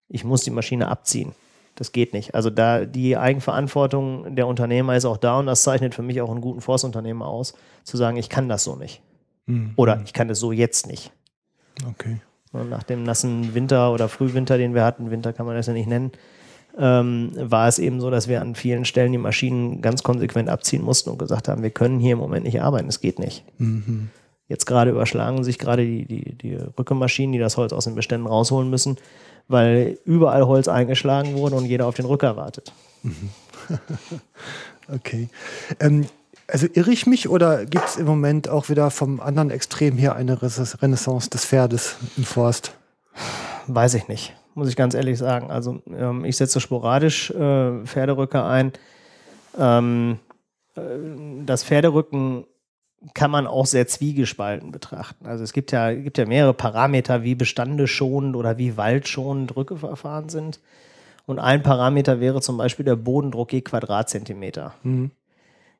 Ich 0.09 0.23
muss 0.23 0.43
die 0.43 0.51
Maschine 0.51 0.87
abziehen. 0.87 1.33
Das 1.77 1.91
geht 1.91 2.11
nicht. 2.11 2.33
Also 2.33 2.49
da 2.49 2.85
die 2.85 3.17
Eigenverantwortung 3.17 4.35
der 4.35 4.47
Unternehmer 4.47 4.95
ist 4.97 5.05
auch 5.05 5.17
da 5.17 5.39
und 5.39 5.45
das 5.45 5.61
zeichnet 5.61 5.93
für 5.93 6.01
mich 6.01 6.19
auch 6.21 6.31
einen 6.31 6.41
guten 6.41 6.59
Forstunternehmer 6.59 7.27
aus, 7.27 7.53
zu 7.83 7.97
sagen, 7.97 8.17
ich 8.17 8.29
kann 8.29 8.49
das 8.49 8.63
so 8.63 8.75
nicht. 8.75 9.01
Mhm. 9.45 9.73
Oder 9.75 10.01
ich 10.03 10.11
kann 10.11 10.27
das 10.27 10.39
so 10.39 10.51
jetzt 10.51 10.87
nicht. 10.87 11.11
Okay. 11.87 12.17
Und 12.51 12.71
nach 12.71 12.81
dem 12.81 13.03
nassen 13.03 13.53
Winter 13.53 13.93
oder 13.93 14.09
Frühwinter, 14.09 14.57
den 14.57 14.73
wir 14.73 14.83
hatten, 14.83 15.11
Winter 15.11 15.33
kann 15.33 15.45
man 15.45 15.55
das 15.55 15.67
ja 15.67 15.73
nicht 15.73 15.87
nennen, 15.87 16.11
ähm, 16.79 17.31
war 17.35 17.67
es 17.67 17.77
eben 17.77 18.01
so, 18.01 18.09
dass 18.09 18.27
wir 18.27 18.41
an 18.41 18.55
vielen 18.55 18.83
Stellen 18.83 19.11
die 19.11 19.19
Maschinen 19.19 19.83
ganz 19.83 20.01
konsequent 20.01 20.49
abziehen 20.49 20.81
mussten 20.81 21.11
und 21.11 21.19
gesagt 21.19 21.47
haben, 21.47 21.61
wir 21.61 21.69
können 21.69 21.99
hier 21.99 22.13
im 22.13 22.19
Moment 22.19 22.45
nicht 22.45 22.59
arbeiten, 22.59 22.87
es 22.89 23.01
geht 23.01 23.19
nicht. 23.19 23.45
Mhm. 23.59 24.09
Jetzt 24.47 24.65
gerade 24.65 24.89
überschlagen 24.89 25.43
sich 25.43 25.59
gerade 25.59 25.85
die, 25.85 26.05
die, 26.05 26.35
die 26.35 26.55
Rückemaschinen, 26.55 27.33
die 27.33 27.39
das 27.39 27.57
Holz 27.57 27.71
aus 27.71 27.83
den 27.83 27.95
Beständen 27.95 28.25
rausholen 28.25 28.69
müssen 28.69 28.97
weil 29.47 29.97
überall 30.05 30.45
Holz 30.45 30.67
eingeschlagen 30.67 31.35
wurde 31.35 31.55
und 31.55 31.65
jeder 31.65 31.87
auf 31.87 31.95
den 31.95 32.05
Rücker 32.05 32.35
wartet. 32.35 32.73
okay. 34.93 35.29
Ähm, 35.79 36.07
also 36.47 36.67
irre 36.73 36.91
ich 36.91 37.05
mich 37.05 37.27
oder 37.27 37.65
gibt 37.65 37.85
es 37.85 37.97
im 37.97 38.05
Moment 38.05 38.47
auch 38.49 38.69
wieder 38.69 38.89
vom 38.89 39.19
anderen 39.19 39.51
Extrem 39.51 39.97
hier 39.97 40.15
eine 40.15 40.41
Renaissance 40.41 41.29
des 41.29 41.45
Pferdes 41.45 41.97
im 42.15 42.23
Forst? 42.23 42.73
Weiß 43.67 43.93
ich 43.95 44.07
nicht, 44.07 44.33
muss 44.55 44.69
ich 44.69 44.75
ganz 44.75 44.93
ehrlich 44.93 45.17
sagen. 45.17 45.51
Also 45.51 45.81
ähm, 45.87 46.23
ich 46.23 46.37
setze 46.37 46.61
sporadisch 46.61 47.31
äh, 47.31 47.85
Pferderücker 47.85 48.45
ein. 48.45 48.71
Ähm, 49.57 50.19
äh, 50.75 50.81
das 51.45 51.63
Pferderücken 51.63 52.45
kann 53.13 53.31
man 53.31 53.47
auch 53.47 53.65
sehr 53.65 53.87
zwiegespalten 53.87 54.71
betrachten. 54.71 55.25
Also 55.25 55.43
es 55.43 55.53
gibt 55.53 55.71
ja, 55.71 55.93
gibt 55.93 56.17
ja 56.17 56.25
mehrere 56.25 56.53
Parameter, 56.53 57.23
wie 57.23 57.35
bestandeschonend 57.35 58.35
oder 58.35 58.57
wie 58.57 58.77
waldschonend 58.77 59.55
Drückeverfahren 59.55 60.29
sind. 60.29 60.59
Und 61.25 61.39
ein 61.39 61.61
Parameter 61.61 62.19
wäre 62.19 62.41
zum 62.41 62.57
Beispiel 62.57 62.85
der 62.85 62.95
Bodendruck 62.95 63.53
je 63.53 63.61
Quadratzentimeter. 63.61 64.73
Mhm. 64.83 65.11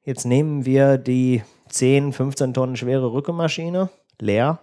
Jetzt 0.04 0.26
nehmen 0.26 0.66
wir 0.66 0.98
die 0.98 1.44
10, 1.70 2.14
15 2.14 2.54
Tonnen 2.54 2.76
schwere 2.76 3.12
Rückemaschine, 3.12 3.90
leer, 4.20 4.60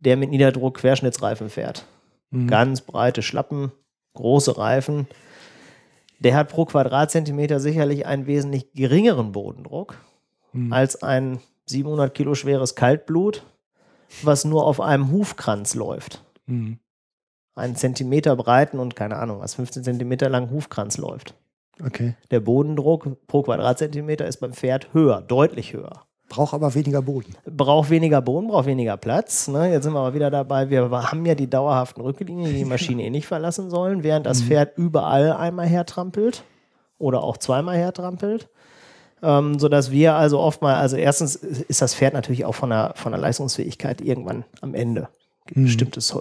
der 0.00 0.16
mit 0.16 0.30
Niederdruck 0.30 0.78
Querschnittsreifen 0.78 1.50
fährt. 1.50 1.86
Mhm. 2.30 2.48
Ganz 2.48 2.80
breite 2.80 3.22
Schlappen, 3.22 3.72
große 4.14 4.56
Reifen. 4.56 5.06
Der 6.18 6.34
hat 6.34 6.48
pro 6.48 6.66
Quadratzentimeter 6.66 7.60
sicherlich 7.60 8.06
einen 8.06 8.26
wesentlich 8.26 8.72
geringeren 8.74 9.32
Bodendruck 9.32 9.96
mhm. 10.52 10.72
als 10.72 11.02
ein 11.02 11.40
700 11.66 12.14
Kilo 12.14 12.34
schweres 12.34 12.74
Kaltblut, 12.74 13.44
was 14.22 14.44
nur 14.44 14.66
auf 14.66 14.80
einem 14.80 15.10
Hufkranz 15.10 15.74
läuft. 15.74 16.24
Mhm. 16.46 16.78
Einen 17.54 17.76
Zentimeter 17.76 18.36
breiten 18.36 18.78
und 18.78 18.96
keine 18.96 19.16
Ahnung, 19.16 19.40
was 19.40 19.54
15 19.54 19.84
Zentimeter 19.84 20.28
lang 20.28 20.50
Hufkranz 20.50 20.98
läuft. 20.98 21.34
Okay. 21.84 22.14
Der 22.30 22.40
Bodendruck 22.40 23.26
pro 23.26 23.42
Quadratzentimeter 23.42 24.26
ist 24.26 24.38
beim 24.38 24.52
Pferd 24.52 24.92
höher, 24.92 25.22
deutlich 25.22 25.72
höher. 25.72 26.04
Braucht 26.28 26.54
aber 26.54 26.74
weniger 26.74 27.02
Boden. 27.02 27.34
Braucht 27.44 27.90
weniger 27.90 28.22
Boden, 28.22 28.46
braucht 28.48 28.66
weniger 28.66 28.96
Platz. 28.96 29.48
Ne? 29.48 29.72
Jetzt 29.72 29.84
sind 29.84 29.94
wir 29.94 29.98
aber 29.98 30.14
wieder 30.14 30.30
dabei, 30.30 30.70
wir 30.70 30.88
haben 30.90 31.26
ja 31.26 31.34
die 31.34 31.50
dauerhaften 31.50 32.02
Rücklinien, 32.02 32.52
die 32.52 32.58
die 32.58 32.64
Maschine 32.66 33.04
eh 33.04 33.10
nicht 33.10 33.26
verlassen 33.26 33.68
sollen, 33.68 34.04
während 34.04 34.26
das 34.26 34.42
mhm. 34.42 34.46
Pferd 34.46 34.78
überall 34.78 35.32
einmal 35.32 35.66
hertrampelt 35.66 36.44
oder 36.98 37.24
auch 37.24 37.36
zweimal 37.36 37.76
hertrampelt 37.76 38.48
ähm, 39.22 39.58
sodass 39.58 39.90
wir 39.90 40.14
also 40.14 40.40
oft 40.40 40.62
mal, 40.62 40.76
also 40.76 40.96
erstens 40.96 41.36
ist 41.36 41.82
das 41.82 41.94
Pferd 41.94 42.14
natürlich 42.14 42.44
auch 42.44 42.54
von 42.54 42.70
der, 42.70 42.92
von 42.96 43.12
der 43.12 43.20
Leistungsfähigkeit 43.20 44.00
irgendwann 44.00 44.44
am 44.60 44.74
Ende. 44.74 45.08
Mhm. 45.54 45.64
Bestimmtes, 45.64 46.16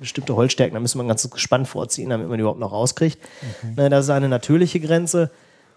bestimmte 0.00 0.36
Holzstärken, 0.36 0.74
da 0.74 0.80
müssen 0.80 0.98
wir 0.98 1.04
ein 1.04 1.08
ganzes 1.08 1.30
Gespann 1.30 1.66
vorziehen, 1.66 2.10
damit 2.10 2.28
man 2.28 2.38
die 2.38 2.42
überhaupt 2.42 2.60
noch 2.60 2.72
rauskriegt. 2.72 3.18
Okay. 3.58 3.74
Ne, 3.76 3.90
das 3.90 4.06
ist 4.06 4.10
eine 4.10 4.28
natürliche 4.28 4.80
Grenze. 4.80 5.30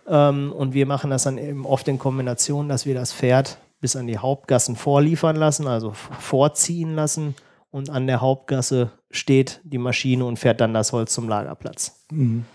Ähm, 0.08 0.52
und 0.54 0.74
wir 0.74 0.86
machen 0.86 1.10
das 1.10 1.24
dann 1.24 1.38
eben 1.38 1.66
oft 1.66 1.88
in 1.88 2.00
Kombination, 2.00 2.70
dass 2.70 2.86
wir 2.86 2.96
das 2.96 3.14
Pferd 3.14 3.58
bis 3.82 3.96
an 3.96 4.08
die 4.08 4.18
Hauptgassen 4.18 4.76
vorliefern 4.76 5.36
lassen, 5.36 5.68
also 5.68 5.94
vorziehen 5.94 6.96
lassen. 6.96 7.36
Und 7.70 7.90
an 7.90 8.08
der 8.08 8.22
Hauptgasse 8.22 8.92
steht 9.12 9.60
die 9.64 9.78
Maschine 9.78 10.26
und 10.26 10.40
fährt 10.40 10.62
dann 10.62 10.74
das 10.74 10.94
Holz 10.94 11.14
zum 11.14 11.28
Lagerplatz. 11.28 12.06
Mhm. 12.12 12.46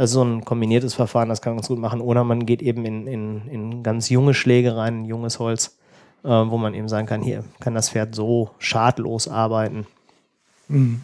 Das 0.00 0.08
ist 0.08 0.14
so 0.14 0.24
ein 0.24 0.46
kombiniertes 0.46 0.94
Verfahren, 0.94 1.28
das 1.28 1.42
kann 1.42 1.52
man 1.52 1.58
ganz 1.58 1.68
gut 1.68 1.78
machen. 1.78 2.00
Oder 2.00 2.24
man 2.24 2.46
geht 2.46 2.62
eben 2.62 2.86
in, 2.86 3.06
in, 3.06 3.48
in 3.48 3.82
ganz 3.82 4.08
junge 4.08 4.32
Schläge 4.32 4.74
rein, 4.74 5.04
junges 5.04 5.38
Holz, 5.38 5.76
äh, 6.24 6.28
wo 6.28 6.56
man 6.56 6.72
eben 6.72 6.88
sagen 6.88 7.06
kann, 7.06 7.20
hier 7.20 7.44
kann 7.60 7.74
das 7.74 7.90
Pferd 7.90 8.14
so 8.14 8.48
schadlos 8.58 9.28
arbeiten. 9.28 9.86
Mhm. 10.68 11.02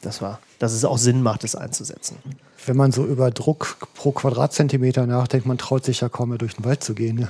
Das 0.00 0.22
war, 0.22 0.38
dass 0.58 0.72
es 0.72 0.86
auch 0.86 0.96
Sinn 0.96 1.22
macht, 1.22 1.44
es 1.44 1.54
einzusetzen. 1.54 2.16
Wenn 2.64 2.78
man 2.78 2.92
so 2.92 3.04
über 3.04 3.30
Druck 3.30 3.76
pro 3.94 4.10
Quadratzentimeter 4.10 5.06
nachdenkt, 5.06 5.44
man 5.44 5.58
traut 5.58 5.84
sich 5.84 6.00
ja 6.00 6.08
kaum 6.08 6.30
mehr 6.30 6.38
durch 6.38 6.54
den 6.54 6.64
Wald 6.64 6.82
zu 6.82 6.94
gehen. 6.94 7.28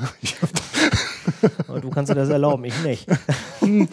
Aber 1.66 1.80
du 1.80 1.90
kannst 1.90 2.12
dir 2.12 2.14
das 2.14 2.28
erlauben, 2.28 2.62
ich 2.66 2.84
nicht. 2.84 3.08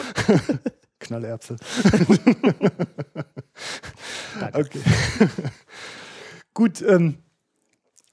Knallerbse. 1.00 1.56
Okay. 4.52 4.80
Gut, 6.58 6.82
ähm, 6.82 7.14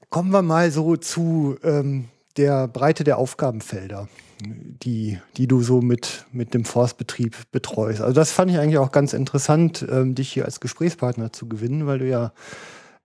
kommen 0.08 0.30
wir 0.30 0.40
mal 0.40 0.70
so 0.70 0.94
zu 0.96 1.56
ähm, 1.64 2.04
der 2.36 2.68
Breite 2.68 3.02
der 3.02 3.18
Aufgabenfelder, 3.18 4.08
die, 4.40 5.18
die 5.36 5.48
du 5.48 5.62
so 5.62 5.80
mit, 5.80 6.26
mit 6.30 6.54
dem 6.54 6.64
Forstbetrieb 6.64 7.36
betreust. 7.50 8.02
Also 8.02 8.12
das 8.12 8.30
fand 8.30 8.52
ich 8.52 8.58
eigentlich 8.58 8.78
auch 8.78 8.92
ganz 8.92 9.14
interessant, 9.14 9.84
ähm, 9.90 10.14
dich 10.14 10.32
hier 10.32 10.44
als 10.44 10.60
Gesprächspartner 10.60 11.32
zu 11.32 11.48
gewinnen, 11.48 11.88
weil 11.88 11.98
du 11.98 12.06
ja 12.08 12.32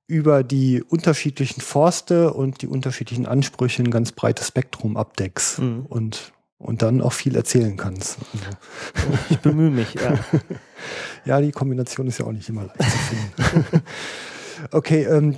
über 0.05 0.43
die 0.43 0.83
unterschiedlichen 0.83 1.61
Forste 1.61 2.33
und 2.35 2.61
die 2.61 2.67
unterschiedlichen 2.67 3.25
Ansprüche 3.25 3.81
ein 3.81 3.89
ganz 3.89 4.11
breites 4.11 4.49
Spektrum 4.49 4.95
abdeckst 4.95 5.57
Mhm. 5.57 5.87
und, 5.89 6.33
und 6.59 6.83
dann 6.83 7.01
auch 7.01 7.13
viel 7.13 7.35
erzählen 7.35 7.77
kannst. 7.77 8.19
Also, 8.93 9.17
Ich 9.31 9.39
bemühe 9.39 9.71
mich, 9.71 9.95
ja. 9.95 10.19
ja, 11.25 11.41
die 11.41 11.51
Kombination 11.51 12.05
ist 12.05 12.19
ja 12.19 12.27
auch 12.27 12.31
nicht 12.31 12.47
immer 12.47 12.65
leicht 12.65 12.91
zu 12.91 12.97
finden. 12.99 13.81
okay, 14.71 15.03
ähm, 15.03 15.37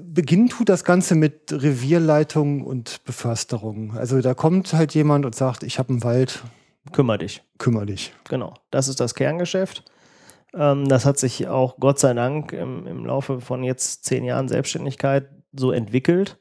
beginnen 0.00 0.48
tut 0.48 0.68
das 0.68 0.84
Ganze 0.84 1.14
mit 1.14 1.52
Revierleitung 1.52 2.62
und 2.64 3.04
Beförsterung. 3.04 3.96
Also 3.96 4.20
da 4.20 4.34
kommt 4.34 4.72
halt 4.72 4.94
jemand 4.94 5.26
und 5.26 5.34
sagt, 5.34 5.62
ich 5.62 5.78
habe 5.78 5.90
einen 5.90 6.04
Wald, 6.04 6.42
Kümmer 6.92 7.18
dich. 7.18 7.42
kümmere 7.58 7.86
dich. 7.86 8.12
Genau, 8.28 8.54
das 8.70 8.88
ist 8.88 9.00
das 9.00 9.14
Kerngeschäft. 9.14 9.84
Ähm, 10.54 10.88
das 10.88 11.04
hat 11.04 11.18
sich 11.18 11.48
auch 11.48 11.76
Gott 11.78 11.98
sei 11.98 12.14
Dank 12.14 12.52
im, 12.52 12.86
im 12.86 13.04
Laufe 13.04 13.40
von 13.40 13.62
jetzt 13.62 14.04
zehn 14.04 14.24
Jahren 14.24 14.48
Selbstständigkeit 14.48 15.28
so 15.52 15.70
entwickelt. 15.70 16.38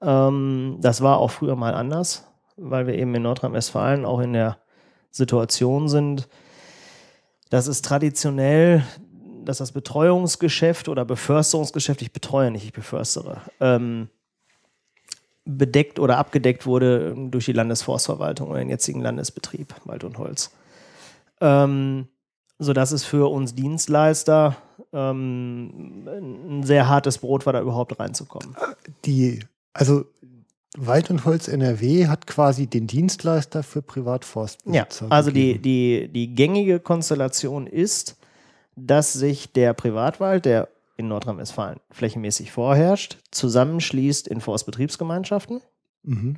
Ähm, 0.00 0.78
das 0.80 1.00
war 1.00 1.18
auch 1.18 1.30
früher 1.30 1.56
mal 1.56 1.74
anders, 1.74 2.30
weil 2.56 2.86
wir 2.86 2.94
eben 2.94 3.14
in 3.14 3.22
Nordrhein-Westfalen 3.22 4.04
auch 4.04 4.20
in 4.20 4.32
der 4.32 4.58
Situation 5.10 5.88
sind, 5.88 6.28
dass 7.50 7.66
es 7.66 7.82
traditionell, 7.82 8.84
dass 9.46 9.58
das 9.58 9.72
Betreuungsgeschäft 9.72 10.88
oder 10.88 11.04
Beförsterungsgeschäft, 11.04 12.02
ich 12.02 12.12
betreue 12.12 12.50
nicht, 12.50 12.64
ich 12.64 12.72
beförstere, 12.72 13.40
ähm, 13.60 14.08
bedeckt 15.44 15.98
oder 15.98 16.18
abgedeckt 16.18 16.66
wurde 16.66 17.14
durch 17.30 17.46
die 17.46 17.52
Landesforstverwaltung 17.52 18.48
oder 18.48 18.58
den 18.58 18.68
jetzigen 18.68 19.00
Landesbetrieb 19.00 19.74
Wald 19.84 20.04
und 20.04 20.18
Holz. 20.18 20.50
Ähm, 21.40 22.08
sodass 22.58 22.92
es 22.92 23.04
für 23.04 23.30
uns 23.30 23.54
Dienstleister 23.54 24.56
ähm, 24.92 26.06
ein 26.06 26.62
sehr 26.62 26.88
hartes 26.88 27.18
Brot 27.18 27.46
war, 27.46 27.52
da 27.52 27.60
überhaupt 27.60 27.98
reinzukommen. 28.00 28.56
Die, 29.04 29.40
also 29.72 30.06
Wald 30.76 31.10
und 31.10 31.24
Holz 31.24 31.48
NRW 31.48 32.06
hat 32.06 32.26
quasi 32.26 32.66
den 32.66 32.86
Dienstleister 32.86 33.62
für 33.62 33.78
Ja, 33.78 33.82
Privatforstbesitzer. 33.82 35.06
also 35.10 35.30
die, 35.30 35.58
die, 35.58 36.08
die 36.08 36.34
gängige 36.34 36.80
Konstellation 36.80 37.66
ist, 37.66 38.16
dass 38.76 39.12
sich 39.12 39.52
der 39.52 39.74
Privatwald, 39.74 40.44
der 40.44 40.68
in 40.96 41.08
Nordrhein-Westfalen 41.08 41.80
flächenmäßig 41.90 42.52
vorherrscht, 42.52 43.18
zusammenschließt 43.30 44.28
in 44.28 44.40
Forstbetriebsgemeinschaften. 44.40 45.60
Mhm. 46.02 46.36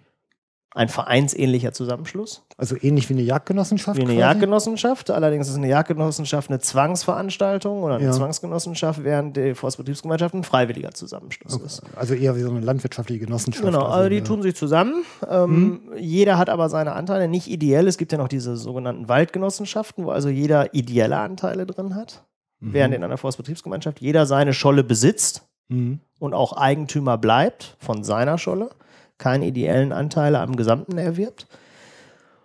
Ein 0.74 0.90
vereinsähnlicher 0.90 1.72
Zusammenschluss. 1.72 2.44
Also 2.58 2.76
ähnlich 2.78 3.08
wie 3.08 3.14
eine 3.14 3.22
Jagdgenossenschaft. 3.22 3.96
Wie 3.96 4.02
eine 4.02 4.12
quasi? 4.12 4.20
Jagdgenossenschaft. 4.20 5.10
Allerdings 5.10 5.48
ist 5.48 5.56
eine 5.56 5.68
Jagdgenossenschaft 5.68 6.50
eine 6.50 6.58
Zwangsveranstaltung 6.58 7.82
oder 7.82 7.94
eine 7.96 8.04
Ja. 8.04 8.12
Zwangsgenossenschaft, 8.12 9.02
während 9.02 9.36
die 9.36 9.54
Forstbetriebsgemeinschaft 9.54 10.34
ein 10.34 10.44
freiwilliger 10.44 10.90
Zusammenschluss 10.90 11.56
ist. 11.56 11.82
Also 11.96 12.14
eher 12.14 12.36
wie 12.36 12.42
so 12.42 12.50
eine 12.50 12.60
landwirtschaftliche 12.60 13.24
Genossenschaft. 13.24 13.64
Genau, 13.64 13.86
also 13.86 14.10
die 14.10 14.18
ja. 14.18 14.24
tun 14.24 14.42
sich 14.42 14.56
zusammen. 14.56 15.04
Ähm, 15.28 15.80
Jeder 15.96 16.36
hat 16.36 16.50
aber 16.50 16.68
seine 16.68 16.92
Anteile, 16.92 17.28
nicht 17.28 17.48
ideell. 17.48 17.88
Es 17.88 17.96
gibt 17.96 18.12
ja 18.12 18.18
noch 18.18 18.28
diese 18.28 18.56
sogenannten 18.56 19.08
Waldgenossenschaften, 19.08 20.04
wo 20.04 20.10
also 20.10 20.28
jeder 20.28 20.74
ideelle 20.74 21.18
Anteile 21.18 21.64
drin 21.64 21.94
hat, 21.94 22.24
während 22.60 22.94
in 22.94 23.04
einer 23.04 23.18
Forstbetriebsgemeinschaft 23.18 24.00
jeder 24.00 24.26
seine 24.26 24.52
Scholle 24.52 24.82
besitzt 24.84 25.42
Mhm. 25.68 26.00
und 26.18 26.32
auch 26.34 26.54
Eigentümer 26.54 27.18
bleibt 27.18 27.76
von 27.78 28.02
seiner 28.02 28.38
Scholle, 28.38 28.70
keine 29.18 29.46
ideellen 29.46 29.92
Anteile 29.92 30.40
am 30.40 30.56
Gesamten 30.56 30.96
erwirbt. 30.96 31.46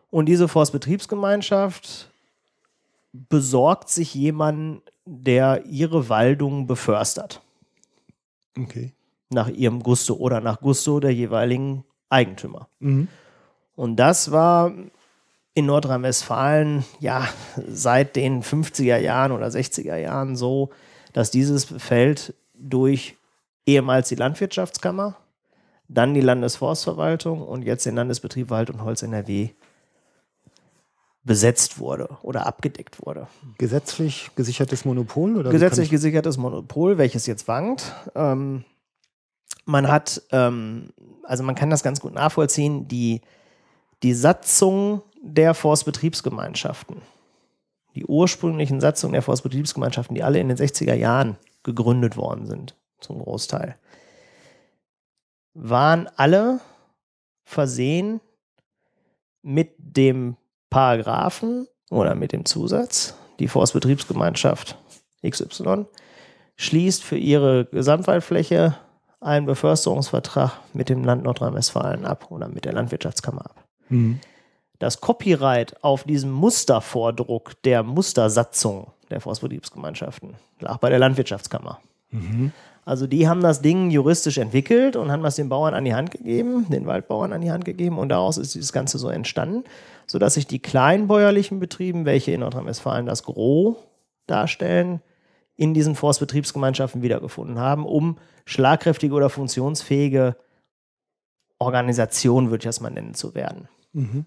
Und 0.10 0.26
diese 0.28 0.48
Forstbetriebsgemeinschaft 0.48 2.10
besorgt 3.14 3.90
sich 3.90 4.14
jemanden, 4.14 4.82
der 5.06 5.66
ihre 5.66 6.10
Waldung 6.10 6.68
beförstert, 6.68 7.42
Okay. 8.60 8.94
nach 9.30 9.50
ihrem 9.50 9.82
Gusto 9.82 10.16
oder 10.16 10.42
nach 10.42 10.60
Gusto 10.62 11.00
der 11.00 11.14
jeweiligen 11.14 11.84
Eigentümer. 12.10 12.68
Mhm. 12.80 13.08
Und 13.76 13.96
das 13.98 14.32
war 14.32 14.72
in 15.56 15.66
Nordrhein-Westfalen 15.68 16.84
ja 17.00 17.28
seit 17.68 18.16
den 18.16 18.42
50er 18.42 18.98
Jahren 18.98 19.32
oder 19.32 19.48
60er 19.48 19.96
Jahren 19.98 20.36
so, 20.36 20.72
dass 21.14 21.32
dieses 21.32 21.66
Feld 21.66 22.34
durch 22.56 23.16
ehemals 23.66 24.10
die 24.10 24.16
Landwirtschaftskammer, 24.16 25.16
dann 25.88 26.14
die 26.14 26.22
Landesforstverwaltung 26.22 27.42
und 27.42 27.64
jetzt 27.64 27.86
den 27.86 27.96
Landesbetrieb 27.96 28.50
Wald 28.50 28.70
und 28.70 28.84
Holz 28.84 29.04
NRW 29.04 29.50
besetzt 31.24 31.80
wurde 31.80 32.10
oder 32.22 32.46
abgedeckt 32.46 33.06
wurde. 33.06 33.28
Gesetzlich 33.58 34.32
gesichertes 34.36 34.86
Monopol? 34.86 35.38
Oder 35.38 35.52
Gesetzlich 35.52 35.90
gesichertes 35.90 36.38
Monopol, 36.38 36.98
welches 36.98 37.28
jetzt 37.28 37.48
wankt. 37.48 37.94
Ähm, 38.16 38.66
man 39.66 39.88
hat, 39.88 40.22
ähm, 40.32 40.90
also 41.24 41.44
man 41.44 41.56
kann 41.56 41.70
das 41.70 41.84
ganz 41.84 42.02
gut 42.02 42.14
nachvollziehen, 42.14 42.88
die, 42.88 43.22
die 44.02 44.14
Satzung 44.14 45.02
der 45.26 45.54
Forstbetriebsgemeinschaften, 45.54 47.02
die 47.96 48.06
ursprünglichen 48.06 48.82
Satzungen 48.82 49.14
der 49.14 49.22
Forstbetriebsgemeinschaften, 49.22 50.16
die 50.16 50.24
alle 50.24 50.40
in 50.40 50.50
den 50.50 50.58
60er 50.58 50.94
Jahren 50.94 51.38
gegründet 51.64 52.18
worden 52.18 52.46
sind, 52.46 52.76
zum 53.00 53.20
Großteil, 53.20 53.76
waren 55.54 56.10
alle 56.18 56.60
versehen 57.46 58.20
mit 59.42 59.76
dem 59.78 60.36
Paragraphen 60.70 61.68
oder 61.90 62.16
mit 62.16 62.34
dem 62.34 62.44
Zusatz, 62.46 63.16
die 63.40 63.48
Forstbetriebsgemeinschaft 63.48 64.78
XY 65.28 65.86
schließt 66.58 67.04
für 67.04 67.18
ihre 67.18 67.66
Gesamtwaldfläche 67.66 68.78
einen 69.22 69.46
Beförsterungsvertrag 69.46 70.60
mit 70.74 70.90
dem 70.90 71.06
Land 71.06 71.24
Nordrhein-Westfalen 71.24 72.06
ab 72.06 72.30
oder 72.30 72.50
mit 72.50 72.66
der 72.66 72.74
Landwirtschaftskammer 72.74 73.46
ab. 73.46 73.64
Mhm. 73.90 74.20
Das 74.84 75.00
Copyright 75.00 75.82
auf 75.82 76.04
diesem 76.04 76.30
Mustervordruck 76.30 77.54
der 77.62 77.84
Mustersatzung 77.84 78.88
der 79.10 79.22
Forstbetriebsgemeinschaften 79.22 80.36
lag 80.60 80.80
bei 80.80 80.90
der 80.90 81.00
Landwirtschaftskammer. 81.00 81.80
Also 82.84 83.08
die 83.08 83.30
haben 83.30 83.40
das 83.40 83.62
Ding 83.62 83.92
juristisch 83.92 84.38
entwickelt 84.40 84.98
und 84.98 85.10
haben 85.10 85.24
das 85.24 85.38
den 85.38 85.48
Bauern 85.48 85.74
an 85.74 85.86
die 85.86 85.96
Hand 85.96 86.12
gegeben, 86.12 86.70
den 86.70 86.86
Waldbauern 86.86 87.32
an 87.32 87.40
die 87.40 87.50
Hand 87.50 87.64
gegeben 87.64 87.98
und 87.98 88.10
daraus 88.10 88.38
ist 88.38 88.56
dieses 88.56 88.74
Ganze 88.74 88.98
so 88.98 89.08
entstanden, 89.08 89.64
sodass 90.06 90.34
sich 90.34 90.48
die 90.48 90.60
kleinbäuerlichen 90.60 91.62
Betrieben, 91.62 92.04
welche 92.04 92.34
in 92.34 92.42
Nordrhein-Westfalen 92.42 93.06
das 93.06 93.24
Gros 93.24 93.78
darstellen, 94.28 95.02
in 95.56 95.74
diesen 95.74 95.96
Forstbetriebsgemeinschaften 95.96 97.02
wiedergefunden 97.02 97.58
haben, 97.58 97.86
um 97.86 98.18
schlagkräftige 98.44 99.14
oder 99.14 99.30
funktionsfähige 99.30 100.36
Organisationen, 101.58 102.50
würde 102.50 102.64
ich 102.64 102.68
das 102.68 102.82
mal 102.82 102.90
nennen, 102.90 103.14
zu 103.14 103.34
werden. 103.34 103.70
Mhm. 103.94 104.26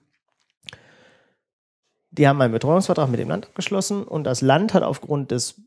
Die 2.16 2.26
haben 2.26 2.40
einen 2.40 2.52
Betreuungsvertrag 2.52 3.10
mit 3.10 3.20
dem 3.20 3.28
Land 3.28 3.46
abgeschlossen 3.46 4.02
und 4.04 4.24
das 4.24 4.40
Land 4.40 4.72
hat 4.74 4.82
aufgrund 4.82 5.30
des, 5.30 5.60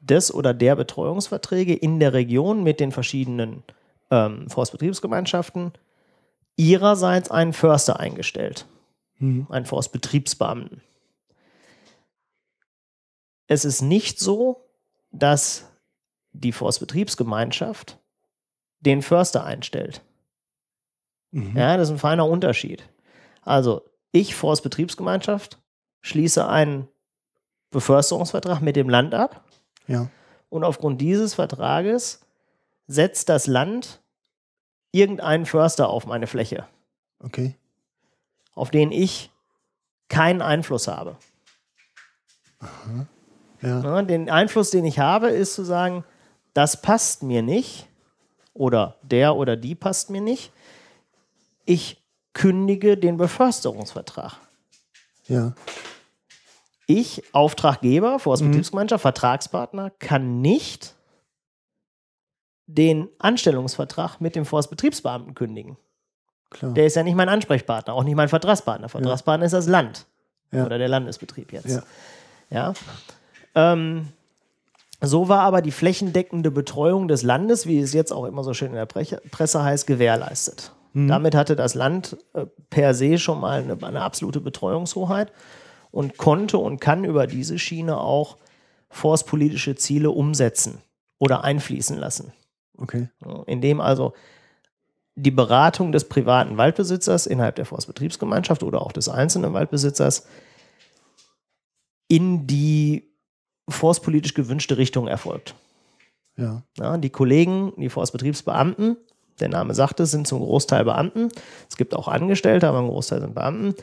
des 0.00 0.32
oder 0.32 0.54
der 0.54 0.76
Betreuungsverträge 0.76 1.74
in 1.74 2.00
der 2.00 2.12
Region 2.12 2.62
mit 2.62 2.80
den 2.80 2.92
verschiedenen 2.92 3.62
ähm, 4.10 4.48
Forstbetriebsgemeinschaften 4.48 5.72
ihrerseits 6.56 7.30
einen 7.30 7.52
Förster 7.52 8.00
eingestellt, 8.00 8.66
Mhm. 9.18 9.46
einen 9.50 9.66
Forstbetriebsbeamten. 9.66 10.80
Es 13.46 13.64
ist 13.64 13.82
nicht 13.82 14.18
so, 14.18 14.64
dass 15.10 15.66
die 16.32 16.52
Forstbetriebsgemeinschaft 16.52 17.98
den 18.80 19.02
Förster 19.02 19.44
einstellt. 19.44 20.02
Mhm. 21.32 21.56
Ja, 21.56 21.76
das 21.76 21.88
ist 21.88 21.94
ein 21.94 21.98
feiner 21.98 22.26
Unterschied. 22.26 22.88
Also, 23.42 23.82
Ich, 24.12 24.34
Forstbetriebsgemeinschaft, 24.34 25.58
schließe 26.02 26.46
einen 26.46 26.88
Beförsterungsvertrag 27.70 28.60
mit 28.60 28.76
dem 28.76 28.88
Land 28.88 29.14
ab. 29.14 29.44
Ja. 29.86 30.08
Und 30.48 30.64
aufgrund 30.64 31.00
dieses 31.00 31.34
Vertrages 31.34 32.20
setzt 32.86 33.28
das 33.28 33.46
Land 33.46 34.00
irgendeinen 34.92 35.46
Förster 35.46 35.88
auf 35.88 36.06
meine 36.06 36.26
Fläche, 36.26 36.66
Okay. 37.22 37.54
auf 38.54 38.70
den 38.70 38.90
ich 38.90 39.30
keinen 40.08 40.42
Einfluss 40.42 40.88
habe. 40.88 41.16
Ja. 43.62 43.80
Ne, 43.80 44.04
den 44.06 44.28
Einfluss, 44.30 44.70
den 44.70 44.84
ich 44.84 44.98
habe, 44.98 45.28
ist 45.28 45.54
zu 45.54 45.64
sagen, 45.64 46.04
das 46.54 46.80
passt 46.82 47.22
mir 47.22 47.42
nicht 47.42 47.86
oder 48.54 48.96
der 49.02 49.36
oder 49.36 49.56
die 49.56 49.74
passt 49.74 50.10
mir 50.10 50.20
nicht. 50.20 50.52
Ich 51.64 52.02
kündige 52.32 52.96
den 52.96 53.16
Beförsterungsvertrag. 53.16 54.38
Ja. 55.30 55.54
Ich, 56.86 57.22
Auftraggeber, 57.32 58.18
Forstbetriebsgemeinschaft, 58.18 59.02
Vertragspartner, 59.02 59.90
kann 59.98 60.40
nicht 60.40 60.96
den 62.66 63.08
Anstellungsvertrag 63.18 64.20
mit 64.20 64.34
dem 64.36 64.44
Forstbetriebsbeamten 64.44 65.34
kündigen. 65.34 65.76
Klar. 66.50 66.74
Der 66.74 66.86
ist 66.86 66.96
ja 66.96 67.02
nicht 67.04 67.14
mein 67.14 67.28
Ansprechpartner, 67.28 67.94
auch 67.94 68.02
nicht 68.02 68.16
mein 68.16 68.28
Vertragspartner. 68.28 68.88
Vertragspartner 68.88 69.46
ist 69.46 69.52
das 69.52 69.68
Land 69.68 70.06
Ja. 70.52 70.66
oder 70.66 70.78
der 70.78 70.88
Landesbetrieb 70.88 71.52
jetzt. 71.52 71.68
Ja. 71.68 71.82
Ja. 72.50 72.74
Ähm, 73.54 74.08
so 75.00 75.28
war 75.28 75.40
aber 75.42 75.62
die 75.62 75.70
flächendeckende 75.70 76.50
Betreuung 76.50 77.06
des 77.08 77.22
Landes, 77.22 77.66
wie 77.66 77.78
es 77.78 77.92
jetzt 77.92 78.12
auch 78.12 78.24
immer 78.24 78.42
so 78.42 78.52
schön 78.52 78.68
in 78.68 78.74
der 78.74 78.86
Presse 78.86 79.62
heißt, 79.62 79.86
gewährleistet. 79.86 80.72
Damit 80.92 81.34
hatte 81.34 81.54
das 81.54 81.74
Land 81.74 82.16
äh, 82.34 82.46
per 82.68 82.94
se 82.94 83.18
schon 83.18 83.40
mal 83.40 83.62
eine, 83.62 83.82
eine 83.82 84.02
absolute 84.02 84.40
Betreuungshoheit 84.40 85.32
und 85.90 86.16
konnte 86.16 86.58
und 86.58 86.80
kann 86.80 87.04
über 87.04 87.26
diese 87.26 87.58
Schiene 87.58 87.98
auch 87.98 88.36
forstpolitische 88.88 89.76
Ziele 89.76 90.10
umsetzen 90.10 90.82
oder 91.18 91.44
einfließen 91.44 91.96
lassen. 91.96 92.32
Okay. 92.76 93.08
Indem 93.46 93.80
also 93.80 94.14
die 95.14 95.30
Beratung 95.30 95.92
des 95.92 96.08
privaten 96.08 96.56
Waldbesitzers 96.56 97.26
innerhalb 97.26 97.56
der 97.56 97.66
Forstbetriebsgemeinschaft 97.66 98.62
oder 98.62 98.82
auch 98.82 98.92
des 98.92 99.08
einzelnen 99.08 99.52
Waldbesitzers 99.52 100.26
in 102.08 102.46
die 102.46 103.12
forstpolitisch 103.68 104.34
gewünschte 104.34 104.78
Richtung 104.78 105.06
erfolgt. 105.06 105.54
Ja. 106.36 106.62
Ja, 106.78 106.96
die 106.96 107.10
Kollegen, 107.10 107.72
die 107.76 107.90
Forstbetriebsbeamten, 107.90 108.96
der 109.40 109.48
Name 109.48 109.74
sagt 109.74 110.00
es, 110.00 110.10
sind 110.10 110.26
zum 110.26 110.40
Großteil 110.40 110.84
Beamten. 110.84 111.28
Es 111.68 111.76
gibt 111.76 111.94
auch 111.94 112.08
Angestellte, 112.08 112.68
aber 112.68 112.78
ein 112.78 112.88
Großteil 112.88 113.20
sind 113.20 113.34
Beamten, 113.34 113.74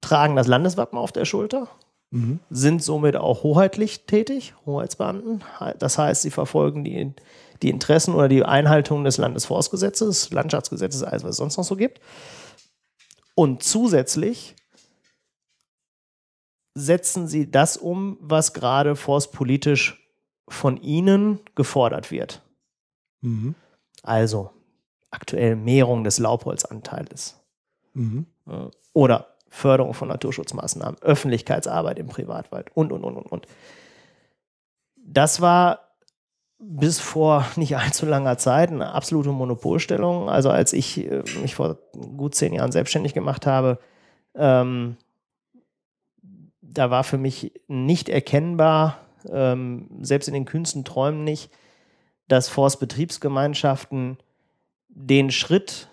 tragen 0.00 0.36
das 0.36 0.46
Landeswappen 0.46 0.98
auf 0.98 1.12
der 1.12 1.24
Schulter, 1.24 1.68
Mhm. 2.12 2.40
sind 2.50 2.82
somit 2.82 3.16
auch 3.16 3.42
hoheitlich 3.42 4.04
tätig, 4.04 4.52
Hoheitsbeamten. 4.66 5.42
Das 5.78 5.96
heißt, 5.96 6.20
sie 6.20 6.30
verfolgen 6.30 6.84
die, 6.84 7.14
die 7.62 7.70
Interessen 7.70 8.14
oder 8.14 8.28
die 8.28 8.44
Einhaltung 8.44 9.02
des 9.04 9.16
Landesforstgesetzes, 9.16 10.30
Landschaftsgesetzes, 10.30 11.02
alles, 11.02 11.24
was 11.24 11.30
es 11.30 11.36
sonst 11.38 11.56
noch 11.56 11.64
so 11.64 11.74
gibt. 11.74 12.00
Und 13.34 13.62
zusätzlich 13.62 14.54
setzen 16.74 17.28
sie 17.28 17.50
das 17.50 17.78
um, 17.78 18.18
was 18.20 18.52
gerade 18.52 18.94
forstpolitisch 18.94 20.06
von 20.50 20.76
ihnen 20.76 21.40
gefordert 21.54 22.10
wird. 22.10 22.42
Mhm. 23.22 23.54
Also 24.02 24.50
aktuell 25.12 25.54
Mehrung 25.54 26.02
des 26.02 26.18
Laubholzanteiles 26.18 27.38
Mhm. 27.94 28.26
äh, 28.48 28.68
oder 28.94 29.28
Förderung 29.48 29.92
von 29.92 30.08
Naturschutzmaßnahmen, 30.08 31.00
Öffentlichkeitsarbeit 31.02 31.98
im 31.98 32.08
Privatwald 32.08 32.70
und, 32.74 32.90
und, 32.90 33.04
und, 33.04 33.16
und, 33.16 33.26
und. 33.26 33.46
Das 34.96 35.40
war 35.42 35.80
bis 36.58 37.00
vor 37.00 37.46
nicht 37.56 37.76
allzu 37.76 38.06
langer 38.06 38.38
Zeit 38.38 38.70
eine 38.70 38.92
absolute 38.92 39.30
Monopolstellung. 39.30 40.30
Also 40.30 40.50
als 40.50 40.72
ich 40.72 40.98
äh, 40.98 41.22
mich 41.42 41.54
vor 41.54 41.76
gut 42.16 42.34
zehn 42.34 42.54
Jahren 42.54 42.72
selbstständig 42.72 43.12
gemacht 43.14 43.46
habe, 43.46 43.78
ähm, 44.34 44.96
da 46.62 46.90
war 46.90 47.04
für 47.04 47.18
mich 47.18 47.52
nicht 47.68 48.08
erkennbar, 48.08 48.98
ähm, 49.30 49.88
selbst 50.00 50.28
in 50.28 50.34
den 50.34 50.46
kühnsten 50.46 50.84
Träumen 50.84 51.24
nicht, 51.24 51.50
dass 52.28 52.48
Forstbetriebsgemeinschaften 52.48 54.16
den 54.94 55.30
Schritt 55.30 55.88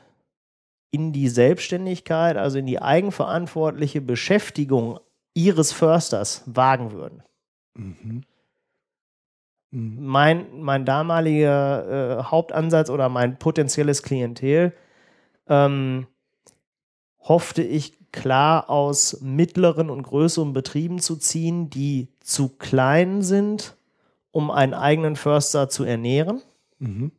in 0.91 1.13
die 1.13 1.30
Selbstständigkeit, 1.30 2.38
also 2.38 2.57
in 2.57 2.65
die 2.65 2.81
eigenverantwortliche 2.81 4.01
Beschäftigung 4.01 4.99
ihres 5.34 5.71
Försters 5.71 6.43
wagen 6.45 6.91
würden. 6.91 7.23
Mhm. 7.76 8.23
Mhm. 9.71 10.05
Mein, 10.05 10.61
mein 10.61 10.85
damaliger 10.85 12.19
äh, 12.19 12.23
Hauptansatz 12.23 12.89
oder 12.89 13.07
mein 13.07 13.38
potenzielles 13.38 14.01
Klientel 14.01 14.73
ähm, 15.47 16.07
hoffte 17.19 17.61
ich 17.61 18.11
klar 18.11 18.69
aus 18.69 19.21
mittleren 19.21 19.91
und 19.91 20.01
größeren 20.01 20.53
Betrieben 20.53 20.99
zu 20.99 21.15
ziehen, 21.15 21.69
die 21.69 22.07
zu 22.21 22.49
klein 22.49 23.21
sind, 23.21 23.77
um 24.31 24.49
einen 24.49 24.73
eigenen 24.73 25.15
Förster 25.15 25.69
zu 25.69 25.84
ernähren 25.84 26.41
Mhm. 26.80 27.11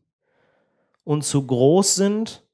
Und 1.10 1.24
zu 1.24 1.44
groß 1.44 1.96
sind, 1.96 2.44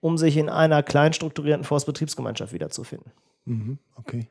um 0.00 0.18
sich 0.18 0.36
in 0.36 0.50
einer 0.50 0.82
klein 0.82 1.14
strukturierten 1.14 1.64
Forstbetriebsgemeinschaft 1.64 2.52
wiederzufinden. 2.52 3.10
Mhm. 3.46 3.78
Okay. 3.94 4.28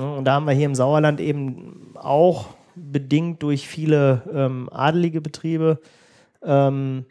Und 0.00 0.24
da 0.24 0.32
haben 0.32 0.46
wir 0.46 0.54
hier 0.54 0.66
im 0.66 0.74
Sauerland 0.74 1.20
eben 1.20 1.94
auch 1.94 2.48
bedingt 2.74 3.44
durch 3.44 3.68
viele 3.68 4.22
ähm, 4.34 4.68
adelige 4.72 5.20
Betriebe 5.20 5.80
ähm, 6.42 7.04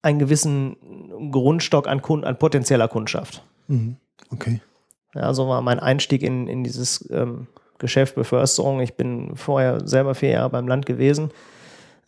einen 0.00 0.18
gewissen 0.18 1.30
Grundstock 1.30 1.88
an, 1.88 2.00
Kunden, 2.00 2.24
an 2.24 2.38
potenzieller 2.38 2.88
Kundschaft. 2.88 3.44
Mhm. 3.68 3.96
Okay. 4.30 4.62
Ja, 5.14 5.34
so 5.34 5.46
war 5.48 5.60
mein 5.60 5.80
Einstieg 5.80 6.22
in, 6.22 6.48
in 6.48 6.64
dieses 6.64 7.06
ähm, 7.10 7.46
Geschäft 7.76 8.14
Beförsterung. 8.14 8.80
Ich 8.80 8.94
bin 8.94 9.36
vorher 9.36 9.86
selber 9.86 10.14
vier 10.14 10.30
Jahre 10.30 10.48
beim 10.48 10.66
Land 10.66 10.86
gewesen, 10.86 11.30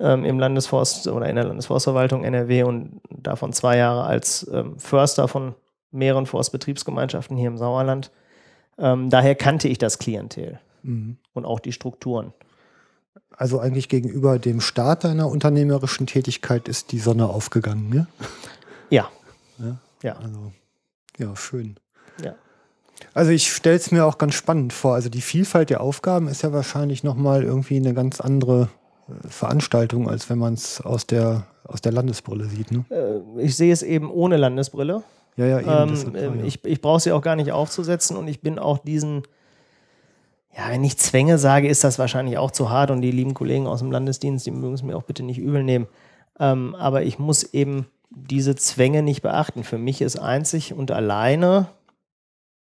ähm, 0.00 0.24
im 0.24 0.38
Landesforst 0.38 1.08
oder 1.08 1.28
in 1.28 1.36
der 1.36 1.44
Landesforstverwaltung 1.44 2.24
NRW 2.24 2.62
und 2.64 3.00
davon 3.10 3.52
zwei 3.52 3.76
Jahre 3.76 4.04
als 4.04 4.48
ähm, 4.52 4.78
Förster 4.78 5.28
von 5.28 5.54
mehreren 5.90 6.26
Forstbetriebsgemeinschaften 6.26 7.36
hier 7.36 7.48
im 7.48 7.58
Sauerland. 7.58 8.10
Ähm, 8.78 9.10
daher 9.10 9.34
kannte 9.34 9.68
ich 9.68 9.78
das 9.78 9.98
Klientel 9.98 10.60
Mhm. 10.82 11.16
und 11.34 11.44
auch 11.44 11.60
die 11.60 11.72
Strukturen. 11.72 12.32
Also 13.36 13.58
eigentlich 13.60 13.88
gegenüber 13.88 14.38
dem 14.38 14.60
Start 14.60 15.04
deiner 15.04 15.28
unternehmerischen 15.28 16.06
Tätigkeit 16.06 16.68
ist 16.68 16.92
die 16.92 16.98
Sonne 17.00 17.28
aufgegangen, 17.28 17.88
ne? 17.88 18.06
Ja. 18.90 19.08
Ja. 19.58 19.76
Ja. 20.02 20.16
Also, 20.16 20.52
ja, 21.18 21.34
schön. 21.36 21.78
Ja. 22.22 22.34
Also 23.14 23.30
ich 23.32 23.52
stelle 23.52 23.76
es 23.76 23.90
mir 23.90 24.04
auch 24.06 24.18
ganz 24.18 24.34
spannend 24.34 24.72
vor. 24.72 24.94
Also 24.94 25.08
die 25.08 25.20
Vielfalt 25.20 25.70
der 25.70 25.80
Aufgaben 25.80 26.28
ist 26.28 26.42
ja 26.42 26.52
wahrscheinlich 26.52 27.04
nochmal 27.04 27.42
irgendwie 27.42 27.76
eine 27.76 27.94
ganz 27.94 28.20
andere 28.20 28.68
Veranstaltung, 29.28 30.08
als 30.08 30.28
wenn 30.28 30.38
man 30.38 30.54
es 30.54 30.80
aus 30.80 31.06
der, 31.06 31.46
aus 31.64 31.80
der 31.80 31.92
Landesbrille 31.92 32.46
sieht. 32.46 32.70
Ne? 32.70 32.84
Äh, 32.90 33.42
ich 33.42 33.56
sehe 33.56 33.72
es 33.72 33.82
eben 33.82 34.10
ohne 34.10 34.36
Landesbrille. 34.36 35.02
Ja, 35.36 35.46
ja, 35.46 35.60
eben. 35.60 35.70
Ähm, 35.70 35.88
deshalb, 35.90 36.16
ähm, 36.16 36.40
ja. 36.40 36.44
Ich, 36.44 36.64
ich 36.64 36.80
brauche 36.80 37.00
sie 37.00 37.12
auch 37.12 37.22
gar 37.22 37.36
nicht 37.36 37.52
aufzusetzen 37.52 38.16
und 38.16 38.28
ich 38.28 38.40
bin 38.40 38.58
auch 38.58 38.78
diesen, 38.78 39.22
ja, 40.56 40.68
wenn 40.70 40.84
ich 40.84 40.98
Zwänge 40.98 41.38
sage, 41.38 41.68
ist 41.68 41.84
das 41.84 41.98
wahrscheinlich 41.98 42.38
auch 42.38 42.50
zu 42.50 42.70
hart 42.70 42.90
und 42.90 43.00
die 43.02 43.12
lieben 43.12 43.34
Kollegen 43.34 43.66
aus 43.66 43.78
dem 43.80 43.92
Landesdienst, 43.92 44.46
die 44.46 44.50
mögen 44.50 44.74
es 44.74 44.82
mir 44.82 44.96
auch 44.96 45.04
bitte 45.04 45.22
nicht 45.22 45.38
übel 45.38 45.62
nehmen. 45.62 45.86
Ähm, 46.40 46.74
aber 46.74 47.02
ich 47.02 47.18
muss 47.18 47.42
eben 47.42 47.86
diese 48.10 48.56
Zwänge 48.56 49.02
nicht 49.02 49.22
beachten. 49.22 49.64
Für 49.64 49.78
mich 49.78 50.00
ist 50.00 50.18
einzig 50.18 50.74
und 50.74 50.90
alleine 50.90 51.68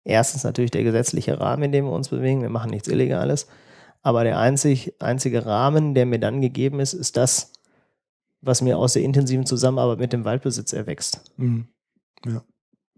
erstens 0.05 0.45
natürlich 0.45 0.71
der 0.71 0.83
gesetzliche 0.83 1.41
Rahmen, 1.41 1.65
in 1.65 1.73
dem 1.73 1.85
wir 1.87 1.93
uns 1.93 2.09
bewegen. 2.09 2.43
Wir 2.43 2.49
machen 2.49 2.71
nichts 2.71 2.89
Illegales. 2.89 3.47
Aber 4.07 4.23
der 4.23 4.39
einzig, 4.39 4.95
einzige 5.01 5.47
Rahmen, 5.47 5.93
der 5.93 6.07
mir 6.07 6.21
dann 6.21 6.41
gegeben 6.41 6.79
ist, 6.79 6.93
ist 6.93 7.17
das, 7.17 7.51
was 8.41 8.63
mir 8.63 8.79
aus 8.79 8.93
der 8.93 9.03
intensiven 9.03 9.47
Zusammenarbeit 9.47 9.99
mit 9.99 10.13
dem 10.13 10.25
Waldbesitz 10.25 10.73
erwächst. 10.73 11.23
Mhm. 11.39 11.67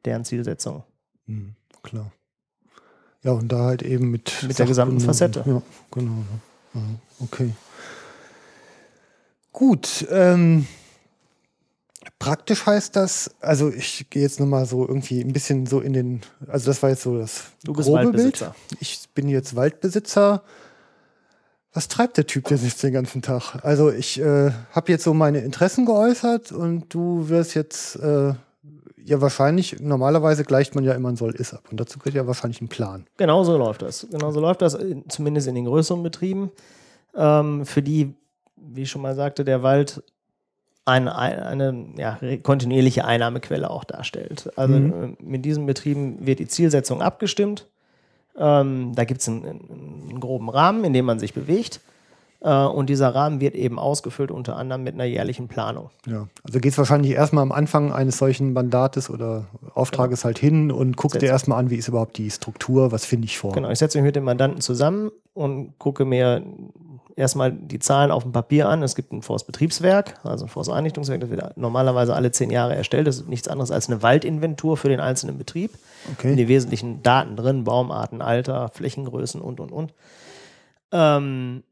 Deren 0.04 0.26
Zielsetzung. 0.26 0.84
Mhm. 1.24 1.54
Klar. 1.82 2.12
Ja, 3.22 3.32
und 3.32 3.50
da 3.50 3.60
halt 3.60 3.80
eben 3.80 4.10
mit, 4.10 4.42
Mit 4.46 4.58
der 4.58 4.66
gesamten 4.66 5.00
Facette. 5.00 5.44
Ja, 5.46 5.62
genau. 5.90 6.24
Ja, 6.74 6.82
okay. 7.20 7.54
Gut. 9.50 10.06
Ähm, 10.10 10.66
praktisch 12.18 12.66
heißt 12.66 12.96
das, 12.96 13.30
also 13.40 13.72
ich 13.72 14.10
gehe 14.10 14.20
jetzt 14.20 14.40
nochmal 14.40 14.66
so 14.66 14.86
irgendwie 14.86 15.22
ein 15.22 15.32
bisschen 15.32 15.64
so 15.64 15.80
in 15.80 15.94
den, 15.94 16.20
also 16.48 16.66
das 16.66 16.82
war 16.82 16.90
jetzt 16.90 17.00
so 17.00 17.16
das 17.16 17.44
Du 17.64 17.72
bist 17.72 17.88
grobe 17.88 18.04
Waldbesitzer. 18.04 18.54
Bild. 18.68 18.82
Ich 18.82 19.08
bin 19.14 19.30
jetzt 19.30 19.56
Waldbesitzer. 19.56 20.42
Was 21.72 21.88
treibt 21.88 22.16
der 22.16 22.26
Typ 22.26 22.44
denn 22.46 22.58
jetzt 22.62 22.82
den 22.82 22.92
ganzen 22.92 23.22
Tag? 23.22 23.56
Also 23.62 23.90
ich 23.90 24.18
äh, 24.20 24.50
habe 24.72 24.90
jetzt 24.90 25.04
so 25.04 25.12
meine 25.14 25.40
Interessen 25.40 25.84
geäußert 25.86 26.50
und 26.50 26.92
du 26.94 27.28
wirst 27.28 27.54
jetzt 27.54 27.96
äh, 27.96 28.32
ja 29.04 29.20
wahrscheinlich, 29.20 29.78
normalerweise 29.80 30.44
gleicht 30.44 30.74
man 30.74 30.84
ja 30.84 30.92
immer 30.94 31.10
ein 31.10 31.16
Soll-Ist 31.16 31.54
ab. 31.54 31.64
Und 31.70 31.78
dazu 31.78 31.98
gehört 31.98 32.14
ja 32.14 32.26
wahrscheinlich 32.26 32.60
ein 32.62 32.68
Plan. 32.68 33.06
Genau 33.18 33.44
so 33.44 33.56
läuft 33.56 33.82
das. 33.82 34.06
Genau 34.10 34.30
so 34.32 34.40
läuft 34.40 34.62
das, 34.62 34.74
äh, 34.74 34.96
zumindest 35.08 35.46
in 35.46 35.54
den 35.54 35.66
größeren 35.66 36.02
Betrieben, 36.02 36.50
ähm, 37.14 37.64
für 37.66 37.82
die, 37.82 38.14
wie 38.56 38.82
ich 38.82 38.90
schon 38.90 39.02
mal 39.02 39.14
sagte, 39.14 39.44
der 39.44 39.62
Wald 39.62 40.02
eine, 40.86 41.14
eine 41.16 41.86
ja, 41.98 42.18
kontinuierliche 42.42 43.04
Einnahmequelle 43.04 43.68
auch 43.68 43.84
darstellt. 43.84 44.50
Also 44.56 44.74
Mhm. 44.74 45.16
äh, 45.20 45.22
mit 45.22 45.44
diesen 45.44 45.66
Betrieben 45.66 46.26
wird 46.26 46.38
die 46.38 46.48
Zielsetzung 46.48 47.02
abgestimmt. 47.02 47.66
Ähm, 48.38 48.92
da 48.94 49.04
gibt 49.04 49.20
es 49.20 49.28
einen, 49.28 49.44
einen 49.44 50.20
groben 50.20 50.48
Rahmen, 50.48 50.84
in 50.84 50.92
dem 50.92 51.04
man 51.04 51.18
sich 51.18 51.34
bewegt. 51.34 51.80
Äh, 52.40 52.64
und 52.64 52.88
dieser 52.88 53.14
Rahmen 53.14 53.40
wird 53.40 53.54
eben 53.54 53.78
ausgefüllt 53.78 54.30
unter 54.30 54.56
anderem 54.56 54.84
mit 54.84 54.94
einer 54.94 55.04
jährlichen 55.04 55.48
Planung. 55.48 55.90
Ja. 56.06 56.28
Also 56.44 56.60
geht 56.60 56.72
es 56.72 56.78
wahrscheinlich 56.78 57.12
erstmal 57.12 57.42
am 57.42 57.52
Anfang 57.52 57.92
eines 57.92 58.18
solchen 58.18 58.52
Mandates 58.52 59.10
oder 59.10 59.46
Auftrages 59.74 60.24
halt 60.24 60.38
hin 60.38 60.70
und 60.70 60.96
guckst 60.96 61.20
dir 61.20 61.26
erstmal 61.26 61.58
an, 61.58 61.70
wie 61.70 61.76
ist 61.76 61.88
überhaupt 61.88 62.16
die 62.16 62.30
Struktur, 62.30 62.92
was 62.92 63.04
finde 63.04 63.26
ich 63.26 63.38
vor. 63.38 63.52
Genau, 63.52 63.70
ich 63.70 63.78
setze 63.78 63.98
mich 63.98 64.04
mit 64.04 64.16
dem 64.16 64.24
Mandanten 64.24 64.60
zusammen 64.60 65.10
und 65.34 65.78
gucke 65.78 66.04
mir 66.04 66.42
erstmal 67.18 67.52
die 67.52 67.78
Zahlen 67.78 68.10
auf 68.10 68.22
dem 68.22 68.32
Papier 68.32 68.68
an. 68.68 68.82
Es 68.82 68.94
gibt 68.94 69.12
ein 69.12 69.22
Forstbetriebswerk, 69.22 70.18
also 70.24 70.46
ein 70.46 70.48
Forsteinrichtungswerk, 70.48 71.20
das 71.20 71.30
wird 71.30 71.56
normalerweise 71.56 72.14
alle 72.14 72.30
zehn 72.30 72.50
Jahre 72.50 72.74
erstellt. 72.74 73.06
Das 73.06 73.16
ist 73.16 73.28
nichts 73.28 73.48
anderes 73.48 73.70
als 73.70 73.88
eine 73.88 74.02
Waldinventur 74.02 74.76
für 74.76 74.88
den 74.88 75.00
einzelnen 75.00 75.38
Betrieb. 75.38 75.72
Okay. 76.12 76.36
Die 76.36 76.48
wesentlichen 76.48 77.02
Daten 77.02 77.36
drin, 77.36 77.64
Baumarten, 77.64 78.22
Alter, 78.22 78.68
Flächengrößen 78.68 79.40
und, 79.40 79.60
und, 79.60 79.72
und. 79.72 79.94
Ähm, 80.92 81.62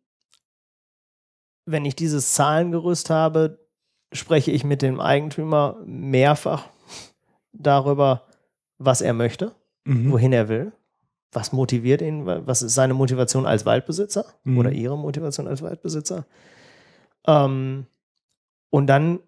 wenn 1.64 1.84
ich 1.84 1.96
dieses 1.96 2.34
Zahlengerüst 2.34 3.10
habe, 3.10 3.58
spreche 4.12 4.50
ich 4.50 4.64
mit 4.64 4.82
dem 4.82 5.00
Eigentümer 5.00 5.76
mehrfach 5.84 6.64
darüber, 7.52 8.22
was 8.78 9.00
er 9.00 9.14
möchte 9.14 9.52
Mhm. 9.86 10.10
wohin 10.10 10.32
er 10.32 10.48
will. 10.48 10.72
Was 11.36 11.52
motiviert 11.52 12.00
ihn? 12.00 12.24
Wa- 12.24 12.40
Was 12.46 12.62
ist 12.62 12.74
seine 12.74 12.94
Motivation 12.94 13.44
als 13.46 13.66
Waldbesitzer 13.66 14.24
Mhm. 14.44 14.56
oder 14.58 14.72
ihre 14.72 14.96
Motivation 14.96 15.46
als 15.46 15.60
Waldbesitzer? 15.60 16.24
Ähm, 17.26 17.86
und 18.70 18.86
dann 18.86 19.20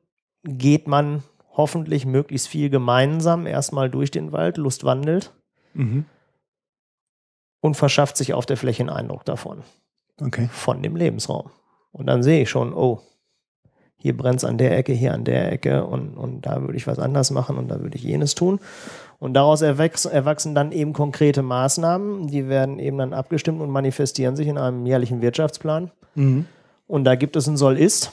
geht 0.44 0.86
man 0.88 1.22
hoffentlich 1.54 2.06
möglichst 2.06 2.48
viel 2.48 2.70
gemeinsam 2.70 3.46
erstmal 3.46 3.90
durch 3.90 4.10
den 4.10 4.32
Wald, 4.32 4.56
lustwandelt 4.56 5.34
Mhm. 5.74 6.06
und 7.60 7.74
verschafft 7.76 8.16
sich 8.16 8.32
auf 8.32 8.46
der 8.46 8.56
Fläche 8.56 8.82
einen 8.84 8.90
Eindruck 8.90 9.26
davon, 9.26 9.62
Okay. 10.20 10.48
von 10.50 10.82
dem 10.82 10.96
Lebensraum. 10.96 11.50
Und 11.92 12.06
dann 12.06 12.22
sehe 12.22 12.42
ich 12.42 12.48
schon, 12.48 12.72
oh, 12.72 13.02
hier 14.00 14.16
brennt 14.16 14.38
es 14.38 14.44
an 14.44 14.58
der 14.58 14.76
Ecke, 14.78 14.92
hier 14.92 15.12
an 15.12 15.24
der 15.24 15.52
Ecke 15.52 15.84
und, 15.84 16.16
und 16.16 16.46
da 16.46 16.62
würde 16.62 16.76
ich 16.76 16.86
was 16.86 17.00
anders 17.00 17.32
machen 17.32 17.58
und 17.58 17.68
da 17.68 17.80
würde 17.80 17.96
ich 17.96 18.04
jenes 18.04 18.36
tun. 18.36 18.60
Und 19.18 19.34
daraus 19.34 19.60
erwachs, 19.60 20.04
erwachsen 20.04 20.54
dann 20.54 20.70
eben 20.70 20.92
konkrete 20.92 21.42
Maßnahmen, 21.42 22.28
die 22.28 22.48
werden 22.48 22.78
eben 22.78 22.98
dann 22.98 23.12
abgestimmt 23.12 23.60
und 23.60 23.70
manifestieren 23.70 24.36
sich 24.36 24.46
in 24.46 24.56
einem 24.56 24.86
jährlichen 24.86 25.20
Wirtschaftsplan. 25.20 25.90
Mhm. 26.14 26.46
Und 26.86 27.04
da 27.04 27.16
gibt 27.16 27.34
es 27.34 27.48
ein 27.48 27.56
Soll-Ist. 27.56 28.12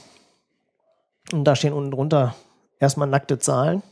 Und 1.32 1.44
da 1.44 1.54
stehen 1.54 1.72
unten 1.72 1.92
drunter 1.92 2.34
erstmal 2.80 3.08
nackte 3.08 3.38
Zahlen. 3.38 3.82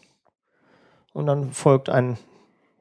Und 1.12 1.26
dann 1.26 1.52
folgt 1.52 1.88
ein 1.88 2.18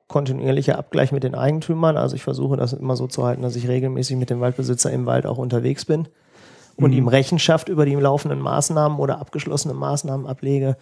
kontinuierlicher 0.07 0.79
Abgleich 0.79 1.11
mit 1.11 1.23
den 1.23 1.35
Eigentümern. 1.35 1.97
Also 1.97 2.15
ich 2.15 2.23
versuche 2.23 2.57
das 2.57 2.73
immer 2.73 2.95
so 2.95 3.05
zu 3.05 3.23
halten, 3.23 3.43
dass 3.43 3.55
ich 3.55 3.67
regelmäßig 3.67 4.17
mit 4.17 4.31
dem 4.31 4.41
Waldbesitzer 4.41 4.91
im 4.91 5.05
Wald 5.05 5.27
auch 5.27 5.37
unterwegs 5.37 5.85
bin 5.85 6.07
und 6.75 6.91
ihm 6.91 7.07
Rechenschaft 7.07 7.69
über 7.69 7.85
die 7.85 7.95
laufenden 7.95 8.39
Maßnahmen 8.39 8.97
oder 8.99 9.19
abgeschlossene 9.19 9.73
Maßnahmen 9.73 10.25
ablege. 10.25 10.77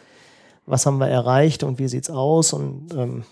Was 0.66 0.86
haben 0.86 1.00
wir 1.00 1.08
erreicht 1.08 1.64
und 1.64 1.80
wie 1.80 1.88
sieht 1.88 2.04
es 2.04 2.10
aus? 2.10 2.54
Und 2.54 2.94
ähm, 2.96 3.24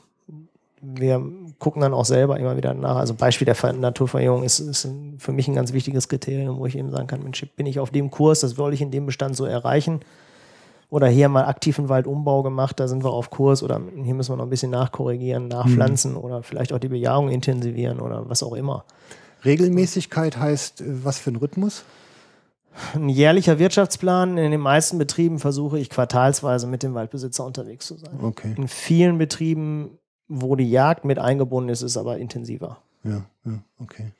wir 0.81 1.21
gucken 1.59 1.81
dann 1.81 1.93
auch 1.93 2.05
selber 2.05 2.39
immer 2.39 2.57
wieder 2.57 2.73
nach. 2.73 2.95
Also 2.95 3.13
Beispiel 3.13 3.45
der 3.45 3.55
Ver- 3.55 3.73
Naturverjüngung 3.73 4.43
ist, 4.43 4.59
ist 4.59 4.87
für 5.17 5.31
mich 5.31 5.47
ein 5.47 5.55
ganz 5.55 5.73
wichtiges 5.73 6.07
Kriterium, 6.07 6.57
wo 6.57 6.65
ich 6.65 6.77
eben 6.77 6.89
sagen 6.89 7.07
kann, 7.07 7.23
Mensch, 7.23 7.45
bin 7.55 7.65
ich 7.65 7.79
auf 7.79 7.91
dem 7.91 8.09
Kurs, 8.11 8.39
das 8.39 8.57
wollte 8.57 8.75
ich 8.75 8.81
in 8.81 8.91
dem 8.91 9.05
Bestand 9.05 9.35
so 9.35 9.45
erreichen. 9.45 9.99
Oder 10.89 11.07
hier 11.07 11.29
mal 11.29 11.45
aktiven 11.45 11.87
Waldumbau 11.87 12.41
gemacht, 12.41 12.79
da 12.79 12.87
sind 12.87 13.03
wir 13.03 13.11
auf 13.11 13.29
Kurs. 13.29 13.61
Oder 13.61 13.79
hier 14.03 14.15
müssen 14.15 14.31
wir 14.31 14.37
noch 14.37 14.45
ein 14.45 14.49
bisschen 14.49 14.71
nachkorrigieren, 14.71 15.47
nachpflanzen 15.47 16.15
oder 16.15 16.41
vielleicht 16.41 16.73
auch 16.73 16.79
die 16.79 16.87
Bejahung 16.87 17.29
intensivieren 17.29 17.99
oder 17.99 18.27
was 18.27 18.41
auch 18.41 18.53
immer. 18.53 18.85
Regelmäßigkeit 19.45 20.37
heißt, 20.37 20.81
äh, 20.81 21.05
was 21.05 21.19
für 21.19 21.29
ein 21.29 21.35
Rhythmus? 21.35 21.83
Ein 22.93 23.09
jährlicher 23.09 23.59
Wirtschaftsplan. 23.59 24.37
In 24.37 24.51
den 24.51 24.61
meisten 24.61 24.97
Betrieben 24.97 25.39
versuche 25.39 25.79
ich 25.79 25.89
quartalsweise 25.89 26.67
mit 26.67 26.83
dem 26.83 26.93
Waldbesitzer 26.93 27.45
unterwegs 27.45 27.87
zu 27.87 27.97
sein. 27.97 28.19
Okay. 28.21 28.53
In 28.57 28.67
vielen 28.67 29.17
Betrieben, 29.17 29.97
wo 30.27 30.55
die 30.55 30.69
Jagd 30.69 31.05
mit 31.05 31.19
eingebunden 31.19 31.69
ist, 31.69 31.81
ist 31.81 31.91
es 31.91 31.97
aber 31.97 32.17
intensiver. 32.17 32.77
Ja, 33.03 33.25
ja, 33.45 33.59
okay. 33.79 34.11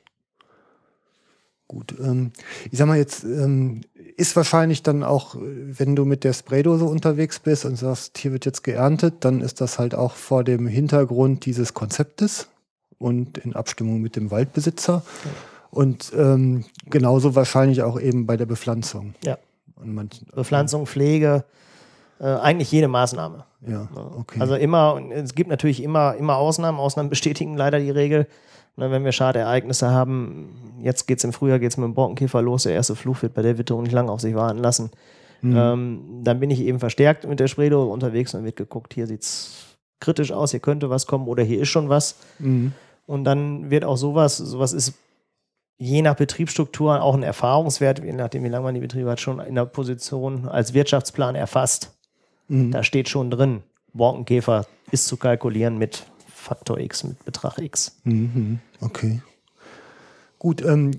Gut. 1.68 1.94
Ähm, 2.00 2.32
ich 2.70 2.78
sag 2.78 2.88
mal 2.88 2.98
jetzt, 2.98 3.22
ähm, 3.22 3.82
ist 4.16 4.34
wahrscheinlich 4.34 4.82
dann 4.82 5.04
auch, 5.04 5.36
wenn 5.38 5.94
du 5.94 6.04
mit 6.04 6.24
der 6.24 6.32
Spraydose 6.32 6.84
unterwegs 6.84 7.38
bist 7.38 7.64
und 7.64 7.76
sagst, 7.76 8.18
hier 8.18 8.32
wird 8.32 8.44
jetzt 8.44 8.64
geerntet, 8.64 9.14
dann 9.20 9.40
ist 9.40 9.60
das 9.60 9.78
halt 9.78 9.94
auch 9.94 10.14
vor 10.14 10.42
dem 10.42 10.66
Hintergrund 10.66 11.46
dieses 11.46 11.72
Konzeptes 11.72 12.48
und 12.98 13.38
in 13.38 13.54
Abstimmung 13.54 14.00
mit 14.00 14.16
dem 14.16 14.32
Waldbesitzer. 14.32 15.04
Und 15.70 16.12
ähm, 16.16 16.64
genauso 16.86 17.34
wahrscheinlich 17.34 17.82
auch 17.82 17.98
eben 18.00 18.26
bei 18.26 18.36
der 18.36 18.46
Bepflanzung. 18.46 19.14
Ja. 19.24 19.38
Und 19.76 19.94
manchen, 19.94 20.26
Bepflanzung, 20.34 20.86
Pflege, 20.86 21.44
äh, 22.20 22.24
eigentlich 22.24 22.70
jede 22.70 22.88
Maßnahme. 22.88 23.44
Ja, 23.66 23.88
okay. 24.18 24.40
Also 24.40 24.54
immer, 24.54 25.00
es 25.10 25.34
gibt 25.34 25.48
natürlich 25.48 25.82
immer, 25.82 26.14
immer 26.16 26.36
Ausnahmen. 26.36 26.78
Ausnahmen 26.78 27.08
bestätigen 27.08 27.56
leider 27.56 27.78
die 27.78 27.90
Regel. 27.90 28.26
Na, 28.76 28.90
wenn 28.90 29.04
wir 29.04 29.12
Schadereignisse 29.12 29.90
haben, 29.90 30.78
jetzt 30.82 31.06
geht 31.06 31.18
es 31.18 31.24
im 31.24 31.32
Frühjahr 31.32 31.58
geht's 31.58 31.76
mit 31.76 31.84
dem 31.84 31.94
Borkenkäfer 31.94 32.40
los, 32.40 32.62
der 32.62 32.72
erste 32.72 32.94
Fluch 32.94 33.22
wird 33.22 33.34
bei 33.34 33.42
der 33.42 33.58
Witterung 33.58 33.82
nicht 33.82 33.92
lange 33.92 34.10
auf 34.10 34.20
sich 34.20 34.34
warten 34.34 34.58
lassen. 34.58 34.90
Mhm. 35.42 35.56
Ähm, 35.56 36.00
dann 36.22 36.40
bin 36.40 36.50
ich 36.50 36.60
eben 36.60 36.78
verstärkt 36.78 37.26
mit 37.26 37.40
der 37.40 37.48
Spraydose 37.48 37.90
unterwegs 37.90 38.34
und 38.34 38.44
wird 38.44 38.56
geguckt, 38.56 38.94
hier 38.94 39.06
sieht's 39.06 39.76
kritisch 39.98 40.32
aus, 40.32 40.50
hier 40.52 40.60
könnte 40.60 40.88
was 40.88 41.06
kommen 41.06 41.26
oder 41.28 41.42
hier 41.42 41.60
ist 41.60 41.68
schon 41.68 41.88
was. 41.88 42.16
Mhm. 42.38 42.72
Und 43.06 43.24
dann 43.24 43.70
wird 43.70 43.84
auch 43.84 43.96
sowas, 43.96 44.36
sowas 44.36 44.72
ist 44.72 44.94
je 45.80 46.02
nach 46.02 46.14
Betriebsstruktur 46.14 47.02
auch 47.02 47.14
ein 47.14 47.22
Erfahrungswert, 47.22 48.04
je 48.04 48.12
nachdem, 48.12 48.44
wie 48.44 48.48
lange 48.48 48.64
man 48.64 48.74
die 48.74 48.80
Betriebe 48.80 49.10
hat, 49.10 49.18
schon 49.18 49.40
in 49.40 49.54
der 49.54 49.64
Position 49.64 50.46
als 50.46 50.74
Wirtschaftsplan 50.74 51.34
erfasst. 51.34 51.96
Mhm. 52.48 52.70
Da 52.70 52.84
steht 52.84 53.08
schon 53.08 53.30
drin, 53.30 53.62
Borkenkäfer 53.94 54.66
ist 54.90 55.06
zu 55.06 55.16
kalkulieren 55.16 55.78
mit 55.78 56.04
Faktor 56.28 56.78
X, 56.78 57.04
mit 57.04 57.24
Betrag 57.24 57.58
X. 57.58 57.96
Mhm, 58.04 58.60
okay. 58.80 59.22
Gut, 60.38 60.62
ähm, 60.62 60.90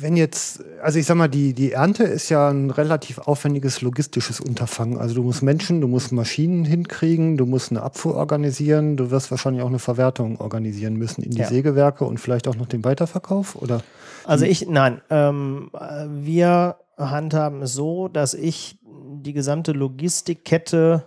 wenn 0.00 0.16
jetzt, 0.16 0.62
also 0.82 0.98
ich 0.98 1.06
sag 1.06 1.16
mal, 1.16 1.28
die, 1.28 1.54
die 1.54 1.72
Ernte 1.72 2.04
ist 2.04 2.28
ja 2.28 2.48
ein 2.50 2.70
relativ 2.70 3.18
aufwendiges 3.18 3.80
logistisches 3.82 4.40
Unterfangen. 4.40 4.98
Also 4.98 5.14
du 5.14 5.22
musst 5.22 5.42
Menschen, 5.42 5.80
du 5.80 5.88
musst 5.88 6.12
Maschinen 6.12 6.64
hinkriegen, 6.64 7.36
du 7.36 7.46
musst 7.46 7.70
eine 7.70 7.82
Abfuhr 7.82 8.14
organisieren, 8.14 8.96
du 8.96 9.10
wirst 9.10 9.30
wahrscheinlich 9.30 9.62
auch 9.62 9.68
eine 9.68 9.78
Verwertung 9.78 10.40
organisieren 10.40 10.94
müssen 10.94 11.22
in 11.22 11.32
die 11.32 11.38
Ja. 11.40 11.48
Sägewerke 11.48 12.04
und 12.04 12.18
vielleicht 12.18 12.46
auch 12.48 12.56
noch 12.56 12.66
den 12.66 12.84
Weiterverkauf, 12.84 13.56
oder? 13.56 13.82
Also 14.24 14.44
ich, 14.44 14.68
nein, 14.68 15.00
ähm, 15.10 15.70
äh, 15.74 16.06
wir 16.08 16.76
handhaben 16.96 17.62
es 17.62 17.72
so, 17.74 18.08
dass 18.08 18.34
ich 18.34 18.78
die 19.22 19.32
gesamte 19.32 19.72
Logistikkette 19.72 21.04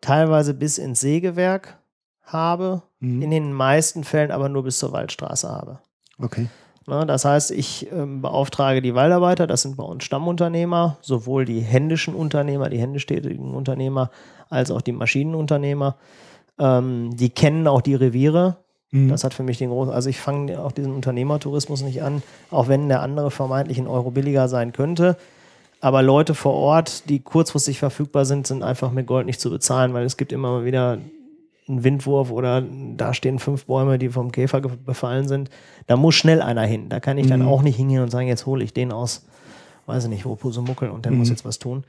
teilweise 0.00 0.52
bis 0.54 0.78
ins 0.78 1.00
Sägewerk 1.00 1.78
habe, 2.22 2.82
Mhm. 3.00 3.22
in 3.22 3.30
den 3.30 3.52
meisten 3.52 4.02
Fällen 4.04 4.30
aber 4.30 4.48
nur 4.48 4.64
bis 4.64 4.78
zur 4.78 4.92
Waldstraße 4.92 5.48
habe. 5.48 5.78
Okay. 6.18 6.48
Ne, 6.86 7.06
das 7.06 7.24
heißt, 7.24 7.50
ich 7.50 7.90
ähm, 7.92 8.20
beauftrage 8.20 8.82
die 8.82 8.94
Waldarbeiter, 8.94 9.46
das 9.46 9.62
sind 9.62 9.76
bei 9.76 9.84
uns 9.84 10.04
Stammunternehmer, 10.04 10.98
sowohl 11.00 11.46
die 11.46 11.60
händischen 11.60 12.14
Unternehmer, 12.14 12.68
die 12.68 12.78
händisch 12.78 13.06
tätigen 13.06 13.54
Unternehmer, 13.54 14.10
als 14.50 14.70
auch 14.70 14.82
die 14.82 14.92
Maschinenunternehmer. 14.92 15.96
Ähm, 16.58 17.16
die 17.16 17.30
kennen 17.30 17.66
auch 17.66 17.80
die 17.80 17.94
Reviere. 17.94 18.58
Mhm. 18.90 19.08
Das 19.08 19.24
hat 19.24 19.32
für 19.32 19.42
mich 19.42 19.56
den 19.56 19.70
großen, 19.70 19.94
also 19.94 20.10
ich 20.10 20.20
fange 20.20 20.60
auch 20.60 20.72
diesen 20.72 20.92
Unternehmertourismus 20.94 21.82
nicht 21.82 22.02
an, 22.02 22.22
auch 22.50 22.68
wenn 22.68 22.88
der 22.88 23.00
andere 23.00 23.30
vermeintlich 23.30 23.78
in 23.78 23.86
Euro 23.86 24.10
billiger 24.10 24.48
sein 24.48 24.72
könnte. 24.72 25.16
Aber 25.80 26.02
Leute 26.02 26.34
vor 26.34 26.54
Ort, 26.54 27.08
die 27.08 27.20
kurzfristig 27.20 27.78
verfügbar 27.78 28.26
sind, 28.26 28.46
sind 28.46 28.62
einfach 28.62 28.90
mit 28.90 29.06
Gold 29.06 29.26
nicht 29.26 29.40
zu 29.40 29.50
bezahlen, 29.50 29.94
weil 29.94 30.04
es 30.04 30.16
gibt 30.16 30.32
immer 30.32 30.50
mal 30.50 30.64
wieder 30.64 30.98
einen 31.68 31.82
Windwurf 31.84 32.30
oder 32.30 32.62
da 32.96 33.14
stehen 33.14 33.38
fünf 33.38 33.66
Bäume, 33.66 33.98
die 33.98 34.08
vom 34.10 34.32
Käfer 34.32 34.60
befallen 34.60 35.28
sind. 35.28 35.48
Da 35.86 35.96
muss 35.96 36.14
schnell 36.14 36.42
einer 36.42 36.62
hin. 36.62 36.88
Da 36.88 37.00
kann 37.00 37.16
ich 37.18 37.26
dann 37.26 37.40
Mhm. 37.40 37.48
auch 37.48 37.62
nicht 37.62 37.76
hingehen 37.76 38.02
und 38.02 38.10
sagen, 38.10 38.28
jetzt 38.28 38.44
hole 38.46 38.62
ich 38.62 38.74
den 38.74 38.92
aus, 38.92 39.24
weiß 39.86 40.04
ich 40.04 40.10
nicht, 40.10 40.24
wo 40.26 40.34
Pusemuckel 40.36 40.90
und 40.90 41.04
der 41.04 41.12
muss 41.12 41.30
jetzt 41.30 41.44
was 41.44 41.58
tun. 41.58 41.84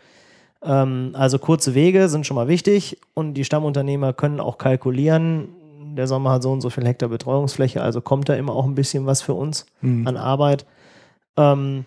Ähm, 0.63 1.11
also 1.13 1.39
kurze 1.39 1.75
Wege 1.75 2.07
sind 2.09 2.25
schon 2.25 2.35
mal 2.35 2.47
wichtig 2.47 2.97
und 3.13 3.33
die 3.33 3.43
Stammunternehmer 3.45 4.13
können 4.13 4.39
auch 4.39 4.57
kalkulieren. 4.57 5.49
Der 5.97 6.07
Sommer 6.07 6.31
hat 6.31 6.43
so 6.43 6.51
und 6.51 6.61
so 6.61 6.69
viel 6.69 6.85
Hektar 6.85 7.09
Betreuungsfläche, 7.09 7.81
also 7.81 8.01
kommt 8.01 8.27
da 8.29 8.33
immer 8.35 8.53
auch 8.53 8.65
ein 8.65 8.75
bisschen 8.75 9.05
was 9.05 9.21
für 9.21 9.33
uns 9.33 9.65
Mhm. 9.81 10.07
an 10.07 10.17
Arbeit. 10.17 10.65
Ähm, 11.37 11.85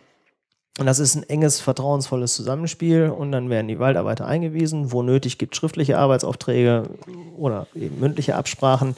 Und 0.79 0.87
das 0.87 1.01
ist 1.01 1.17
ein 1.17 1.29
enges, 1.29 1.61
vertrauensvolles 1.61 2.35
Zusammenspiel 2.35 3.09
und 3.11 3.33
dann 3.33 3.51
werden 3.51 3.67
die 3.67 3.81
Waldarbeiter 3.81 4.27
eingewiesen. 4.27 4.93
Wo 4.93 5.03
nötig 5.03 5.37
gibt 5.37 5.57
schriftliche 5.57 5.99
Arbeitsaufträge 5.99 6.85
oder 7.37 7.67
eben 7.75 7.99
mündliche 7.99 8.37
Absprachen. 8.37 8.95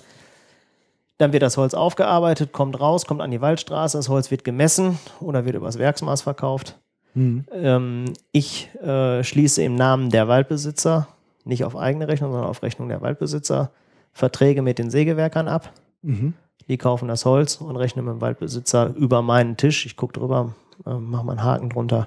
Dann 1.16 1.32
wird 1.32 1.42
das 1.42 1.56
Holz 1.56 1.72
aufgearbeitet, 1.72 2.52
kommt 2.52 2.78
raus, 2.78 3.06
kommt 3.06 3.22
an 3.22 3.30
die 3.30 3.40
Waldstraße, 3.40 3.96
das 3.96 4.08
Holz 4.08 4.30
wird 4.30 4.44
gemessen 4.44 4.98
oder 5.20 5.44
wird 5.44 5.56
übers 5.56 5.78
Werksmaß 5.78 6.22
verkauft. 6.22 6.76
Mhm. 7.14 7.44
Ähm, 7.52 8.12
ich 8.32 8.74
äh, 8.76 9.24
schließe 9.24 9.62
im 9.62 9.74
Namen 9.74 10.10
der 10.10 10.28
Waldbesitzer, 10.28 11.08
nicht 11.44 11.64
auf 11.64 11.76
eigene 11.76 12.08
Rechnung, 12.08 12.32
sondern 12.32 12.48
auf 12.48 12.62
Rechnung 12.62 12.88
der 12.88 13.00
Waldbesitzer, 13.00 13.70
Verträge 14.12 14.60
mit 14.62 14.78
den 14.78 14.90
Sägewerkern 14.90 15.48
ab. 15.48 15.72
Mhm. 16.02 16.34
Die 16.68 16.78
kaufen 16.78 17.08
das 17.08 17.24
Holz 17.24 17.56
und 17.56 17.76
rechnen 17.76 18.04
mit 18.04 18.14
dem 18.14 18.20
Waldbesitzer 18.20 18.94
über 18.96 19.22
meinen 19.22 19.56
Tisch. 19.56 19.86
Ich 19.86 19.96
gucke 19.96 20.12
drüber, 20.12 20.54
äh, 20.86 20.94
mache 20.94 21.24
mal 21.24 21.32
einen 21.32 21.44
Haken 21.44 21.70
drunter, 21.70 22.06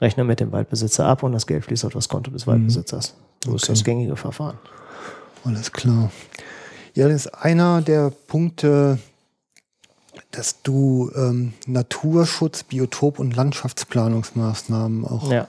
rechne 0.00 0.24
mit 0.24 0.40
dem 0.40 0.52
Waldbesitzer 0.52 1.06
ab 1.06 1.22
und 1.22 1.32
das 1.32 1.46
Geld 1.46 1.64
fließt 1.64 1.84
auf 1.84 1.92
das 1.92 2.08
Konto 2.08 2.30
des 2.30 2.46
Waldbesitzers. 2.46 3.14
So 3.44 3.54
ist 3.54 3.64
Okay. 3.64 3.72
das 3.72 3.84
gängige 3.84 4.16
Verfahren. 4.16 4.58
Alles 5.44 5.72
klar. 5.72 6.10
Ja, 6.94 7.06
das 7.08 7.26
ist 7.26 7.34
einer 7.34 7.82
der 7.82 8.10
Punkte, 8.28 8.98
dass 10.30 10.62
du 10.62 11.10
ähm, 11.16 11.52
Naturschutz, 11.66 12.62
Biotop- 12.64 13.18
und 13.18 13.34
Landschaftsplanungsmaßnahmen 13.36 15.04
auch 15.04 15.30
Ja. 15.30 15.48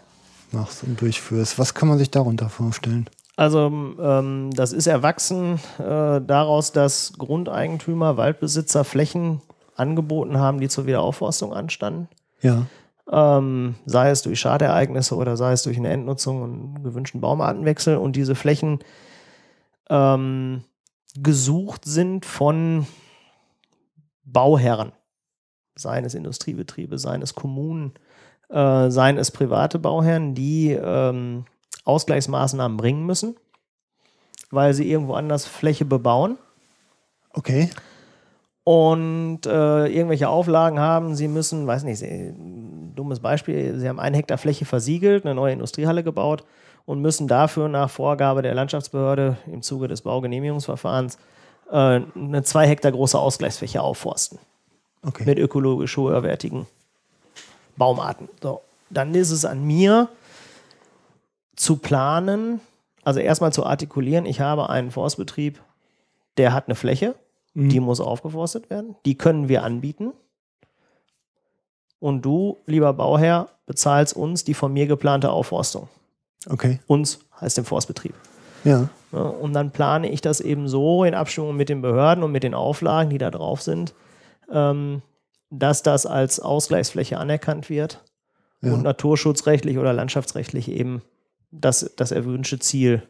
machst 0.52 0.84
und 0.84 1.00
durchführst. 1.02 1.58
Was 1.60 1.74
kann 1.74 1.88
man 1.90 1.98
sich 1.98 2.12
darunter 2.12 2.50
vorstellen? 2.50 3.08
Also 3.38 3.68
ähm, 4.00 4.50
das 4.54 4.72
ist 4.72 4.88
erwachsen 4.88 5.60
äh, 5.78 6.22
daraus, 6.22 6.72
dass 6.72 7.14
Grundeigentümer, 7.18 8.16
Waldbesitzer 8.18 8.84
Flächen 8.86 9.42
angeboten 9.76 10.38
haben, 10.40 10.60
die 10.62 10.70
zur 10.70 10.86
Wiederaufforstung 10.86 11.54
anstanden. 11.54 12.08
Ja. 12.46 12.66
Ähm, 13.12 13.76
sei 13.86 14.10
es 14.10 14.24
durch 14.24 14.40
Schadereignisse 14.40 15.16
oder 15.16 15.38
sei 15.38 15.52
es 15.52 15.64
durch 15.64 15.78
eine 15.78 15.90
Entnutzung 15.90 16.42
und 16.42 16.52
einen 16.54 16.84
gewünschten 16.84 17.22
Baumartenwechsel 17.22 17.98
und 17.98 18.16
diese 18.16 18.36
Flächen 18.36 18.80
ähm, 19.90 20.64
gesucht 21.16 21.86
sind 21.86 22.26
von 22.26 22.88
Bauherren, 24.24 24.92
seien 25.76 26.04
es 26.04 26.16
Industriebetriebe, 26.16 26.98
seien 26.98 27.22
es 27.22 27.36
Kommunen, 27.36 27.94
äh, 28.50 28.90
seien 28.90 29.18
es 29.18 29.30
private 29.30 29.78
Bauherren, 29.78 30.34
die 30.34 30.72
ähm, 30.72 31.46
Ausgleichsmaßnahmen 31.84 32.76
bringen 32.76 33.06
müssen, 33.06 33.36
weil 34.50 34.74
sie 34.74 34.90
irgendwo 34.90 35.14
anders 35.14 35.46
Fläche 35.46 35.86
bebauen 35.86 36.40
Okay. 37.36 37.70
Und 38.66 39.46
äh, 39.46 39.86
irgendwelche 39.86 40.28
Auflagen 40.28 40.80
haben, 40.80 41.16
sie 41.16 41.28
müssen, 41.28 41.68
weiß 41.68 41.84
nicht, 41.84 42.00
sie, 42.00 42.34
dummes 42.96 43.20
Beispiel, 43.20 43.78
sie 43.80 43.88
haben 43.88 44.00
einen 44.00 44.16
Hektar 44.16 44.40
Fläche 44.40 44.66
versiegelt, 44.66 45.24
eine 45.24 45.36
neue 45.36 45.54
Industriehalle 45.54 46.04
gebaut 46.04 46.44
und 46.88 47.00
müssen 47.00 47.28
dafür 47.28 47.70
nach 47.70 47.92
Vorgabe 47.92 48.42
der 48.42 48.56
Landschaftsbehörde 48.56 49.38
im 49.46 49.62
Zuge 49.62 49.88
des 49.88 50.02
Baugenehmigungsverfahrens 50.02 51.20
äh, 51.72 52.02
eine 52.16 52.42
zwei 52.44 52.68
Hektar 52.68 52.92
große 52.92 53.18
Ausgleichsfläche 53.20 53.82
aufforsten 53.82 54.40
Okay. 55.04 55.26
mit 55.26 55.38
ökologisch 55.38 55.96
hochwertigen 55.96 56.66
Baumarten. 57.78 58.30
So, 58.42 58.62
dann 58.90 59.14
ist 59.14 59.30
es 59.30 59.46
an 59.46 59.64
mir 59.64 60.10
zu 61.56 61.78
planen, 61.78 62.62
also 63.04 63.20
erstmal 63.20 63.54
zu 63.54 63.64
artikulieren, 63.64 64.26
ich 64.26 64.42
habe 64.42 64.72
einen 64.72 64.90
Forstbetrieb, 64.90 65.62
der 66.38 66.52
hat 66.54 66.66
eine 66.66 66.74
Fläche, 66.74 67.14
Mhm. 67.56 67.70
die 67.70 67.80
muss 67.80 68.00
aufgeforstet 68.00 68.70
werden, 68.70 68.96
die 69.06 69.18
können 69.18 69.48
wir 69.50 69.64
anbieten. 69.64 70.14
Und 72.00 72.22
du, 72.24 72.58
lieber 72.68 72.94
Bauherr, 72.94 73.48
bezahlst 73.66 74.16
uns 74.16 74.44
die 74.44 74.54
von 74.54 74.72
mir 74.74 74.86
geplante 74.86 75.32
Aufforstung. 75.32 75.88
Okay. 76.48 76.80
Uns 76.86 77.20
heißt 77.42 77.58
den 77.58 77.66
Forstbetrieb. 77.66 78.14
Ja. 78.64 78.90
Ja, 79.12 79.22
und 79.22 79.54
dann 79.54 79.72
plane 79.72 80.10
ich 80.12 80.22
das 80.22 80.42
eben 80.42 80.68
so 80.68 81.04
in 81.04 81.14
Abstimmung 81.14 81.56
mit 81.56 81.70
den 81.70 81.82
Behörden 81.82 82.24
und 82.24 82.32
mit 82.32 82.44
den 82.44 82.54
Auflagen, 82.54 83.10
die 83.10 83.18
da 83.18 83.32
drauf 83.32 83.62
sind, 83.62 83.94
ähm, 84.52 85.02
dass 85.50 85.82
das 85.84 86.06
als 86.06 86.40
Ausgleichsfläche 86.40 87.18
anerkannt 87.18 87.70
wird 87.70 88.04
Ja. 88.62 88.74
und 88.74 88.84
naturschutzrechtlich 88.84 89.78
oder 89.78 89.94
landschaftsrechtlich 89.94 90.70
eben 90.70 91.02
das, 91.52 91.94
das 91.96 92.12
erwünschte 92.12 92.60
Ziel 92.60 93.04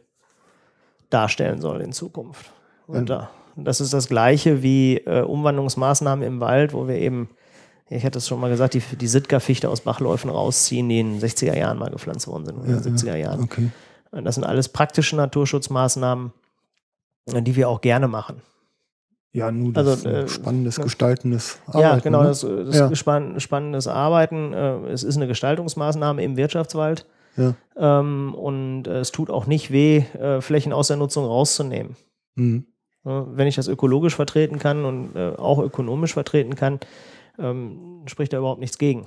darstellen 1.10 1.60
soll 1.60 1.80
in 1.80 1.92
Zukunft. 1.92 2.52
Und 2.86 3.10
da, 3.10 3.30
das 3.56 3.80
ist 3.80 3.92
das 3.92 4.08
Gleiche 4.08 4.62
wie 4.62 4.98
äh, 4.98 5.22
Umwandlungsmaßnahmen 5.22 6.24
im 6.26 6.40
Wald, 6.40 6.72
wo 6.72 6.86
wir 6.88 6.96
eben, 6.96 7.30
ich 7.88 8.04
hatte 8.04 8.18
es 8.18 8.28
schon 8.28 8.40
mal 8.40 8.50
gesagt, 8.50 8.74
die, 8.74 8.80
die 8.80 9.06
Sitka-Fichte 9.06 9.68
aus 9.68 9.80
Bachläufen 9.80 10.30
rausziehen, 10.30 10.88
die 10.88 11.00
in 11.00 11.18
den 11.18 11.28
60er 11.28 11.56
Jahren 11.56 11.78
mal 11.78 11.90
gepflanzt 11.90 12.26
worden 12.28 12.44
sind, 12.46 12.58
oder 12.58 12.68
Ja, 12.70 12.76
70er 12.78 13.16
Jahren. 13.16 13.42
Okay. 13.42 13.70
Das 14.12 14.34
sind 14.36 14.44
alles 14.44 14.68
praktische 14.68 15.16
Naturschutzmaßnahmen, 15.16 16.32
äh, 17.32 17.42
die 17.42 17.56
wir 17.56 17.68
auch 17.68 17.80
gerne 17.80 18.08
machen. 18.08 18.42
Ja, 19.32 19.50
nur 19.52 19.72
das 19.72 19.86
Also, 20.04 20.08
äh, 20.08 20.22
äh, 20.22 20.28
spannendes, 20.28 20.78
ne? 20.78 20.84
gestaltendes 20.84 21.58
ja, 21.74 21.74
Arbeiten, 21.90 22.02
genau, 22.04 22.22
ne? 22.22 22.28
das, 22.28 22.40
das 22.40 22.76
Ja. 22.76 22.88
gespann 22.88 23.38
spannendes 23.40 23.86
Arbeiten. 23.86 24.52
Äh, 24.54 24.88
es 24.88 25.02
ist 25.02 25.16
eine 25.16 25.26
Gestaltungsmaßnahme 25.26 26.22
im 26.24 26.36
Wirtschaftswald 26.38 27.04
Ja. 27.36 27.54
ähm, 27.76 28.34
und 28.34 28.86
äh, 28.86 29.00
es 29.00 29.12
tut 29.12 29.28
auch 29.30 29.46
nicht 29.46 29.70
weh, 29.70 29.98
äh, 30.18 30.40
Flächen 30.40 30.72
aus 30.72 30.88
der 30.88 30.96
Nutzung 30.96 31.26
rauszunehmen. 31.26 31.96
Mhm. 32.36 32.64
Ja, 33.06 33.26
Wenn 33.30 33.46
ich 33.46 33.54
das 33.54 33.68
ökologisch 33.68 34.16
vertreten 34.16 34.58
kann 34.58 34.84
und 34.84 35.14
äh, 35.14 35.30
auch 35.36 35.60
ökonomisch 35.60 36.12
vertreten 36.12 36.56
kann, 36.56 36.80
ähm, 37.38 38.02
spricht 38.06 38.32
da 38.32 38.38
überhaupt 38.38 38.60
nichts 38.60 38.78
gegen. 38.78 39.06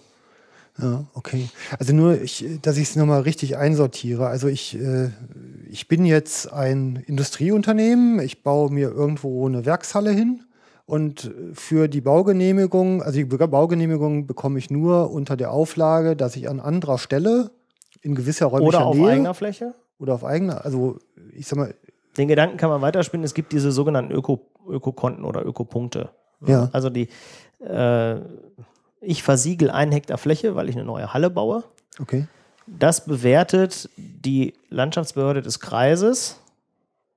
Ja, 0.81 1.03
okay. 1.13 1.49
Also 1.77 1.93
nur, 1.93 2.21
ich, 2.21 2.45
dass 2.61 2.77
ich 2.77 2.89
es 2.89 2.95
nochmal 2.95 3.21
richtig 3.21 3.57
einsortiere. 3.57 4.27
Also 4.27 4.47
ich, 4.47 4.79
äh, 4.79 5.09
ich 5.69 5.89
bin 5.89 6.05
jetzt 6.05 6.51
ein 6.51 7.03
Industrieunternehmen, 7.05 8.19
ich 8.21 8.43
baue 8.43 8.71
mir 8.71 8.89
irgendwo 8.89 9.45
eine 9.45 9.65
Werkshalle 9.65 10.11
hin 10.11 10.43
und 10.85 11.31
für 11.53 11.89
die 11.89 12.01
Baugenehmigung, 12.01 13.03
also 13.03 13.19
die 13.19 13.25
Baugenehmigung 13.25 14.25
bekomme 14.25 14.57
ich 14.57 14.71
nur 14.71 15.11
unter 15.11 15.35
der 15.35 15.51
Auflage, 15.51 16.15
dass 16.15 16.37
ich 16.37 16.47
an 16.47 16.61
anderer 16.61 16.97
Stelle 16.97 17.51
in 18.01 18.15
gewisser 18.15 18.45
räumlicher 18.45 18.67
Oder 18.67 18.85
auf 18.85 18.95
Nähe 18.95 19.09
eigener 19.09 19.33
Fläche. 19.33 19.73
oder 19.99 20.13
auf 20.13 20.23
eigener, 20.23 20.63
also 20.63 20.97
ich 21.33 21.45
sag 21.45 21.59
mal, 21.59 21.75
Den 22.19 22.27
Gedanken 22.27 22.57
kann 22.57 22.69
man 22.69 22.81
weiterspinnen. 22.81 23.23
Es 23.23 23.33
gibt 23.33 23.51
diese 23.51 23.71
sogenannten 23.71 24.11
Öko- 24.13 24.41
Ökokonten 24.67 25.23
oder 25.25 25.43
Ökopunkte. 25.45 26.09
Ja. 26.45 26.69
Also 26.73 26.89
die, 26.91 27.07
äh, 27.65 28.17
ich 29.01 29.23
versiegel 29.23 29.71
einen 29.71 29.91
Hektar 29.91 30.17
Fläche, 30.19 30.55
weil 30.55 30.69
ich 30.69 30.75
eine 30.75 30.85
neue 30.85 31.11
Halle 31.13 31.29
baue. 31.31 31.63
okay, 31.99 32.27
Das 32.67 33.05
bewertet 33.05 33.89
die 33.97 34.53
Landschaftsbehörde 34.69 35.41
des 35.41 35.59
Kreises 35.59 36.39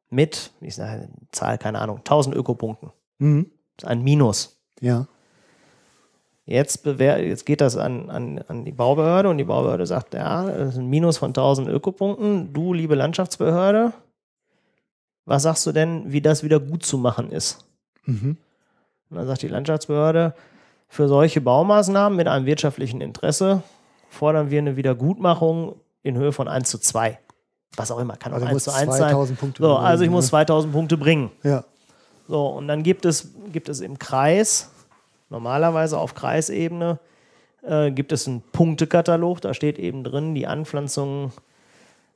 mit, 0.08 0.50
ich 0.60 0.74
sage 0.76 1.08
Zahl, 1.32 1.58
keine 1.58 1.80
Ahnung, 1.80 1.98
1000 1.98 2.34
Ökopunkten. 2.36 2.90
mhm. 3.18 3.50
Das 3.76 3.84
ist 3.84 3.90
ein 3.90 4.02
Minus. 4.02 4.56
ja, 4.80 5.06
Jetzt, 6.44 6.84
jetzt 6.86 7.46
geht 7.46 7.60
das 7.60 7.76
an, 7.76 8.10
an, 8.10 8.40
an 8.48 8.64
die 8.64 8.72
Baubehörde 8.72 9.28
und 9.28 9.38
die 9.38 9.44
Baubehörde 9.44 9.86
sagt, 9.86 10.12
ja, 10.14 10.44
das 10.44 10.70
ist 10.74 10.78
ein 10.78 10.88
Minus 10.88 11.16
von 11.18 11.30
1000 11.30 11.68
Ökopunkten. 11.68 12.52
Du, 12.52 12.72
liebe 12.74 12.96
Landschaftsbehörde, 12.96 13.92
was 15.24 15.42
sagst 15.42 15.66
du 15.66 15.72
denn, 15.72 16.12
wie 16.12 16.20
das 16.20 16.42
wieder 16.42 16.60
gut 16.60 16.84
zu 16.84 16.98
machen 16.98 17.30
ist? 17.30 17.64
mhm. 18.04 18.36
Und 19.10 19.18
dann 19.18 19.26
sagt 19.26 19.42
die 19.42 19.48
Landschaftsbehörde, 19.48 20.34
für 20.88 21.06
solche 21.06 21.40
Baumaßnahmen 21.42 22.16
mit 22.16 22.28
einem 22.28 22.46
wirtschaftlichen 22.46 23.00
Interesse 23.02 23.62
fordern 24.08 24.50
wir 24.50 24.58
eine 24.58 24.76
Wiedergutmachung 24.76 25.76
in 26.02 26.16
Höhe 26.16 26.32
von 26.32 26.48
1 26.48 26.68
zu 26.70 26.78
2. 26.78 27.18
Was 27.76 27.90
auch 27.90 27.98
immer, 27.98 28.16
kann 28.16 28.32
auch 28.32 28.36
Also 28.36 28.46
1 28.46 28.54
muss 28.54 28.64
zu 28.64 28.74
1 28.74 28.90
sein. 28.96 29.10
2000 29.10 29.38
Punkte 29.38 29.62
So, 29.62 29.76
also 29.76 30.02
ich 30.02 30.08
bringen, 30.08 30.12
muss 30.14 30.24
ne? 30.26 30.30
2000 30.30 30.72
Punkte 30.72 30.96
bringen. 30.96 31.30
ja, 31.42 31.64
So, 32.28 32.46
und 32.46 32.68
dann 32.68 32.82
gibt 32.82 33.04
es, 33.04 33.32
gibt 33.52 33.68
es 33.68 33.80
im 33.80 33.98
Kreis, 33.98 34.70
normalerweise 35.30 35.98
auf 35.98 36.14
Kreisebene, 36.14 36.98
äh, 37.62 37.90
gibt 37.90 38.12
es 38.12 38.26
einen 38.26 38.42
Punktekatalog, 38.52 39.40
da 39.40 39.54
steht 39.54 39.78
eben 39.78 40.04
drin, 40.04 40.34
die 40.34 40.46
Anpflanzung 40.46 41.32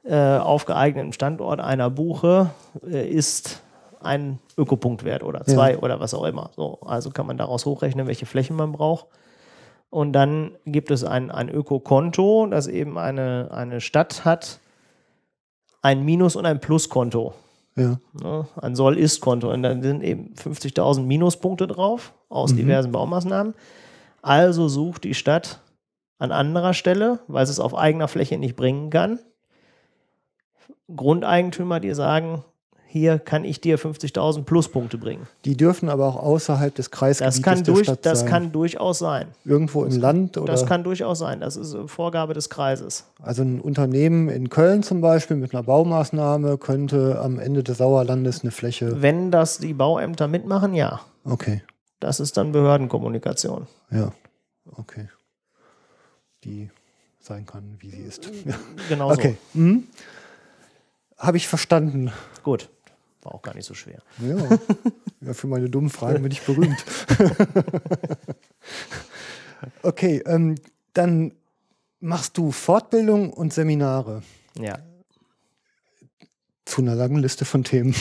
äh, 0.08 0.38
auf 0.38 0.64
geeignetem 0.66 1.12
Standort 1.12 1.60
einer 1.60 1.90
Buche 1.90 2.50
äh, 2.86 3.08
ist 3.08 3.62
ein 4.00 4.38
Ökopunktwert 4.56 5.22
oder 5.22 5.44
zwei 5.44 5.78
oder 5.78 5.98
was 6.00 6.14
auch 6.14 6.24
immer. 6.24 6.50
So, 6.54 6.78
also 6.82 7.10
kann 7.10 7.26
man 7.26 7.36
daraus 7.38 7.66
hochrechnen, 7.66 8.06
welche 8.06 8.26
Flächen 8.26 8.56
man 8.56 8.72
braucht. 8.72 9.06
Und 9.90 10.12
dann 10.12 10.52
gibt 10.64 10.90
es 10.90 11.04
ein, 11.04 11.30
ein 11.30 11.48
Ökokonto, 11.48 12.46
das 12.46 12.66
eben 12.66 12.98
eine, 12.98 13.48
eine 13.52 13.80
Stadt 13.80 14.24
hat, 14.24 14.60
ein 15.82 16.04
Minus- 16.04 16.36
und 16.36 16.46
ein 16.46 16.60
Pluskonto. 16.60 17.34
ja, 17.76 17.98
Ne? 18.20 18.46
Ein 18.56 18.74
Soll-Ist-Konto. 18.74 19.50
Und 19.50 19.62
dann 19.62 19.82
sind 19.82 20.02
eben 20.02 20.34
50.000 20.34 21.02
Minuspunkte 21.02 21.66
drauf 21.66 22.12
aus 22.28 22.54
diversen 22.54 22.92
Baumaßnahmen. 22.92 23.54
Also 24.22 24.68
sucht 24.68 25.04
die 25.04 25.14
Stadt 25.14 25.60
an 26.18 26.32
anderer 26.32 26.74
Stelle, 26.74 27.20
weil 27.28 27.46
sie 27.46 27.52
es 27.52 27.60
auf 27.60 27.76
eigener 27.76 28.08
Fläche 28.08 28.38
nicht 28.38 28.56
bringen 28.56 28.90
kann, 28.90 29.20
Grundeigentümer, 30.94 31.80
die 31.80 31.94
sagen, 31.94 32.44
hier 32.88 33.18
kann 33.18 33.44
ich 33.44 33.60
dir 33.60 33.78
50.000 33.78 34.44
Pluspunkte 34.44 34.96
bringen. 34.96 35.26
Die 35.44 35.56
dürfen 35.56 35.88
aber 35.88 36.06
auch 36.06 36.16
außerhalb 36.16 36.74
des 36.74 36.90
Kreisgebietes 36.90 37.36
Das 37.36 37.42
kann, 37.42 37.64
der 37.64 37.74
durch, 37.74 37.86
Stadt 37.86 38.06
das 38.06 38.20
sein. 38.20 38.28
kann 38.28 38.52
durchaus 38.52 38.98
sein. 39.00 39.26
Irgendwo 39.44 39.84
im 39.84 39.98
Land 40.00 40.38
oder 40.38 40.52
Das 40.52 40.64
kann 40.64 40.84
durchaus 40.84 41.18
sein. 41.18 41.40
Das 41.40 41.56
ist 41.56 41.74
äh, 41.74 41.88
Vorgabe 41.88 42.32
des 42.32 42.48
Kreises. 42.48 43.04
also 43.20 43.42
ein 43.42 43.60
Unternehmen 43.60 44.28
in 44.28 44.48
Köln 44.48 44.82
zum 44.82 45.00
Beispiel 45.00 45.36
mit 45.36 45.52
einer 45.52 45.64
Baumaßnahme 45.64 46.56
könnte 46.58 47.20
am 47.20 47.38
Ende 47.38 47.62
des 47.64 47.78
Sauerlandes 47.78 48.42
eine 48.42 48.50
Fläche. 48.52 49.02
Wenn 49.02 49.30
das 49.30 49.58
die 49.58 49.74
Bauämter 49.74 50.28
mitmachen, 50.28 50.72
ja. 50.72 51.00
Okay, 51.24 51.62
Das 52.00 52.20
ist 52.20 52.36
dann 52.36 52.52
Behördenkommunikation. 52.52 53.66
ja, 53.90 54.12
okay. 54.76 55.08
Die 56.44 56.70
sein 57.20 57.44
kann, 57.44 57.74
wie 57.80 57.90
sie 57.90 58.02
ist. 58.02 58.30
Ja. 58.44 58.54
Genau 58.88 59.10
Okay. 59.12 59.36
Mhm. 59.52 59.84
Habe 61.18 61.36
ich 61.36 61.48
verstanden. 61.48 62.12
Gut. 62.43 62.70
War 63.22 63.34
auch 63.34 63.43
gar 63.43 63.55
nicht 63.55 63.66
so 63.66 63.74
schwer. 63.74 64.01
Ja. 64.18 64.36
ja, 65.20 65.34
für 65.34 65.47
meine 65.47 65.68
dummen 65.68 65.90
Fragen 65.90 66.22
bin 66.22 66.30
ich 66.30 66.43
berühmt. 66.43 66.84
okay, 69.82 70.22
ähm, 70.26 70.56
dann 70.93 71.32
machst 72.01 72.36
du 72.38 72.52
Fortbildung 72.52 73.32
und 73.32 73.52
Seminare 73.52 74.22
Ja. 74.59 74.78
zu 76.64 76.82
einer 76.82 76.94
langen 76.94 77.18
Liste 77.18 77.44
von 77.44 77.64
Themen. 77.64 77.94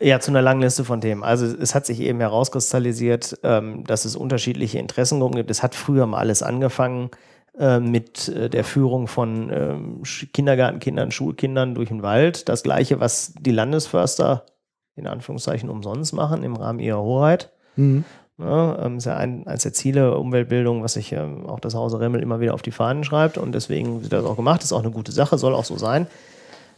Ja, 0.00 0.20
zu 0.20 0.30
einer 0.30 0.42
langen 0.42 0.60
Liste 0.60 0.84
von 0.84 1.00
Themen. 1.00 1.24
Also 1.24 1.46
es 1.46 1.74
hat 1.74 1.86
sich 1.86 2.00
eben 2.00 2.20
herauskristallisiert, 2.20 3.38
ähm, 3.42 3.84
dass 3.84 4.04
es 4.04 4.14
unterschiedliche 4.14 4.78
Interessengruppen 4.78 5.36
gibt. 5.36 5.50
Es 5.50 5.62
hat 5.62 5.74
früher 5.74 6.06
mal 6.06 6.18
alles 6.18 6.42
angefangen 6.42 7.10
äh, 7.58 7.80
mit 7.80 8.28
äh, 8.28 8.48
der 8.48 8.64
Führung 8.64 9.08
von 9.08 9.50
ähm, 9.52 10.02
Kindergartenkindern, 10.32 11.10
Schulkindern 11.10 11.74
durch 11.74 11.88
den 11.88 12.02
Wald. 12.02 12.48
Das 12.48 12.62
gleiche, 12.62 13.00
was 13.00 13.34
die 13.40 13.50
Landesförster 13.50 14.46
in 14.94 15.06
Anführungszeichen 15.06 15.68
umsonst 15.68 16.12
machen 16.12 16.42
im 16.42 16.56
Rahmen 16.56 16.80
ihrer 16.80 17.02
Hoheit. 17.02 17.50
Mhm. 17.76 18.04
Ja, 18.38 18.84
ähm, 18.84 18.98
ist 18.98 19.06
ja 19.06 19.16
ein, 19.16 19.46
eines 19.48 19.62
der 19.62 19.72
Ziele 19.72 20.16
Umweltbildung, 20.16 20.84
was 20.84 20.92
sich 20.92 21.12
ähm, 21.12 21.46
auch 21.46 21.58
das 21.58 21.74
Hause 21.74 21.98
Remmel 21.98 22.22
immer 22.22 22.38
wieder 22.38 22.54
auf 22.54 22.62
die 22.62 22.70
Fahnen 22.70 23.02
schreibt 23.02 23.36
und 23.36 23.52
deswegen 23.52 24.02
wird 24.02 24.12
das 24.12 24.24
auch 24.24 24.36
gemacht. 24.36 24.62
Ist 24.62 24.72
auch 24.72 24.82
eine 24.82 24.92
gute 24.92 25.10
Sache, 25.10 25.38
soll 25.38 25.54
auch 25.54 25.64
so 25.64 25.76
sein. 25.76 26.06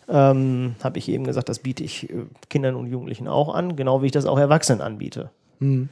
Ähm, 0.09 0.77
Habe 0.83 0.99
ich 0.99 1.09
eben 1.11 1.25
gesagt, 1.25 1.49
das 1.51 1.59
biete 1.59 1.85
ich 1.85 2.09
äh, 2.09 2.25
Kindern 2.49 2.75
und 2.75 2.87
Jugendlichen 2.87 3.29
auch 3.29 3.55
an, 3.55 3.77
genau 3.77 4.01
wie 4.01 4.07
ich 4.07 4.13
das 4.13 4.25
auch 4.25 4.39
Erwachsenen 4.39 4.81
anbiete. 4.81 5.31
Mhm. 5.59 5.91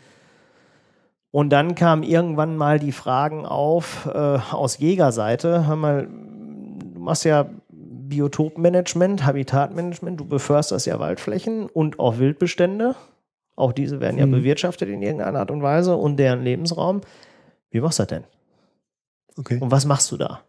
Und 1.31 1.51
dann 1.51 1.75
kamen 1.75 2.03
irgendwann 2.03 2.57
mal 2.57 2.79
die 2.79 2.93
Fragen 2.93 3.45
auf 3.45 4.07
äh, 4.07 4.39
aus 4.53 4.79
Jägerseite. 4.79 5.67
Hör 5.67 5.77
mal, 5.77 6.07
du 6.09 7.01
machst 7.01 7.25
ja 7.25 7.47
Biotopmanagement, 7.71 9.25
Habitatmanagement, 9.27 10.19
du 10.19 10.25
beförsterst 10.25 10.87
ja 10.87 10.99
Waldflächen 10.99 11.67
und 11.67 11.99
auch 12.01 12.19
Wildbestände. 12.19 12.95
Auch 13.55 13.73
diese 13.73 14.01
werden 14.01 14.19
ja 14.19 14.27
Mhm. 14.27 14.31
bewirtschaftet 14.33 14.89
in 14.89 15.03
irgendeiner 15.03 15.41
Art 15.41 15.51
und 15.51 15.63
Weise 15.63 15.97
und 15.97 16.17
deren 16.17 16.43
Lebensraum. 16.43 17.03
Wie 17.71 17.81
machst 17.81 17.99
du 17.99 18.05
das 18.05 18.09
denn? 18.09 18.25
Okay. 19.37 19.59
Und 19.61 19.71
was 19.71 19.85
machst 19.85 20.11
du 20.11 20.17
da? 20.17 20.41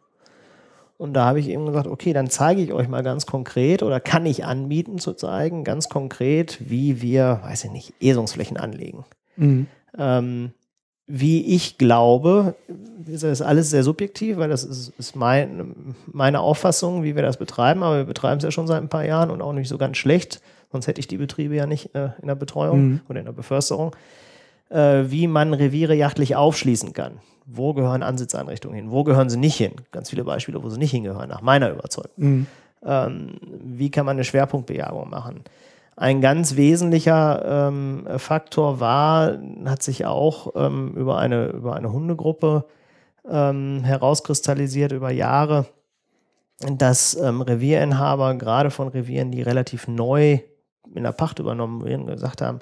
Und 0.98 1.14
da 1.14 1.26
habe 1.26 1.40
ich 1.40 1.50
eben 1.50 1.66
gesagt, 1.66 1.88
okay, 1.88 2.14
dann 2.14 2.30
zeige 2.30 2.62
ich 2.62 2.72
euch 2.74 2.88
mal 2.88 3.04
ganz 3.04 3.26
konkret 3.26 3.84
oder 3.84 4.00
kann 4.00 4.26
ich 4.26 4.46
anbieten 4.46 4.98
zu 5.00 5.14
zeigen, 5.14 5.64
ganz 5.64 5.90
konkret, 5.90 6.58
wie 6.70 7.02
wir, 7.02 7.40
weiß 7.44 7.66
ich 7.66 7.72
nicht, 7.72 7.94
Esungsflächen 8.00 8.58
anlegen 8.58 9.06
Mhm. 9.36 9.68
ähm, 9.98 10.52
wie 11.12 11.44
ich 11.56 11.78
glaube, 11.80 12.54
das 13.08 13.24
ist 13.24 13.42
alles 13.42 13.72
sehr 13.72 13.84
subjektiv, 13.84 14.38
weil 14.38 14.50
das 14.50 14.64
ist, 14.64 14.94
ist 15.00 15.16
mein, 15.16 15.96
meine 16.06 16.40
Auffassung, 16.40 17.04
wie 17.04 17.16
wir 17.16 17.24
das 17.24 17.38
betreiben, 17.38 17.82
aber 17.82 17.98
wir 17.98 18.04
betreiben 18.06 18.38
es 18.38 18.44
ja 18.44 18.52
schon 18.52 18.68
seit 18.68 18.80
ein 18.82 18.90
paar 18.90 19.04
Jahren 19.06 19.32
und 19.32 19.42
auch 19.42 19.54
nicht 19.54 19.68
so 19.70 19.80
ganz 19.80 19.98
schlecht, 19.98 20.40
sonst 20.72 20.86
hätte 20.86 21.00
ich 21.00 21.08
die 21.08 21.18
Betriebe 21.18 21.56
ja 21.56 21.66
nicht 21.66 21.96
äh, 21.96 22.10
in 22.22 22.28
der 22.28 22.36
Betreuung 22.36 22.80
Mhm. 22.90 23.00
oder 23.10 23.20
in 23.20 23.26
der 23.26 23.32
Beförsterung, 23.34 23.96
äh, 24.70 25.06
wie 25.08 25.26
man 25.28 25.54
Reviere 25.56 25.96
jachtlich 25.96 26.36
aufschließen 26.36 26.94
kann. 26.94 27.14
Wo 27.48 27.74
gehören 27.74 28.04
Ansitzeinrichtungen 28.04 28.76
hin? 28.76 28.92
Wo 28.92 29.04
gehören 29.04 29.32
sie 29.32 29.38
nicht 29.38 29.56
hin? 29.58 29.72
Ganz 29.92 30.12
viele 30.12 30.24
Beispiele, 30.24 30.62
wo 30.62 30.70
sie 30.70 30.78
nicht 30.78 30.92
hingehören, 30.92 31.30
nach 31.30 31.42
meiner 31.42 31.72
Überzeugung 31.72 32.12
Mhm. 32.18 32.46
ähm, 32.86 33.30
wie 33.64 33.90
kann 33.90 34.06
man 34.06 34.18
eine 34.18 34.24
Schwerpunktbejagung 34.24 35.10
machen. 35.10 35.42
Ein 36.00 36.22
ganz 36.22 36.56
wesentlicher 36.56 37.68
ähm, 37.68 38.08
Faktor 38.16 38.80
war, 38.80 39.38
hat 39.66 39.84
sich 39.84 40.06
auch 40.06 40.54
ähm, 40.56 40.94
über, 40.96 41.18
eine, 41.18 41.48
über 41.48 41.76
eine 41.76 41.92
Hundegruppe 41.92 42.64
ähm, 43.30 43.84
herauskristallisiert 43.84 44.94
über 44.94 45.12
Jahre, 45.12 45.66
dass 46.72 47.16
ähm, 47.16 47.42
Revierinhaber, 47.42 48.36
gerade 48.36 48.72
von 48.72 48.88
Revieren, 48.88 49.32
die 49.32 49.42
relativ 49.42 49.90
neu 49.90 50.40
in 50.96 51.04
der 51.04 51.12
Pacht 51.12 51.40
übernommen 51.40 51.84
werden, 51.84 52.06
gesagt 52.06 52.42
haben, 52.42 52.60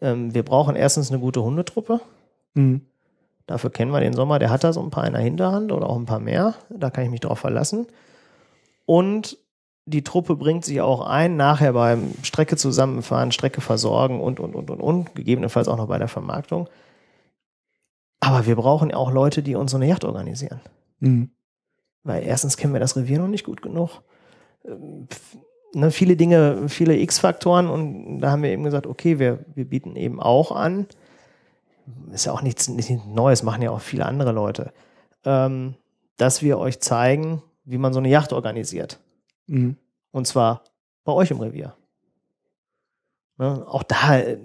ähm, 0.00 0.32
wir 0.32 0.42
brauchen 0.42 0.76
erstens 0.76 1.10
eine 1.10 1.20
gute 1.20 1.42
Hundetruppe. 1.42 2.00
Mhm. 2.54 2.86
Dafür 3.46 3.68
kennen 3.68 3.92
wir 3.92 4.00
den 4.00 4.14
Sommer, 4.14 4.38
der 4.38 4.48
hat 4.48 4.64
da 4.64 4.72
so 4.72 4.82
ein 4.82 4.88
paar 4.88 5.06
in 5.06 5.12
der 5.12 5.20
Hinterhand 5.20 5.72
oder 5.72 5.90
auch 5.90 5.96
ein 5.98 6.06
paar 6.06 6.20
mehr. 6.20 6.54
Da 6.70 6.88
kann 6.88 7.04
ich 7.04 7.10
mich 7.10 7.20
drauf 7.20 7.40
verlassen. 7.40 7.86
Und 8.86 9.36
die 9.90 10.04
Truppe 10.04 10.36
bringt 10.36 10.64
sich 10.64 10.80
auch 10.80 11.06
ein, 11.06 11.36
nachher 11.36 11.72
beim 11.72 12.12
Strecke 12.22 12.56
zusammenfahren, 12.56 13.32
Strecke 13.32 13.60
versorgen 13.60 14.20
und, 14.20 14.40
und, 14.40 14.54
und, 14.54 14.70
und, 14.70 14.80
und, 14.80 15.14
gegebenenfalls 15.14 15.68
auch 15.68 15.76
noch 15.76 15.88
bei 15.88 15.98
der 15.98 16.08
Vermarktung. 16.08 16.68
Aber 18.20 18.46
wir 18.46 18.56
brauchen 18.56 18.92
auch 18.92 19.12
Leute, 19.12 19.42
die 19.42 19.54
uns 19.54 19.70
so 19.70 19.76
eine 19.76 19.88
Yacht 19.88 20.04
organisieren. 20.04 20.60
Mhm. 21.00 21.30
Weil 22.02 22.24
erstens 22.24 22.56
kennen 22.56 22.72
wir 22.72 22.80
das 22.80 22.96
Revier 22.96 23.18
noch 23.18 23.28
nicht 23.28 23.44
gut 23.44 23.62
genug. 23.62 24.02
Ähm, 24.64 25.08
Ne, 25.72 25.92
viele 25.92 26.16
Dinge, 26.16 26.68
viele 26.68 26.96
X-Faktoren 26.96 27.68
und 27.68 28.20
da 28.20 28.32
haben 28.32 28.42
wir 28.42 28.50
eben 28.50 28.64
gesagt, 28.64 28.88
okay, 28.88 29.20
wir, 29.20 29.44
wir 29.54 29.64
bieten 29.64 29.94
eben 29.94 30.20
auch 30.20 30.50
an, 30.50 30.86
ist 32.12 32.26
ja 32.26 32.32
auch 32.32 32.42
nichts, 32.42 32.68
nichts 32.68 32.90
Neues, 33.06 33.44
machen 33.44 33.62
ja 33.62 33.70
auch 33.70 33.80
viele 33.80 34.04
andere 34.04 34.32
Leute, 34.32 34.72
ähm, 35.24 35.76
dass 36.16 36.42
wir 36.42 36.58
euch 36.58 36.80
zeigen, 36.80 37.42
wie 37.64 37.78
man 37.78 37.92
so 37.92 38.00
eine 38.00 38.08
Yacht 38.08 38.32
organisiert. 38.32 38.98
Mhm. 39.50 39.76
Und 40.12 40.26
zwar 40.26 40.64
bei 41.04 41.12
euch 41.12 41.30
im 41.30 41.40
Revier. 41.40 41.74
Ne, 43.38 43.64
auch 43.66 43.82
da, 43.82 44.18
äh, 44.18 44.38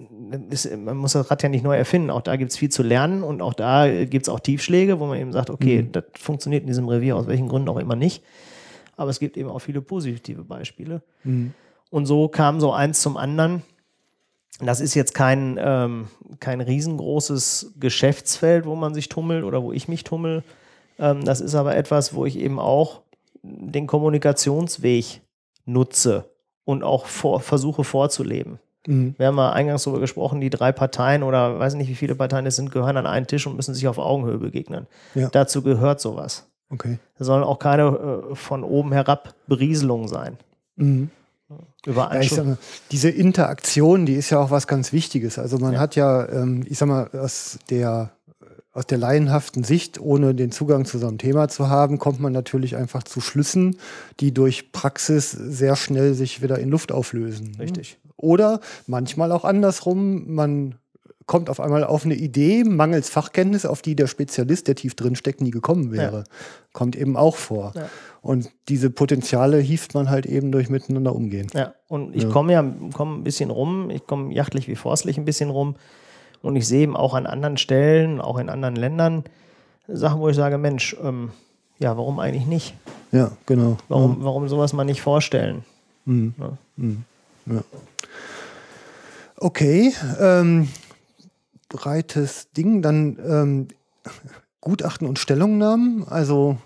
ist, 0.50 0.74
man 0.74 0.96
muss 0.96 1.12
das 1.12 1.30
Rad 1.30 1.42
ja 1.42 1.48
nicht 1.50 1.62
neu 1.64 1.76
erfinden, 1.76 2.10
auch 2.10 2.22
da 2.22 2.36
gibt 2.36 2.50
es 2.52 2.56
viel 2.56 2.70
zu 2.70 2.82
lernen 2.82 3.22
und 3.22 3.42
auch 3.42 3.52
da 3.52 3.86
gibt 4.06 4.26
es 4.26 4.28
auch 4.30 4.40
Tiefschläge, 4.40 4.98
wo 5.00 5.06
man 5.06 5.18
eben 5.18 5.32
sagt, 5.32 5.50
okay, 5.50 5.82
Mhm. 5.82 5.92
das 5.92 6.04
funktioniert 6.18 6.62
in 6.62 6.68
diesem 6.68 6.88
Revier 6.88 7.16
aus 7.16 7.26
welchen 7.26 7.48
Gründen 7.48 7.68
auch 7.68 7.76
immer 7.78 7.94
nicht. 7.96 8.22
Aber 8.96 9.10
es 9.10 9.20
gibt 9.20 9.36
eben 9.36 9.50
auch 9.50 9.58
viele 9.58 9.82
positive 9.82 10.42
Beispiele. 10.44 11.02
Mhm. 11.24 11.52
Und 11.90 12.06
so 12.06 12.28
kam 12.28 12.58
so 12.60 12.72
eins 12.72 13.02
zum 13.02 13.18
anderen. 13.18 13.62
Das 14.60 14.80
ist 14.80 14.94
jetzt 14.94 15.12
kein, 15.12 15.58
ähm, 15.60 16.08
kein 16.40 16.62
riesengroßes 16.62 17.74
Geschäftsfeld, 17.78 18.64
wo 18.64 18.74
man 18.74 18.94
sich 18.94 19.10
tummelt 19.10 19.44
oder 19.44 19.62
wo 19.62 19.72
ich 19.72 19.86
mich 19.88 20.02
tummel. 20.04 20.42
Ähm, 20.98 21.22
das 21.26 21.42
ist 21.42 21.54
aber 21.54 21.76
etwas, 21.76 22.14
wo 22.14 22.24
ich 22.24 22.38
eben 22.38 22.58
auch 22.58 23.02
den 23.46 23.86
Kommunikationsweg 23.86 25.20
nutze 25.64 26.24
und 26.64 26.82
auch 26.82 27.06
vor, 27.06 27.40
versuche 27.40 27.84
vorzuleben. 27.84 28.58
Mhm. 28.86 29.14
Wir 29.18 29.26
haben 29.28 29.36
ja 29.36 29.52
eingangs 29.52 29.84
darüber 29.84 30.00
gesprochen, 30.00 30.40
die 30.40 30.50
drei 30.50 30.72
Parteien 30.72 31.22
oder 31.22 31.58
weiß 31.58 31.74
nicht, 31.74 31.88
wie 31.88 31.94
viele 31.94 32.14
Parteien 32.14 32.46
es 32.46 32.56
sind, 32.56 32.70
gehören 32.70 32.96
an 32.96 33.06
einen 33.06 33.26
Tisch 33.26 33.46
und 33.46 33.56
müssen 33.56 33.74
sich 33.74 33.88
auf 33.88 33.98
Augenhöhe 33.98 34.38
begegnen. 34.38 34.86
Ja. 35.14 35.28
Dazu 35.28 35.62
gehört 35.62 36.00
sowas. 36.00 36.46
Okay. 36.70 36.98
Es 37.18 37.26
sollen 37.26 37.44
auch 37.44 37.58
keine 37.58 38.28
äh, 38.30 38.34
von 38.34 38.64
oben 38.64 38.92
herab 38.92 39.34
Berieselungen 39.46 40.08
sein. 40.08 40.36
Mhm. 40.76 41.10
Über 41.84 42.10
Ja, 42.12 42.20
ich 42.20 42.30
sag 42.30 42.44
mal, 42.44 42.58
diese 42.90 43.08
Interaktion, 43.08 44.06
die 44.06 44.14
ist 44.14 44.30
ja 44.30 44.40
auch 44.40 44.50
was 44.50 44.66
ganz 44.66 44.92
Wichtiges. 44.92 45.38
Also 45.38 45.58
man 45.58 45.74
Ja. 45.74 45.78
hat 45.78 45.94
ja, 45.94 46.28
ähm, 46.28 46.64
ich 46.68 46.76
sag 46.78 46.88
mal, 46.88 47.08
aus 47.12 47.58
der, 47.70 48.10
aus 48.76 48.86
der 48.86 48.98
laienhaften 48.98 49.64
Sicht, 49.64 49.98
ohne 49.98 50.34
den 50.34 50.52
Zugang 50.52 50.84
zu 50.84 50.98
so 50.98 51.08
einem 51.08 51.16
Thema 51.16 51.48
zu 51.48 51.70
haben, 51.70 51.98
kommt 51.98 52.20
man 52.20 52.32
natürlich 52.32 52.76
einfach 52.76 53.02
zu 53.02 53.22
Schlüssen, 53.22 53.78
die 54.20 54.34
durch 54.34 54.70
Praxis 54.70 55.30
sehr 55.30 55.76
schnell 55.76 56.12
sich 56.12 56.42
wieder 56.42 56.58
in 56.58 56.68
Luft 56.68 56.92
auflösen. 56.92 57.56
Richtig. 57.58 57.98
Oder 58.16 58.60
manchmal 58.86 59.32
auch 59.32 59.44
andersrum, 59.44 60.34
man 60.34 60.74
kommt 61.24 61.48
auf 61.48 61.58
einmal 61.58 61.84
auf 61.84 62.04
eine 62.04 62.14
Idee, 62.14 62.64
mangels 62.64 63.08
Fachkenntnis, 63.08 63.64
auf 63.64 63.80
die 63.82 63.96
der 63.96 64.06
Spezialist, 64.06 64.68
der 64.68 64.74
tief 64.76 64.94
drin 64.94 65.16
steckt, 65.16 65.40
nie 65.40 65.50
gekommen 65.50 65.90
wäre. 65.90 66.24
Kommt 66.72 66.96
eben 66.96 67.16
auch 67.16 67.36
vor. 67.36 67.72
Ja. 67.74 67.88
Und 68.20 68.50
diese 68.68 68.90
Potenziale 68.90 69.58
hieft 69.58 69.94
man 69.94 70.10
halt 70.10 70.26
eben 70.26 70.52
durch 70.52 70.68
miteinander 70.68 71.14
umgehen. 71.14 71.48
Ja, 71.54 71.74
und 71.88 72.14
ich 72.14 72.24
Ja. 72.24 72.28
komme 72.28 72.52
ja 72.52 72.74
komm 72.92 73.20
ein 73.20 73.24
bisschen 73.24 73.50
rum, 73.50 73.90
ich 73.90 74.06
komme 74.06 74.34
jachtlich 74.34 74.68
wie 74.68 74.76
forstlich 74.76 75.16
ein 75.16 75.24
bisschen 75.24 75.48
rum 75.50 75.76
und 76.42 76.56
ich 76.56 76.66
sehe 76.66 76.82
eben 76.82 76.96
auch 76.96 77.14
an 77.14 77.26
anderen 77.26 77.56
Stellen, 77.56 78.20
auch 78.20 78.38
in 78.38 78.48
anderen 78.48 78.76
Ländern, 78.76 79.24
Sachen, 79.88 80.20
wo 80.20 80.28
ich 80.28 80.36
sage, 80.36 80.58
Mensch, 80.58 80.96
ähm, 81.02 81.30
ja, 81.78 81.96
warum 81.96 82.18
eigentlich 82.18 82.46
nicht? 82.46 82.74
Ja, 83.12 83.32
genau. 83.46 83.76
Warum, 83.88 84.18
warum 84.20 84.48
sowas 84.48 84.72
mal 84.72 84.84
nicht 84.84 85.02
vorstellen? 85.02 85.64
Mhm. 86.06 86.34
Ja. 86.38 86.58
Mhm. 86.76 87.04
Ja. 87.46 87.62
Okay, 89.36 89.92
ähm, 90.18 90.68
breites 91.68 92.50
Ding. 92.52 92.82
Dann 92.82 93.18
ähm, 93.24 93.68
Gutachten 94.60 95.06
und 95.06 95.18
Stellungnahmen. 95.18 96.06
Also 96.08 96.56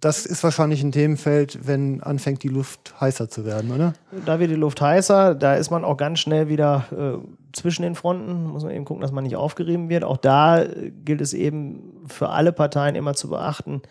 das 0.00 0.26
ist 0.26 0.44
wahrscheinlich 0.44 0.82
ein 0.82 0.92
Themenfeld, 0.92 1.66
wenn 1.66 2.02
anfängt 2.02 2.42
die 2.42 2.48
Luft 2.48 2.94
heißer 3.00 3.28
zu 3.28 3.44
werden, 3.44 3.72
oder? 3.72 3.94
Da 4.24 4.38
wird 4.38 4.50
die 4.50 4.56
Luft 4.56 4.80
heißer, 4.80 5.34
da 5.34 5.54
ist 5.54 5.70
man 5.70 5.84
auch 5.84 5.96
ganz 5.96 6.20
schnell 6.20 6.48
wieder 6.48 6.86
äh, 6.92 7.18
zwischen 7.52 7.82
den 7.82 7.94
Fronten, 7.94 8.44
muss 8.44 8.64
man 8.64 8.72
eben 8.72 8.84
gucken, 8.84 9.00
dass 9.00 9.12
man 9.12 9.24
nicht 9.24 9.36
aufgerieben 9.36 9.88
wird. 9.88 10.04
Auch 10.04 10.16
da 10.16 10.62
äh, 10.62 10.90
gilt 11.04 11.20
es 11.20 11.32
eben 11.32 12.04
für 12.06 12.30
alle 12.30 12.52
Parteien 12.52 12.94
immer 12.94 13.14
zu 13.14 13.28
beachten, 13.28 13.82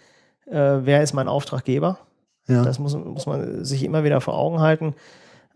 äh, 0.45 0.79
wer 0.81 1.03
ist 1.03 1.13
mein 1.13 1.27
Auftraggeber. 1.27 1.99
Ja. 2.47 2.63
Das 2.63 2.79
muss, 2.79 2.95
muss 2.95 3.25
man 3.25 3.65
sich 3.65 3.83
immer 3.83 4.03
wieder 4.03 4.21
vor 4.21 4.37
Augen 4.37 4.59
halten. 4.59 4.95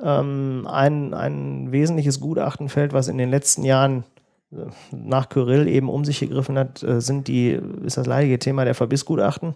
Ähm, 0.04 0.68
ein, 0.70 1.14
ein 1.14 1.72
wesentliches 1.72 2.20
Gutachtenfeld, 2.20 2.92
was 2.92 3.08
in 3.08 3.18
den 3.18 3.30
letzten 3.30 3.64
Jahren 3.64 4.04
äh, 4.52 4.66
nach 4.92 5.30
Kyrill 5.30 5.68
eben 5.68 5.90
um 5.90 6.04
sich 6.04 6.20
gegriffen 6.20 6.58
hat, 6.58 6.84
äh, 6.84 7.00
sind 7.00 7.28
die, 7.28 7.60
ist 7.86 7.98
das 7.98 8.08
leidige 8.08 8.40
Thema 8.40 8.66
der 8.66 8.76
Verbissgutachten. 8.76 9.56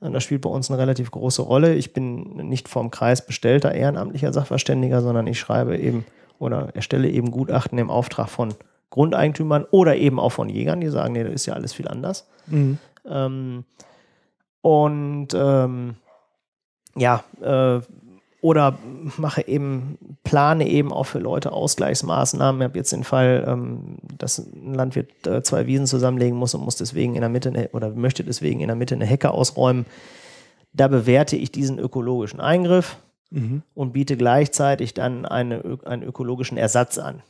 Das 0.00 0.24
spielt 0.24 0.42
bei 0.42 0.50
uns 0.50 0.68
eine 0.68 0.80
relativ 0.80 1.12
große 1.12 1.42
Rolle. 1.42 1.74
Ich 1.74 1.92
bin 1.92 2.48
nicht 2.48 2.68
vom 2.68 2.90
Kreis 2.90 3.24
bestellter 3.24 3.72
ehrenamtlicher 3.72 4.32
Sachverständiger, 4.32 5.00
sondern 5.00 5.28
ich 5.28 5.38
schreibe 5.38 5.78
eben 5.78 6.04
oder 6.38 6.74
erstelle 6.74 7.08
eben 7.08 7.30
Gutachten 7.30 7.78
im 7.78 7.90
Auftrag 7.90 8.28
von 8.28 8.54
Grundeigentümern 8.90 9.64
oder 9.70 9.96
eben 9.96 10.20
auch 10.20 10.30
von 10.30 10.48
Jägern, 10.48 10.80
die 10.80 10.88
sagen, 10.88 11.14
nee, 11.14 11.24
das 11.24 11.32
ist 11.32 11.46
ja 11.46 11.54
alles 11.54 11.72
viel 11.72 11.88
anders. 11.88 12.28
Mhm. 12.46 12.78
Ähm, 13.08 13.64
und 14.60 15.28
ähm, 15.34 15.96
ja, 16.94 17.24
äh, 17.40 17.80
oder 18.42 18.76
mache 19.18 19.46
eben, 19.46 19.98
plane 20.24 20.68
eben 20.68 20.92
auch 20.92 21.04
für 21.04 21.20
Leute 21.20 21.52
Ausgleichsmaßnahmen. 21.52 22.60
Ich 22.60 22.64
habe 22.64 22.78
jetzt 22.78 22.92
den 22.92 23.04
Fall, 23.04 23.44
ähm, 23.46 23.98
dass 24.18 24.38
ein 24.38 24.74
Landwirt 24.74 25.26
äh, 25.26 25.42
zwei 25.42 25.66
Wiesen 25.66 25.86
zusammenlegen 25.86 26.36
muss 26.36 26.54
und 26.54 26.64
muss 26.64 26.76
deswegen 26.76 27.14
in 27.14 27.20
der 27.20 27.30
Mitte 27.30 27.50
eine, 27.50 27.68
oder 27.68 27.90
möchte 27.90 28.24
deswegen 28.24 28.60
in 28.60 28.66
der 28.66 28.76
Mitte 28.76 28.96
eine 28.96 29.06
Hecke 29.06 29.30
ausräumen. 29.30 29.86
Da 30.72 30.88
bewerte 30.88 31.36
ich 31.36 31.52
diesen 31.52 31.78
ökologischen 31.78 32.40
Eingriff 32.40 32.96
mhm. 33.32 33.62
und 33.74 33.92
biete 33.92 34.16
gleichzeitig 34.16 34.94
dann 34.94 35.26
eine, 35.26 35.78
einen 35.84 36.02
ökologischen 36.02 36.56
Ersatz 36.56 36.98
an. 36.98 37.22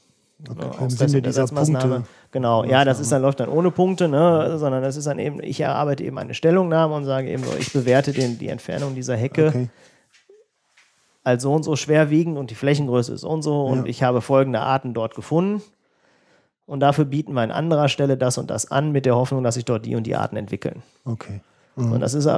Okay, 0.48 0.66
Im 0.80 0.90
Sinne 0.90 1.22
dieser 1.22 1.46
Punkte. 1.46 2.02
Genau, 2.32 2.64
ja, 2.64 2.84
das 2.84 2.98
ist 2.98 3.12
dann, 3.12 3.22
läuft 3.22 3.38
dann 3.38 3.48
ohne 3.48 3.70
Punkte, 3.70 4.08
ne, 4.08 4.58
sondern 4.58 4.82
das 4.82 4.96
ist 4.96 5.06
dann 5.06 5.20
eben, 5.20 5.40
ich 5.40 5.60
erarbeite 5.60 6.02
eben 6.02 6.18
eine 6.18 6.34
Stellungnahme 6.34 6.94
und 6.94 7.04
sage 7.04 7.30
eben 7.30 7.44
so, 7.44 7.52
ich 7.56 7.72
bewerte 7.72 8.12
den, 8.12 8.38
die 8.38 8.48
Entfernung 8.48 8.96
dieser 8.96 9.16
Hecke 9.16 9.48
okay 9.48 9.68
als 11.24 11.42
so 11.42 11.52
und 11.54 11.62
so 11.62 11.76
schwerwiegend 11.76 12.36
und 12.36 12.50
die 12.50 12.54
Flächengröße 12.54 13.14
ist 13.14 13.20
so 13.20 13.28
und 13.28 13.42
so 13.42 13.64
und 13.64 13.88
ich 13.88 14.02
habe 14.02 14.20
folgende 14.20 14.60
Arten 14.60 14.94
dort 14.94 15.14
gefunden. 15.14 15.62
Und 16.64 16.80
dafür 16.80 17.04
bieten 17.04 17.32
wir 17.34 17.42
an 17.42 17.50
anderer 17.50 17.88
Stelle 17.88 18.16
das 18.16 18.38
und 18.38 18.50
das 18.50 18.70
an, 18.70 18.92
mit 18.92 19.04
der 19.04 19.16
Hoffnung, 19.16 19.42
dass 19.42 19.56
sich 19.56 19.64
dort 19.64 19.84
die 19.84 19.94
und 19.94 20.04
die 20.04 20.16
Arten 20.16 20.36
entwickeln. 20.36 20.82
Okay. 21.04 21.40
Mhm. 21.76 21.92
Und 21.92 22.00
das 22.00 22.14
ist, 22.14 22.28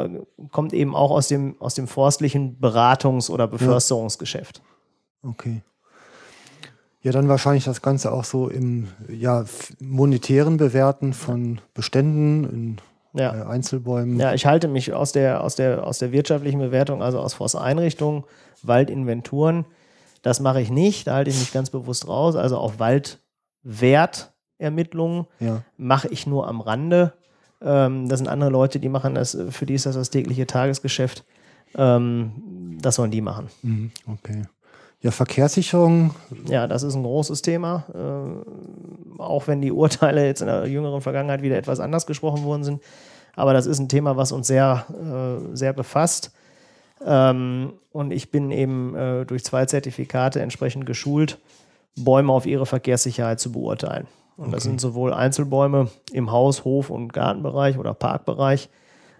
kommt 0.50 0.72
eben 0.72 0.94
auch 0.94 1.10
aus 1.10 1.28
dem, 1.28 1.56
aus 1.60 1.74
dem 1.74 1.86
forstlichen 1.86 2.58
Beratungs- 2.60 3.30
oder 3.30 3.46
Beförsterungsgeschäft. 3.46 4.62
Okay. 5.22 5.62
Ja, 7.02 7.12
dann 7.12 7.28
wahrscheinlich 7.28 7.64
das 7.64 7.82
Ganze 7.82 8.12
auch 8.12 8.24
so 8.24 8.48
im 8.48 8.88
ja, 9.08 9.44
monetären 9.78 10.56
Bewerten 10.56 11.12
von 11.12 11.60
Beständen 11.74 12.44
in 12.44 12.78
ja. 13.12 13.34
äh, 13.34 13.42
Einzelbäumen. 13.44 14.18
Ja, 14.18 14.32
ich 14.32 14.46
halte 14.46 14.68
mich 14.68 14.94
aus 14.94 15.12
der, 15.12 15.44
aus 15.44 15.56
der, 15.56 15.86
aus 15.86 15.98
der 15.98 16.12
wirtschaftlichen 16.12 16.60
Bewertung, 16.60 17.02
also 17.02 17.20
aus 17.20 17.34
Forsteinrichtungen, 17.34 18.24
Waldinventuren. 18.62 19.66
Das 20.22 20.40
mache 20.40 20.62
ich 20.62 20.70
nicht, 20.70 21.06
da 21.06 21.16
halte 21.16 21.28
ich 21.30 21.38
mich 21.38 21.52
ganz 21.52 21.68
bewusst 21.68 22.08
raus. 22.08 22.36
Also 22.36 22.56
auch 22.56 22.78
Waldwertermittlungen 22.78 25.26
ja. 25.40 25.60
mache 25.76 26.08
ich 26.08 26.26
nur 26.26 26.48
am 26.48 26.62
Rande. 26.62 27.12
Ähm, 27.62 28.08
das 28.08 28.18
sind 28.18 28.28
andere 28.28 28.50
Leute, 28.50 28.78
die 28.80 28.88
machen 28.88 29.14
das, 29.14 29.36
für 29.50 29.66
die 29.66 29.74
ist 29.74 29.86
das 29.86 29.94
das 29.94 30.10
tägliche 30.10 30.46
Tagesgeschäft. 30.46 31.24
Ähm, 31.76 32.78
das 32.80 32.96
sollen 32.96 33.10
die 33.10 33.20
machen. 33.20 33.48
Mhm, 33.62 33.90
okay. 34.06 34.42
Ja, 35.00 35.10
Verkehrssicherung. 35.10 36.14
Ja, 36.46 36.66
das 36.66 36.82
ist 36.82 36.94
ein 36.94 37.02
großes 37.02 37.42
Thema. 37.42 37.84
Äh, 37.94 39.20
auch 39.20 39.46
wenn 39.46 39.60
die 39.60 39.72
Urteile 39.72 40.26
jetzt 40.26 40.40
in 40.40 40.46
der 40.46 40.66
jüngeren 40.66 41.02
Vergangenheit 41.02 41.42
wieder 41.42 41.58
etwas 41.58 41.80
anders 41.80 42.06
gesprochen 42.06 42.44
worden 42.44 42.64
sind. 42.64 42.82
Aber 43.36 43.52
das 43.52 43.66
ist 43.66 43.78
ein 43.78 43.88
Thema, 43.88 44.16
was 44.16 44.32
uns 44.32 44.46
sehr, 44.46 44.86
äh, 44.90 45.54
sehr 45.54 45.72
befasst. 45.72 46.32
Ähm, 47.04 47.74
und 47.92 48.12
ich 48.12 48.30
bin 48.30 48.50
eben 48.50 48.94
äh, 48.94 49.26
durch 49.26 49.44
zwei 49.44 49.66
Zertifikate 49.66 50.40
entsprechend 50.40 50.86
geschult, 50.86 51.38
Bäume 51.96 52.32
auf 52.32 52.46
ihre 52.46 52.66
Verkehrssicherheit 52.66 53.40
zu 53.40 53.52
beurteilen. 53.52 54.06
Und 54.36 54.46
okay. 54.46 54.54
das 54.54 54.64
sind 54.64 54.80
sowohl 54.80 55.12
Einzelbäume 55.12 55.88
im 56.12 56.32
Haus-, 56.32 56.64
Hof- 56.64 56.90
und 56.90 57.12
Gartenbereich 57.12 57.78
oder 57.78 57.94
Parkbereich, 57.94 58.68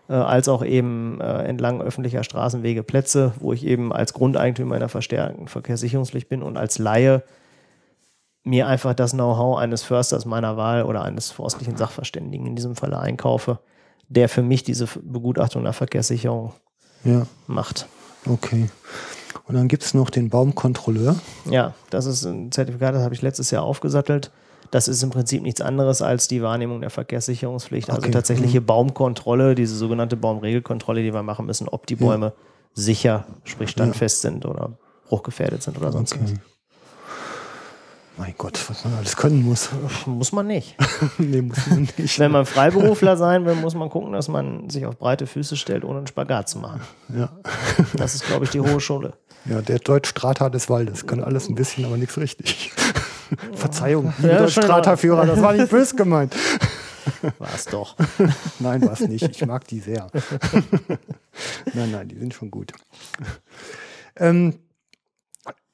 äh, 0.09 0.15
als 0.15 0.49
auch 0.49 0.65
eben 0.65 1.21
äh, 1.21 1.45
entlang 1.45 1.81
öffentlicher 1.81 2.25
Straßenwege, 2.25 2.83
Plätze, 2.83 3.33
wo 3.39 3.53
ich 3.53 3.65
eben 3.65 3.93
als 3.93 4.13
Grundeigentümer 4.13 4.75
einer 4.75 4.89
verstärkten 4.89 5.49
Verkehrssicherungspflicht 5.49 6.29
bin 6.29 6.43
und 6.43 6.57
als 6.57 6.79
Laie 6.79 7.23
mir 8.43 8.67
einfach 8.67 8.95
das 8.95 9.13
Know-how 9.13 9.59
eines 9.59 9.83
Försters 9.83 10.27
meiner 10.27 10.57
Wahl 10.57 10.83
oder 10.83 11.03
eines 11.03 11.31
forstlichen 11.31 11.77
Sachverständigen 11.77 12.47
in 12.47 12.57
diesem 12.57 12.77
Falle 12.77 12.99
einkaufe, 12.99 13.59
der 14.09 14.29
für 14.29 14.43
mich 14.43 14.63
diese 14.63 14.87
Begutachtung 15.03 15.65
der 15.65 15.73
Verkehrssicherung 15.73 16.53
ja. 17.05 17.27
macht. 17.47 17.87
Okay. 18.27 18.69
Und 19.47 19.55
dann 19.55 19.69
gibt 19.69 19.83
es 19.83 19.95
noch 19.95 20.11
den 20.11 20.29
Baumkontrolleur. 20.29 21.17
Ja, 21.51 21.75
das 21.91 22.07
ist 22.07 22.25
ein 22.25 22.53
Zertifikat, 22.53 22.95
das 22.95 23.03
habe 23.03 23.15
ich 23.15 23.23
letztes 23.23 23.51
Jahr 23.51 23.63
aufgesattelt. 23.63 24.31
Das 24.75 24.89
ist 24.89 25.05
im 25.05 25.11
Prinzip 25.11 25.41
nichts 25.41 25.61
anderes 25.61 26.03
als 26.03 26.27
die 26.27 26.43
Wahrnehmung 26.43 26.81
der 26.81 26.91
Verkehrssicherungspflicht. 26.91 27.91
Also 27.91 28.03
okay. 28.03 28.11
tatsächliche 28.11 28.61
mhm. 28.61 28.67
Baumkontrolle, 28.67 29.55
diese 29.55 29.77
sogenannte 29.77 30.17
Baumregelkontrolle, 30.17 31.05
die 31.05 31.15
wir 31.15 31.23
machen 31.23 31.47
müssen, 31.47 31.69
ob 31.69 31.87
die 31.87 31.95
Bäume 31.95 32.27
ja. 32.27 32.33
sicher, 32.73 33.25
sprich 33.45 33.71
standfest 33.71 34.25
ja. 34.25 34.31
sind 34.31 34.45
oder 34.45 34.73
bruchgefährdet 35.09 35.63
sind 35.63 35.79
oder 35.79 35.93
sonst 35.93 36.15
okay. 36.15 36.23
was. 36.25 36.33
Mein 38.17 38.35
Gott, 38.37 38.59
was 38.69 38.85
man 38.85 38.95
alles 38.95 39.17
können 39.17 39.45
muss. 39.45 39.69
Muss 40.07 40.33
man 40.33 40.49
nicht. 40.49 40.75
nee, 41.19 41.43
muss 41.43 41.69
man 41.69 41.89
nicht. 41.97 42.19
Wenn 42.19 42.33
man 42.33 42.45
Freiberufler 42.45 43.17
sein 43.17 43.47
will, 43.47 43.55
muss 43.55 43.77
man 43.77 43.91
gucken, 43.91 44.13
dass 44.13 44.27
man 44.27 44.71
sich 44.71 44.87
auf 44.87 44.99
breite 44.99 45.29
Füße 45.29 45.57
stellt, 45.57 45.85
ohne 45.85 45.99
einen 45.99 46.09
Spagat 46.09 46.49
zu 46.49 46.59
machen. 46.59 46.81
Ja. 47.17 47.31
Das 47.97 48.17
ist, 48.17 48.27
glaube 48.27 48.45
ich, 48.45 48.51
die 48.51 48.61
hohe 48.61 48.81
Schule. 48.81 49.13
Ja, 49.45 49.63
der 49.63 49.79
Deutsch-Strata 49.79 50.51
des 50.51 50.69
Waldes 50.69 51.07
kann 51.07 51.23
alles 51.23 51.49
ein 51.49 51.55
bisschen, 51.55 51.85
aber 51.85 51.97
nichts 51.97 52.19
richtig. 52.19 52.73
Verzeihung, 53.55 54.13
ja, 54.23 54.39
Deutsch-Strata-Führer, 54.39 55.27
das 55.27 55.41
war 55.43 55.53
nicht 55.53 55.71
böse 55.71 55.97
gemeint. 55.97 56.35
War 57.39 57.55
es 57.55 57.67
doch. 57.67 57.97
nein, 58.61 58.81
war 58.81 58.93
es 58.93 59.01
nicht. 59.01 59.23
Ich 59.23 59.45
mag 59.45 59.67
die 59.69 59.81
sehr. 59.81 60.11
nein, 61.75 61.91
nein, 61.91 62.09
die 62.09 62.19
sind 62.19 62.33
schon 62.33 62.51
gut. 62.51 62.73
Ähm, 64.17 64.55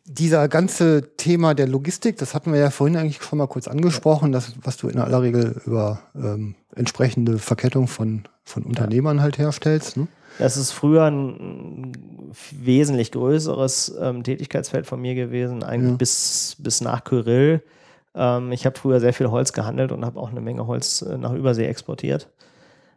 dieser 0.05 0.49
ganze 0.49 1.17
Thema 1.17 1.55
der 1.55 1.69
Logistik, 1.69 2.17
das 2.17 2.35
hatten 2.35 2.53
wir 2.53 2.59
ja 2.59 2.71
vorhin 2.71 2.97
eigentlich 2.97 3.23
schon 3.23 3.39
mal 3.39 3.47
kurz 3.47 3.69
angesprochen, 3.69 4.33
das, 4.33 4.55
was 4.63 4.77
du 4.77 4.89
in 4.89 4.99
aller 4.99 5.23
Regel 5.23 5.61
über 5.67 6.01
ähm, 6.17 6.57
entsprechende 6.75 7.39
Verkettung 7.39 7.87
von, 7.87 8.25
von 8.43 8.65
Unternehmern 8.65 9.23
halt 9.23 9.39
herstellst. 9.39 9.97
Ne? 9.97 10.09
Das 10.41 10.57
ist 10.57 10.73
früher 10.73 11.05
ein 11.05 11.93
wesentlich 12.51 13.13
größeres 13.13 13.95
ähm, 14.01 14.23
Tätigkeitsfeld 14.23 14.87
von 14.87 14.99
mir 14.99 15.15
gewesen, 15.15 15.63
eigentlich 15.63 15.91
ja. 15.91 15.97
bis, 15.97 16.57
bis 16.59 16.81
nach 16.81 17.05
Kyrill. 17.05 17.63
Ähm, 18.15 18.51
ich 18.51 18.65
habe 18.65 18.79
früher 18.79 19.01
sehr 19.01 19.13
viel 19.13 19.31
Holz 19.31 19.53
gehandelt 19.53 19.93
und 19.93 20.03
habe 20.03 20.19
auch 20.19 20.31
eine 20.31 20.41
Menge 20.41 20.67
Holz 20.67 21.03
äh, 21.03 21.19
nach 21.19 21.35
Übersee 21.35 21.67
exportiert. 21.67 22.31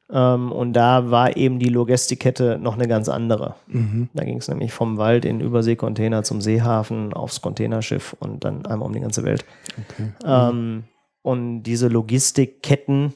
Ähm, 0.09 0.53
und 0.53 0.71
da 0.71 1.11
war 1.11 1.35
eben 1.35 1.59
die 1.59 1.67
Logistikkette 1.67 2.57
noch 2.61 2.75
eine 2.75 2.87
ganz 2.87 3.09
andere. 3.09 3.55
Mhm. 3.67 4.07
Da 4.13 4.23
ging 4.23 4.37
es 4.37 4.47
nämlich 4.47 4.71
vom 4.71 4.97
Wald 4.97 5.25
in 5.25 5.41
Überseekontainer 5.41 6.23
zum 6.23 6.39
Seehafen, 6.39 7.13
aufs 7.13 7.41
Containerschiff 7.41 8.15
und 8.19 8.45
dann 8.45 8.65
einmal 8.65 8.87
um 8.87 8.93
die 8.93 9.01
ganze 9.01 9.25
Welt. 9.25 9.43
Okay. 9.91 10.13
Ähm, 10.25 10.85
und 11.21 11.63
diese 11.63 11.89
Logistikketten, 11.89 13.13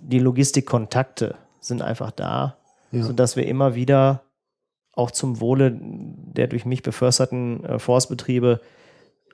die 0.00 0.18
Logistikkontakte 0.18 1.36
sind 1.60 1.80
einfach 1.80 2.10
da, 2.10 2.56
ja. 2.92 3.02
sodass 3.02 3.36
wir 3.36 3.46
immer 3.46 3.74
wieder 3.74 4.22
auch 4.92 5.10
zum 5.10 5.40
Wohle 5.40 5.78
der 5.80 6.46
durch 6.46 6.64
mich 6.64 6.82
beförsterten 6.82 7.64
äh, 7.64 7.78
Forstbetriebe 7.78 8.60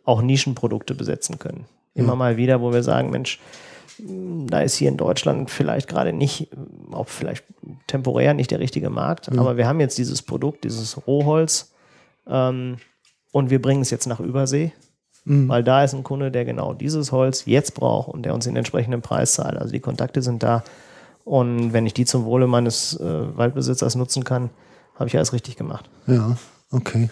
auch 0.04 0.22
Nischenprodukte 0.22 0.94
besetzen 0.94 1.38
können. 1.38 1.66
Immer 1.94 2.10
ja. 2.10 2.16
mal 2.16 2.36
wieder, 2.36 2.60
wo 2.60 2.72
wir 2.72 2.82
sagen, 2.82 3.10
Mensch, 3.10 3.40
da 3.98 4.60
ist 4.60 4.76
hier 4.76 4.88
in 4.88 4.96
Deutschland 4.96 5.50
vielleicht 5.50 5.88
gerade 5.88 6.12
nicht, 6.12 6.50
auch 6.92 7.08
vielleicht 7.08 7.44
temporär 7.86 8.34
nicht 8.34 8.50
der 8.50 8.60
richtige 8.60 8.90
Markt, 8.90 9.30
mhm. 9.30 9.38
aber 9.38 9.56
wir 9.56 9.66
haben 9.66 9.80
jetzt 9.80 9.98
dieses 9.98 10.22
Produkt, 10.22 10.64
dieses 10.64 11.06
Rohholz 11.06 11.72
ähm, 12.26 12.76
und 13.32 13.50
wir 13.50 13.60
bringen 13.60 13.82
es 13.82 13.90
jetzt 13.90 14.06
nach 14.06 14.20
Übersee, 14.20 14.72
mhm. 15.24 15.48
weil 15.48 15.64
da 15.64 15.82
ist 15.82 15.94
ein 15.94 16.02
Kunde, 16.02 16.30
der 16.30 16.44
genau 16.44 16.74
dieses 16.74 17.10
Holz 17.10 17.46
jetzt 17.46 17.74
braucht 17.74 18.08
und 18.08 18.22
der 18.24 18.34
uns 18.34 18.44
den 18.44 18.56
entsprechenden 18.56 19.00
Preis 19.00 19.32
zahlt. 19.32 19.56
Also 19.56 19.72
die 19.72 19.80
Kontakte 19.80 20.20
sind 20.20 20.42
da 20.42 20.62
und 21.26 21.72
wenn 21.72 21.86
ich 21.86 21.92
die 21.92 22.04
zum 22.04 22.24
Wohle 22.24 22.46
meines 22.46 22.98
äh, 23.00 23.36
Waldbesitzers 23.36 23.96
nutzen 23.96 24.22
kann, 24.22 24.50
habe 24.94 25.08
ich 25.08 25.16
alles 25.16 25.32
richtig 25.32 25.56
gemacht. 25.56 25.90
Ja, 26.06 26.36
okay. 26.70 27.10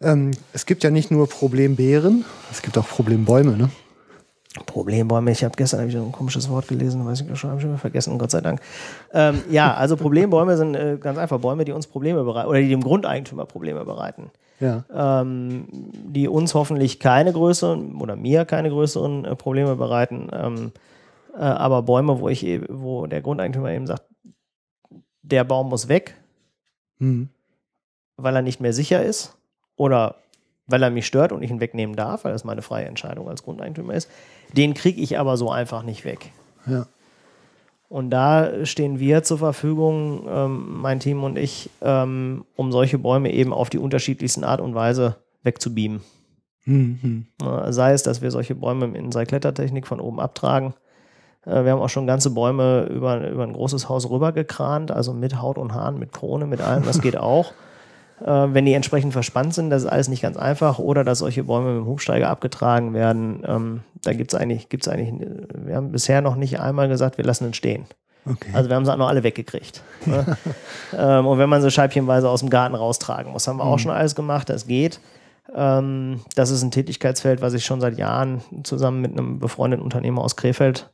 Ähm, 0.00 0.30
es 0.52 0.64
gibt 0.64 0.84
ja 0.84 0.90
nicht 0.90 1.10
nur 1.10 1.28
Problembeeren, 1.28 2.24
es 2.52 2.62
gibt 2.62 2.78
auch 2.78 2.86
Problembäume, 2.86 3.56
ne? 3.56 3.68
Problembäume, 4.64 5.32
ich 5.32 5.42
habe 5.42 5.54
gestern 5.56 5.80
hab 5.80 5.88
ich 5.88 5.96
ein 5.96 6.12
komisches 6.12 6.48
Wort 6.48 6.68
gelesen, 6.68 7.04
weiß 7.04 7.22
ich 7.22 7.38
schon, 7.38 7.50
habe 7.50 7.60
ich 7.60 7.66
schon 7.66 7.78
vergessen, 7.78 8.16
Gott 8.16 8.30
sei 8.30 8.42
Dank. 8.42 8.60
Ähm, 9.12 9.42
ja, 9.50 9.74
also 9.74 9.96
Problembäume 9.96 10.56
sind 10.56 10.76
äh, 10.76 10.96
ganz 11.00 11.18
einfach 11.18 11.40
Bäume, 11.40 11.64
die 11.64 11.72
uns 11.72 11.88
Probleme 11.88 12.22
bereiten 12.22 12.48
oder 12.48 12.60
die 12.60 12.68
dem 12.68 12.82
Grundeigentümer 12.82 13.44
Probleme 13.44 13.84
bereiten. 13.84 14.30
Ja. 14.60 14.84
Ähm, 14.94 15.66
die 16.04 16.28
uns 16.28 16.54
hoffentlich 16.54 17.00
keine 17.00 17.32
größeren 17.32 17.96
oder 17.96 18.14
mir 18.14 18.44
keine 18.44 18.70
größeren 18.70 19.24
äh, 19.24 19.34
Probleme 19.34 19.74
bereiten. 19.74 20.28
Ähm, 20.32 20.72
äh, 21.34 21.38
aber 21.38 21.82
Bäume, 21.82 22.20
wo 22.20 22.28
ich 22.28 22.44
eben, 22.44 22.66
wo 22.82 23.06
der 23.06 23.20
Grundeigentümer 23.22 23.70
eben 23.70 23.86
sagt, 23.86 24.04
der 25.22 25.44
Baum 25.44 25.68
muss 25.68 25.88
weg, 25.88 26.16
Mhm. 26.98 27.28
weil 28.16 28.36
er 28.36 28.42
nicht 28.42 28.60
mehr 28.60 28.72
sicher 28.74 29.02
ist 29.02 29.36
oder 29.76 30.16
weil 30.66 30.82
er 30.82 30.90
mich 30.90 31.06
stört 31.06 31.32
und 31.32 31.42
ich 31.42 31.50
ihn 31.50 31.60
wegnehmen 31.60 31.96
darf, 31.96 32.24
weil 32.24 32.32
das 32.32 32.44
meine 32.44 32.62
freie 32.62 32.84
Entscheidung 32.86 33.28
als 33.28 33.42
Grundeigentümer 33.42 33.94
ist. 33.94 34.08
Den 34.52 34.74
kriege 34.74 35.00
ich 35.00 35.18
aber 35.18 35.36
so 35.36 35.50
einfach 35.50 35.82
nicht 35.82 36.04
weg. 36.04 36.30
Ja. 36.66 36.86
Und 37.88 38.10
da 38.10 38.64
stehen 38.66 39.00
wir 39.00 39.22
zur 39.24 39.38
Verfügung, 39.38 40.26
ähm, 40.28 40.80
mein 40.80 41.00
Team 41.00 41.24
und 41.24 41.36
ich, 41.38 41.70
ähm, 41.80 42.44
um 42.54 42.70
solche 42.70 42.98
Bäume 42.98 43.32
eben 43.32 43.52
auf 43.52 43.68
die 43.70 43.78
unterschiedlichsten 43.78 44.44
Art 44.44 44.60
und 44.60 44.74
Weise 44.76 45.16
wegzubeamen. 45.42 46.00
Mhm. 46.66 47.26
Äh, 47.42 47.72
Sei 47.72 47.92
es, 47.92 48.04
dass 48.04 48.20
wir 48.22 48.30
solche 48.30 48.54
Bäume 48.54 48.96
in 48.96 49.10
Seilklettertechnik 49.10 49.86
von 49.88 49.98
oben 50.00 50.20
abtragen. 50.20 50.74
Äh, 51.46 51.64
Wir 51.64 51.72
haben 51.72 51.80
auch 51.80 51.88
schon 51.88 52.06
ganze 52.06 52.30
Bäume 52.30 52.84
über, 52.90 53.28
über 53.28 53.42
ein 53.44 53.52
großes 53.52 53.88
Haus 53.88 54.08
rübergekrant, 54.08 54.90
also 54.90 55.12
mit 55.12 55.40
Haut 55.40 55.58
und 55.58 55.74
Haaren, 55.74 55.98
mit 55.98 56.12
Krone, 56.12 56.46
mit 56.46 56.60
allem, 56.60 56.84
das 56.84 57.00
geht 57.00 57.16
auch. 57.16 57.52
Äh, 58.22 58.48
Wenn 58.52 58.66
die 58.66 58.74
entsprechend 58.74 59.14
verspannt 59.14 59.54
sind, 59.54 59.70
das 59.70 59.84
ist 59.84 59.88
alles 59.88 60.08
nicht 60.08 60.20
ganz 60.20 60.36
einfach. 60.36 60.78
Oder 60.78 61.04
dass 61.04 61.20
solche 61.20 61.44
Bäume 61.44 61.72
mit 61.72 61.84
dem 61.84 61.86
Hubsteiger 61.86 62.28
abgetragen 62.28 62.92
werden. 62.92 63.42
Ähm, 63.46 63.80
Da 64.04 64.12
gibt 64.12 64.34
es 64.34 64.38
eigentlich, 64.38 64.68
gibt's 64.68 64.88
eigentlich, 64.88 65.14
wir 65.54 65.74
haben 65.74 65.90
bisher 65.90 66.20
noch 66.20 66.36
nicht 66.36 66.60
einmal 66.60 66.86
gesagt, 66.88 67.16
wir 67.16 67.24
lassen 67.24 67.46
ihn 67.46 67.54
stehen. 67.54 67.86
Okay. 68.26 68.50
Also 68.52 68.68
wir 68.68 68.76
haben 68.76 68.84
sie 68.84 68.92
auch 68.92 68.98
noch 68.98 69.08
alle 69.08 69.22
weggekriegt. 69.22 69.82
ne? 70.04 70.36
ähm, 70.98 71.26
und 71.26 71.38
wenn 71.38 71.48
man 71.48 71.62
sie 71.62 71.70
scheibchenweise 71.70 72.28
aus 72.28 72.40
dem 72.40 72.50
Garten 72.50 72.74
raustragen 72.74 73.32
muss, 73.32 73.48
haben 73.48 73.56
wir 73.56 73.64
auch 73.64 73.78
schon 73.78 73.90
alles 73.90 74.14
gemacht, 74.14 74.50
das 74.50 74.66
geht. 74.66 75.00
Ähm, 75.54 76.20
das 76.36 76.50
ist 76.50 76.62
ein 76.62 76.70
Tätigkeitsfeld, 76.70 77.40
was 77.40 77.54
ich 77.54 77.64
schon 77.64 77.80
seit 77.80 77.96
Jahren 77.96 78.42
zusammen 78.64 79.00
mit 79.00 79.12
einem 79.12 79.38
befreundeten 79.38 79.82
Unternehmer 79.82 80.20
aus 80.22 80.36
Krefeld 80.36 80.90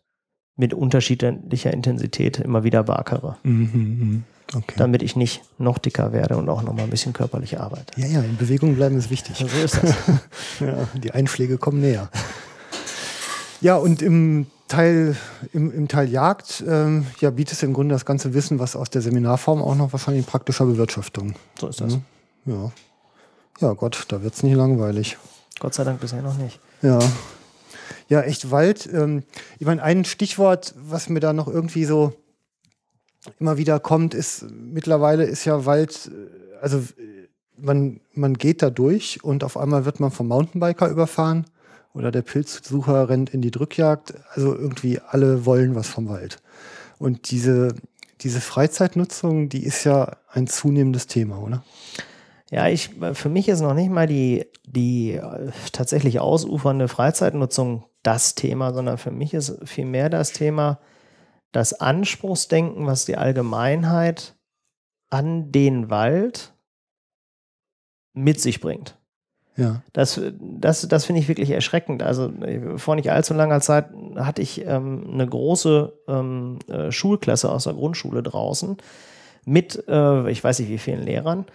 mit 0.56 0.72
unterschiedlicher 0.74 1.72
Intensität 1.72 2.38
immer 2.38 2.64
wieder 2.64 2.82
beackere, 2.82 3.36
Mhm, 3.42 3.60
mhm. 3.72 4.24
Okay. 4.54 4.74
damit 4.76 5.02
ich 5.02 5.16
nicht 5.16 5.42
noch 5.58 5.76
dicker 5.78 6.12
werde 6.12 6.36
und 6.36 6.48
auch 6.48 6.62
noch 6.62 6.72
mal 6.72 6.84
ein 6.84 6.90
bisschen 6.90 7.12
körperlich 7.12 7.58
arbeite. 7.60 8.00
Ja, 8.00 8.06
ja, 8.06 8.20
in 8.22 8.36
Bewegung 8.36 8.76
bleiben 8.76 8.96
ist 8.96 9.10
wichtig. 9.10 9.36
So 9.38 9.46
ist 9.46 9.82
das. 9.82 9.94
Ja, 10.60 10.88
die 10.94 11.10
Einschläge 11.10 11.58
kommen 11.58 11.80
näher. 11.80 12.08
Ja, 13.60 13.76
und 13.76 14.02
im 14.02 14.46
Teil, 14.68 15.16
im, 15.52 15.72
im 15.72 15.88
Teil 15.88 16.08
Jagd 16.08 16.62
ähm, 16.66 17.06
ja, 17.20 17.30
bietest 17.30 17.62
du 17.62 17.66
im 17.66 17.72
Grunde 17.72 17.94
das 17.94 18.04
ganze 18.04 18.34
Wissen, 18.34 18.58
was 18.58 18.76
aus 18.76 18.88
der 18.90 19.02
Seminarform 19.02 19.60
auch 19.62 19.74
noch 19.74 19.92
wahrscheinlich 19.92 20.24
in 20.24 20.30
praktischer 20.30 20.64
Bewirtschaftung. 20.66 21.34
So 21.58 21.68
ist 21.68 21.80
das. 21.80 21.98
Ja. 22.46 22.70
Ja, 23.60 23.72
Gott, 23.72 24.04
da 24.08 24.22
wird's 24.22 24.42
nicht 24.42 24.54
langweilig. 24.54 25.16
Gott 25.58 25.74
sei 25.74 25.84
Dank 25.84 26.00
bisher 26.00 26.22
noch 26.22 26.36
nicht. 26.36 26.60
Ja. 26.82 26.98
Ja, 28.08 28.22
echt 28.22 28.50
Wald. 28.50 28.88
Ähm, 28.92 29.24
ich 29.58 29.66
meine, 29.66 29.82
ein 29.82 30.04
Stichwort, 30.04 30.74
was 30.76 31.08
mir 31.08 31.20
da 31.20 31.32
noch 31.32 31.48
irgendwie 31.48 31.84
so 31.84 32.12
immer 33.40 33.56
wieder 33.56 33.80
kommt, 33.80 34.14
ist, 34.14 34.46
mittlerweile 34.50 35.24
ist 35.24 35.44
ja 35.44 35.66
Wald, 35.66 36.10
äh, 36.12 36.56
also 36.60 36.78
äh, 36.78 37.28
man, 37.56 38.00
man 38.14 38.34
geht 38.34 38.62
da 38.62 38.70
durch 38.70 39.24
und 39.24 39.42
auf 39.42 39.56
einmal 39.56 39.84
wird 39.84 40.00
man 40.00 40.10
vom 40.10 40.28
Mountainbiker 40.28 40.88
überfahren 40.88 41.46
oder 41.94 42.10
der 42.10 42.22
Pilzsucher 42.22 43.08
rennt 43.08 43.30
in 43.30 43.40
die 43.40 43.50
Drückjagd. 43.50 44.14
Also 44.34 44.54
irgendwie 44.54 45.00
alle 45.00 45.46
wollen 45.46 45.74
was 45.74 45.88
vom 45.88 46.08
Wald. 46.08 46.38
Und 46.98 47.30
diese, 47.30 47.74
diese 48.20 48.40
Freizeitnutzung, 48.40 49.48
die 49.48 49.64
ist 49.64 49.84
ja 49.84 50.16
ein 50.30 50.46
zunehmendes 50.46 51.06
Thema, 51.06 51.38
oder? 51.38 51.64
Ja, 52.50 52.68
ich, 52.68 52.90
für 53.12 53.28
mich 53.28 53.48
ist 53.48 53.60
noch 53.60 53.74
nicht 53.74 53.90
mal 53.90 54.06
die, 54.06 54.46
die 54.64 55.12
äh, 55.12 55.50
tatsächlich 55.72 56.20
ausufernde 56.20 56.88
Freizeitnutzung 56.88 57.84
das 58.02 58.36
Thema, 58.36 58.72
sondern 58.72 58.98
für 58.98 59.10
mich 59.10 59.34
ist 59.34 59.58
vielmehr 59.64 60.08
das 60.08 60.32
Thema 60.32 60.78
das 61.50 61.72
Anspruchsdenken, 61.72 62.86
was 62.86 63.04
die 63.04 63.16
Allgemeinheit 63.16 64.36
an 65.08 65.52
den 65.52 65.90
Wald 65.90 66.52
mit 68.12 68.40
sich 68.40 68.60
bringt. 68.60 68.98
Ja. 69.56 69.82
Das, 69.92 70.20
das, 70.38 70.86
das 70.86 71.04
finde 71.06 71.22
ich 71.22 71.28
wirklich 71.28 71.50
erschreckend. 71.50 72.02
Also 72.02 72.28
äh, 72.42 72.78
vor 72.78 72.94
nicht 72.94 73.10
allzu 73.10 73.32
langer 73.32 73.60
Zeit 73.60 73.86
hatte 74.16 74.42
ich 74.42 74.66
ähm, 74.66 75.08
eine 75.12 75.26
große 75.26 75.92
ähm, 76.08 76.58
äh, 76.68 76.92
Schulklasse 76.92 77.50
aus 77.50 77.64
der 77.64 77.72
Grundschule 77.72 78.22
draußen 78.22 78.76
mit, 79.46 79.82
äh, 79.88 80.30
ich 80.30 80.44
weiß 80.44 80.58
nicht 80.58 80.68
wie 80.68 80.78
vielen 80.78 81.02
Lehrern, 81.02 81.46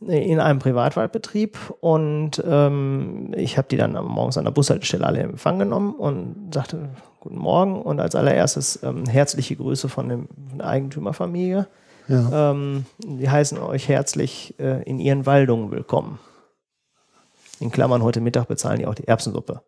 in 0.00 0.40
einem 0.40 0.58
Privatwaldbetrieb 0.58 1.56
und 1.80 2.42
ähm, 2.46 3.32
ich 3.36 3.56
habe 3.56 3.68
die 3.68 3.76
dann 3.78 3.96
am- 3.96 4.06
morgens 4.08 4.36
an 4.36 4.44
der 4.44 4.50
Bushaltestelle 4.50 5.06
alle 5.06 5.20
in 5.22 5.30
Empfang 5.30 5.58
genommen 5.58 5.94
und 5.94 6.52
sagte 6.52 6.90
Guten 7.20 7.38
Morgen 7.38 7.80
und 7.82 7.98
als 7.98 8.14
allererstes 8.14 8.82
ähm, 8.82 9.06
herzliche 9.06 9.56
Grüße 9.56 9.88
von, 9.88 10.08
dem, 10.08 10.28
von 10.50 10.58
der 10.58 10.68
Eigentümerfamilie. 10.68 11.66
Ja. 12.08 12.50
Ähm, 12.52 12.84
die 13.04 13.28
heißen 13.28 13.58
euch 13.58 13.88
herzlich 13.88 14.54
äh, 14.60 14.82
in 14.84 15.00
ihren 15.00 15.26
Waldungen 15.26 15.72
willkommen. 15.72 16.20
In 17.58 17.72
Klammern, 17.72 18.02
heute 18.02 18.20
Mittag 18.20 18.46
bezahlen 18.46 18.78
die 18.78 18.86
auch 18.86 18.94
die 18.94 19.08
Erbsensuppe. 19.08 19.62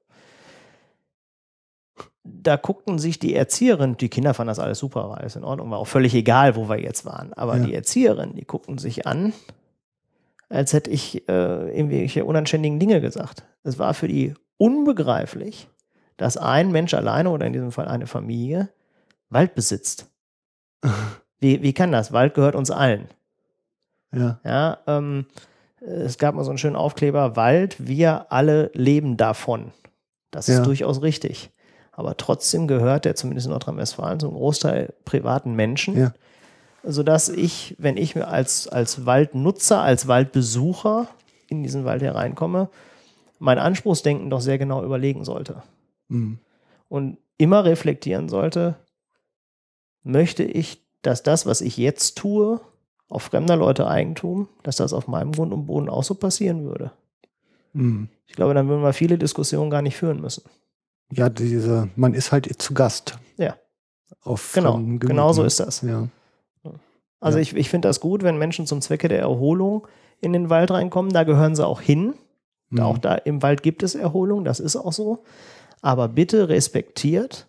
Da 2.23 2.57
guckten 2.57 2.99
sich 2.99 3.19
die 3.19 3.35
Erzieherin, 3.35 3.97
die 3.97 4.11
Kinder 4.11 4.35
fanden 4.35 4.49
das 4.49 4.59
alles 4.59 4.79
super, 4.79 5.09
war 5.09 5.19
alles 5.19 5.35
in 5.35 5.43
Ordnung, 5.45 5.71
war 5.71 5.79
auch 5.79 5.87
völlig 5.87 6.15
egal, 6.15 6.55
wo 6.55 6.69
wir 6.69 6.79
jetzt 6.81 7.07
waren. 7.07 7.33
Aber 7.33 7.57
Ja. 7.57 7.65
die 7.65 7.75
Erzieherin, 7.75 8.35
die 8.35 8.45
guckten 8.45 8.77
sich 8.79 9.07
an, 9.07 9.33
als 10.49 10.73
hätte 10.73 10.91
ich 10.91 11.29
äh, 11.29 11.77
irgendwelche 11.77 12.25
unanständigen 12.25 12.79
Dinge 12.79 13.01
gesagt. 13.01 13.45
Es 13.65 13.79
war 13.79 13.95
für 13.95 14.09
die 14.09 14.35
unbegreiflich, 14.57 15.69
dass 16.17 16.37
ein 16.37 16.71
Mensch 16.73 16.95
alleine 16.95 17.31
oder 17.31 17.47
in 17.47 17.53
diesem 17.53 17.73
Fall 17.73 17.87
eine 17.89 18.07
Familie 18.07 18.71
Wald 19.31 19.55
besitzt. 19.55 20.07
Wie, 21.41 21.63
wie 21.63 21.73
kann 21.73 21.93
das? 21.93 22.13
Wald 22.13 22.35
gehört 22.35 22.57
uns 22.57 22.71
allen. 22.71 23.07
Ja. 24.13 24.41
Ja, 24.45 24.79
ähm, 24.89 25.27
es 25.81 26.19
gab 26.19 26.35
mal 26.35 26.43
so 26.43 26.51
einen 26.51 26.59
schönen 26.59 26.75
Aufkleber, 26.77 27.37
Wald, 27.37 27.77
wir 27.87 28.33
alle 28.33 28.71
leben 28.75 29.17
davon. 29.17 29.71
Das 30.33 30.49
ist 30.49 30.59
Ja. 30.59 30.65
durchaus 30.65 31.01
richtig. 31.03 31.51
Aber 31.93 32.17
trotzdem 32.17 32.67
gehört 32.67 33.05
der, 33.05 33.15
zumindest 33.15 33.47
in 33.47 33.53
Nordrhein-Westfalen, 33.53 34.19
zum 34.19 34.35
Großteil 34.35 34.95
privaten 35.05 35.55
Menschen, 35.55 35.97
Ja. 35.97 36.13
Sodass 36.83 37.29
ich, 37.29 37.75
wenn 37.79 37.97
ich 37.97 38.15
mir 38.15 38.29
als, 38.29 38.69
als 38.69 39.07
Waldnutzer, 39.07 39.81
als 39.83 40.09
Waldbesucher 40.09 41.09
in 41.49 41.63
diesen 41.63 41.85
Wald 41.85 42.03
hereinkomme, 42.03 42.69
mein 43.39 43.59
Anspruchsdenken 43.59 44.31
doch 44.31 44.41
sehr 44.41 44.59
genau 44.59 44.85
überlegen 44.85 45.25
sollte 45.25 45.63
Mhm. 46.09 46.39
und 46.89 47.19
immer 47.37 47.65
reflektieren 47.65 48.29
sollte, 48.29 48.77
möchte 50.03 50.43
ich, 50.43 50.83
dass 51.03 51.23
das, 51.23 51.45
was 51.47 51.61
ich 51.61 51.77
jetzt 51.77 52.17
tue, 52.17 52.61
auf 53.09 53.23
fremder 53.25 53.57
Leute 53.57 53.87
Eigentum, 53.87 54.49
dass 54.63 54.77
das 54.77 54.93
auf 54.93 55.07
meinem 55.07 55.33
Grund 55.33 55.53
und 55.53 55.67
Boden 55.67 55.89
auch 55.89 56.03
so 56.05 56.15
passieren 56.15 56.65
würde. 56.65 56.93
Mhm. 57.73 58.09
Ich 58.27 58.35
glaube, 58.35 58.55
dann 58.55 58.69
würden 58.69 58.83
wir 58.83 58.93
viele 58.93 59.19
Diskussionen 59.19 59.71
gar 59.71 59.83
nicht 59.83 59.97
führen 59.97 60.21
müssen. 60.21 60.43
Ja, 61.11 61.29
diese, 61.29 61.89
man 61.97 62.15
ist 62.15 62.33
halt 62.33 62.51
zu 62.61 62.75
Gast. 62.75 63.19
Ja. 63.37 63.57
Auf 64.23 64.53
Genau, 64.53 64.79
genau 64.99 65.33
so 65.33 65.45
ist 65.45 65.61
das. 65.61 65.83
Ja. 65.83 66.09
Also 67.21 67.39
Ja. 67.39 67.43
ich, 67.43 67.57
ich 67.57 67.69
finde 67.69 67.89
das 67.89 68.01
gut, 68.01 68.23
wenn 68.23 68.39
Menschen 68.39 68.67
zum 68.67 68.81
Zwecke 68.81 69.09
der 69.09 69.21
Erholung 69.21 69.87
in 70.21 70.33
den 70.33 70.51
Wald 70.51 70.71
reinkommen. 70.71 71.13
Da 71.13 71.25
gehören 71.25 71.55
sie 71.55 71.67
auch 71.67 71.81
hin. 71.81 72.15
Mhm. 72.71 72.81
Auch 72.81 72.99
da 72.99 73.15
im 73.15 73.43
Wald 73.43 73.63
gibt 73.63 73.83
es 73.83 73.95
Erholung, 73.95 74.45
das 74.45 74.61
ist 74.61 74.77
auch 74.77 74.93
so. 74.93 75.25
Aber 75.81 76.09
bitte 76.09 76.49
respektiert, 76.49 77.47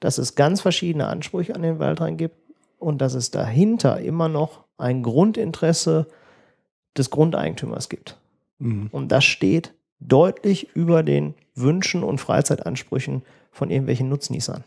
dass 0.00 0.18
es 0.18 0.34
ganz 0.34 0.60
verschiedene 0.60 1.06
Ansprüche 1.06 1.54
an 1.54 1.62
den 1.62 1.78
Wald 1.78 2.00
rein 2.00 2.16
gibt 2.16 2.36
und 2.78 3.00
dass 3.00 3.14
es 3.14 3.30
dahinter 3.30 4.00
immer 4.00 4.28
noch 4.28 4.64
ein 4.78 5.02
Grundinteresse 5.02 6.06
des 6.96 7.10
Grundeigentümers 7.10 7.88
gibt. 7.88 8.18
Mhm. 8.58 8.88
Und 8.90 9.08
das 9.12 9.24
steht 9.24 9.74
deutlich 10.00 10.74
über 10.74 11.02
den 11.02 11.34
Wünschen 11.54 12.02
und 12.02 12.18
Freizeitansprüchen 12.18 13.22
von 13.52 13.70
irgendwelchen 13.70 14.08
Nutznießern. 14.08 14.64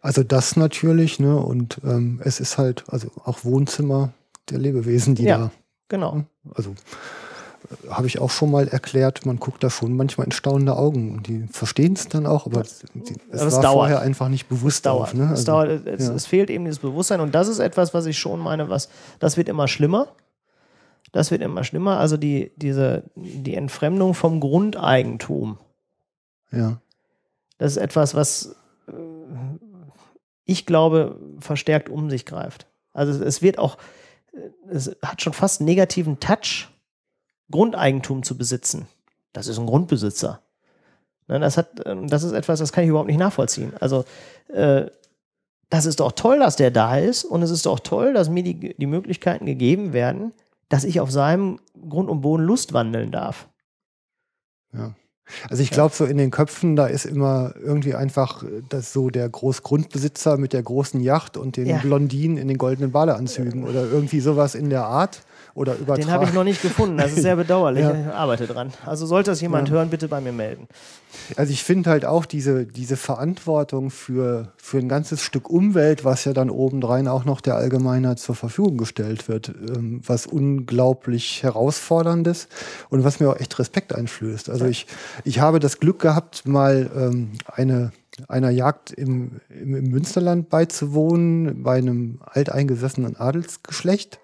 Also 0.00 0.22
das 0.22 0.56
natürlich, 0.56 1.18
ne? 1.18 1.36
Und 1.36 1.80
ähm, 1.84 2.20
es 2.24 2.40
ist 2.40 2.56
halt, 2.58 2.84
also 2.88 3.08
auch 3.24 3.44
Wohnzimmer 3.44 4.10
der 4.50 4.58
Lebewesen, 4.58 5.14
die 5.14 5.24
Ja. 5.24 5.38
da, 5.38 5.50
Genau. 5.88 6.24
also 6.54 6.70
äh, 6.70 7.88
habe 7.90 8.06
ich 8.06 8.18
auch 8.20 8.30
schon 8.30 8.50
mal 8.50 8.68
erklärt, 8.68 9.26
man 9.26 9.38
guckt 9.38 9.64
da 9.64 9.70
schon 9.70 9.96
manchmal 9.96 10.26
in 10.26 10.32
staunende 10.32 10.76
Augen 10.76 11.14
und 11.16 11.26
die 11.26 11.46
verstehen 11.50 11.94
es 11.94 12.08
dann 12.08 12.26
auch, 12.26 12.46
aber 12.46 12.60
es, 12.60 12.84
die, 12.94 13.14
es 13.30 13.40
Aber 13.40 13.48
es 13.48 13.54
war 13.54 13.62
dauert. 13.62 13.74
vorher 13.74 14.00
einfach 14.00 14.28
nicht 14.28 14.48
bewusst 14.48 14.86
dauert. 14.86 15.08
auf, 15.08 15.14
ne? 15.14 15.24
es, 15.24 15.30
Also, 15.30 15.44
dauert 15.46 15.86
es, 15.86 16.06
ja. 16.06 16.14
es 16.14 16.26
fehlt 16.26 16.50
eben 16.50 16.64
dieses 16.64 16.78
Bewusstsein 16.78 17.20
und 17.20 17.34
das 17.34 17.48
ist 17.48 17.58
etwas, 17.58 17.92
was 17.94 18.06
ich 18.06 18.18
schon 18.18 18.38
meine, 18.40 18.68
was 18.68 18.88
das 19.18 19.36
wird 19.36 19.48
immer 19.48 19.66
schlimmer. 19.68 20.08
Das 21.10 21.30
wird 21.30 21.40
immer 21.40 21.64
schlimmer. 21.64 21.98
Also 21.98 22.18
die, 22.18 22.52
diese, 22.56 23.02
die 23.16 23.54
Entfremdung 23.54 24.12
vom 24.14 24.40
Grundeigentum, 24.40 25.58
ja. 26.52 26.80
Das 27.58 27.72
ist 27.72 27.76
etwas, 27.78 28.14
was 28.14 28.54
ich 30.48 30.64
glaube, 30.64 31.20
verstärkt 31.40 31.90
um 31.90 32.08
sich 32.08 32.24
greift. 32.24 32.66
Also 32.94 33.22
es 33.22 33.42
wird 33.42 33.58
auch, 33.58 33.76
es 34.70 34.96
hat 35.04 35.20
schon 35.20 35.34
fast 35.34 35.60
einen 35.60 35.66
negativen 35.66 36.20
Touch, 36.20 36.68
Grundeigentum 37.50 38.22
zu 38.22 38.36
besitzen. 38.36 38.88
Das 39.34 39.46
ist 39.46 39.58
ein 39.58 39.66
Grundbesitzer. 39.66 40.40
Ne, 41.28 41.38
das, 41.38 41.58
hat, 41.58 41.82
ähm, 41.84 42.08
das 42.08 42.22
ist 42.22 42.32
etwas, 42.32 42.60
das 42.60 42.72
kann 42.72 42.82
ich 42.82 42.90
überhaupt 42.90 43.08
nicht 43.08 43.18
nachvollziehen. 43.18 43.74
Also 43.78 44.06
äh, 44.48 44.86
das 45.68 45.84
ist 45.84 46.00
doch 46.00 46.12
toll, 46.12 46.38
dass 46.38 46.56
der 46.56 46.70
da 46.70 46.96
ist 46.96 47.24
und 47.24 47.42
es 47.42 47.50
ist 47.50 47.66
doch 47.66 47.78
toll, 47.78 48.14
dass 48.14 48.30
mir 48.30 48.42
die, 48.42 48.74
die 48.74 48.86
Möglichkeiten 48.86 49.44
gegeben 49.44 49.92
werden, 49.92 50.32
dass 50.70 50.84
ich 50.84 50.98
auf 51.00 51.10
seinem 51.10 51.60
Grund 51.90 52.08
und 52.08 52.22
Boden 52.22 52.44
Lust 52.44 52.72
wandeln 52.72 53.12
darf. 53.12 53.48
Ja. 54.72 54.94
Also 55.48 55.62
ich 55.62 55.70
glaube, 55.70 55.94
so 55.94 56.04
in 56.04 56.16
den 56.16 56.30
Köpfen, 56.30 56.76
da 56.76 56.86
ist 56.86 57.04
immer 57.04 57.52
irgendwie 57.62 57.94
einfach 57.94 58.42
äh, 58.42 58.46
das 58.68 58.92
so 58.92 59.10
der 59.10 59.28
Großgrundbesitzer 59.28 60.36
mit 60.38 60.52
der 60.52 60.62
großen 60.62 61.00
Yacht 61.00 61.36
und 61.36 61.56
den 61.56 61.66
Ja. 61.66 61.78
Blondinen 61.78 62.36
in 62.38 62.48
den 62.48 62.58
goldenen 62.58 62.92
Badeanzügen 62.92 63.64
oder 63.64 63.84
irgendwie 63.90 64.20
sowas 64.20 64.54
in 64.54 64.70
der 64.70 64.84
Art 64.84 65.20
oder 65.58 65.74
Den 65.74 65.82
übertragen. 65.82 66.10
habe 66.12 66.24
ich 66.24 66.32
noch 66.32 66.44
nicht 66.44 66.62
gefunden. 66.62 66.96
Das 66.96 67.12
ist 67.12 67.22
sehr 67.22 67.36
bedauerlich. 67.44 67.82
Ja. 67.82 67.94
Ich 68.00 68.06
arbeite 68.06 68.46
dran. 68.46 68.72
Also 68.86 69.06
sollte 69.06 69.30
das 69.32 69.40
jemand 69.40 69.68
Ja. 69.68 69.74
hören, 69.74 69.90
bitte 69.90 70.08
bei 70.08 70.20
mir 70.20 70.32
melden. 70.32 70.68
Also 71.36 71.52
ich 71.52 71.64
finde 71.64 71.90
halt 71.90 72.04
auch 72.04 72.26
diese, 72.26 72.64
diese 72.66 72.96
Verantwortung 72.96 73.90
für, 73.90 74.52
für 74.56 74.78
ein 74.78 74.88
ganzes 74.88 75.22
Stück 75.22 75.48
Umwelt, 75.50 76.04
was 76.04 76.24
ja 76.24 76.32
dann 76.32 76.50
obendrein 76.50 77.08
auch 77.08 77.24
noch 77.24 77.40
der 77.40 77.56
Allgemeinheit 77.56 78.18
zur 78.18 78.34
Verfügung 78.34 78.76
gestellt 78.76 79.28
wird, 79.28 79.48
ähm, 79.48 80.00
was 80.06 80.26
unglaublich 80.26 81.42
herausforderndes 81.42 82.48
und 82.90 83.04
was 83.04 83.20
mir 83.20 83.30
auch 83.30 83.40
echt 83.40 83.58
Respekt 83.58 83.94
einflößt. 83.94 84.50
Also 84.50 84.66
ich, 84.66 84.86
ich 85.24 85.40
habe 85.40 85.58
das 85.60 85.80
Glück 85.80 85.98
gehabt, 85.98 86.46
mal 86.46 86.90
ähm, 86.94 87.32
eine, 87.46 87.90
einer 88.28 88.50
Jagd 88.50 88.92
im, 88.92 89.40
im, 89.48 89.74
im 89.76 89.84
Münsterland 89.90 90.50
beizuwohnen, 90.50 91.62
bei 91.62 91.78
einem 91.78 92.20
alteingesessenen 92.26 93.16
Adelsgeschlecht. 93.16 94.18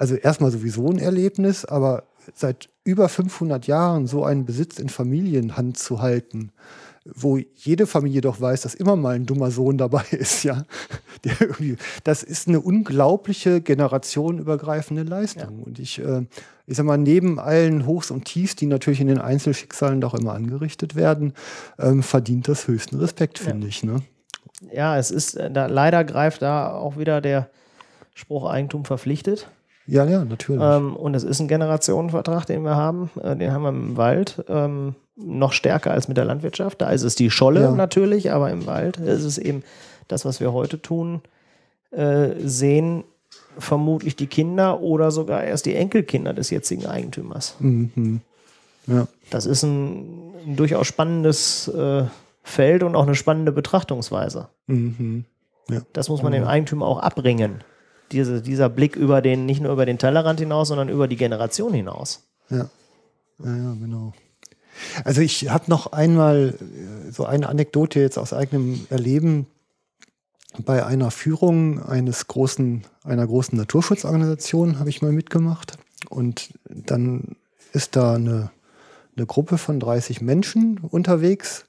Also 0.00 0.14
erstmal 0.14 0.50
sowieso 0.50 0.88
ein 0.88 0.98
Erlebnis, 0.98 1.66
aber 1.66 2.04
seit 2.34 2.70
über 2.84 3.10
500 3.10 3.66
Jahren 3.66 4.06
so 4.06 4.24
einen 4.24 4.46
Besitz 4.46 4.78
in 4.78 4.88
Familienhand 4.88 5.76
zu 5.76 6.00
halten, 6.00 6.52
wo 7.04 7.36
jede 7.36 7.86
Familie 7.86 8.22
doch 8.22 8.40
weiß, 8.40 8.62
dass 8.62 8.74
immer 8.74 8.96
mal 8.96 9.16
ein 9.16 9.26
dummer 9.26 9.50
Sohn 9.50 9.76
dabei 9.76 10.04
ist, 10.10 10.42
ja. 10.42 10.64
Das 12.02 12.22
ist 12.22 12.48
eine 12.48 12.62
unglaubliche 12.62 13.60
generationenübergreifende 13.60 15.02
Leistung. 15.02 15.62
Und 15.64 15.78
ich, 15.78 15.98
äh, 15.98 16.24
ich 16.66 16.78
sag 16.78 16.86
mal, 16.86 16.96
neben 16.96 17.38
allen 17.38 17.84
Hochs 17.84 18.10
und 18.10 18.24
Tiefs, 18.24 18.56
die 18.56 18.64
natürlich 18.64 19.02
in 19.02 19.08
den 19.08 19.20
Einzelschicksalen 19.20 20.00
doch 20.00 20.14
immer 20.14 20.32
angerichtet 20.32 20.94
werden, 20.94 21.34
ähm, 21.78 22.02
verdient 22.02 22.48
das 22.48 22.66
höchsten 22.68 22.96
Respekt, 22.96 23.38
finde 23.38 23.66
ich. 23.66 23.84
Ne? 23.84 24.00
Ja, 24.72 24.96
es 24.96 25.10
ist, 25.10 25.34
äh, 25.34 25.50
da, 25.50 25.66
leider 25.66 26.04
greift 26.04 26.40
da 26.40 26.72
auch 26.72 26.96
wieder 26.96 27.20
der 27.20 27.50
Spruch 28.14 28.48
Eigentum 28.48 28.86
verpflichtet. 28.86 29.46
Ja, 29.90 30.04
ja, 30.04 30.24
natürlich. 30.24 30.62
Ähm, 30.62 30.94
und 30.94 31.14
es 31.14 31.24
ist 31.24 31.40
ein 31.40 31.48
Generationenvertrag, 31.48 32.46
den 32.46 32.62
wir 32.62 32.76
haben. 32.76 33.10
Äh, 33.20 33.36
den 33.36 33.52
haben 33.52 33.62
wir 33.62 33.70
im 33.70 33.96
Wald. 33.96 34.44
Ähm, 34.48 34.94
noch 35.16 35.52
stärker 35.52 35.90
als 35.90 36.06
mit 36.06 36.16
der 36.16 36.24
Landwirtschaft. 36.24 36.80
Da 36.80 36.90
ist 36.90 37.02
es 37.02 37.14
die 37.16 37.30
Scholle 37.30 37.62
Ja. 37.62 37.72
natürlich, 37.72 38.30
aber 38.30 38.50
im 38.50 38.66
Wald 38.66 38.98
ist 38.98 39.24
es 39.24 39.36
eben 39.36 39.62
das, 40.08 40.24
was 40.24 40.40
wir 40.40 40.52
heute 40.52 40.80
tun, 40.80 41.22
äh, 41.90 42.30
sehen 42.38 43.04
vermutlich 43.58 44.14
die 44.16 44.28
Kinder 44.28 44.80
oder 44.80 45.10
sogar 45.10 45.42
erst 45.42 45.66
die 45.66 45.74
Enkelkinder 45.74 46.32
des 46.32 46.50
jetzigen 46.50 46.86
Eigentümers. 46.86 47.56
Mhm. 47.58 48.20
Ja. 48.86 49.08
Das 49.30 49.44
ist 49.44 49.62
ein, 49.64 50.32
ein 50.46 50.56
durchaus 50.56 50.86
spannendes 50.86 51.68
äh, 51.68 52.04
Feld 52.42 52.82
und 52.84 52.94
auch 52.94 53.02
eine 53.06 53.14
spannende 53.16 53.52
Betrachtungsweise. 53.52 54.48
Mhm. 54.68 55.24
Ja. 55.68 55.80
Das 55.92 56.08
muss 56.08 56.22
man 56.22 56.32
dem 56.32 56.44
Eigentümer 56.44 56.86
auch 56.86 57.00
abbringen. 57.00 57.62
Diese, 58.12 58.42
dieser 58.42 58.68
Blick 58.68 58.96
über 58.96 59.22
den, 59.22 59.46
nicht 59.46 59.60
nur 59.60 59.72
über 59.72 59.86
den 59.86 59.98
Tellerrand 59.98 60.40
hinaus, 60.40 60.68
sondern 60.68 60.88
über 60.88 61.06
die 61.06 61.16
Generation 61.16 61.72
hinaus. 61.72 62.24
Ja, 62.50 62.68
ja, 63.44 63.56
ja 63.56 63.74
genau. 63.74 64.12
Also 65.04 65.20
ich 65.20 65.48
habe 65.50 65.64
noch 65.68 65.92
einmal 65.92 66.54
äh, 66.54 67.10
so 67.10 67.24
eine 67.24 67.48
Anekdote 67.48 68.00
jetzt 68.00 68.18
aus 68.18 68.32
eigenem 68.32 68.86
Erleben 68.90 69.46
bei 70.58 70.84
einer 70.84 71.10
Führung 71.10 71.82
eines 71.82 72.26
großen, 72.26 72.84
einer 73.04 73.26
großen 73.26 73.56
Naturschutzorganisation 73.56 74.78
habe 74.78 74.90
ich 74.90 75.02
mal 75.02 75.12
mitgemacht. 75.12 75.78
Und 76.08 76.52
dann 76.68 77.36
ist 77.72 77.96
da 77.96 78.14
eine, 78.14 78.50
eine 79.16 79.26
Gruppe 79.26 79.58
von 79.58 79.78
30 79.78 80.20
Menschen 80.20 80.78
unterwegs. 80.78 81.66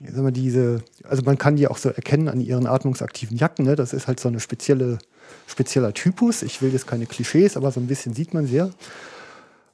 Mal, 0.00 0.32
diese, 0.32 0.82
also 1.02 1.22
man 1.22 1.38
kann 1.38 1.56
die 1.56 1.66
auch 1.66 1.78
so 1.78 1.88
erkennen 1.88 2.28
an 2.28 2.40
ihren 2.40 2.66
atmungsaktiven 2.66 3.36
Jacken. 3.36 3.64
Ne? 3.64 3.74
Das 3.74 3.92
ist 3.92 4.06
halt 4.06 4.20
so 4.20 4.28
eine 4.28 4.40
spezielle, 4.40 4.98
spezieller 5.46 5.92
Typus. 5.94 6.42
Ich 6.42 6.62
will 6.62 6.72
jetzt 6.72 6.86
keine 6.86 7.06
Klischees, 7.06 7.56
aber 7.56 7.70
so 7.70 7.80
ein 7.80 7.86
bisschen 7.86 8.14
sieht 8.14 8.34
man 8.34 8.46
sehr. 8.46 8.70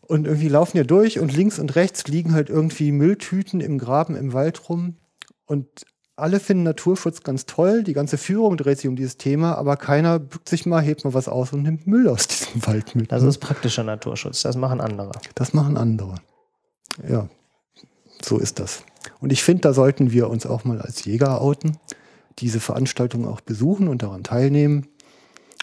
Und 0.03 0.27
irgendwie 0.27 0.49
laufen 0.49 0.75
wir 0.75 0.85
durch 0.85 1.21
und 1.21 1.33
links 1.33 1.59
und 1.59 1.77
rechts 1.77 2.09
liegen 2.09 2.33
halt 2.35 2.51
irgendwie 2.51 2.91
Mülltüten 2.91 3.61
im 3.61 3.79
Graben 3.79 4.17
im 4.17 4.33
Wald 4.33 4.69
rum. 4.69 4.97
Und 5.47 5.67
alle 6.17 6.41
finden 6.41 6.65
Naturschutz 6.65 7.23
ganz 7.23 7.47
toll. 7.47 7.83
Die 7.83 7.93
ganze 7.93 8.19
Führung 8.19 8.57
dreht 8.57 8.79
sich 8.79 8.89
um 8.89 8.97
dieses 8.97 9.17
Thema, 9.17 9.55
aber 9.55 9.77
keiner 9.77 10.19
bückt 10.19 10.49
sich 10.49 10.67
mal, 10.67 10.83
hebt 10.83 11.05
mal 11.05 11.15
was 11.15 11.29
aus 11.29 11.53
und 11.53 11.63
nimmt 11.63 11.87
Müll 11.87 12.09
aus 12.09 12.27
diesem 12.29 12.67
Wald 12.67 12.95
mit. 12.95 13.13
Das 13.13 13.23
ne? 13.23 13.29
ist 13.29 13.39
praktischer 13.39 13.85
Naturschutz. 13.85 14.43
Das 14.43 14.57
machen 14.57 14.81
andere. 14.81 15.13
Das 15.35 15.55
machen 15.55 15.77
andere. 15.77 16.17
Ja, 17.09 17.29
so 18.23 18.39
ist 18.39 18.59
das. 18.59 18.83
Und 19.21 19.33
ich 19.33 19.43
finde, 19.43 19.63
da 19.63 19.73
sollten 19.73 20.11
wir 20.13 20.29
uns 20.29 20.45
auch 20.45 20.65
mal 20.65 20.81
als 20.81 21.05
Jäger 21.05 21.41
outen, 21.41 21.79
diese 22.39 22.61
Veranstaltung 22.61 23.27
auch 23.27 23.41
besuchen 23.41 23.89
und 23.89 24.03
daran 24.03 24.25
teilnehmen 24.25 24.89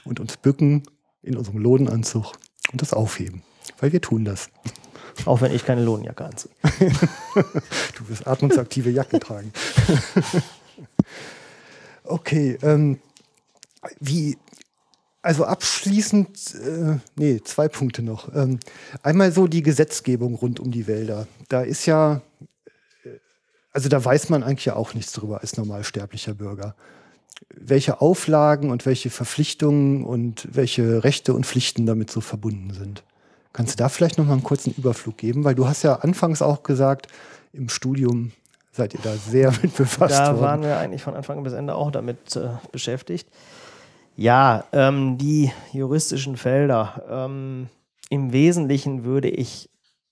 und 0.08 0.20
uns 0.20 0.38
bücken 0.38 0.84
in 1.22 1.38
unserem 1.38 1.60
Lodenanzug 1.60 2.34
und 2.72 2.82
das 2.82 2.94
aufheben. 2.94 3.44
Weil 3.80 3.92
wir 3.92 4.02
tun 4.02 4.26
das. 4.26 4.50
Auch 5.26 5.42
wenn 5.42 5.52
ich 5.52 5.66
keine 5.66 5.84
Lohnjacke 5.84 6.26
anziehe. 6.26 6.52
Du 7.96 8.08
wirst 8.10 8.28
atmungsaktive 8.28 8.90
Jacke 8.92 9.20
tragen. 9.20 9.52
okay, 12.04 12.58
ähm, 12.62 13.00
wie, 14.00 14.38
also 15.22 15.46
abschließend, 15.46 16.56
äh, 16.56 16.98
nee, 17.16 17.42
zwei 17.44 17.68
Punkte 17.68 18.04
noch. 18.04 18.34
Ähm, 18.36 18.60
einmal 19.02 19.32
so 19.32 19.48
die 19.48 19.64
Gesetzgebung 19.64 20.36
rund 20.36 20.60
um 20.60 20.72
die 20.72 20.88
Wälder. 20.88 21.28
Da 21.50 21.62
ist 21.62 21.86
ja, 21.86 22.22
äh, 23.04 23.10
also 23.72 23.90
da 23.90 24.04
weiß 24.04 24.30
man 24.30 24.44
eigentlich 24.44 24.66
ja 24.66 24.76
auch 24.76 24.94
nichts 24.94 25.12
drüber 25.14 25.42
als 25.42 25.58
normalsterblicher 25.58 26.36
Bürger. 26.36 26.76
Welche 27.56 28.02
Auflagen 28.02 28.72
und 28.72 28.86
welche 28.86 29.10
Verpflichtungen 29.10 30.04
und 30.04 30.48
welche 30.52 31.04
Rechte 31.04 31.34
und 31.34 31.46
Pflichten 31.46 31.86
damit 31.86 32.10
so 32.12 32.22
verbunden 32.22 32.74
sind. 32.74 33.04
Kannst 33.54 33.74
du 33.74 33.78
da 33.84 33.90
vielleicht 33.90 34.18
noch 34.18 34.26
mal 34.26 34.34
einen 34.34 34.44
kurzen 34.44 34.74
Überflug 34.78 35.18
geben? 35.18 35.44
Weil 35.44 35.56
du 35.56 35.68
hast 35.68 35.84
ja 35.84 35.96
anfangs 35.96 36.42
auch 36.42 36.64
gesagt, 36.64 37.08
im 37.54 37.70
Studium 37.70 38.32
seid 38.72 38.94
ihr 38.94 39.00
da 39.04 39.14
sehr 39.16 39.52
mit 39.62 39.76
befasst 39.76 40.16
Da 40.16 40.28
worden. 40.34 40.42
waren 40.42 40.62
wir 40.64 40.78
eigentlich 40.78 41.02
von 41.02 41.16
Anfang 41.16 41.44
bis 41.44 41.54
Ende 41.54 41.76
auch 41.76 41.92
damit 41.92 42.36
äh, 42.36 42.50
beschäftigt. 42.72 43.28
Ja, 44.16 44.64
ähm, 44.72 45.18
die 45.18 45.52
juristischen 45.74 46.38
Felder. 46.38 47.04
Ähm, 47.10 47.68
Im 48.10 48.32
Wesentlichen 48.34 49.04
würde 49.04 49.30
ich 49.30 49.70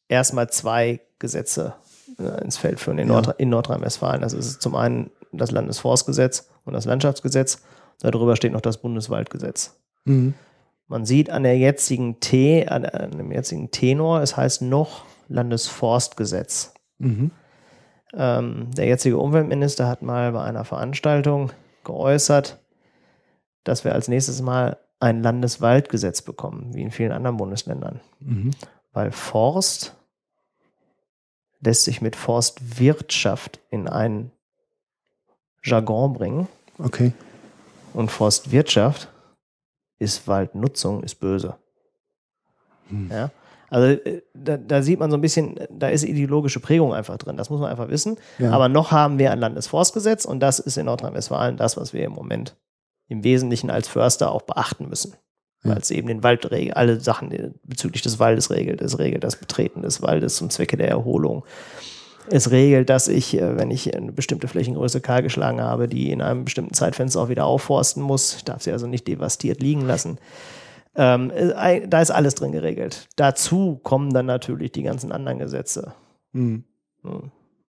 erstmal 0.09 0.49
zwei 0.49 0.99
Gesetze 1.19 1.73
äh, 2.19 2.43
ins 2.43 2.57
Feld 2.57 2.79
führen 2.79 2.97
in, 2.99 3.07
Ja. 3.07 3.13
Nordrhein- 3.15 3.35
in 3.39 3.49
Nordrhein-Westfalen. 3.49 4.21
Das 4.21 4.33
ist 4.33 4.61
zum 4.61 4.75
einen 4.75 5.09
das 5.37 5.51
Landesforstgesetz 5.51 6.49
und 6.63 6.73
das 6.73 6.85
Landschaftsgesetz. 6.85 7.61
Darüber 7.99 8.35
steht 8.35 8.53
noch 8.53 8.61
das 8.61 8.77
Bundeswaldgesetz. 8.77 9.77
Mhm. 10.05 10.33
Man 10.87 11.05
sieht 11.05 11.29
an 11.29 11.43
der 11.43 11.57
jetzigen 11.57 12.19
T, 12.19 12.67
an, 12.67 12.85
an 12.85 13.11
dem 13.11 13.31
jetzigen 13.31 13.71
Tenor, 13.71 14.21
es 14.21 14.37
heißt 14.37 14.61
noch 14.61 15.03
Landesforstgesetz. 15.27 16.73
Mhm. 16.99 17.31
Ähm, 18.13 18.71
der 18.75 18.85
jetzige 18.85 19.17
Umweltminister 19.17 19.87
hat 19.87 20.01
mal 20.01 20.31
bei 20.31 20.43
einer 20.43 20.63
Veranstaltung 20.63 21.51
geäußert, 21.83 22.59
dass 23.63 23.83
wir 23.83 23.93
als 23.93 24.07
nächstes 24.07 24.41
mal 24.41 24.77
ein 24.99 25.21
Landeswaldgesetz 25.21 26.21
bekommen, 26.21 26.73
wie 26.73 26.81
in 26.81 26.91
vielen 26.91 27.11
anderen 27.11 27.37
Bundesländern. 27.37 27.99
Mhm. 28.19 28.51
Weil 28.93 29.11
Forst 29.11 29.95
lässt 31.59 31.83
sich 31.83 32.01
mit 32.01 32.15
Forstwirtschaft 32.15 33.59
in 33.69 33.89
einen 33.89 34.31
Jargon 35.65 36.13
bringen. 36.13 36.47
Okay. 36.77 37.11
Und 37.93 38.11
Forstwirtschaft 38.11 39.09
ist 39.99 40.27
Waldnutzung, 40.27 41.03
ist 41.03 41.15
böse. 41.15 41.55
Hm. 42.89 43.09
Ja? 43.11 43.31
Also 43.69 43.87
äh, 43.87 44.21
da, 44.33 44.57
da 44.57 44.81
sieht 44.81 44.99
man 44.99 45.09
so 45.09 45.17
ein 45.17 45.21
bisschen, 45.21 45.59
da 45.69 45.89
ist 45.89 46.03
ideologische 46.03 46.59
Prägung 46.59 46.93
einfach 46.93 47.17
drin. 47.17 47.37
Das 47.37 47.49
muss 47.49 47.59
man 47.59 47.69
einfach 47.69 47.89
wissen. 47.89 48.17
Ja. 48.37 48.51
Aber 48.51 48.69
noch 48.69 48.91
haben 48.91 49.17
wir 49.17 49.31
ein 49.31 49.39
Landesforstgesetz 49.39 50.25
und 50.25 50.39
das 50.39 50.59
ist 50.59 50.77
in 50.77 50.85
Nordrhein-Westfalen 50.85 51.57
das, 51.57 51.77
was 51.77 51.93
wir 51.93 52.03
im 52.03 52.13
Moment 52.13 52.55
im 53.07 53.23
Wesentlichen 53.23 53.69
als 53.69 53.87
Förster 53.87 54.31
auch 54.31 54.43
beachten 54.43 54.89
müssen. 54.89 55.15
Ja. 55.63 55.71
Weil 55.71 55.77
es 55.79 55.91
eben 55.91 56.07
den 56.07 56.23
Wald 56.23 56.49
regelt, 56.51 56.77
alle 56.77 56.99
Sachen 56.99 57.55
bezüglich 57.63 58.01
des 58.01 58.19
Waldes 58.19 58.51
regelt. 58.51 58.81
Es 58.81 58.99
regelt 58.99 59.23
das 59.23 59.35
Betreten 59.35 59.81
des 59.81 60.01
Waldes 60.01 60.35
zum 60.35 60.49
Zwecke 60.49 60.77
der 60.77 60.89
Erholung. 60.89 61.43
Es 62.29 62.51
regelt, 62.51 62.89
dass 62.89 63.07
ich, 63.07 63.37
äh, 63.37 63.57
wenn 63.57 63.71
ich 63.71 63.95
eine 63.95 64.11
bestimmte 64.11 64.47
Flächengröße 64.47 65.01
kahl 65.01 65.21
geschlagen 65.21 65.61
habe, 65.61 65.87
die 65.87 66.11
in 66.11 66.21
einem 66.21 66.45
bestimmten 66.45 66.73
Zeitfenster 66.73 67.21
auch 67.21 67.29
wieder 67.29 67.45
aufforsten 67.45 68.01
muss. 68.01 68.35
Ich 68.35 68.43
darf 68.43 68.61
sie 68.63 68.71
also 68.71 68.87
nicht 68.87 69.07
devastiert 69.07 69.61
liegen 69.61 69.81
lassen. 69.81 70.17
Ähm, 70.95 71.31
äh, 71.31 71.87
da 71.87 72.01
ist 72.01 72.11
alles 72.11 72.35
drin 72.35 72.51
geregelt. 72.51 73.07
Dazu 73.15 73.79
kommen 73.83 74.13
dann 74.13 74.25
natürlich 74.25 74.71
die 74.71 74.83
ganzen 74.83 75.11
anderen 75.11 75.39
Gesetze. 75.39 75.93
Mhm. 76.31 76.63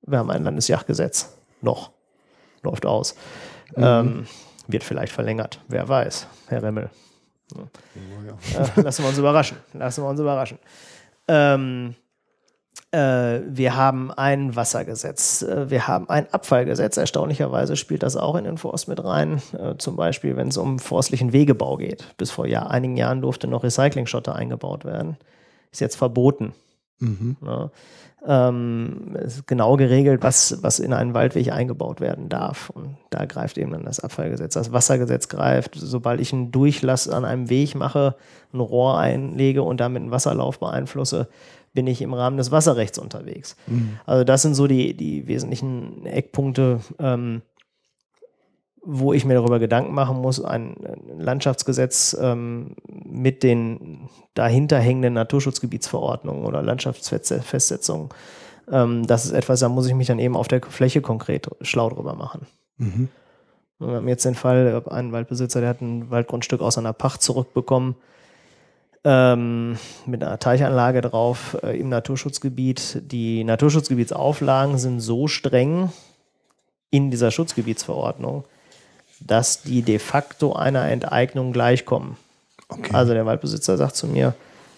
Wir 0.03 0.19
haben 0.19 0.31
ein 0.31 0.45
Landesjagdgesetz. 0.45 1.37
Noch. 1.61 1.91
Läuft 2.62 2.87
aus. 2.87 3.16
Mhm. 3.77 3.83
Ähm, 3.85 4.27
wird 4.69 4.85
vielleicht 4.85 5.12
verlängert. 5.12 5.61
Wer 5.69 5.89
weiß, 5.89 6.27
Herr 6.49 6.62
Remmel. 6.62 6.91
Ja. 7.55 7.62
Oh, 7.62 8.27
ja. 8.27 8.62
Äh, 8.62 8.81
lassen 8.81 9.03
wir 9.03 9.09
uns 9.09 9.19
überraschen. 9.19 9.59
Lassen 9.73 10.03
wir 10.03 10.09
uns 10.09 10.20
überraschen. 10.20 10.59
Ähm, 11.28 11.95
äh, 11.95 12.06
wir 12.92 13.76
haben 13.76 14.12
ein 14.12 14.54
Wassergesetz, 14.56 15.42
äh, 15.42 15.70
wir 15.70 15.88
haben 15.88 16.08
ein 16.08 16.32
Abfallgesetz. 16.32 16.96
Erstaunlicherweise 16.96 17.76
spielt 17.76 18.02
das 18.02 18.16
auch 18.16 18.36
in 18.36 18.44
den 18.44 18.58
Forst 18.58 18.88
mit 18.88 19.02
rein. 19.02 19.42
Äh, 19.58 19.74
zum 19.78 19.96
Beispiel, 19.96 20.36
wenn 20.36 20.48
es 20.48 20.56
um 20.56 20.78
forstlichen 20.78 21.32
Wegebau 21.32 21.76
geht. 21.76 22.16
Bis 22.16 22.30
vor 22.30 22.46
Jahr, 22.46 22.70
einigen 22.70 22.96
Jahren 22.96 23.20
durfte 23.20 23.48
noch 23.48 23.64
Recyclingschotter 23.64 24.34
eingebaut 24.34 24.84
werden. 24.84 25.16
Ist 25.72 25.80
jetzt 25.80 25.96
verboten. 25.96 26.54
Mhm. 26.98 27.36
Ja. 27.44 27.70
Ähm, 28.26 29.14
ist 29.22 29.46
genau 29.46 29.76
geregelt, 29.76 30.22
was, 30.22 30.62
was 30.62 30.80
in 30.80 30.92
einen 30.92 31.14
Waldweg 31.14 31.52
eingebaut 31.52 32.00
werden 32.00 32.28
darf. 32.28 32.70
Und 32.70 32.96
da 33.10 33.24
greift 33.24 33.58
eben 33.58 33.72
dann 33.72 33.84
das 33.84 34.00
Abfallgesetz. 34.00 34.54
Das 34.54 34.72
Wassergesetz 34.72 35.28
greift, 35.28 35.74
sobald 35.76 36.20
ich 36.20 36.32
einen 36.32 36.50
Durchlass 36.50 37.08
an 37.08 37.24
einem 37.24 37.50
Weg 37.50 37.74
mache, 37.74 38.16
ein 38.52 38.60
Rohr 38.60 38.98
einlege 38.98 39.62
und 39.62 39.80
damit 39.80 40.02
einen 40.02 40.10
Wasserlauf 40.10 40.58
beeinflusse, 40.58 41.28
bin 41.77 41.86
ich 41.86 42.03
im 42.03 42.15
Rahmen 42.15 42.39
des 42.39 42.51
Wasserrechts 42.51 42.98
unterwegs. 42.98 43.55
Mhm. 43.69 44.01
Also 44.07 44.24
das 44.24 44.43
sind 44.43 44.55
so 44.57 44.66
die, 44.66 44.94
die 44.94 45.28
wesentlichen 45.28 46.05
Eckpunkte, 46.07 46.81
ähm, 46.98 47.43
wo 48.82 49.12
ich 49.12 49.24
mir 49.24 49.35
darüber 49.35 49.61
Gedanken 49.61 49.94
machen 49.94 50.16
muss, 50.16 50.43
ein 50.43 50.77
Landschaftsgesetz 51.19 52.16
ähm, 52.20 52.74
mit 52.89 53.43
den 53.43 54.09
dahinterhängenden 54.35 55.15
Naturschutzgebietsverordnungen 55.15 56.44
oder 56.44 56.62
Landschaftsfestsetzungen. 56.62 58.09
Ähm, 58.70 59.07
das 59.07 59.27
ist 59.27 59.32
etwas, 59.32 59.61
da 59.61 59.69
muss 59.69 59.86
ich 59.86 59.94
mich 59.94 60.07
dann 60.07 60.19
eben 60.19 60.36
auf 60.36 60.48
der 60.48 60.62
Fläche 60.62 61.03
konkret 61.03 61.48
schlau 61.61 61.90
drüber 61.90 62.15
machen. 62.15 62.47
Mhm. 62.78 63.09
Wir 63.78 63.89
haben 63.89 64.09
jetzt 64.09 64.24
den 64.24 64.35
Fall, 64.35 64.82
ein 64.89 65.12
Waldbesitzer, 65.12 65.61
der 65.61 65.69
hat 65.69 65.82
ein 65.82 66.11
Waldgrundstück 66.11 66.62
aus 66.62 66.78
einer 66.78 66.94
Pacht 66.94 67.23
zurückbekommen 67.23 67.97
ähm, 69.09 69.78
mit 70.05 70.24
einer 70.24 70.41
Teichanlage 70.41 71.01
drauf 71.01 71.57
äh, 71.62 71.78
im 71.78 71.89
Naturschutzgebiet. 71.89 73.03
Die 73.05 73.45
Naturschutzgebietsauflagen 73.45 74.78
sind 74.78 74.99
so 74.99 75.28
streng 75.28 75.93
in 76.91 77.12
dieser 77.12 77.31
Schutzgebietsverordnung, 77.31 78.45
dass 79.20 79.62
die 79.62 79.83
de 79.83 80.01
facto 80.01 80.55
einer 80.55 80.89
Enteignung 80.89 81.53
gleichkommen. 81.53 82.16
Okay. 82.69 82.91
Also 82.93 83.12
der 83.12 83.24
Waldbesitzer 83.27 83.77
sagt 83.77 83.95
zu 83.95 84.09
mir, 84.09 84.35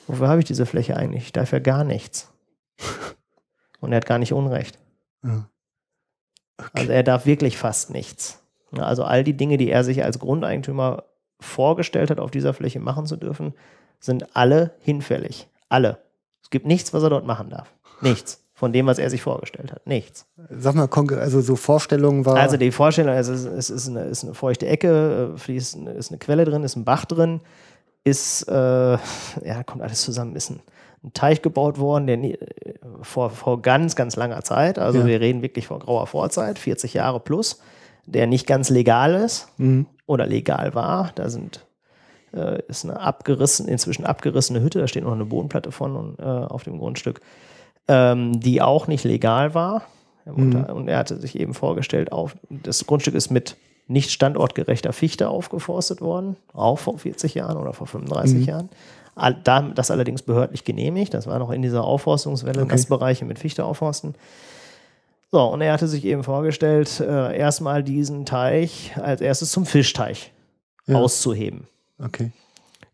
wofür 0.06 0.28
habe 0.28 0.40
ich 0.40 0.46
diese 0.46 0.66
Fläche 0.66 0.94
eigentlich? 0.94 1.24
Ich 1.24 1.32
darf 1.32 1.52
ja 1.52 1.58
gar 1.58 1.82
nichts. 1.82 2.30
Und 3.80 3.92
er 3.92 3.96
hat 3.96 4.06
gar 4.06 4.18
nicht 4.18 4.34
Unrecht. 4.34 4.78
Ja. 5.24 5.48
Okay. 6.58 6.70
Also 6.74 6.92
er 6.92 7.02
darf 7.02 7.24
wirklich 7.24 7.56
fast 7.56 7.88
nichts. 7.90 8.42
Also 8.72 9.04
all 9.04 9.24
die 9.24 9.38
Dinge, 9.38 9.56
die 9.56 9.70
er 9.70 9.84
sich 9.84 10.04
als 10.04 10.18
Grundeigentümer 10.18 11.04
vorgestellt 11.40 12.10
hat, 12.10 12.20
auf 12.20 12.30
dieser 12.30 12.52
Fläche 12.52 12.80
machen 12.80 13.06
zu 13.06 13.16
dürfen, 13.16 13.54
sind 14.00 14.36
alle 14.36 14.72
hinfällig. 14.80 15.48
Alle. 15.68 15.98
Es 16.42 16.50
gibt 16.50 16.66
nichts, 16.66 16.94
was 16.94 17.02
er 17.02 17.10
dort 17.10 17.26
machen 17.26 17.50
darf. 17.50 17.72
Nichts. 18.00 18.42
Von 18.54 18.72
dem, 18.72 18.86
was 18.86 18.98
er 18.98 19.08
sich 19.10 19.22
vorgestellt 19.22 19.70
hat. 19.70 19.86
Nichts. 19.86 20.26
Sag 20.50 20.74
mal, 20.74 20.88
also 20.88 21.40
so 21.40 21.54
Vorstellungen 21.54 22.26
war. 22.26 22.36
Also 22.36 22.56
die 22.56 22.72
Vorstellung, 22.72 23.14
also 23.14 23.32
es 23.32 23.70
ist 23.70 23.88
eine, 23.88 24.04
ist 24.04 24.24
eine 24.24 24.34
feuchte 24.34 24.66
Ecke, 24.66 25.32
äh, 25.34 25.38
fließt, 25.38 25.76
ist 25.76 26.10
eine 26.10 26.18
Quelle 26.18 26.44
drin, 26.44 26.64
ist 26.64 26.74
ein 26.74 26.84
Bach 26.84 27.04
drin, 27.04 27.40
ist, 28.02 28.48
äh, 28.48 28.52
ja, 28.52 29.62
kommt 29.64 29.82
alles 29.82 30.02
zusammen, 30.02 30.34
ist 30.34 30.50
ein, 30.50 30.60
ein 31.04 31.12
Teich 31.12 31.42
gebaut 31.42 31.78
worden, 31.78 32.08
der 32.08 32.16
nie, 32.16 32.36
vor, 33.02 33.30
vor 33.30 33.62
ganz, 33.62 33.94
ganz 33.94 34.16
langer 34.16 34.42
Zeit, 34.42 34.78
also 34.78 35.00
ja. 35.00 35.06
wir 35.06 35.20
reden 35.20 35.42
wirklich 35.42 35.68
vor 35.68 35.78
grauer 35.78 36.06
Vorzeit, 36.06 36.58
40 36.58 36.94
Jahre 36.94 37.20
plus, 37.20 37.60
der 38.06 38.26
nicht 38.26 38.46
ganz 38.46 38.70
legal 38.70 39.14
ist 39.14 39.48
mhm. 39.58 39.86
oder 40.06 40.26
legal 40.26 40.74
war. 40.74 41.12
Da 41.14 41.28
sind 41.28 41.66
äh, 42.34 42.62
ist 42.68 42.84
eine 42.84 43.00
abgerissen, 43.00 43.68
inzwischen 43.68 44.04
abgerissene 44.04 44.60
Hütte, 44.60 44.80
da 44.80 44.88
steht 44.88 45.04
noch 45.04 45.12
eine 45.12 45.24
Bodenplatte 45.24 45.72
von 45.72 45.96
und, 45.96 46.18
äh, 46.18 46.22
auf 46.22 46.64
dem 46.64 46.78
Grundstück, 46.78 47.20
ähm, 47.88 48.40
die 48.40 48.62
auch 48.62 48.86
nicht 48.86 49.04
legal 49.04 49.54
war. 49.54 49.82
Mhm. 50.24 50.64
Und 50.64 50.88
er 50.88 50.98
hatte 50.98 51.16
sich 51.18 51.38
eben 51.38 51.54
vorgestellt, 51.54 52.12
auf, 52.12 52.36
das 52.50 52.84
Grundstück 52.86 53.14
ist 53.14 53.30
mit 53.30 53.56
nicht 53.86 54.10
standortgerechter 54.10 54.92
Fichte 54.92 55.30
aufgeforstet 55.30 56.02
worden, 56.02 56.36
auch 56.52 56.78
vor 56.78 56.98
40 56.98 57.34
Jahren 57.34 57.56
oder 57.56 57.72
vor 57.72 57.86
35 57.86 58.38
mhm. 58.38 58.44
Jahren. 58.44 58.68
Das 59.74 59.90
allerdings 59.90 60.22
behördlich 60.22 60.64
genehmigt. 60.64 61.12
Das 61.14 61.26
war 61.26 61.38
noch 61.38 61.50
in 61.50 61.62
dieser 61.62 61.82
Aufforstungswelle, 61.82 62.62
okay. 62.62 62.70
Nassbereiche 62.70 63.24
mit 63.24 63.38
Fichte 63.38 63.64
aufforsten. 63.64 64.14
So, 65.32 65.42
und 65.42 65.60
er 65.60 65.72
hatte 65.72 65.88
sich 65.88 66.04
eben 66.04 66.22
vorgestellt, 66.22 67.00
äh, 67.00 67.36
erstmal 67.36 67.82
diesen 67.82 68.24
Teich 68.24 68.92
als 68.96 69.20
erstes 69.20 69.50
zum 69.50 69.66
Fischteich 69.66 70.32
ja. 70.86 70.96
auszuheben. 70.96 71.66
Okay. 71.98 72.32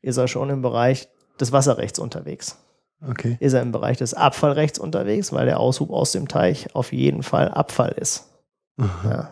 Ist 0.02 0.16
er 0.16 0.28
schon 0.28 0.51
im 0.51 0.62
Bereich 0.62 1.09
des 1.40 1.52
Wasserrechts 1.52 1.98
unterwegs. 1.98 2.59
Okay. 3.06 3.36
Ist 3.40 3.52
er 3.52 3.62
im 3.62 3.72
Bereich 3.72 3.98
des 3.98 4.14
Abfallrechts 4.14 4.78
unterwegs, 4.78 5.32
weil 5.32 5.47
der 5.47 5.60
Aushub 5.60 5.90
aus 5.90 6.12
dem 6.12 6.28
Teich 6.28 6.74
auf 6.74 6.93
jeden 6.93 7.22
Fall 7.22 7.48
Abfall 7.48 7.93
ist. 7.93 8.31
Ja, 8.78 9.31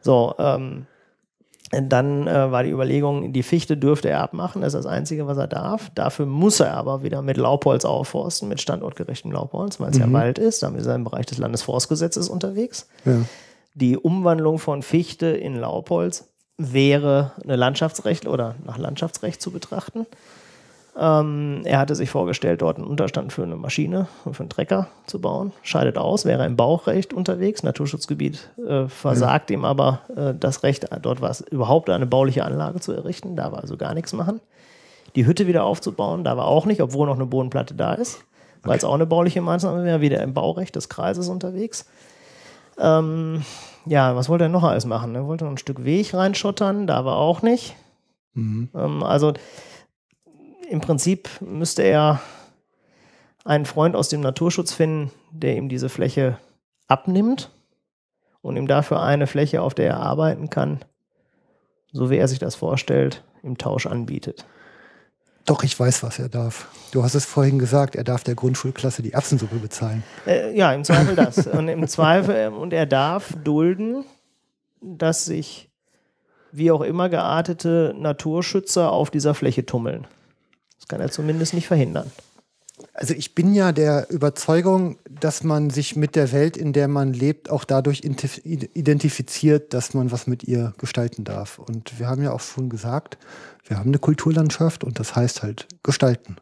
so, 0.00 0.34
ähm, 0.38 0.86
dann 1.70 2.26
äh, 2.26 2.50
war 2.50 2.64
die 2.64 2.70
Überlegung, 2.70 3.32
die 3.32 3.44
Fichte 3.44 3.76
dürfte 3.76 4.08
er 4.08 4.20
abmachen, 4.20 4.62
das 4.62 4.74
ist 4.74 4.84
das 4.84 4.90
Einzige, 4.90 5.28
was 5.28 5.38
er 5.38 5.46
darf. 5.46 5.90
Dafür 5.94 6.26
muss 6.26 6.58
er 6.58 6.74
aber 6.74 7.04
wieder 7.04 7.22
mit 7.22 7.36
Laubholz 7.36 7.84
aufforsten, 7.84 8.48
mit 8.48 8.60
standortgerechtem 8.60 9.30
Laubholz, 9.30 9.78
weil 9.78 9.90
es 9.90 9.96
mhm. 9.96 10.02
ja 10.02 10.12
Wald 10.12 10.38
ist. 10.40 10.64
Dann 10.64 10.74
ist 10.74 10.86
er 10.86 10.96
im 10.96 11.04
Bereich 11.04 11.26
des 11.26 11.38
Landesforstgesetzes 11.38 12.28
unterwegs. 12.28 12.88
Ja. 13.04 13.24
Die 13.74 13.96
Umwandlung 13.96 14.58
von 14.58 14.82
Fichte 14.82 15.26
in 15.26 15.54
Laubholz 15.54 16.28
wäre 16.60 17.32
eine 17.42 17.56
Landschaftsrecht 17.56 18.26
oder 18.26 18.54
nach 18.64 18.78
Landschaftsrecht 18.78 19.40
zu 19.40 19.50
betrachten. 19.50 20.06
Ähm, 20.98 21.62
er 21.64 21.78
hatte 21.78 21.94
sich 21.94 22.10
vorgestellt, 22.10 22.62
dort 22.62 22.76
einen 22.76 22.86
Unterstand 22.86 23.32
für 23.32 23.42
eine 23.42 23.56
Maschine, 23.56 24.08
für 24.30 24.40
einen 24.40 24.50
Trecker 24.50 24.88
zu 25.06 25.20
bauen. 25.20 25.52
Scheidet 25.62 25.96
aus, 25.96 26.24
wäre 26.24 26.44
im 26.44 26.56
Baurecht 26.56 27.14
unterwegs. 27.14 27.62
Naturschutzgebiet 27.62 28.50
äh, 28.68 28.86
versagt 28.88 29.50
ja. 29.50 29.54
ihm 29.54 29.64
aber 29.64 30.00
äh, 30.14 30.34
das 30.38 30.62
Recht, 30.62 30.86
dort 31.02 31.20
war 31.20 31.30
es 31.30 31.40
überhaupt 31.40 31.88
eine 31.90 32.06
bauliche 32.06 32.44
Anlage 32.44 32.80
zu 32.80 32.92
errichten. 32.92 33.36
Da 33.36 33.52
war 33.52 33.60
also 33.60 33.76
gar 33.76 33.94
nichts 33.94 34.12
machen. 34.12 34.40
Die 35.16 35.26
Hütte 35.26 35.46
wieder 35.46 35.64
aufzubauen, 35.64 36.22
da 36.22 36.36
war 36.36 36.46
auch 36.46 36.66
nicht, 36.66 36.82
obwohl 36.82 37.06
noch 37.06 37.16
eine 37.16 37.26
Bodenplatte 37.26 37.74
da 37.74 37.94
ist, 37.94 38.24
weil 38.62 38.76
es 38.76 38.84
auch 38.84 38.94
eine 38.94 39.06
bauliche 39.06 39.40
Maßnahme 39.40 39.84
wäre, 39.84 40.00
wieder 40.00 40.22
im 40.22 40.34
Baurecht 40.34 40.76
des 40.76 40.88
Kreises 40.88 41.28
unterwegs. 41.28 41.86
Ähm, 42.78 43.42
ja, 43.86 44.16
was 44.16 44.28
wollte 44.28 44.44
er 44.44 44.50
noch 44.50 44.64
alles 44.64 44.86
machen? 44.86 45.14
Er 45.14 45.26
wollte 45.26 45.44
noch 45.44 45.52
ein 45.52 45.58
Stück 45.58 45.84
Weg 45.84 46.14
reinschottern, 46.14 46.86
da 46.86 47.04
war 47.04 47.16
auch 47.16 47.42
nicht. 47.42 47.74
Mhm. 48.34 48.68
Ähm, 48.74 49.02
also 49.02 49.32
im 50.68 50.80
Prinzip 50.80 51.28
müsste 51.40 51.82
er 51.82 52.20
einen 53.44 53.66
Freund 53.66 53.96
aus 53.96 54.08
dem 54.08 54.20
Naturschutz 54.20 54.72
finden, 54.72 55.10
der 55.30 55.56
ihm 55.56 55.68
diese 55.68 55.88
Fläche 55.88 56.38
abnimmt 56.86 57.50
und 58.42 58.56
ihm 58.56 58.66
dafür 58.66 59.02
eine 59.02 59.26
Fläche, 59.26 59.62
auf 59.62 59.74
der 59.74 59.88
er 59.88 60.00
arbeiten 60.00 60.50
kann, 60.50 60.80
so 61.92 62.10
wie 62.10 62.16
er 62.16 62.28
sich 62.28 62.38
das 62.38 62.54
vorstellt, 62.54 63.24
im 63.42 63.58
Tausch 63.58 63.86
anbietet. 63.86 64.44
Doch, 65.46 65.62
ich 65.62 65.78
weiß, 65.78 66.02
was 66.02 66.18
er 66.18 66.28
darf. 66.28 66.68
Du 66.92 67.02
hast 67.02 67.14
es 67.14 67.24
vorhin 67.24 67.58
gesagt, 67.58 67.96
er 67.96 68.04
darf 68.04 68.24
der 68.24 68.34
Grundschulklasse 68.34 69.02
die 69.02 69.12
Erbsensuppe 69.12 69.56
bezahlen. 69.56 70.02
Äh, 70.26 70.56
ja, 70.56 70.72
im 70.72 70.84
Zweifel 70.84 71.16
das. 71.16 71.46
und 71.46 71.68
im 71.68 71.86
Zweifel, 71.88 72.34
äh, 72.34 72.48
und 72.48 72.72
er 72.72 72.86
darf 72.86 73.32
dulden, 73.42 74.04
dass 74.80 75.24
sich 75.24 75.70
wie 76.52 76.70
auch 76.70 76.80
immer 76.80 77.08
geartete 77.08 77.94
Naturschützer 77.96 78.90
auf 78.90 79.10
dieser 79.10 79.34
Fläche 79.34 79.64
tummeln. 79.66 80.06
Das 80.78 80.88
kann 80.88 81.00
er 81.00 81.10
zumindest 81.10 81.54
nicht 81.54 81.66
verhindern. 81.66 82.10
Also 82.92 83.14
ich 83.14 83.34
bin 83.34 83.54
ja 83.54 83.72
der 83.72 84.10
Überzeugung, 84.10 84.98
dass 85.08 85.44
man 85.44 85.70
sich 85.70 85.94
mit 85.96 86.16
der 86.16 86.32
Welt, 86.32 86.56
in 86.56 86.72
der 86.72 86.88
man 86.88 87.12
lebt, 87.12 87.48
auch 87.50 87.64
dadurch 87.64 88.02
identifiziert, 88.02 89.72
dass 89.72 89.94
man 89.94 90.10
was 90.10 90.26
mit 90.26 90.44
ihr 90.44 90.74
gestalten 90.76 91.24
darf. 91.24 91.58
Und 91.58 91.98
wir 91.98 92.08
haben 92.08 92.22
ja 92.22 92.32
auch 92.32 92.40
schon 92.40 92.68
gesagt, 92.68 93.16
wir 93.64 93.78
haben 93.78 93.90
eine 93.90 93.98
Kulturlandschaft 93.98 94.82
und 94.82 94.98
das 94.98 95.14
heißt 95.14 95.42
halt 95.42 95.68
gestalten. 95.82 96.36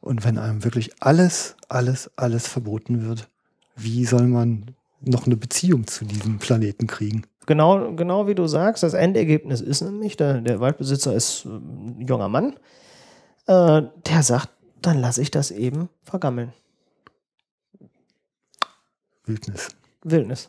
Und 0.00 0.24
wenn 0.24 0.38
einem 0.38 0.64
wirklich 0.64 0.92
alles, 1.00 1.56
alles, 1.68 2.10
alles 2.16 2.46
verboten 2.46 3.06
wird, 3.06 3.28
wie 3.76 4.04
soll 4.04 4.26
man 4.26 4.74
noch 5.00 5.26
eine 5.26 5.36
Beziehung 5.36 5.86
zu 5.86 6.04
diesem 6.04 6.38
Planeten 6.38 6.86
kriegen? 6.86 7.22
Genau, 7.46 7.94
genau 7.94 8.26
wie 8.26 8.34
du 8.34 8.46
sagst, 8.46 8.82
das 8.82 8.94
Endergebnis 8.94 9.60
ist 9.60 9.80
nämlich, 9.80 10.16
der, 10.16 10.40
der 10.40 10.60
Waldbesitzer 10.60 11.14
ist 11.14 11.46
ein 11.46 12.04
junger 12.06 12.28
Mann, 12.28 12.54
äh, 13.46 13.82
der 14.06 14.22
sagt, 14.22 14.50
dann 14.82 14.98
lasse 15.00 15.22
ich 15.22 15.30
das 15.30 15.50
eben 15.50 15.88
vergammeln. 16.02 16.52
Wildnis. 19.24 19.68
Wildnis. 20.02 20.48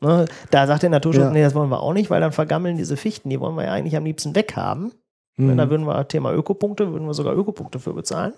Ne? 0.00 0.26
Da 0.50 0.66
sagt 0.66 0.82
der 0.82 0.90
Naturschutz, 0.90 1.24
Ja. 1.24 1.30
nee, 1.30 1.42
das 1.42 1.54
wollen 1.54 1.70
wir 1.70 1.80
auch 1.80 1.92
nicht, 1.92 2.10
weil 2.10 2.20
dann 2.20 2.32
vergammeln 2.32 2.76
diese 2.76 2.96
Fichten, 2.96 3.28
die 3.30 3.40
wollen 3.40 3.54
wir 3.56 3.64
ja 3.64 3.72
eigentlich 3.72 3.96
am 3.96 4.04
liebsten 4.04 4.34
weghaben. 4.34 4.92
Mhm. 5.36 5.56
Da 5.56 5.70
würden 5.70 5.86
wir 5.86 6.08
Thema 6.08 6.32
Ökopunkte, 6.32 6.92
würden 6.92 7.06
wir 7.06 7.14
sogar 7.14 7.34
Ökopunkte 7.34 7.78
für 7.78 7.92
bezahlen. 7.92 8.32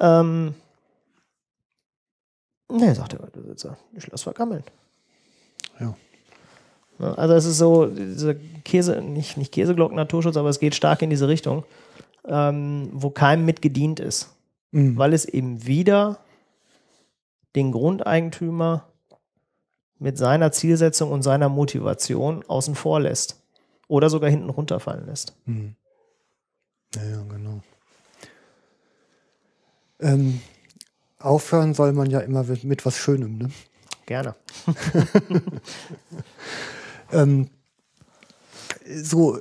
Ähm, 0.00 0.54
nee, 2.70 2.92
sagt 2.94 3.12
der 3.12 3.20
Waldbesitzer, 3.20 3.76
ich 3.94 4.06
lasse 4.06 4.24
vergammeln. 4.24 4.64
Ja. 5.80 5.94
Ne, 6.98 7.18
Also 7.18 7.34
es 7.34 7.44
ist 7.44 7.58
so, 7.58 7.86
diese 7.86 8.36
Käse, 8.64 9.00
nicht, 9.02 9.36
nicht 9.36 9.52
Käseglocken 9.52 9.96
Naturschutz, 9.96 10.36
aber 10.36 10.48
es 10.48 10.60
geht 10.60 10.74
stark 10.74 11.02
in 11.02 11.10
diese 11.10 11.28
Richtung, 11.28 11.64
ähm, 12.26 12.90
wo 12.92 13.10
keinem 13.10 13.44
mit 13.44 13.62
gedient 13.62 14.00
ist. 14.00 14.34
Mhm. 14.72 14.96
Weil 14.96 15.12
es 15.12 15.24
eben 15.24 15.66
wieder 15.66 16.18
den 17.54 17.72
Grundeigentümer 17.72 18.88
mit 19.98 20.18
seiner 20.18 20.52
Zielsetzung 20.52 21.12
und 21.12 21.22
seiner 21.22 21.48
Motivation 21.48 22.44
außen 22.46 22.74
vor 22.74 23.00
lässt. 23.00 23.40
Oder 23.86 24.10
sogar 24.10 24.30
hinten 24.30 24.50
runterfallen 24.50 25.06
lässt. 25.06 25.34
Mhm. 25.46 25.76
Ja, 26.94 27.04
ja, 27.04 27.22
genau. 27.22 27.60
Ähm, 30.00 30.40
aufhören 31.18 31.74
soll 31.74 31.92
man 31.92 32.10
ja 32.10 32.20
immer 32.20 32.44
mit, 32.44 32.64
mit 32.64 32.84
was 32.84 32.96
Schönem, 32.96 33.38
ne? 33.38 33.50
Gerne. 34.06 34.34
Ähm, 37.12 37.48
so, 38.86 39.38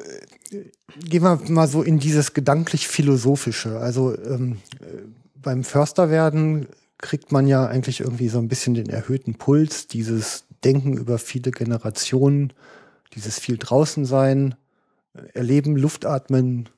gehen 1.00 1.24
wir 1.24 1.40
mal 1.50 1.68
so 1.68 1.82
in 1.82 2.00
dieses 2.00 2.34
gedanklich-philosophische. 2.34 3.80
Also 3.80 4.18
ähm, 4.18 4.58
äh, 4.80 5.04
beim 5.36 5.64
Försterwerden 5.64 6.68
kriegt 6.98 7.32
man 7.32 7.48
ja 7.48 7.66
eigentlich 7.66 8.00
irgendwie 8.00 8.30
so 8.30 8.40
ein 8.40 8.48
bisschen 8.48 8.74
den 8.74 8.90
erhöhten 8.90 9.36
Puls, 9.36 9.88
dieses 9.88 10.46
Denken 10.64 10.94
über 10.94 11.18
viele 11.18 11.52
Generationen, 11.52 12.54
dieses 13.14 13.40
viel 13.40 13.58
draußen 13.58 14.06
sein, 14.06 14.56
äh, 15.14 15.22
erleben, 15.34 15.76
Luft 15.76 16.06
atmen, 16.06 16.70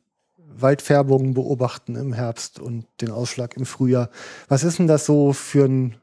Waldfärbungen 0.57 1.33
beobachten 1.33 1.95
im 1.95 2.13
Herbst 2.13 2.59
und 2.59 2.85
den 3.01 3.11
Ausschlag 3.11 3.57
im 3.57 3.65
Frühjahr. 3.65 4.09
Was 4.47 4.63
ist 4.63 4.79
denn 4.79 4.87
das 4.87 5.05
so 5.05 5.33
für 5.33 5.65
ein, 5.65 5.95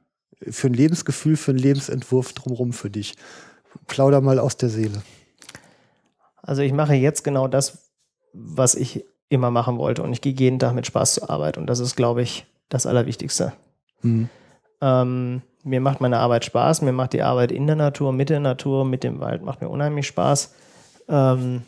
für 0.50 0.66
ein 0.66 0.74
Lebensgefühl, 0.74 1.36
für 1.36 1.52
einen 1.52 1.60
Lebensentwurf 1.60 2.32
drumherum 2.32 2.72
für 2.72 2.90
dich? 2.90 3.14
Plauder 3.86 4.20
mal 4.20 4.38
aus 4.38 4.56
der 4.56 4.68
Seele. 4.68 5.02
Also 6.42 6.62
ich 6.62 6.72
mache 6.72 6.94
jetzt 6.94 7.24
genau 7.24 7.48
das, 7.48 7.92
was 8.32 8.74
ich 8.74 9.04
immer 9.28 9.50
machen 9.50 9.78
wollte. 9.78 10.02
Und 10.02 10.12
ich 10.12 10.20
gehe 10.20 10.34
jeden 10.34 10.58
Tag 10.58 10.74
mit 10.74 10.86
Spaß 10.86 11.14
zur 11.14 11.30
Arbeit. 11.30 11.56
Und 11.56 11.66
das 11.66 11.78
ist, 11.78 11.96
glaube 11.96 12.22
ich, 12.22 12.46
das 12.68 12.86
Allerwichtigste. 12.86 13.52
Hm. 14.00 14.28
Ähm, 14.80 15.42
mir 15.64 15.80
macht 15.80 16.00
meine 16.00 16.18
Arbeit 16.18 16.44
Spaß. 16.44 16.82
Mir 16.82 16.92
macht 16.92 17.12
die 17.12 17.22
Arbeit 17.22 17.52
in 17.52 17.66
der 17.66 17.76
Natur, 17.76 18.12
mit 18.12 18.28
der 18.28 18.40
Natur, 18.40 18.84
mit 18.84 19.04
dem 19.04 19.20
Wald, 19.20 19.42
macht 19.42 19.60
mir 19.60 19.68
unheimlich 19.68 20.06
Spaß. 20.08 20.54
Ähm, 21.08 21.62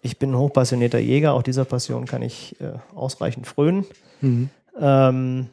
ich 0.00 0.18
bin 0.18 0.30
ein 0.30 0.38
hochpassionierter 0.38 0.98
Jäger. 0.98 1.34
Auch 1.34 1.42
dieser 1.42 1.64
Passion 1.64 2.06
kann 2.06 2.22
ich 2.22 2.60
äh, 2.60 2.78
ausreichend 2.94 3.46
frönen. 3.46 3.84
Mhm. 4.20 4.48
Ähm, 4.78 5.48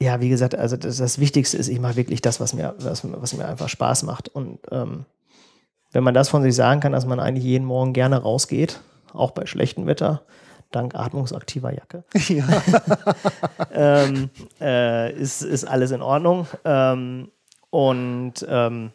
ja, 0.00 0.20
wie 0.20 0.28
gesagt, 0.28 0.54
also 0.54 0.76
das, 0.76 0.98
das 0.98 1.18
Wichtigste 1.18 1.56
ist, 1.56 1.68
ich 1.68 1.80
mache 1.80 1.96
wirklich 1.96 2.22
das, 2.22 2.40
was 2.40 2.54
mir, 2.54 2.74
was, 2.78 3.02
was 3.04 3.36
mir 3.36 3.46
einfach 3.46 3.68
Spaß 3.68 4.04
macht. 4.04 4.28
Und 4.28 4.60
ähm, 4.70 5.04
wenn 5.92 6.04
man 6.04 6.14
das 6.14 6.28
von 6.28 6.42
sich 6.42 6.54
sagen 6.54 6.80
kann, 6.80 6.92
dass 6.92 7.06
man 7.06 7.20
eigentlich 7.20 7.44
jeden 7.44 7.64
Morgen 7.64 7.92
gerne 7.92 8.18
rausgeht, 8.18 8.80
auch 9.12 9.30
bei 9.30 9.46
schlechtem 9.46 9.86
Wetter, 9.86 10.22
dank 10.70 10.94
atmungsaktiver 10.94 11.72
Jacke, 11.72 12.04
Ja. 12.28 12.62
ähm, 13.72 14.30
äh, 14.60 15.12
ist, 15.14 15.42
ist 15.42 15.64
alles 15.64 15.90
in 15.90 16.02
Ordnung. 16.02 16.46
Ähm, 16.64 17.30
und 17.70 18.46
ähm, 18.48 18.92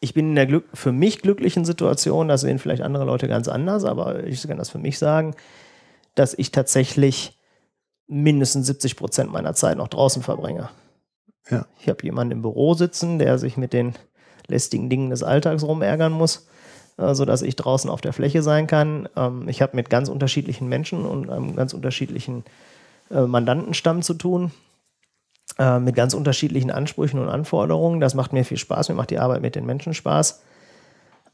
ich 0.00 0.14
bin 0.14 0.30
in 0.30 0.34
der 0.34 0.46
Glück 0.46 0.66
für 0.74 0.92
mich 0.92 1.22
glücklichen 1.22 1.64
Situation, 1.64 2.28
das 2.28 2.42
sehen 2.42 2.58
vielleicht 2.58 2.82
andere 2.82 3.04
Leute 3.04 3.28
ganz 3.28 3.48
anders, 3.48 3.84
aber 3.84 4.24
ich 4.24 4.46
kann 4.46 4.58
das 4.58 4.70
für 4.70 4.78
mich 4.78 4.98
sagen, 4.98 5.34
dass 6.14 6.34
ich 6.34 6.52
tatsächlich 6.52 7.38
mindestens 8.06 8.66
70 8.66 8.96
Prozent 8.96 9.32
meiner 9.32 9.54
Zeit 9.54 9.78
noch 9.78 9.88
draußen 9.88 10.22
verbringe. 10.22 10.68
Ja. 11.50 11.66
Ich 11.80 11.88
habe 11.88 12.02
jemanden 12.02 12.32
im 12.32 12.42
Büro 12.42 12.74
sitzen, 12.74 13.18
der 13.18 13.38
sich 13.38 13.56
mit 13.56 13.72
den 13.72 13.94
lästigen 14.46 14.90
Dingen 14.90 15.10
des 15.10 15.22
Alltags 15.22 15.62
rumärgern 15.62 16.12
muss, 16.12 16.46
äh, 16.96 17.14
sodass 17.14 17.42
ich 17.42 17.56
draußen 17.56 17.90
auf 17.90 18.00
der 18.00 18.12
Fläche 18.12 18.42
sein 18.42 18.66
kann. 18.66 19.08
Ähm, 19.16 19.48
ich 19.48 19.62
habe 19.62 19.76
mit 19.76 19.90
ganz 19.90 20.08
unterschiedlichen 20.08 20.68
Menschen 20.68 21.04
und 21.04 21.30
einem 21.30 21.56
ganz 21.56 21.74
unterschiedlichen 21.74 22.44
äh, 23.10 23.22
Mandantenstamm 23.22 24.02
zu 24.02 24.14
tun, 24.14 24.52
äh, 25.58 25.78
mit 25.78 25.94
ganz 25.94 26.14
unterschiedlichen 26.14 26.70
Ansprüchen 26.70 27.20
und 27.20 27.28
Anforderungen. 27.28 28.00
Das 28.00 28.14
macht 28.14 28.32
mir 28.32 28.44
viel 28.44 28.58
Spaß, 28.58 28.88
mir 28.88 28.94
macht 28.94 29.10
die 29.10 29.18
Arbeit 29.18 29.42
mit 29.42 29.54
den 29.54 29.66
Menschen 29.66 29.94
Spaß. 29.94 30.42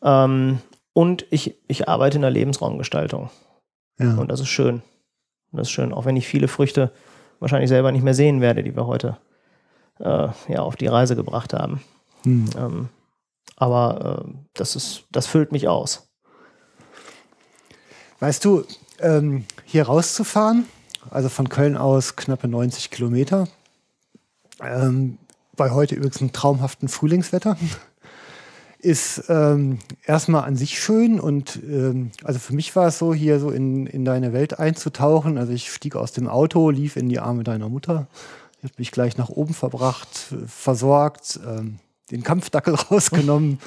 Ähm, 0.03 0.59
und 0.93 1.27
ich, 1.31 1.57
ich 1.69 1.89
arbeite 1.89 2.17
in 2.17 2.23
der 2.23 2.31
Lebensraumgestaltung. 2.31 3.31
ja. 3.99 4.15
Und 4.17 4.31
das 4.31 4.41
ist 4.41 4.49
schön. 4.49 4.83
Und 5.53 5.59
das 5.59 5.69
ist 5.69 5.73
schön, 5.73 5.93
auch 5.93 6.05
wenn 6.05 6.17
ich 6.17 6.27
viele 6.27 6.49
Früchte 6.49 6.93
wahrscheinlich 7.39 7.69
selber 7.69 7.91
nicht 7.93 8.03
mehr 8.03 8.15
sehen 8.15 8.41
werde, 8.41 8.63
die 8.63 8.77
wir 8.77 8.87
heute 8.87 9.17
äh, 9.99 10.29
ja, 10.49 10.61
auf 10.61 10.77
die 10.77 10.87
Reise 10.87 11.17
gebracht 11.17 11.55
haben. 11.55 11.83
Hm. 12.25 12.45
Ähm, 12.57 12.89
aber 13.61 14.25
äh, 14.25 14.33
das, 14.55 14.75
ist, 14.75 15.05
das 15.13 15.27
füllt 15.27 15.53
mich 15.53 15.69
aus. 15.69 16.09
Weißt 18.19 18.45
du, 18.45 18.65
ähm, 18.99 19.45
hier 19.65 19.85
rauszufahren, 19.85 20.65
also 21.11 21.29
von 21.29 21.49
Köln 21.49 21.77
aus 21.77 22.17
knappe 22.17 22.49
90 22.49 22.91
Kilometer, 22.91 23.49
ähm, 24.63 25.19
bei 25.57 25.71
heute 25.71 25.95
übrigens 25.95 26.21
einem 26.21 26.33
traumhaften 26.33 26.89
Frühlingswetter, 26.89 27.57
ist 28.79 29.25
ähm, 29.29 29.79
erstmal 30.07 30.45
an 30.45 30.57
sich 30.57 30.81
schön 30.81 31.21
und 31.21 31.61
ähm, 31.63 32.13
also 32.25 32.39
für 32.39 32.55
mich 32.55 32.75
war 32.75 32.89
es 32.89 32.99
so, 32.99 33.13
hier 33.13 33.41
so 33.41 33.51
in, 33.51 33.87
in 33.87 34.07
deine 34.07 34.33
Welt 34.33 34.59
einzutauchen. 34.59 35.37
Also 35.37 35.53
ich 35.53 35.71
stieg 35.71 35.97
aus 35.97 36.13
dem 36.13 36.29
Auto, 36.29 36.71
lief 36.71 36.97
in 36.97 37.11
die 37.11 37.21
Arme 37.21 37.45
deiner 37.45 37.69
Mutter, 37.69 38.09
hat 38.63 38.79
mich 38.79 38.91
gleich 38.91 39.19
nach 39.19 39.29
oben 39.29 39.53
verbracht, 39.53 40.35
versorgt, 40.47 41.41
ähm, 41.47 41.79
den 42.11 42.23
Kampfdackel 42.23 42.75
rausgenommen. 42.91 43.59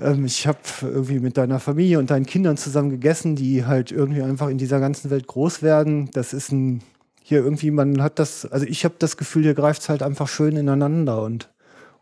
Ähm, 0.00 0.24
ich 0.24 0.46
habe 0.46 0.58
irgendwie 0.82 1.20
mit 1.20 1.36
deiner 1.36 1.60
Familie 1.60 1.98
und 1.98 2.10
deinen 2.10 2.26
Kindern 2.26 2.56
zusammen 2.56 2.90
gegessen, 2.90 3.36
die 3.36 3.64
halt 3.64 3.92
irgendwie 3.92 4.22
einfach 4.22 4.48
in 4.48 4.58
dieser 4.58 4.80
ganzen 4.80 5.10
Welt 5.10 5.26
groß 5.26 5.62
werden. 5.62 6.10
Das 6.12 6.32
ist 6.32 6.52
ein, 6.52 6.82
hier 7.22 7.38
irgendwie, 7.38 7.70
man 7.70 8.02
hat 8.02 8.18
das, 8.18 8.46
also 8.46 8.66
ich 8.66 8.84
habe 8.84 8.94
das 8.98 9.16
Gefühl, 9.16 9.42
hier 9.42 9.54
greift 9.54 9.82
es 9.82 9.88
halt 9.88 10.02
einfach 10.02 10.28
schön 10.28 10.56
ineinander 10.56 11.22
und, 11.22 11.48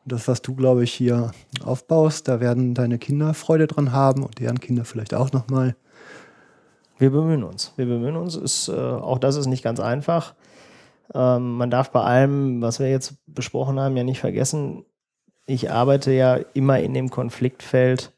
das, 0.07 0.29
was 0.29 0.43
du, 0.43 0.55
glaube 0.55 0.85
ich, 0.85 0.93
hier 0.93 1.33
aufbaust, 1.65 2.29
da 2.29 2.41
werden 2.41 2.75
deine 2.75 2.99
Kinder 2.99 3.35
Freude 3.35 3.67
dran 3.67 3.93
haben 3.93 4.23
und 4.23 4.39
deren 4.39 4.61
Kinder 4.61 4.85
vielleicht 4.85 5.15
auch 5.15 5.33
nochmal. 5.33 5.77
Wir 6.99 7.11
bemühen 7.11 7.45
uns. 7.45 7.73
Wir 7.77 7.87
bemühen 7.87 8.17
uns. 8.17 8.37
Ist, 8.37 8.69
äh, 8.69 8.73
auch 8.73 9.19
das 9.19 9.37
ist 9.37 9.47
nicht 9.47 9.63
ganz 9.63 9.81
einfach. 9.81 10.35
Ähm, 11.15 11.57
man 11.57 11.71
darf 11.71 11.91
bei 11.91 12.03
allem, 12.03 12.61
was 12.61 12.79
wir 12.79 12.91
jetzt 12.91 13.15
besprochen 13.27 13.81
haben, 13.81 13.97
ja 13.97 14.05
nicht 14.05 14.21
vergessen, 14.21 14.85
ich 15.51 15.71
arbeite 15.71 16.13
ja 16.13 16.39
immer 16.55 16.79
in 16.79 16.95
dem 16.95 17.11
Konfliktfeld, 17.11 18.13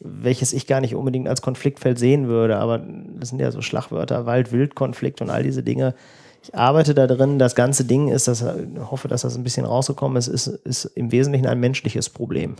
welches 0.00 0.52
ich 0.52 0.66
gar 0.66 0.80
nicht 0.80 0.94
unbedingt 0.94 1.28
als 1.28 1.40
Konfliktfeld 1.40 1.98
sehen 1.98 2.28
würde, 2.28 2.56
aber 2.56 2.78
das 2.78 3.30
sind 3.30 3.40
ja 3.40 3.50
so 3.50 3.62
Schlagwörter, 3.62 4.26
Wald-Wild-Konflikt 4.26 5.22
und 5.22 5.30
all 5.30 5.42
diese 5.42 5.62
Dinge. 5.62 5.94
Ich 6.42 6.54
arbeite 6.54 6.94
da 6.94 7.06
drin. 7.06 7.38
Das 7.38 7.54
ganze 7.54 7.84
Ding 7.84 8.08
ist, 8.08 8.28
das, 8.28 8.42
ich 8.42 8.90
hoffe, 8.90 9.08
dass 9.08 9.22
das 9.22 9.36
ein 9.36 9.42
bisschen 9.42 9.64
rausgekommen 9.64 10.16
ist, 10.16 10.28
ist, 10.28 10.46
ist 10.46 10.84
im 10.84 11.10
Wesentlichen 11.12 11.46
ein 11.46 11.58
menschliches 11.60 12.10
Problem 12.10 12.56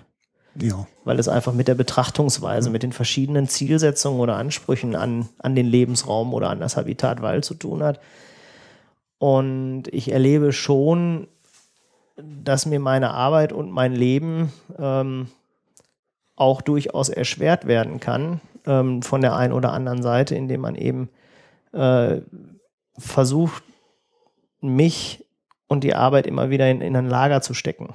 Ja. 0.60 0.86
weil 1.04 1.18
es 1.18 1.28
einfach 1.28 1.52
mit 1.52 1.68
der 1.68 1.74
Betrachtungsweise, 1.74 2.70
mit 2.70 2.82
den 2.82 2.92
verschiedenen 2.92 3.48
Zielsetzungen 3.48 4.20
oder 4.20 4.36
Ansprüchen 4.36 4.96
an, 4.96 5.28
an 5.38 5.54
den 5.54 5.66
Lebensraum 5.66 6.32
oder 6.32 6.50
an 6.50 6.60
das 6.60 6.76
Habitat 6.76 7.22
Wald 7.22 7.44
zu 7.44 7.54
tun 7.54 7.82
hat. 7.82 8.00
Und 9.18 9.84
ich 9.92 10.12
erlebe 10.12 10.52
schon, 10.52 11.28
dass 12.16 12.66
mir 12.66 12.80
meine 12.80 13.10
Arbeit 13.10 13.52
und 13.52 13.70
mein 13.70 13.92
Leben 13.92 14.52
ähm, 14.78 15.28
auch 16.34 16.62
durchaus 16.62 17.08
erschwert 17.08 17.66
werden 17.66 18.00
kann 18.00 18.40
ähm, 18.66 19.02
von 19.02 19.20
der 19.20 19.36
einen 19.36 19.52
oder 19.52 19.72
anderen 19.72 20.02
Seite, 20.02 20.34
indem 20.34 20.62
man 20.62 20.74
eben 20.74 21.08
äh, 21.72 22.20
versucht, 22.98 23.62
mich 24.60 25.24
und 25.68 25.84
die 25.84 25.94
Arbeit 25.94 26.26
immer 26.26 26.50
wieder 26.50 26.70
in, 26.70 26.80
in 26.80 26.96
ein 26.96 27.08
Lager 27.08 27.40
zu 27.42 27.54
stecken. 27.54 27.92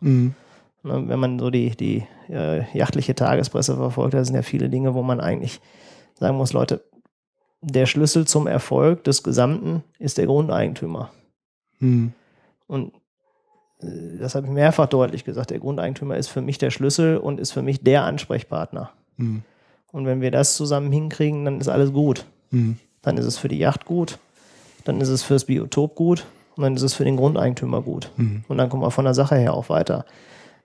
Mhm. 0.00 0.34
Ne, 0.82 1.08
Wenn 1.08 1.18
man 1.18 1.38
so 1.38 1.50
die, 1.50 1.70
die 1.76 2.06
äh, 2.28 2.64
jachtliche 2.76 3.14
Tagespresse 3.14 3.76
verfolgt, 3.76 4.14
da 4.14 4.24
sind 4.24 4.34
ja 4.34 4.42
viele 4.42 4.68
Dinge, 4.68 4.94
wo 4.94 5.02
man 5.02 5.20
eigentlich 5.20 5.60
sagen 6.14 6.36
muss, 6.36 6.52
Leute, 6.52 6.84
der 7.60 7.86
Schlüssel 7.86 8.26
zum 8.26 8.46
Erfolg 8.46 9.04
des 9.04 9.22
Gesamten 9.22 9.84
ist 9.98 10.18
der 10.18 10.26
Grundeigentümer. 10.26 11.10
Mhm. 11.78 12.12
Und 12.66 12.92
das 13.82 14.34
habe 14.34 14.46
ich 14.46 14.52
mehrfach 14.52 14.86
deutlich 14.86 15.24
gesagt. 15.24 15.50
Der 15.50 15.58
Grundeigentümer 15.58 16.16
ist 16.16 16.28
für 16.28 16.42
mich 16.42 16.58
der 16.58 16.70
Schlüssel 16.70 17.16
und 17.16 17.40
ist 17.40 17.52
für 17.52 17.62
mich 17.62 17.82
der 17.82 18.04
Ansprechpartner. 18.04 18.90
Mhm. 19.16 19.42
Und 19.92 20.06
wenn 20.06 20.20
wir 20.20 20.30
das 20.30 20.56
zusammen 20.56 20.92
hinkriegen, 20.92 21.44
dann 21.44 21.60
ist 21.60 21.68
alles 21.68 21.92
gut. 21.92 22.24
Mhm. 22.50 22.78
Dann 23.02 23.16
ist 23.16 23.24
es 23.24 23.38
für 23.38 23.48
die 23.48 23.58
Yacht 23.58 23.86
gut, 23.86 24.18
dann 24.84 25.00
ist 25.00 25.08
es 25.08 25.22
fürs 25.22 25.44
Biotop 25.44 25.94
gut 25.94 26.26
Und 26.56 26.64
dann 26.64 26.76
ist 26.76 26.82
es 26.82 26.94
für 26.94 27.04
den 27.04 27.16
Grundeigentümer 27.16 27.80
gut. 27.80 28.10
Mhm. 28.16 28.44
Und 28.48 28.58
dann 28.58 28.68
kommen 28.68 28.82
wir 28.82 28.90
von 28.90 29.04
der 29.04 29.14
Sache 29.14 29.36
her 29.36 29.54
auch 29.54 29.68
weiter. 29.68 30.04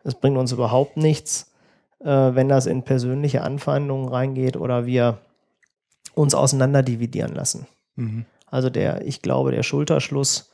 Es 0.04 0.16
bringt 0.16 0.38
uns 0.38 0.52
überhaupt 0.52 0.98
nichts, 0.98 1.54
äh, 2.00 2.08
wenn 2.08 2.50
das 2.50 2.66
in 2.66 2.84
persönliche 2.84 3.42
Anfeindungen 3.42 4.10
reingeht 4.10 4.58
oder 4.58 4.86
wir 4.86 5.20
uns 6.14 6.36
auseinander 6.36 6.84
dividieren 6.84 7.34
lassen. 7.34 7.68
Mhm. 7.96 8.26
Also 8.48 8.70
der, 8.70 9.06
ich 9.06 9.22
glaube, 9.22 9.52
der 9.52 9.64
Schulterschluss 9.64 10.52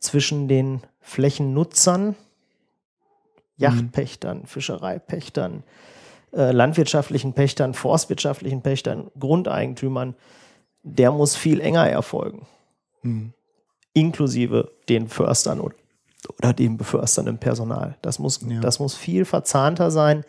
zwischen 0.00 0.48
den 0.48 0.80
Flächennutzern, 1.08 2.16
Yachtpächtern, 3.56 4.44
Fischereipächtern, 4.44 5.64
äh, 6.32 6.52
landwirtschaftlichen 6.52 7.32
Pächtern, 7.32 7.72
forstwirtschaftlichen 7.72 8.60
Pächtern, 8.60 9.10
Grundeigentümern, 9.18 10.14
der 10.82 11.10
muss 11.10 11.34
viel 11.34 11.60
enger 11.60 11.88
erfolgen. 11.88 12.46
Mhm. 13.02 13.32
Inklusive 13.94 14.70
den 14.90 15.08
Förstern 15.08 15.60
oder, 15.60 15.74
oder 16.36 16.52
dem 16.52 16.76
beförsternden 16.76 17.38
Personal. 17.38 17.96
Das 18.02 18.18
muss, 18.18 18.40
ja. 18.46 18.60
das 18.60 18.78
muss 18.78 18.94
viel 18.94 19.24
verzahnter 19.24 19.90
sein, 19.90 20.24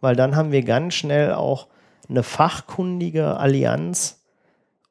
weil 0.00 0.16
dann 0.16 0.34
haben 0.34 0.50
wir 0.50 0.62
ganz 0.62 0.94
schnell 0.94 1.34
auch 1.34 1.68
eine 2.08 2.24
fachkundige 2.24 3.36
Allianz, 3.36 4.24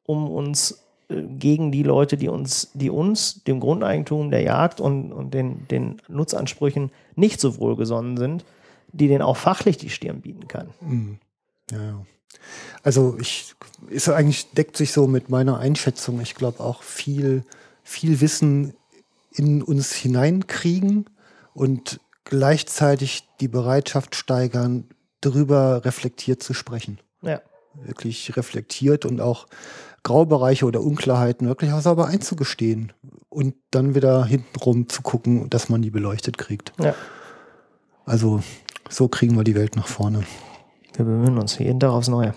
um 0.02 0.30
uns 0.30 0.85
gegen 1.08 1.70
die 1.70 1.82
Leute, 1.82 2.16
die 2.16 2.28
uns, 2.28 2.70
die 2.74 2.90
uns, 2.90 3.44
dem 3.44 3.60
Grundeigentum 3.60 4.30
der 4.30 4.42
Jagd 4.42 4.80
und, 4.80 5.12
und 5.12 5.34
den, 5.34 5.68
den 5.68 6.02
Nutzansprüchen 6.08 6.90
nicht 7.14 7.40
so 7.40 7.58
wohlgesonnen 7.58 8.16
sind, 8.16 8.44
die 8.92 9.08
den 9.08 9.22
auch 9.22 9.36
fachlich 9.36 9.76
die 9.76 9.90
Stirn 9.90 10.20
bieten 10.20 10.48
kann. 10.48 10.70
Mhm. 10.80 11.18
Ja, 11.70 11.82
ja. 11.82 12.06
Also 12.82 13.16
ich 13.20 13.54
ist 13.88 14.08
eigentlich 14.08 14.50
deckt 14.52 14.76
sich 14.76 14.92
so 14.92 15.06
mit 15.06 15.28
meiner 15.28 15.58
Einschätzung. 15.58 16.20
Ich 16.20 16.34
glaube 16.34 16.60
auch 16.60 16.82
viel, 16.82 17.44
viel 17.82 18.20
Wissen 18.20 18.74
in 19.32 19.62
uns 19.62 19.92
hineinkriegen 19.92 21.06
und 21.54 22.00
gleichzeitig 22.24 23.28
die 23.40 23.48
Bereitschaft 23.48 24.14
steigern, 24.14 24.88
darüber 25.20 25.84
reflektiert 25.84 26.42
zu 26.42 26.54
sprechen. 26.54 26.98
Ja. 27.22 27.40
Wirklich 27.74 28.36
reflektiert 28.36 29.04
und 29.04 29.20
auch 29.20 29.46
Graubereiche 30.06 30.66
oder 30.66 30.82
Unklarheiten 30.82 31.48
wirklich 31.48 31.72
auch 31.72 31.80
sauber 31.80 32.06
einzugestehen 32.06 32.92
und 33.28 33.56
dann 33.72 33.96
wieder 33.96 34.24
hintenrum 34.24 34.88
zu 34.88 35.02
gucken, 35.02 35.50
dass 35.50 35.68
man 35.68 35.82
die 35.82 35.90
beleuchtet 35.90 36.38
kriegt. 36.38 36.72
Ja. 36.78 36.94
Also 38.04 38.40
so 38.88 39.08
kriegen 39.08 39.36
wir 39.36 39.42
die 39.42 39.56
Welt 39.56 39.74
nach 39.74 39.88
vorne. 39.88 40.22
Wir 40.94 41.04
bemühen 41.04 41.36
uns 41.38 41.58
jeden 41.58 41.80
Tag 41.80 41.90
aufs 41.90 42.06
Neue. 42.06 42.34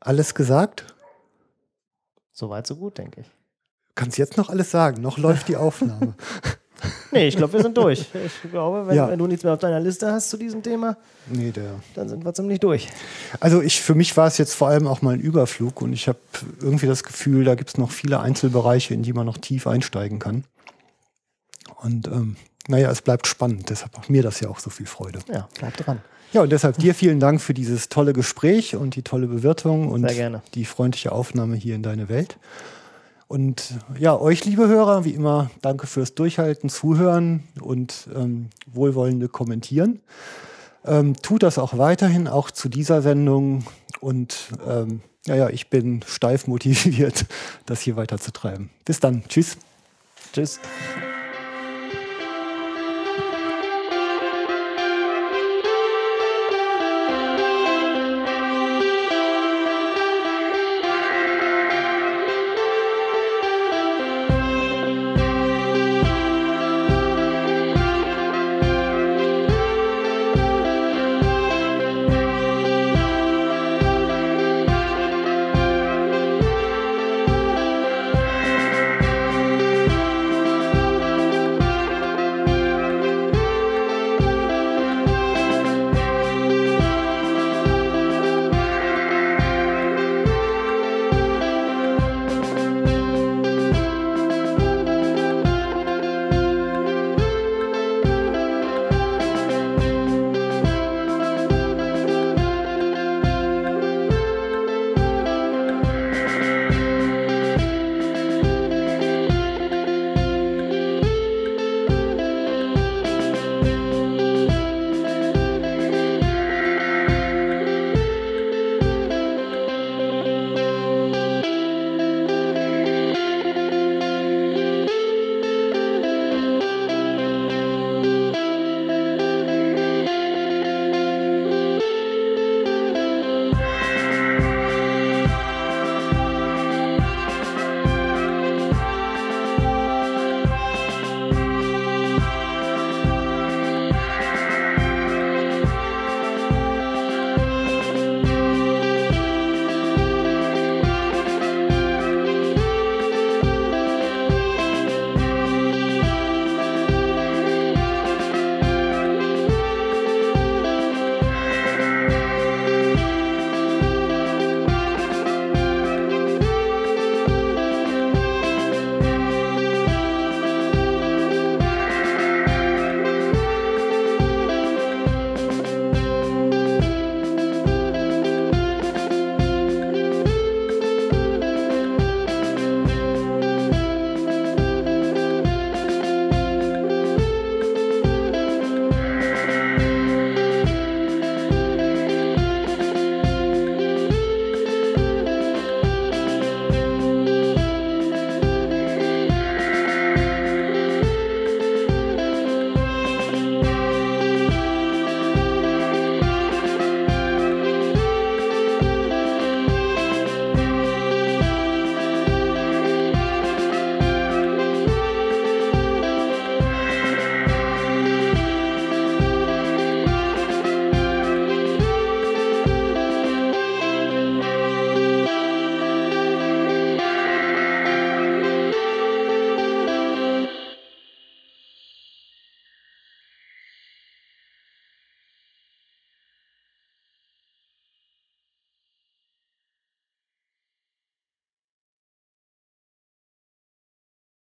Alles 0.00 0.34
gesagt? 0.34 0.94
Soweit, 2.32 2.66
so 2.66 2.76
gut, 2.76 2.96
denke 2.96 3.20
ich. 3.20 3.30
Kannst 3.94 4.16
jetzt 4.16 4.38
noch 4.38 4.48
alles 4.48 4.70
sagen, 4.70 5.02
noch 5.02 5.18
läuft 5.18 5.48
die 5.48 5.56
Aufnahme. 5.58 6.14
Nee, 7.12 7.28
ich 7.28 7.36
glaube, 7.36 7.52
wir 7.54 7.62
sind 7.62 7.76
durch. 7.76 8.06
Ich 8.14 8.50
glaube, 8.50 8.86
wenn, 8.86 8.96
ja. 8.96 9.08
wenn, 9.08 9.18
du 9.18 9.26
nichts 9.26 9.44
mehr 9.44 9.52
auf 9.52 9.58
deiner 9.58 9.80
Liste 9.80 10.10
hast 10.10 10.30
zu 10.30 10.36
diesem 10.36 10.62
Thema, 10.62 10.96
nee, 11.28 11.52
dann 11.94 12.08
sind 12.08 12.24
wir 12.24 12.32
ziemlich 12.34 12.60
durch. 12.60 12.88
Also 13.38 13.62
ich, 13.62 13.80
für 13.80 13.94
mich 13.94 14.16
war 14.16 14.26
es 14.26 14.38
jetzt 14.38 14.54
vor 14.54 14.68
allem 14.68 14.86
auch 14.86 15.02
mal 15.02 15.14
ein 15.14 15.20
Überflug 15.20 15.82
und 15.82 15.92
ich 15.92 16.08
habe 16.08 16.18
irgendwie 16.60 16.86
das 16.86 17.04
Gefühl, 17.04 17.44
da 17.44 17.54
gibt 17.54 17.70
es 17.70 17.78
noch 17.78 17.90
viele 17.90 18.20
Einzelbereiche, 18.20 18.94
in 18.94 19.02
die 19.02 19.12
man 19.12 19.26
noch 19.26 19.38
tief 19.38 19.66
einsteigen 19.66 20.18
kann. 20.18 20.44
Und 21.82 22.06
ähm, 22.08 22.36
naja, 22.68 22.90
es 22.90 23.02
bleibt 23.02 23.26
spannend. 23.26 23.70
Deshalb 23.70 23.96
macht 23.96 24.10
mir 24.10 24.22
das 24.22 24.40
ja 24.40 24.48
auch 24.48 24.58
so 24.58 24.70
viel 24.70 24.86
Freude. 24.86 25.20
Ja, 25.32 25.48
bleibt 25.58 25.86
dran. 25.86 26.00
Ja, 26.32 26.42
und 26.42 26.52
deshalb 26.52 26.78
dir 26.78 26.94
vielen 26.94 27.18
Dank 27.18 27.40
für 27.40 27.54
dieses 27.54 27.88
tolle 27.88 28.12
Gespräch 28.12 28.76
und 28.76 28.94
die 28.94 29.02
tolle 29.02 29.26
Bewirtung 29.26 29.88
und 29.88 30.06
die 30.54 30.64
freundliche 30.64 31.10
Aufnahme 31.10 31.56
hier 31.56 31.74
in 31.74 31.82
deine 31.82 32.08
Welt. 32.08 32.38
Und 33.30 33.74
ja, 33.96 34.18
euch, 34.18 34.44
liebe 34.44 34.66
Hörer, 34.66 35.04
wie 35.04 35.12
immer, 35.12 35.52
danke 35.62 35.86
fürs 35.86 36.16
Durchhalten, 36.16 36.68
Zuhören 36.68 37.44
und 37.60 38.08
ähm, 38.12 38.48
wohlwollende 38.66 39.28
Kommentieren. 39.28 40.00
Ähm, 40.84 41.14
tut 41.14 41.44
das 41.44 41.56
auch 41.56 41.78
weiterhin, 41.78 42.26
auch 42.26 42.50
zu 42.50 42.68
dieser 42.68 43.02
Sendung. 43.02 43.64
Und 44.00 44.48
ähm, 44.66 45.02
ja, 45.26 45.36
ja, 45.36 45.48
ich 45.48 45.70
bin 45.70 46.00
steif 46.08 46.48
motiviert, 46.48 47.26
das 47.66 47.82
hier 47.82 47.94
weiterzutreiben. 47.94 48.68
Bis 48.84 48.98
dann. 48.98 49.22
Tschüss. 49.28 49.58
Tschüss. 50.32 50.58